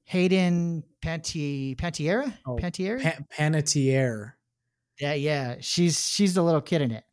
Hayden 0.06 0.84
Panti 1.02 1.76
Pantiera. 1.78 2.34
Oh, 2.46 2.56
Pantiera. 2.58 3.02
Pa- 3.02 3.24
Panettiere. 3.38 4.34
yeah, 5.00 5.14
yeah. 5.14 5.56
She's 5.62 6.06
she's 6.10 6.34
the 6.34 6.44
little 6.44 6.62
kid 6.62 6.82
in 6.82 6.92
it. 6.92 7.04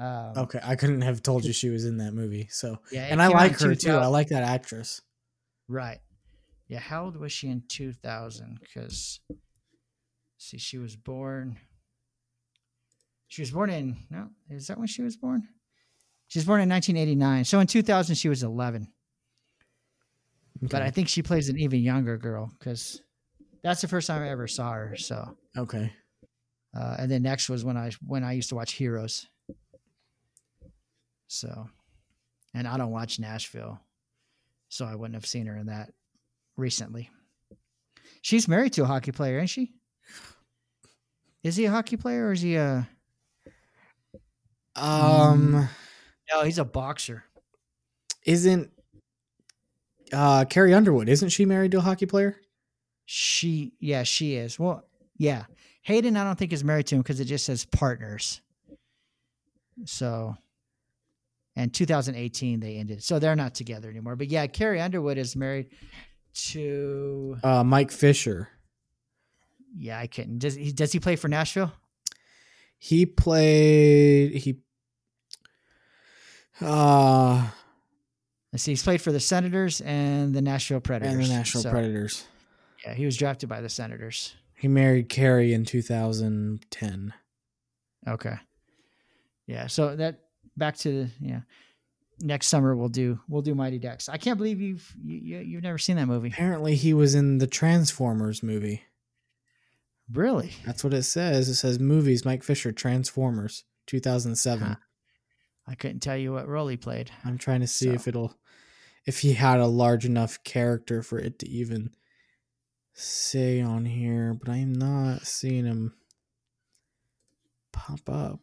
Um, 0.00 0.32
Okay, 0.36 0.60
I 0.62 0.76
couldn't 0.76 1.02
have 1.02 1.22
told 1.22 1.44
you 1.44 1.52
she 1.52 1.70
was 1.70 1.84
in 1.84 1.98
that 1.98 2.12
movie. 2.12 2.48
So, 2.50 2.78
Yeah, 2.92 3.06
and 3.10 3.20
I 3.20 3.28
like 3.28 3.58
her 3.60 3.74
too. 3.74 3.92
I 3.92 4.06
like 4.06 4.28
that 4.28 4.42
actress. 4.44 5.00
Right. 5.68 5.98
Yeah. 6.68 6.78
How 6.78 7.04
old 7.04 7.16
was 7.16 7.32
she 7.32 7.48
in 7.48 7.62
2000? 7.68 8.58
Because, 8.60 9.20
see, 10.36 10.58
she 10.58 10.78
was 10.78 10.96
born. 10.96 11.58
She 13.26 13.42
was 13.42 13.50
born 13.50 13.70
in, 13.70 13.96
no, 14.10 14.28
is 14.48 14.68
that 14.68 14.78
when 14.78 14.86
she 14.86 15.02
was 15.02 15.16
born? 15.16 15.48
She 16.28 16.38
was 16.38 16.46
born 16.46 16.60
in 16.60 16.68
1989. 16.68 17.44
So 17.44 17.60
in 17.60 17.66
2000, 17.66 18.14
she 18.14 18.28
was 18.28 18.42
11. 18.42 18.88
But 20.62 20.82
I 20.82 20.90
think 20.90 21.08
she 21.08 21.22
plays 21.22 21.48
an 21.48 21.58
even 21.58 21.80
younger 21.80 22.18
girl 22.18 22.50
because 22.58 23.00
that's 23.62 23.80
the 23.80 23.88
first 23.88 24.06
time 24.06 24.22
I 24.22 24.30
ever 24.30 24.48
saw 24.48 24.72
her. 24.72 24.96
So, 24.96 25.36
okay. 25.56 25.92
uh, 26.76 26.96
and 26.98 27.10
then 27.10 27.22
next 27.22 27.48
was 27.48 27.64
when 27.64 27.76
I 27.76 27.92
when 28.04 28.24
I 28.24 28.32
used 28.32 28.48
to 28.48 28.56
watch 28.56 28.72
Heroes. 28.72 29.26
So, 31.28 31.68
and 32.54 32.66
I 32.66 32.76
don't 32.76 32.90
watch 32.90 33.18
Nashville, 33.20 33.78
so 34.68 34.84
I 34.86 34.94
wouldn't 34.94 35.14
have 35.14 35.26
seen 35.26 35.46
her 35.46 35.56
in 35.56 35.66
that 35.66 35.92
recently. 36.56 37.10
She's 38.22 38.48
married 38.48 38.72
to 38.74 38.82
a 38.82 38.86
hockey 38.86 39.12
player, 39.12 39.36
isn't 39.36 39.48
she? 39.48 39.72
Is 41.44 41.56
he 41.56 41.66
a 41.66 41.70
hockey 41.70 41.96
player 41.96 42.26
or 42.28 42.32
is 42.32 42.40
he 42.40 42.56
a? 42.56 42.88
Um, 44.74 45.68
No, 46.32 46.42
he's 46.42 46.58
a 46.58 46.64
boxer. 46.64 47.24
isn't 48.24 48.70
uh 50.12 50.44
Carrie 50.46 50.74
Underwood? 50.74 51.08
Isn't 51.08 51.28
she 51.30 51.44
married 51.44 51.72
to 51.72 51.78
a 51.78 51.82
hockey 51.82 52.06
player? 52.06 52.36
She, 53.06 53.72
yeah, 53.80 54.02
she 54.02 54.34
is. 54.34 54.58
Well, 54.58 54.84
yeah. 55.16 55.44
Hayden, 55.82 56.16
I 56.16 56.24
don't 56.24 56.38
think 56.38 56.52
is 56.52 56.64
married 56.64 56.86
to 56.88 56.96
him 56.96 57.02
because 57.02 57.20
it 57.20 57.24
just 57.24 57.46
says 57.46 57.64
partners. 57.64 58.40
So, 59.86 60.36
and 61.58 61.74
2018 61.74 62.60
they 62.60 62.76
ended, 62.76 63.02
so 63.02 63.18
they're 63.18 63.36
not 63.36 63.54
together 63.54 63.90
anymore. 63.90 64.16
But 64.16 64.28
yeah, 64.28 64.46
Carrie 64.46 64.80
Underwood 64.80 65.18
is 65.18 65.36
married 65.36 65.66
to. 66.52 67.36
Uh, 67.42 67.64
Mike 67.64 67.90
Fisher. 67.90 68.48
Yeah, 69.76 69.98
I 69.98 70.06
couldn't. 70.06 70.38
Does 70.38 70.54
he? 70.54 70.72
Does 70.72 70.92
he 70.92 71.00
play 71.00 71.16
for 71.16 71.28
Nashville? 71.28 71.72
He 72.78 73.04
played. 73.06 74.32
He. 74.36 74.60
Uh, 76.60 77.48
Let's 78.52 78.62
see. 78.62 78.72
He's 78.72 78.82
played 78.82 79.02
for 79.02 79.12
the 79.12 79.20
Senators 79.20 79.80
and 79.82 80.34
the 80.34 80.40
Nashville 80.40 80.80
Predators. 80.80 81.14
and 81.14 81.24
the 81.24 81.28
National 81.28 81.62
So, 81.64 81.70
Predators. 81.70 82.24
Yeah, 82.84 82.94
he 82.94 83.04
was 83.04 83.16
drafted 83.16 83.48
by 83.48 83.60
the 83.60 83.68
Senators. 83.68 84.34
He 84.54 84.68
married 84.68 85.08
Carrie 85.08 85.52
in 85.52 85.64
2010. 85.64 87.12
Okay. 88.08 88.36
Yeah. 89.46 89.66
So 89.66 89.94
that 89.96 90.20
back 90.58 90.76
to 90.78 90.90
the 91.04 91.10
yeah. 91.20 91.40
Next 92.20 92.48
summer 92.48 92.74
we'll 92.74 92.88
do 92.88 93.20
we'll 93.28 93.42
do 93.42 93.54
Mighty 93.54 93.78
Ducks. 93.78 94.08
I 94.08 94.16
can't 94.16 94.36
believe 94.38 94.60
you've 94.60 94.92
you, 95.02 95.16
you- 95.18 95.38
you've 95.44 95.62
never 95.62 95.78
seen 95.78 95.96
that 95.96 96.06
movie. 96.06 96.28
Apparently, 96.28 96.74
he 96.74 96.92
was 96.92 97.14
in 97.14 97.38
the 97.38 97.46
Transformers 97.46 98.42
movie. 98.42 98.82
Really? 100.12 100.52
That's 100.66 100.82
what 100.82 100.94
it 100.94 101.02
says. 101.04 101.48
It 101.48 101.54
says 101.56 101.78
movies 101.78 102.24
Mike 102.24 102.42
Fisher 102.42 102.72
Transformers 102.72 103.64
2007. 103.86 104.66
Huh. 104.66 104.74
I 105.66 105.74
couldn't 105.74 106.00
tell 106.00 106.16
you 106.16 106.32
what 106.32 106.48
role 106.48 106.66
he 106.68 106.76
played. 106.78 107.10
I'm 107.24 107.36
trying 107.38 107.60
to 107.60 107.66
see 107.66 107.86
So- 107.86 107.92
if 107.92 108.08
it'll 108.08 108.34
if 109.06 109.20
he 109.20 109.34
had 109.34 109.60
a 109.60 109.66
large 109.66 110.04
enough 110.04 110.42
character 110.44 111.02
for 111.02 111.18
it 111.18 111.38
to 111.38 111.48
even 111.48 111.94
say 112.94 113.60
on 113.60 113.84
here, 113.84 114.34
but 114.34 114.48
I'm 114.50 114.72
not 114.72 115.26
seeing 115.26 115.64
him 115.66 115.94
pop 117.72 118.08
up. 118.08 118.40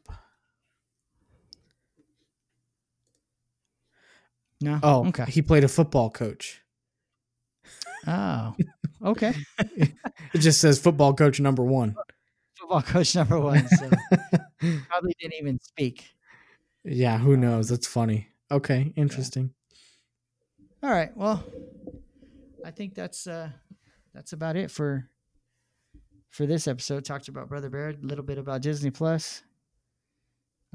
No. 4.66 4.80
Oh, 4.82 5.06
Okay. 5.10 5.26
He 5.26 5.44
played 5.44 5.64
a 5.64 5.68
football 5.68 6.10
coach. 6.10 6.62
Oh. 8.08 8.56
Okay. 9.04 9.34
It 10.34 10.40
just 10.40 10.60
says 10.60 10.80
football 10.80 11.14
coach 11.14 11.40
number 11.40 11.64
1. 11.64 11.96
Football 12.56 12.82
coach 12.82 13.16
number 13.16 13.40
one. 13.40 13.66
So 13.70 13.90
probably 14.90 15.14
didn't 15.20 15.36
even 15.40 15.60
speak. 15.62 16.10
yeah, 16.84 17.18
who 17.18 17.38
knows? 17.38 17.70
That's 17.70 17.88
funny. 17.88 18.28
Okay, 18.52 18.92
interesting. 18.98 19.54
All 20.84 20.90
right. 20.90 21.16
Well, 21.16 21.42
I 22.66 22.72
think 22.72 22.96
that's 22.96 23.28
uh 23.28 23.50
that's 24.14 24.34
about 24.34 24.58
it 24.58 24.72
for 24.72 25.08
for 26.32 26.46
this 26.46 26.68
episode. 26.68 27.06
Talked 27.06 27.28
about 27.30 27.48
Brother 27.48 27.70
Bear, 27.70 27.90
a 27.90 27.96
little 28.02 28.26
bit 28.26 28.38
about 28.38 28.62
Disney 28.62 28.92
Plus. 28.92 29.42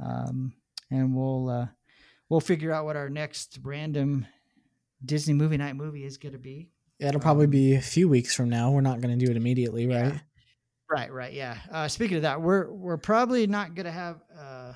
Um 0.02 0.54
and 0.90 1.14
we'll 1.14 1.50
uh 1.50 1.66
we'll 2.30 2.40
figure 2.40 2.72
out 2.72 2.86
what 2.86 2.96
our 2.96 3.10
next 3.10 3.58
random 3.62 4.26
Disney 5.04 5.34
movie 5.34 5.58
night 5.58 5.76
movie 5.76 6.04
is 6.04 6.16
going 6.16 6.32
to 6.32 6.38
be. 6.38 6.70
It'll 6.98 7.20
probably 7.20 7.44
Um, 7.46 7.50
be 7.50 7.74
a 7.74 7.80
few 7.82 8.08
weeks 8.08 8.34
from 8.34 8.48
now. 8.48 8.70
We're 8.70 8.80
not 8.82 9.00
going 9.02 9.18
to 9.18 9.22
do 9.24 9.30
it 9.30 9.36
immediately, 9.36 9.86
Yeah. 9.86 10.10
right? 10.10 10.20
Right, 10.90 11.12
right, 11.12 11.32
yeah. 11.32 11.58
Uh, 11.70 11.86
speaking 11.88 12.16
of 12.16 12.22
that, 12.22 12.42
we're 12.42 12.68
we're 12.72 12.96
probably 12.96 13.46
not 13.46 13.76
gonna 13.76 13.92
have 13.92 14.20
uh, 14.36 14.72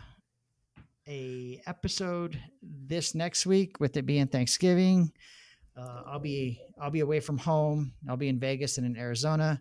a 1.09 1.60
episode 1.66 2.40
this 2.62 3.14
next 3.16 3.47
week 3.47 3.81
with 3.81 3.97
it 3.97 4.06
being 4.06 4.28
Thanksgiving. 4.28 5.12
Uh, 5.76 6.02
I'll 6.06 6.20
be 6.20 6.60
I'll 6.81 6.93
be 6.93 7.01
away 7.01 7.18
from 7.18 7.36
home. 7.36 7.94
I'll 8.09 8.16
be 8.16 8.28
in 8.28 8.39
Vegas 8.39 8.78
and 8.78 8.86
in 8.86 8.97
Arizona. 8.97 9.60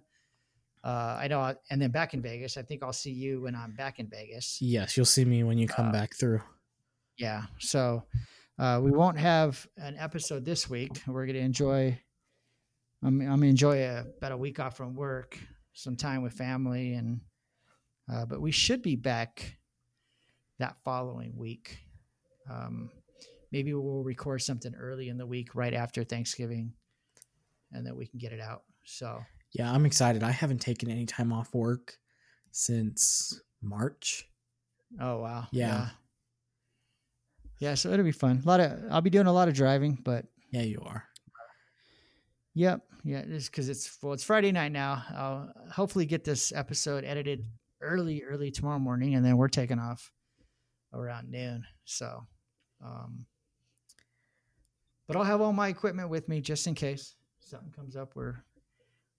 Uh, 0.84 1.18
I 1.20 1.28
know, 1.28 1.40
I, 1.40 1.56
and 1.72 1.82
then 1.82 1.90
back 1.90 2.14
in 2.14 2.22
Vegas. 2.22 2.56
I 2.56 2.62
think 2.62 2.84
I'll 2.84 2.94
see 2.94 3.12
you 3.12 3.42
when 3.42 3.56
I'm 3.56 3.72
back 3.76 4.00
in 4.00 4.08
Vegas. 4.08 4.60
Yes, 4.62 4.96
you'll 4.96 5.06
see 5.08 5.26
me 5.26 5.44
when 5.44 5.58
you 5.58 5.68
come 5.68 5.88
Uh, 5.88 5.92
back 5.92 6.14
through. 6.16 6.42
Yeah, 7.18 7.44
so 7.60 8.04
uh, 8.60 8.80
we 8.84 8.92
won't 8.92 9.18
have 9.18 9.66
an 9.78 9.96
episode 9.98 10.46
this 10.46 10.70
week. 10.70 10.92
We're 11.08 11.26
gonna 11.26 11.40
enjoy. 11.40 12.00
I'm 13.04 13.22
I'm 13.22 13.40
gonna 13.40 13.48
enjoy 13.48 13.84
a, 13.84 14.06
about 14.18 14.32
a 14.32 14.38
week 14.38 14.60
off 14.60 14.78
from 14.78 14.96
work, 14.96 15.38
some 15.74 15.96
time 15.96 16.22
with 16.22 16.34
family, 16.34 16.94
and 16.94 17.22
uh, 18.12 18.26
but 18.26 18.42
we 18.42 18.52
should 18.52 18.82
be 18.82 18.96
back 18.96 19.58
that 20.60 20.76
following 20.84 21.36
week. 21.38 21.80
Um, 22.50 22.90
maybe 23.52 23.74
we'll 23.74 24.04
record 24.04 24.42
something 24.42 24.74
early 24.76 25.10
in 25.10 25.18
the 25.18 25.26
week, 25.26 25.56
right 25.56 25.74
after 25.74 26.04
Thanksgiving, 26.04 26.74
and 27.72 27.86
then 27.86 27.96
we 27.96 28.06
can 28.08 28.20
get 28.20 28.34
it 28.34 28.42
out. 28.42 28.64
So 28.86 29.20
Yeah, 29.54 29.72
I'm 29.72 29.86
excited. 29.86 30.24
I 30.24 30.32
haven't 30.32 30.60
taken 30.60 30.90
any 30.90 31.06
time 31.06 31.32
off 31.32 31.54
work 31.54 31.98
since 32.52 33.42
March. 33.62 34.28
Oh 35.00 35.20
wow. 35.20 35.48
Yeah. 35.52 35.68
Yeah, 35.68 35.90
so 37.76 37.92
it'll 37.92 38.04
be 38.06 38.12
fun. 38.12 38.42
A 38.44 38.48
lot 38.48 38.60
of 38.60 38.80
I'll 38.92 39.02
be 39.02 39.10
doing 39.10 39.28
a 39.28 39.32
lot 39.34 39.48
of 39.48 39.54
driving, 39.54 39.98
but 40.04 40.26
Yeah, 40.52 40.62
you 40.64 40.82
are. 40.86 41.06
yep, 42.54 42.82
yeah, 43.04 43.24
just 43.26 43.52
because 43.52 43.70
it's 43.70 43.98
well, 44.02 44.14
it's 44.14 44.24
Friday 44.24 44.52
night 44.52 44.72
now. 44.72 45.04
I'll 45.16 45.54
hopefully 45.72 46.06
get 46.06 46.24
this 46.24 46.52
episode 46.54 47.04
edited 47.06 47.46
early, 47.82 48.24
early 48.24 48.52
tomorrow 48.52 48.80
morning, 48.80 49.16
and 49.16 49.26
then 49.26 49.38
we're 49.38 49.48
taking 49.50 49.80
off 49.80 50.12
around 50.94 51.30
noon. 51.32 51.66
So, 51.86 52.26
um, 52.84 53.26
but 55.08 55.16
I'll 55.18 55.24
have 55.24 55.42
all 55.42 55.54
my 55.54 55.68
equipment 55.70 56.10
with 56.10 56.30
me 56.30 56.42
just 56.42 56.66
in 56.68 56.76
case 56.76 57.16
something 57.40 57.72
comes 57.72 57.96
up 57.96 58.12
where 58.16 58.44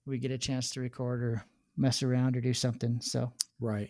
we 0.05 0.17
get 0.17 0.31
a 0.31 0.37
chance 0.37 0.69
to 0.71 0.81
record 0.81 1.21
or 1.23 1.45
mess 1.77 2.01
around 2.03 2.35
or 2.37 2.41
do 2.41 2.53
something. 2.53 3.01
So, 3.01 3.31
Right. 3.59 3.89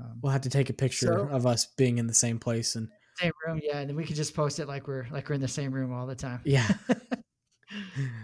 um, 0.00 0.18
We'll 0.22 0.32
have 0.32 0.42
to 0.42 0.50
take 0.50 0.68
a 0.70 0.74
picture 0.74 1.06
So- 1.06 1.28
of 1.28 1.46
us 1.46 1.66
being 1.66 1.98
in 1.98 2.06
the 2.06 2.14
same 2.14 2.38
place 2.38 2.76
and 2.76 2.90
same 3.20 3.32
room, 3.46 3.60
yeah, 3.62 3.78
and 3.78 3.88
then 3.88 3.96
we 3.96 4.04
could 4.04 4.16
just 4.16 4.34
post 4.34 4.58
it 4.58 4.66
like 4.68 4.86
we're 4.88 5.06
like 5.10 5.28
we're 5.28 5.34
in 5.34 5.40
the 5.40 5.48
same 5.48 5.72
room 5.72 5.92
all 5.92 6.06
the 6.06 6.14
time. 6.16 6.40
yeah. 6.44 6.68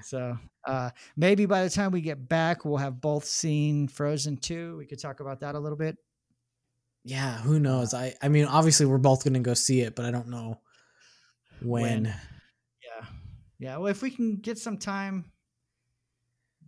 So 0.05 0.39
uh, 0.67 0.91
maybe 1.17 1.47
by 1.47 1.65
the 1.65 1.71
time 1.71 1.91
we 1.91 2.01
get 2.01 2.29
back, 2.29 2.65
we'll 2.65 2.77
have 2.77 3.01
both 3.01 3.25
seen 3.25 3.89
Frozen 3.89 4.37
2. 4.39 4.77
We 4.77 4.87
could 4.87 5.01
talk 5.01 5.21
about 5.21 5.41
that 5.41 5.57
a 5.57 5.59
little 5.59 5.77
bit. 5.77 5.97
yeah, 7.05 7.39
who 7.39 7.59
knows? 7.59 7.93
I 7.93 8.15
I 8.23 8.29
mean, 8.29 8.45
obviously 8.45 8.87
we're 8.87 8.99
both 8.99 9.25
going 9.25 9.35
to 9.35 9.41
go 9.41 9.55
see 9.55 9.81
it, 9.81 9.97
but 9.97 10.05
I 10.05 10.11
don't 10.11 10.29
know 10.29 10.61
when. 11.61 11.83
When. 11.83 12.05
Yeah. 12.05 13.07
Yeah. 13.59 13.77
Well, 13.79 13.89
if 13.89 14.01
we 14.01 14.11
can 14.11 14.37
get 14.37 14.59
some 14.59 14.79
time 14.79 15.25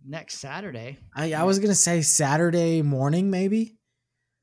next 0.05 0.39
Saturday. 0.39 0.99
I 1.15 1.33
I 1.33 1.43
was 1.43 1.59
going 1.59 1.71
to 1.71 1.75
say 1.75 2.01
Saturday 2.01 2.81
morning 2.81 3.31
maybe? 3.31 3.77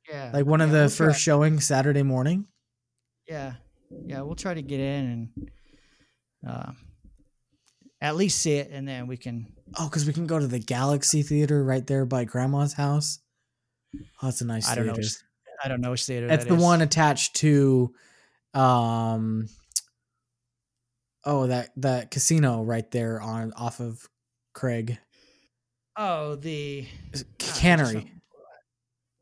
Yeah. 0.08 0.30
Like 0.32 0.46
one 0.46 0.60
of 0.62 0.70
the 0.70 0.88
first 0.88 1.20
showings 1.20 1.66
Saturday 1.66 2.02
morning? 2.02 2.46
Yeah. 3.28 3.54
Yeah. 4.06 4.22
We'll 4.22 4.34
try 4.34 4.54
to 4.54 4.62
get 4.62 4.80
in 4.80 5.30
and 5.34 5.50
uh, 6.48 6.72
at 8.00 8.16
least 8.16 8.38
see 8.40 8.54
it, 8.54 8.70
and 8.70 8.86
then 8.86 9.06
we 9.06 9.16
can. 9.16 9.46
Oh, 9.78 9.88
cuz 9.90 10.06
we 10.06 10.12
can 10.12 10.26
go 10.26 10.38
to 10.38 10.46
the 10.46 10.58
Galaxy 10.58 11.22
Theater 11.22 11.62
right 11.64 11.86
there 11.86 12.04
by 12.04 12.24
grandma's 12.24 12.72
house. 12.74 13.20
Oh, 13.94 14.00
that's 14.26 14.40
a 14.40 14.44
nice 14.46 14.68
I 14.68 14.74
don't 14.74 14.86
know 14.86 14.94
theater. 14.94 15.06
which- 15.08 15.24
I 15.64 15.68
don't 15.68 15.80
know 15.80 15.90
which 15.92 16.04
theater. 16.04 16.26
It's 16.28 16.44
that 16.44 16.48
the 16.50 16.56
is. 16.56 16.62
one 16.62 16.82
attached 16.82 17.36
to, 17.36 17.94
um, 18.52 19.48
oh 21.24 21.46
that 21.46 21.70
that 21.76 22.10
casino 22.10 22.62
right 22.64 22.90
there 22.90 23.20
on 23.20 23.52
off 23.52 23.78
of 23.80 24.08
Craig 24.54 24.98
Oh, 25.96 26.34
the 26.34 26.86
it 27.12 27.24
Cannery. 27.38 28.10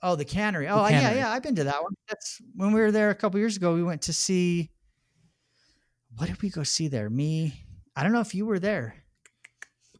Oh, 0.02 0.16
the 0.16 0.24
cannery. 0.24 0.66
Oh, 0.68 0.86
yeah, 0.86 1.00
Cannery. 1.00 1.18
yeah. 1.18 1.30
I've 1.30 1.42
been 1.42 1.56
to 1.56 1.64
that 1.64 1.82
one. 1.82 1.94
That's 2.08 2.40
when 2.54 2.72
we 2.72 2.80
were 2.80 2.90
there 2.90 3.10
a 3.10 3.14
couple 3.14 3.38
years 3.38 3.56
ago. 3.56 3.74
We 3.74 3.82
went 3.82 4.02
to 4.02 4.12
see. 4.12 4.70
What 6.16 6.26
did 6.28 6.40
we 6.42 6.48
go 6.50 6.62
see 6.62 6.88
there? 6.88 7.10
Me. 7.10 7.52
I 7.94 8.02
don't 8.02 8.12
know 8.12 8.20
if 8.20 8.34
you 8.34 8.46
were 8.46 8.58
there. 8.58 8.94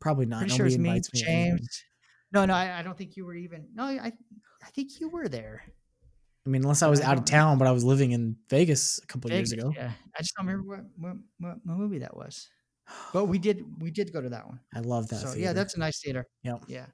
Probably 0.00 0.26
not. 0.26 0.40
Pretty 0.40 0.56
sure 0.56 0.66
it 0.66 0.70
was 0.70 0.78
me, 0.78 0.88
invites 0.88 1.12
me. 1.12 1.22
James. 1.22 1.84
No, 2.32 2.46
no, 2.46 2.54
I, 2.54 2.78
I 2.78 2.82
don't 2.82 2.96
think 2.96 3.16
you 3.16 3.26
were 3.26 3.34
even. 3.34 3.68
No, 3.74 3.84
I, 3.84 4.12
I 4.62 4.70
think 4.74 5.00
you 5.00 5.08
were 5.08 5.28
there. 5.28 5.62
I 6.46 6.48
mean, 6.48 6.62
unless 6.62 6.82
I 6.82 6.88
was 6.88 7.00
out 7.02 7.18
of 7.18 7.26
town, 7.26 7.58
but 7.58 7.68
I 7.68 7.72
was 7.72 7.84
living 7.84 8.12
in 8.12 8.36
Vegas 8.48 8.98
a 9.02 9.06
couple 9.06 9.30
years 9.30 9.52
ago. 9.52 9.72
Yeah, 9.76 9.92
I 10.16 10.22
just 10.22 10.34
don't 10.36 10.46
remember 10.46 10.68
what, 10.68 10.80
what 10.96 11.16
what 11.38 11.56
what 11.64 11.76
movie 11.76 11.98
that 11.98 12.16
was. 12.16 12.48
But 13.12 13.26
we 13.26 13.38
did 13.38 13.62
we 13.80 13.90
did 13.90 14.12
go 14.12 14.20
to 14.22 14.30
that 14.30 14.46
one. 14.46 14.60
I 14.74 14.80
love 14.80 15.08
that. 15.08 15.20
so 15.20 15.34
yeah, 15.34 15.52
that's 15.52 15.74
a 15.74 15.78
nice 15.78 16.00
theater. 16.00 16.26
Yep. 16.42 16.64
Yeah. 16.66 16.86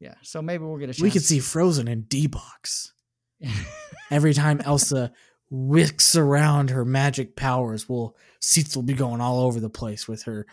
Yeah. 0.00 0.14
So 0.22 0.42
maybe 0.42 0.64
we'll 0.64 0.78
get 0.78 0.90
a 0.90 0.94
chance. 0.94 1.02
we 1.02 1.10
could 1.10 1.22
see 1.22 1.38
Frozen 1.38 1.86
in 1.88 2.02
D 2.02 2.26
box. 2.26 2.92
Every 4.10 4.34
time 4.34 4.60
Elsa 4.62 5.12
wicks 5.50 6.16
around 6.16 6.70
her 6.70 6.84
magic 6.84 7.36
powers, 7.36 7.88
will 7.88 8.16
seats 8.40 8.74
will 8.74 8.82
be 8.82 8.94
going 8.94 9.20
all 9.20 9.40
over 9.40 9.60
the 9.60 9.70
place 9.70 10.08
with 10.08 10.22
her 10.24 10.46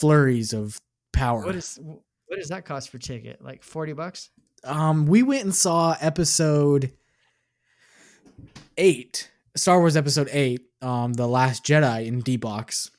flurries 0.00 0.52
of 0.52 0.80
power. 1.12 1.44
what 1.44 1.54
is 1.54 1.78
what 1.80 2.38
does 2.38 2.48
that 2.48 2.64
cost 2.64 2.90
per 2.92 2.98
ticket? 2.98 3.42
Like 3.42 3.62
forty 3.62 3.92
bucks? 3.92 4.30
um, 4.64 5.06
we 5.06 5.22
went 5.24 5.42
and 5.42 5.54
saw 5.54 5.96
episode 6.00 6.92
eight, 8.78 9.30
Star 9.56 9.78
Wars 9.80 9.96
episode 9.96 10.28
eight, 10.32 10.62
um, 10.80 11.12
The 11.14 11.26
Last 11.26 11.64
Jedi 11.64 12.06
in 12.06 12.20
D 12.20 12.36
box 12.36 12.90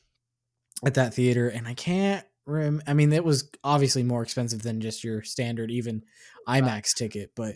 at 0.86 0.96
that 0.96 1.14
theater, 1.14 1.48
and 1.48 1.68
I 1.68 1.74
can't 1.74 2.26
rem 2.46 2.82
I 2.88 2.94
mean, 2.94 3.12
it 3.14 3.24
was 3.24 3.50
obviously 3.64 4.04
more 4.04 4.24
expensive 4.24 4.62
than 4.62 4.82
just 4.82 5.04
your 5.04 5.22
standard, 5.24 5.72
even 5.72 6.04
IMAX 6.48 6.94
ticket, 6.96 7.32
but 7.36 7.56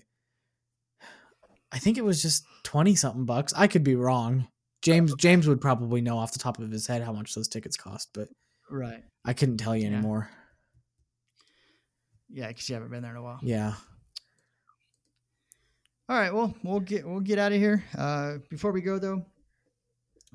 I 1.71 1.79
think 1.79 1.97
it 1.97 2.03
was 2.05 2.21
just 2.21 2.45
twenty 2.63 2.95
something 2.95 3.25
bucks. 3.25 3.53
I 3.55 3.67
could 3.67 3.83
be 3.83 3.95
wrong. 3.95 4.47
James 4.81 5.13
James 5.15 5.47
would 5.47 5.59
probably 5.59 6.01
know 6.01 6.17
off 6.17 6.31
the 6.33 6.39
top 6.39 6.59
of 6.59 6.71
his 6.71 6.87
head 6.87 7.01
how 7.03 7.11
much 7.11 7.35
those 7.35 7.47
tickets 7.47 7.75
cost, 7.77 8.09
but 8.13 8.29
Right. 8.69 9.03
I 9.25 9.33
couldn't 9.33 9.57
tell 9.57 9.75
you 9.75 9.83
Yeah. 9.89 9.93
anymore. 9.97 10.29
Yeah, 12.29 12.47
because 12.49 12.67
you 12.69 12.75
haven't 12.75 12.91
been 12.91 13.01
there 13.03 13.11
in 13.11 13.17
a 13.17 13.23
while. 13.23 13.39
Yeah. 13.41 13.73
All 16.09 16.17
right. 16.17 16.33
Well, 16.33 16.55
we'll 16.63 16.79
get 16.79 17.05
we'll 17.07 17.19
get 17.19 17.39
out 17.39 17.51
of 17.51 17.57
here. 17.57 17.83
Uh, 17.97 18.37
before 18.49 18.71
we 18.71 18.81
go 18.81 18.97
though, 18.99 19.25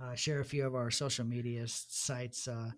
uh, 0.02 0.14
share 0.14 0.40
a 0.40 0.44
few 0.44 0.66
of 0.66 0.74
our 0.74 0.90
social 0.90 1.24
media 1.24 1.64
sites. 1.66 2.46
Uh, 2.48 2.70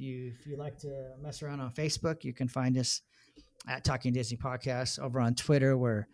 you 0.00 0.32
if 0.40 0.46
you 0.46 0.56
like 0.56 0.78
to 0.78 1.12
mess 1.20 1.42
around 1.42 1.60
on 1.60 1.72
Facebook, 1.72 2.24
you 2.24 2.32
can 2.32 2.48
find 2.48 2.76
us 2.76 3.02
at 3.68 3.84
Talking 3.84 4.12
Disney 4.12 4.36
Podcast. 4.36 4.98
Over 4.98 5.20
on 5.20 5.34
Twitter, 5.34 5.76
we're 5.76 6.06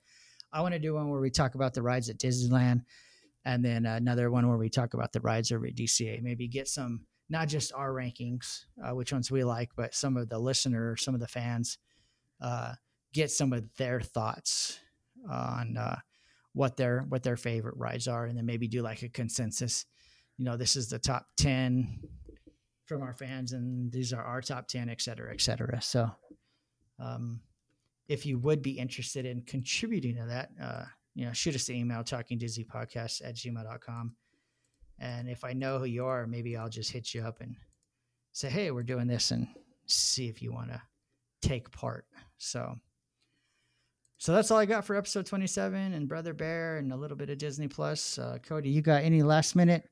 I 0.53 0.61
want 0.63 0.75
to 0.75 0.79
do 0.79 0.95
one 0.95 1.11
where 1.11 1.21
we 1.21 1.31
talk 1.31 1.55
about 1.55 1.75
the 1.75 1.83
rides 1.83 2.09
at 2.09 2.19
Disneyland 2.19 2.83
and 3.47 3.65
then 3.65 3.87
another 3.87 4.31
one 4.31 4.49
where 4.49 4.59
we 4.59 4.69
talk 4.69 4.95
about 4.95 5.13
the 5.13 5.21
rides 5.21 5.53
over 5.53 5.67
at 5.67 5.77
DCA. 5.77 6.21
Maybe 6.21 6.49
get 6.49 6.67
some, 6.67 7.07
not 7.29 7.49
just 7.49 7.73
our 7.73 7.91
rankings, 7.91 8.65
uh, 8.85 8.95
which 8.95 9.13
ones 9.13 9.31
we 9.31 9.45
like, 9.45 9.71
but 9.77 9.95
some 9.95 10.17
of 10.17 10.29
the 10.29 10.39
listener, 10.39 10.97
some 10.97 11.15
of 11.15 11.21
the 11.21 11.27
fans, 11.27 11.79
uh, 12.41 12.75
get 13.13 13.31
some 13.31 13.53
of 13.53 13.65
their 13.77 14.01
thoughts 14.01 14.79
on 15.29 15.77
uh, 15.77 15.97
what 16.53 16.77
their 16.77 17.01
what 17.09 17.23
their 17.23 17.37
favorite 17.37 17.77
rides 17.77 18.09
are, 18.09 18.27
and 18.27 18.37
then 18.37 18.47
maybe 18.47 18.69
do 18.69 18.83
like 18.83 19.03
a 19.03 19.09
consensus. 19.09 19.87
You 20.39 20.45
know, 20.45 20.57
this 20.57 20.77
is 20.77 20.89
the 20.89 20.99
top 20.99 21.27
ten 21.37 22.01
from 22.85 23.03
our 23.03 23.15
fans, 23.15 23.53
and 23.53 23.91
these 23.91 24.13
are 24.13 24.23
our 24.23 24.41
top 24.41 24.69
ten, 24.69 24.89
et 24.89 25.01
cetera, 25.01 25.33
et 25.33 25.41
cetera. 25.41 25.81
So, 25.83 26.11
um, 26.99 27.41
if 28.09 28.25
you 28.25 28.39
would 28.39 28.63
be 28.63 28.79
interested 28.79 29.27
in 29.27 29.43
contributing 29.43 30.17
to 30.17 30.27
that, 30.27 30.51
uh, 30.63 30.85
you 31.15 31.25
know, 31.27 31.33
shoot 31.33 31.55
us 31.55 31.69
an 31.69 31.77
email, 31.77 32.03
talkingdisneypodcast 32.03 33.27
at 33.27 33.35
gmail.com. 33.35 34.15
And 34.99 35.29
if 35.29 35.45
I 35.45 35.53
know 35.53 35.79
who 35.79 35.85
you 35.85 36.07
are, 36.07 36.27
maybe 36.27 36.57
I'll 36.57 36.69
just 36.69 36.91
hit 36.91 37.15
you 37.15 37.23
up 37.23 37.41
and 37.41 37.55
say, 38.33 38.49
hey, 38.49 38.71
we're 38.71 38.83
doing 38.83 39.07
this 39.07 39.31
and 39.31 39.47
see 39.87 40.29
if 40.29 40.43
you 40.43 40.53
want 40.53 40.71
to 40.71 40.81
take 41.43 41.71
part. 41.71 42.07
So, 42.39 42.77
so 44.19 44.33
that's 44.33 44.51
all 44.51 44.59
I 44.59 44.67
got 44.67 44.85
for 44.85 44.97
episode 44.97 45.27
27 45.27 45.93
and 45.93 46.09
Brother 46.09 46.33
Bear 46.33 46.79
and 46.79 46.93
a 46.93 46.97
little 46.97 47.17
bit 47.17 47.31
of 47.31 47.39
Disney 47.39 47.69
Plus. 47.69 48.19
Uh, 48.19 48.39
Cody, 48.43 48.71
you 48.71 48.81
got 48.81 49.03
any 49.03 49.23
last 49.23 49.55
minute 49.55 49.89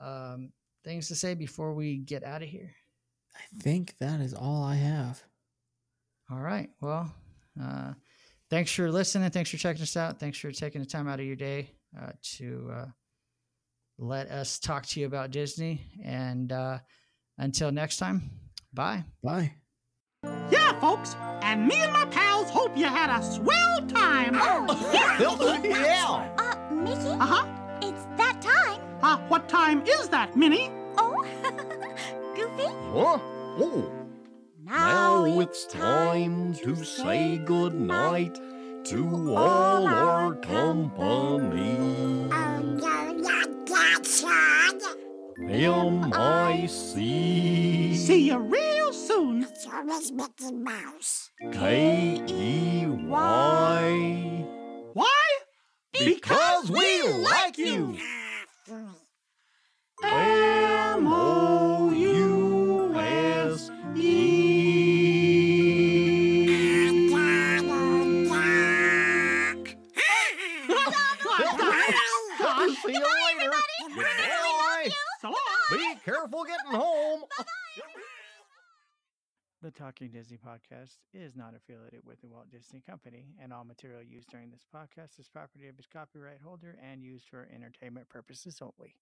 um, 0.00 0.52
things 0.84 1.08
to 1.08 1.14
say 1.14 1.34
before 1.34 1.74
we 1.74 1.98
get 1.98 2.24
out 2.24 2.42
of 2.42 2.48
here? 2.48 2.74
I 3.36 3.62
think 3.62 3.94
that 4.00 4.20
is 4.20 4.34
all 4.34 4.64
I 4.64 4.74
have. 4.74 5.22
All 6.30 6.40
right. 6.40 6.68
Well, 6.80 7.12
uh, 7.60 7.92
thanks 8.50 8.72
for 8.72 8.90
listening. 8.90 9.30
Thanks 9.30 9.50
for 9.50 9.56
checking 9.56 9.82
us 9.82 9.96
out. 9.96 10.18
Thanks 10.18 10.38
for 10.38 10.50
taking 10.52 10.80
the 10.80 10.86
time 10.86 11.08
out 11.08 11.20
of 11.20 11.26
your 11.26 11.36
day 11.36 11.70
uh, 11.98 12.12
to 12.36 12.70
uh, 12.72 12.86
let 13.98 14.30
us 14.30 14.58
talk 14.58 14.86
to 14.86 15.00
you 15.00 15.06
about 15.06 15.30
Disney. 15.30 15.82
And 16.04 16.52
uh, 16.52 16.78
until 17.36 17.70
next 17.72 17.96
time, 17.96 18.30
bye. 18.72 19.04
Bye. 19.22 19.54
Yeah, 20.50 20.78
folks. 20.80 21.16
And 21.42 21.66
me 21.66 21.76
and 21.76 21.92
my 21.92 22.04
pals 22.06 22.50
hope 22.50 22.76
you 22.76 22.86
had 22.86 23.10
a 23.10 23.22
swell 23.22 23.86
time. 23.86 24.34
yeah. 25.64 26.34
Uh, 26.38 26.74
Mickey? 26.74 27.08
Uh 27.08 27.26
huh. 27.26 27.46
It's 27.82 28.06
that 28.16 28.40
time. 28.42 28.80
Uh, 29.02 29.18
what 29.28 29.48
time 29.48 29.82
is 29.86 30.08
that, 30.08 30.36
Minnie? 30.36 30.70
Oh, 30.96 31.24
Goofy? 32.34 32.64
Huh? 32.92 33.18
Oh, 33.60 33.92
Now, 34.64 35.24
now 35.24 35.40
it's 35.40 35.66
time 35.66 36.54
to 36.54 36.84
say 36.84 37.38
goodnight 37.38 38.34
to 38.86 39.34
all 39.36 39.86
our 39.86 40.34
company. 40.34 41.76
Oh, 42.32 42.60
no, 42.62 43.17
not 44.22 44.80
that, 44.80 44.82
son. 44.82 45.50
M-I-C 45.50 46.98
See 47.94 48.26
you 48.28 48.38
real 48.38 48.92
soon. 48.92 49.44
It's 49.44 49.66
always 49.66 50.10
Mickey 50.12 50.52
Mouse. 50.52 51.30
K-E-Y 51.52 52.88
Why? 54.94 55.24
Because 55.92 56.70
we 56.70 57.02
like 57.08 57.58
you! 57.58 57.96
Getting 76.70 76.80
home! 76.80 77.22
The 79.60 79.72
Talking 79.72 80.10
Disney 80.10 80.36
podcast 80.38 80.98
is 81.12 81.34
not 81.34 81.52
affiliated 81.56 82.02
with 82.04 82.20
the 82.20 82.28
Walt 82.28 82.48
Disney 82.48 82.80
Company, 82.88 83.34
and 83.42 83.52
all 83.52 83.64
material 83.64 84.00
used 84.00 84.28
during 84.30 84.50
this 84.52 84.64
podcast 84.72 85.18
is 85.18 85.28
property 85.28 85.66
of 85.66 85.76
its 85.80 85.88
copyright 85.92 86.40
holder 86.44 86.76
and 86.80 87.02
used 87.02 87.28
for 87.28 87.48
entertainment 87.52 88.08
purposes 88.08 88.60
only. 88.62 88.94